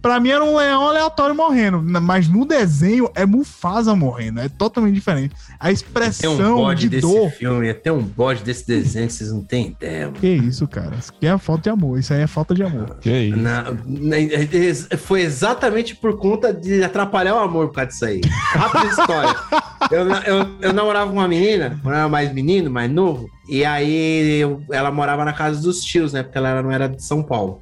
[0.00, 4.94] Pra mim era um leão aleatório morrendo, mas no desenho é Mufasa morrendo, é totalmente
[4.94, 5.34] diferente.
[5.58, 7.30] A Tem um expressão bode de desse dor.
[7.30, 10.16] filme, tem um bode desse desenho que vocês não têm ideia, mano.
[10.18, 10.96] Que isso, cara?
[10.98, 12.96] Isso aqui é falta de amor, isso aí é falta de amor.
[12.98, 13.36] Que isso?
[13.36, 18.22] Na- na- é- foi exatamente por conta de atrapalhar o amor por causa disso aí.
[18.24, 19.34] Rápida história.
[19.90, 23.64] Eu, eu, eu namorava com uma menina, quando eu era mais menino, mais novo, e
[23.64, 26.22] aí eu- ela morava na casa dos tios, né?
[26.22, 27.60] Porque ela não era de São Paulo.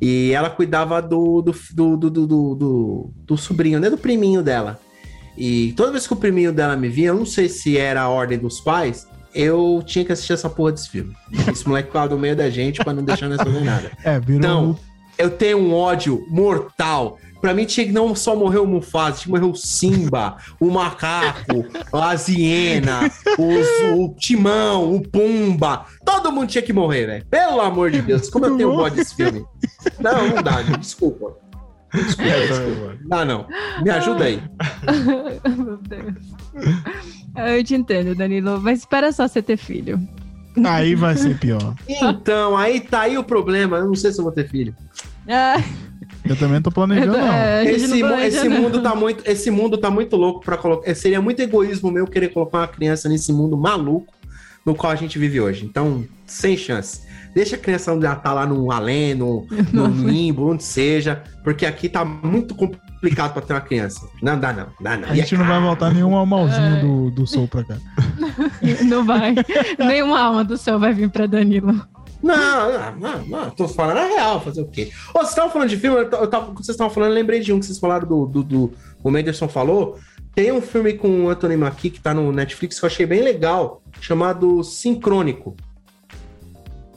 [0.00, 1.52] E ela cuidava do, do,
[1.96, 3.90] do, do, do, do, sobrinho, né?
[3.90, 4.80] Do priminho dela.
[5.36, 8.08] E toda vez que o priminho dela me via, eu não sei se era a
[8.08, 11.14] ordem dos pais, eu tinha que assistir essa porra desse filme.
[11.50, 13.90] Esse moleque ficava no meio da gente pra não deixar nós fazer nada.
[14.04, 14.38] É, virou.
[14.38, 14.78] Então,
[15.16, 17.18] eu tenho um ódio mortal.
[17.40, 20.70] Pra mim tinha que não só morrer o Mufasa, tinha que morrer o Simba, o
[20.70, 25.84] macaco, a hiena, os- o Timão, o Pumba.
[26.04, 27.26] Todo mundo tinha que morrer, velho.
[27.26, 29.44] Pelo amor de Deus, como eu tenho ódio desse filme.
[30.00, 30.80] Não, não dá, gente.
[30.80, 31.36] Desculpa.
[31.94, 32.96] Desculpa, desculpa.
[33.06, 33.46] Dá não.
[33.82, 34.42] Me ajuda aí.
[35.56, 36.14] Meu Deus.
[37.36, 39.98] Eu te entendo, Danilo, mas espera só você ter filho.
[40.64, 41.74] Aí vai ser pior.
[41.88, 43.76] Então, aí tá aí o problema.
[43.78, 44.74] Eu não sei se eu vou ter filho.
[45.28, 45.62] Ah,
[46.24, 47.32] Eu também tô planejando, não.
[47.32, 48.62] é, Esse, não planeja, esse não.
[48.62, 50.94] mundo tá muito, esse mundo tá muito louco para colocar.
[50.94, 54.12] Seria muito egoísmo meu querer colocar uma criança nesse mundo maluco
[54.64, 55.64] no qual a gente vive hoje.
[55.64, 57.06] Então, sem chance.
[57.34, 61.88] Deixa a criança já tá lá no além, no, no limbo, onde seja, porque aqui
[61.88, 64.06] tá muito complicado para ter uma criança.
[64.20, 65.08] Não dá não, dá não.
[65.08, 67.76] A gente não vai voltar nenhum malzinho do, do Soul pra cá.
[68.84, 69.34] Não vai.
[69.78, 71.80] Nenhuma alma do céu vai vir pra Danilo.
[72.22, 74.90] Não, não, não, tô falando a real, fazer o quê?
[75.14, 77.60] Ô, vocês estavam falando de filme, eu, tava, vocês estavam falando, eu lembrei de um
[77.60, 78.72] que vocês falaram do, do, do
[79.02, 79.98] o Menderson falou.
[80.34, 83.22] Tem um filme com o Anthony Mackie que tá no Netflix que eu achei bem
[83.22, 85.56] legal, chamado Sincrônico.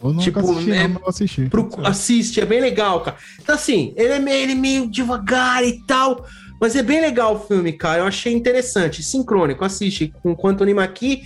[0.04, 1.46] Eu nunca Tipo, assisti, é- não, assisti.
[1.50, 3.18] Pro- assiste, é bem legal, cara.
[3.40, 6.26] Então, assim, ele é, meio, ele é meio devagar e tal,
[6.60, 8.02] mas é bem legal o filme, cara.
[8.02, 9.04] Eu achei interessante.
[9.04, 11.22] Sincrônico, assiste com, com o Anthony Mackie.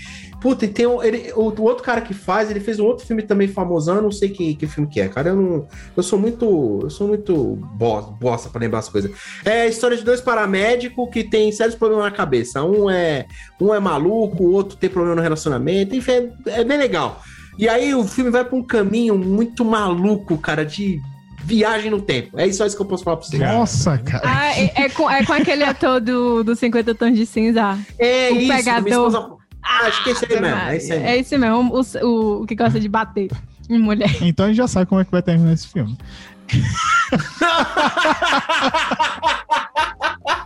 [0.45, 3.03] Puta, e tem o, ele- o, o outro cara que faz, ele fez um outro
[3.03, 5.29] filme também famosão, eu não sei que, que filme que é, cara.
[5.29, 5.67] Eu não.
[5.97, 6.81] Eu sou muito.
[6.83, 9.09] Eu sou muito bosta, bosta pra lembrar as coisas.
[9.43, 12.63] É a história de dois paramédicos que tem sérios problemas na cabeça.
[12.63, 13.25] Um é,
[13.59, 17.23] um é maluco, o outro tem problema no relacionamento, enfim, é, é bem legal.
[17.57, 21.01] E aí o filme vai pra um caminho muito maluco, cara, de
[21.43, 22.39] viagem no tempo.
[22.39, 23.37] É só isso que eu posso falar pra você.
[23.39, 24.21] Nossa, cara.
[24.23, 27.79] Ah, é, é com, é com aquele ator do, do 50 Tons de Cinza.
[27.97, 29.37] É O isso, pegador.
[29.65, 31.13] Ah, acho que é isso aí mesmo, é isso aí mesmo.
[31.13, 33.31] É esse mesmo, o, o, o que gosta de bater
[33.67, 34.15] em mulher.
[34.21, 35.97] Então a gente já sabe como é que vai terminar esse filme.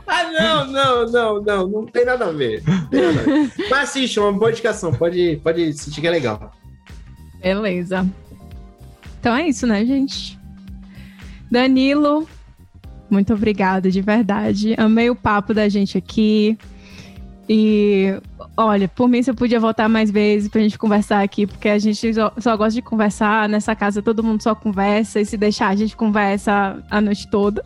[0.08, 2.64] Ah, não, não, não, não, não tem nada a ver.
[2.66, 3.52] Nada a ver.
[3.70, 6.52] Mas assiste, uma boa indicação, pode, pode assistir que é legal.
[7.42, 8.08] Beleza.
[9.20, 10.40] Então é isso, né, gente?
[11.52, 12.28] Danilo,
[13.10, 14.76] muito obrigada, de verdade.
[14.78, 16.58] Amei o papo da gente aqui.
[17.52, 18.14] E
[18.56, 22.14] olha, por mim você podia voltar mais vezes pra gente conversar aqui, porque a gente
[22.14, 23.50] só, só gosta de conversar.
[23.50, 27.64] Nessa casa todo mundo só conversa, e se deixar a gente conversa a noite toda.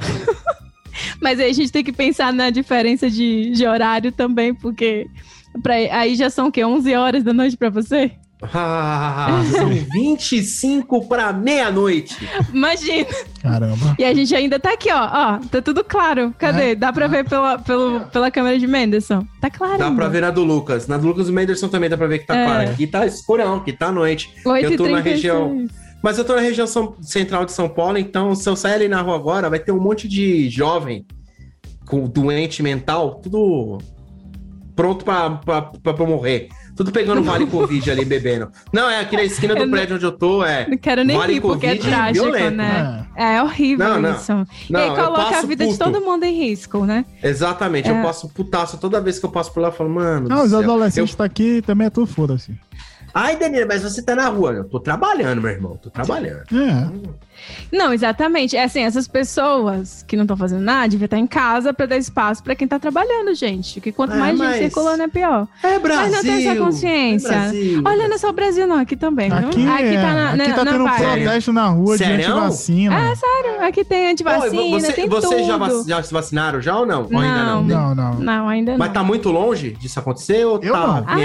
[1.22, 5.06] Mas aí a gente tem que pensar na diferença de, de horário também, porque
[5.62, 6.64] pra, aí já são o quê?
[6.64, 8.12] 11 horas da noite pra você?
[8.54, 12.18] Ah, são 25 para meia-noite.
[12.54, 13.08] Imagina!
[13.42, 13.96] Caramba.
[14.00, 15.04] E a gente ainda tá aqui, ó.
[15.04, 16.34] Ó, tá tudo claro.
[16.38, 16.76] Cadê?
[16.76, 19.26] Dá pra ver pela, pelo, pela câmera de Menderson.
[19.42, 19.78] Tá claro.
[19.78, 19.96] Dá ainda.
[19.96, 20.88] pra ver na do Lucas.
[20.88, 22.46] Na do Lucas e do Menderson também dá pra ver que tá É.
[22.46, 22.70] claro.
[22.72, 24.30] Aqui tá escurão, aqui tá noite.
[24.46, 25.04] Eu tô na 8h36.
[25.04, 25.66] região-
[26.02, 28.88] Mas eu tô na região São- central de São Paulo, então se eu sair ali
[28.88, 31.06] na rua agora, vai ter um monte de jovem
[31.86, 33.78] com doente mental, tudo
[34.76, 36.48] pronto pra, pra, pra, pra morrer.
[36.76, 38.52] Tudo pegando vale Covid ali, bebendo.
[38.72, 40.68] Não, é aqui na esquina do Eu prédio onde eu tô, é.
[40.68, 43.06] Não quero nem Vale rir, porque é Covid trágico, violento, né?
[43.16, 44.12] É, horrível Não, não.
[44.16, 44.32] isso.
[44.70, 45.84] Não, e aí eu coloca a vida de puto.
[45.84, 47.06] todo mundo em risco, né?
[47.22, 48.02] Exatamente, eu É.
[48.04, 50.28] passo putaço toda vez que eu passo por lá, eu falo, mano.
[50.28, 52.58] Não, os adolescentes tá aqui também é tudo foda-se.
[53.14, 54.54] Ai, Danilo, mas você tá na rua.
[54.54, 55.78] Eu tô trabalhando, meu irmão.
[55.78, 56.42] Tô trabalhando.
[56.52, 56.90] É.
[57.72, 58.56] Não, exatamente.
[58.56, 61.98] É assim, essas pessoas que não estão fazendo nada deviam estar em casa pra dar
[61.98, 63.80] espaço pra quem tá trabalhando, gente.
[63.82, 65.48] Que quanto É, mais gente circulando é pior.
[65.64, 66.04] É Brasil.
[66.04, 67.28] Mas não tem essa consciência.
[67.28, 67.82] É Brasil.
[67.86, 68.78] Olha, não é só o Brasil, não.
[68.80, 69.32] Aqui também?
[69.32, 71.22] Aqui, aqui é, tá na, aqui na, tá na tendo vibe.
[71.24, 72.26] protesto na rua de Sério?
[72.34, 72.96] antivacina.
[72.96, 73.66] É, sério.
[73.66, 75.78] Aqui tem Oi, antivacina, você, tem vocês já, tudo.
[75.80, 77.08] vac- já se vacinaram já ou não?
[77.12, 77.64] Ou ainda não?
[77.64, 77.96] Não.
[77.96, 78.14] não, não.
[78.20, 78.78] Não, ainda não.
[78.80, 80.88] Mas tá muito longe disso acontecer ou Eu tá?
[80.88, 81.06] não.
[81.08, 81.16] Ah,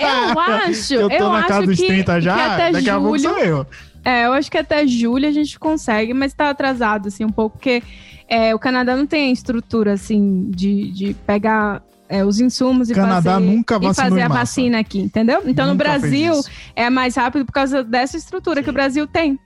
[0.00, 2.90] Eu acho, eu tô eu na acho casa dos que, 30 que já, até daqui
[2.90, 3.66] a pouco julho, sou eu.
[4.04, 7.56] É, eu acho que até julho a gente consegue, mas tá atrasado, assim, um pouco,
[7.56, 7.82] porque
[8.28, 12.94] é, o Canadá não tem a estrutura assim de, de pegar é, os insumos e
[12.94, 15.42] Canadá fazer, nunca e fazer a vacina aqui, entendeu?
[15.46, 16.40] Então no Nunca fez Brasil
[16.76, 19.38] é mais rápido por causa dessa estrutura que o Brasil tem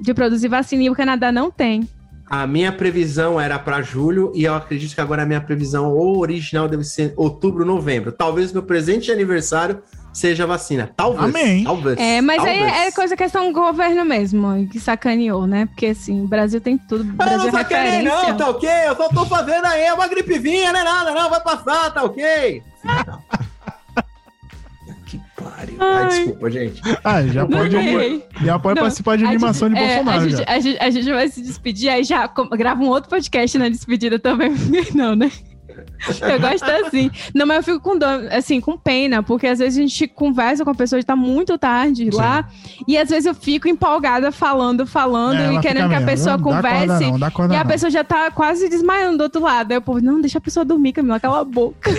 [0.00, 1.88] de produzir vacina e o Canadá não tem.
[2.30, 6.18] A minha previsão era para julho e eu acredito que agora a minha previsão ou
[6.18, 8.12] original deve ser outubro, novembro.
[8.12, 9.82] Talvez meu presente de aniversário
[10.12, 10.90] seja a vacina.
[10.96, 11.24] Talvez.
[11.24, 11.64] Amém.
[11.64, 11.98] Talvez.
[11.98, 12.86] É, mas aí talvez.
[12.88, 15.66] é coisa questão do governo mesmo, que sacaneou, né?
[15.66, 18.28] Porque assim, o Brasil tem tudo, o Eu Brasil não é sacanei, referência.
[18.30, 18.68] não, tá ok?
[18.86, 22.02] Eu só tô fazendo aí é uma gripezinha, não é nada, não, vai passar, tá
[22.04, 22.62] ok?
[25.06, 25.76] que pariu.
[25.80, 26.08] Ai, Ai.
[26.08, 26.82] desculpa, gente.
[27.02, 27.70] Ah, já Não pode,
[28.44, 30.20] já pode Não, participar de A animação gente- de é, Bolsonaro.
[30.20, 30.36] a, já.
[30.36, 33.68] gente, a, gente, a gente vai se despedir, aí já grava um outro podcast na
[33.70, 34.54] despedida também.
[34.94, 35.30] Não, né?
[36.22, 37.10] Eu gosto assim.
[37.34, 40.64] Não, mas eu fico com dor, assim, com pena, porque às vezes a gente conversa
[40.64, 42.48] com a pessoa e tá muito tarde lá,
[42.86, 46.44] e às vezes eu fico empolgada falando, falando, É, e querendo que a pessoa não
[46.44, 47.10] dá corda converse.
[47.10, 47.70] não, dá corda E a não.
[47.70, 49.70] pessoa já tá quase desmaiando do outro lado.
[49.72, 51.90] Aí eu, pô, não, deixa a pessoa dormir, Camila, cala a boca.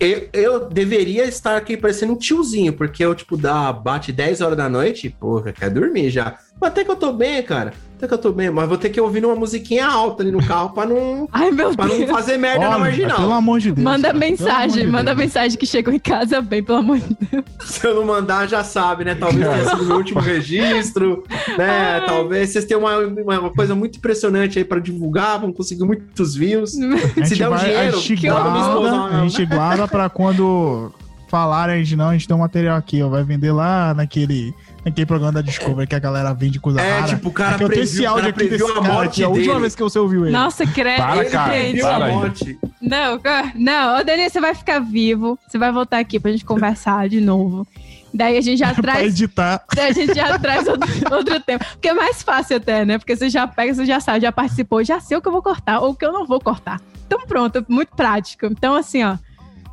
[0.00, 4.56] Eu, eu deveria estar aqui parecendo um tiozinho, porque eu, tipo, dá, bate 10 horas
[4.56, 6.36] da noite, porra, quer dormir já.
[6.62, 7.72] Mas até que eu tô bem, cara.
[7.98, 10.44] Até que eu tô bem, mas vou ter que ouvir uma musiquinha alta ali no
[10.44, 12.10] carro pra não, Ai, meu pra não Deus.
[12.10, 13.16] fazer merda na Olha, marginal.
[13.16, 13.84] Pelo amor de Deus.
[13.84, 15.18] Manda cara, mensagem, de manda Deus.
[15.18, 17.44] mensagem que chegou em casa bem, pelo amor de Deus.
[17.64, 19.14] Se eu não mandar, já sabe, né?
[19.14, 21.24] Talvez tenha sido meu último registro,
[21.58, 22.00] né?
[22.06, 22.96] Talvez vocês tenham uma,
[23.38, 26.74] uma coisa muito impressionante aí pra divulgar, vão conseguir muitos views.
[26.76, 29.88] A Se gente der um vai, dinheiro, a gente que não guarda, a gente guarda
[29.88, 30.92] pra quando
[31.28, 34.52] falarem, a gente não, a gente tem um material aqui, ó, vai vender lá naquele,
[34.84, 37.08] naquele programa da Discovery que a galera vende coisa É, rara.
[37.14, 38.82] tipo, o cara Aqui eu tenho previu, esse o áudio cara aqui previu desse a
[38.82, 39.60] cara morte aqui, a última dele.
[39.60, 40.32] vez que você ouviu ele.
[40.32, 40.96] Nossa, credo.
[40.96, 42.12] Para, cara, para a aí.
[42.12, 42.58] morte.
[42.80, 43.20] Não,
[43.54, 45.38] não, ô Dani, você vai ficar vivo.
[45.48, 47.66] Você vai voltar aqui pra gente conversar de novo.
[48.14, 49.06] Daí a gente já pra traz.
[49.14, 49.64] editar.
[49.74, 51.60] daí a gente já traz outro, outro tema.
[51.60, 52.98] Porque é mais fácil até, né?
[52.98, 55.42] Porque você já pega, você já sabe, já participou, já sei o que eu vou
[55.42, 56.80] cortar ou o que eu não vou cortar.
[57.06, 58.46] Então pronto, é muito prático.
[58.46, 59.12] Então, assim, ó.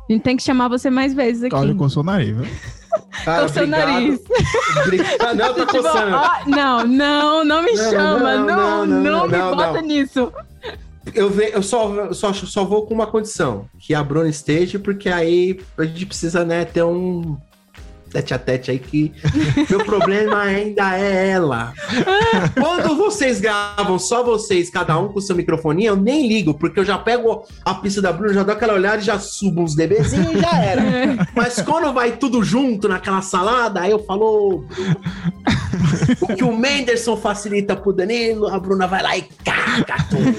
[0.08, 1.54] A gente tem que chamar você mais vezes aqui.
[1.54, 2.46] Olha, o nariz, viu?
[3.24, 3.88] Cara, Coçou o obrigado.
[3.90, 4.20] nariz.
[4.84, 5.34] Obrigado.
[5.36, 6.16] Não, tá Tipo, coçando.
[6.16, 8.34] ó, não, não, não me Não, chama.
[8.36, 10.32] não, Não, não, não, me bota nisso.
[11.14, 15.08] Eu, ve, eu só, só, só vou com uma condição, que a Bruna esteja, porque
[15.08, 17.36] aí a gente precisa, né, ter um
[18.10, 19.12] tete a tete aí que
[19.68, 21.72] meu problema ainda é ela.
[22.58, 26.84] Quando vocês gravam só vocês, cada um com seu microfone, eu nem ligo, porque eu
[26.84, 30.32] já pego a pista da Bruna, já dou aquela olhada e já subo uns DBzinhos
[30.34, 30.82] e já era.
[31.34, 34.20] Mas quando vai tudo junto naquela salada, aí eu falo.
[34.20, 34.64] "Ô,
[36.20, 40.34] o que o Menderson facilita pro Danilo, a Bruna vai lá e caga tudo.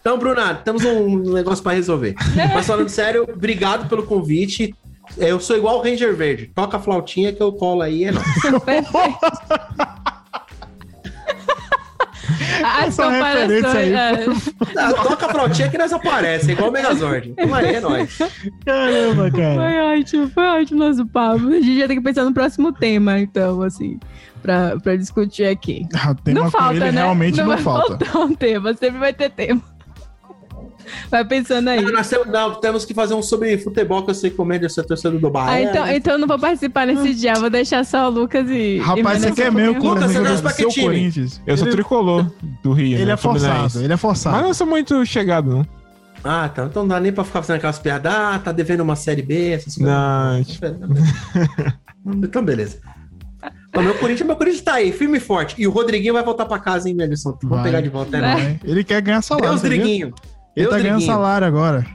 [0.00, 2.14] Então, Bruna, temos um negócio pra resolver.
[2.52, 4.74] Mas falando sério, obrigado pelo convite.
[5.16, 6.50] Eu sou igual o Ranger Verde.
[6.54, 8.26] Toca a flautinha que eu colo aí, é nóis.
[8.64, 9.18] Perfeito.
[12.64, 14.48] As Essa referência aí comparações.
[14.48, 14.80] é.
[14.80, 17.34] Ah, Toca a flautinha que nós aparece, igual o Megazord.
[17.38, 18.18] Então aí, é nóis.
[18.64, 19.54] Caramba, cara.
[19.54, 21.46] Foi ótimo, foi ótimo nosso papo.
[21.48, 23.98] A gente já tem que pensar no próximo tema, então, assim,
[24.42, 25.86] pra, pra discutir aqui.
[25.94, 27.02] Ah, O tema não falta, ele né?
[27.02, 28.04] realmente não, vai falta.
[28.04, 29.62] faltar um tema, sempre vai ter tema.
[31.10, 31.80] Vai pensando aí.
[31.82, 34.44] Não, nós temos, não, temos que fazer um sobre futebol, que eu sei que o
[34.44, 35.70] Menderson é torcedor do Ah, Bahia.
[35.70, 38.78] então, então eu não vou participar nesse dia, vou deixar só o Lucas e.
[38.78, 40.86] Rapaz, e você quer Brasil torce pra jogue seu que time?
[40.86, 41.40] Corinthians?
[41.46, 42.30] Eu sou tricolor
[42.62, 42.96] do Rio.
[42.96, 43.12] ele né?
[43.12, 44.36] é forçado, ele é forçado.
[44.36, 45.66] Mas não sou muito chegado, não.
[46.22, 46.64] Ah, tá.
[46.64, 48.10] Então não dá nem pra ficar fazendo aquelas piadas.
[48.10, 49.92] Ah, tá devendo uma série B, essas coisas.
[49.94, 50.66] Não, tipo,
[52.24, 52.78] Então, beleza.
[53.76, 55.56] O meu Corinthians, meu Corinthians tá aí, firme e forte.
[55.58, 57.36] E o Rodriguinho vai voltar pra casa, hein, Melison?
[57.42, 57.64] Vamos Vai.
[57.64, 58.58] pegar de volta, né?
[58.64, 59.50] Ele quer ganhar salário.
[59.50, 59.78] Deus, você viu?
[59.78, 60.14] Driguinho.
[60.56, 61.86] Ele Deus, tá ganhando salário agora.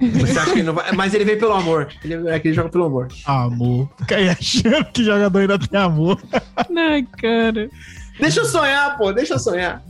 [0.00, 0.90] Você acha que ele não vai...
[0.92, 1.88] Mas ele vem pelo amor.
[2.02, 3.08] Ele, é que ele joga pelo amor.
[3.26, 3.90] Amor.
[3.98, 6.18] Fica aí achando que jogador ainda tem amor.
[6.74, 7.68] Ai, cara.
[8.18, 9.12] Deixa eu sonhar, pô.
[9.12, 9.82] Deixa eu sonhar.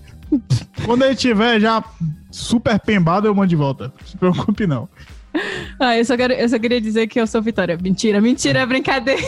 [0.84, 1.84] Quando ele tiver já
[2.30, 3.92] super pembado, eu mando de volta.
[4.00, 4.88] Não se preocupe, não.
[5.78, 7.78] Ah, eu só, quero, eu só queria dizer que eu sou Vitória.
[7.80, 9.22] Mentira, mentira, é brincadeira.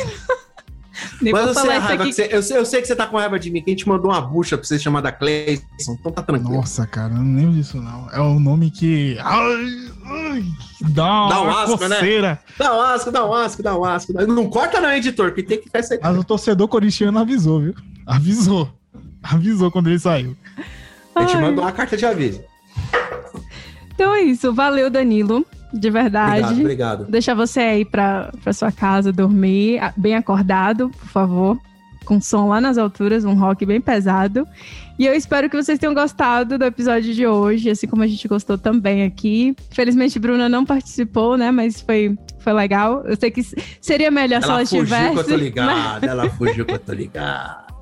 [1.20, 2.04] Nem Mas a isso raiva aqui.
[2.04, 3.72] que você, eu, sei, eu sei que você tá com raiva de mim, que a
[3.72, 5.62] gente mandou uma bucha pra você chamada Cleison.
[5.88, 6.56] Então tá tranquilo.
[6.56, 8.08] Nossa, cara, eu não lembro disso, não.
[8.12, 9.16] É um nome que.
[9.20, 10.44] Ai, ai,
[10.90, 11.96] dá uma Dá um asco, né?
[11.96, 12.40] coceira.
[12.58, 14.12] Dá um asco, dá um asco, dá um asco.
[14.12, 16.00] Não corta não, editor, que tem que ficar isso aí.
[16.02, 17.74] Mas o torcedor corintiano avisou, viu?
[18.06, 18.68] Avisou.
[19.22, 20.36] Avisou quando ele saiu.
[21.14, 21.42] A gente Ai.
[21.42, 22.42] mandou uma carta de aviso.
[23.94, 24.52] Então é isso.
[24.52, 25.46] Valeu, Danilo.
[25.72, 26.38] De verdade.
[26.40, 27.04] Obrigado, obrigado.
[27.10, 31.58] Deixar você aí pra, pra sua casa dormir, bem acordado, por favor.
[32.04, 34.46] Com som lá nas alturas, um rock bem pesado.
[34.98, 38.26] E eu espero que vocês tenham gostado do episódio de hoje, assim como a gente
[38.26, 39.54] gostou também aqui.
[39.70, 41.50] Felizmente, Bruna não participou, né?
[41.52, 43.02] Mas foi, foi legal.
[43.06, 43.42] Eu sei que
[43.80, 46.78] seria melhor se ela Ela fugiu que eu tô mas- ligado, ela fugiu que eu
[46.80, 47.72] tô ligado.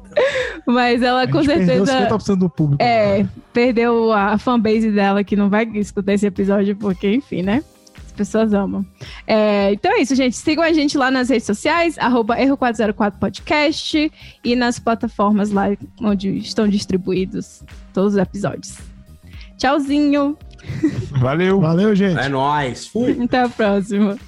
[0.66, 2.18] Mas ela A com gente perdeu certeza.
[2.18, 2.82] 50% do público.
[2.82, 7.62] É, perdeu a fanbase dela que não vai escutar esse episódio, porque, enfim, né?
[8.10, 8.84] As pessoas amam.
[9.24, 10.36] É, então é isso, gente.
[10.36, 14.10] Sigam a gente lá nas redes sociais, arroba Erro404podcast
[14.44, 15.68] e nas plataformas lá
[16.02, 17.62] onde estão distribuídos
[17.94, 18.78] todos os episódios.
[19.56, 20.36] Tchauzinho.
[21.20, 21.60] Valeu.
[21.60, 22.18] Valeu, gente.
[22.18, 22.88] É nóis.
[22.88, 23.16] Fui.
[23.22, 24.18] Até a próxima.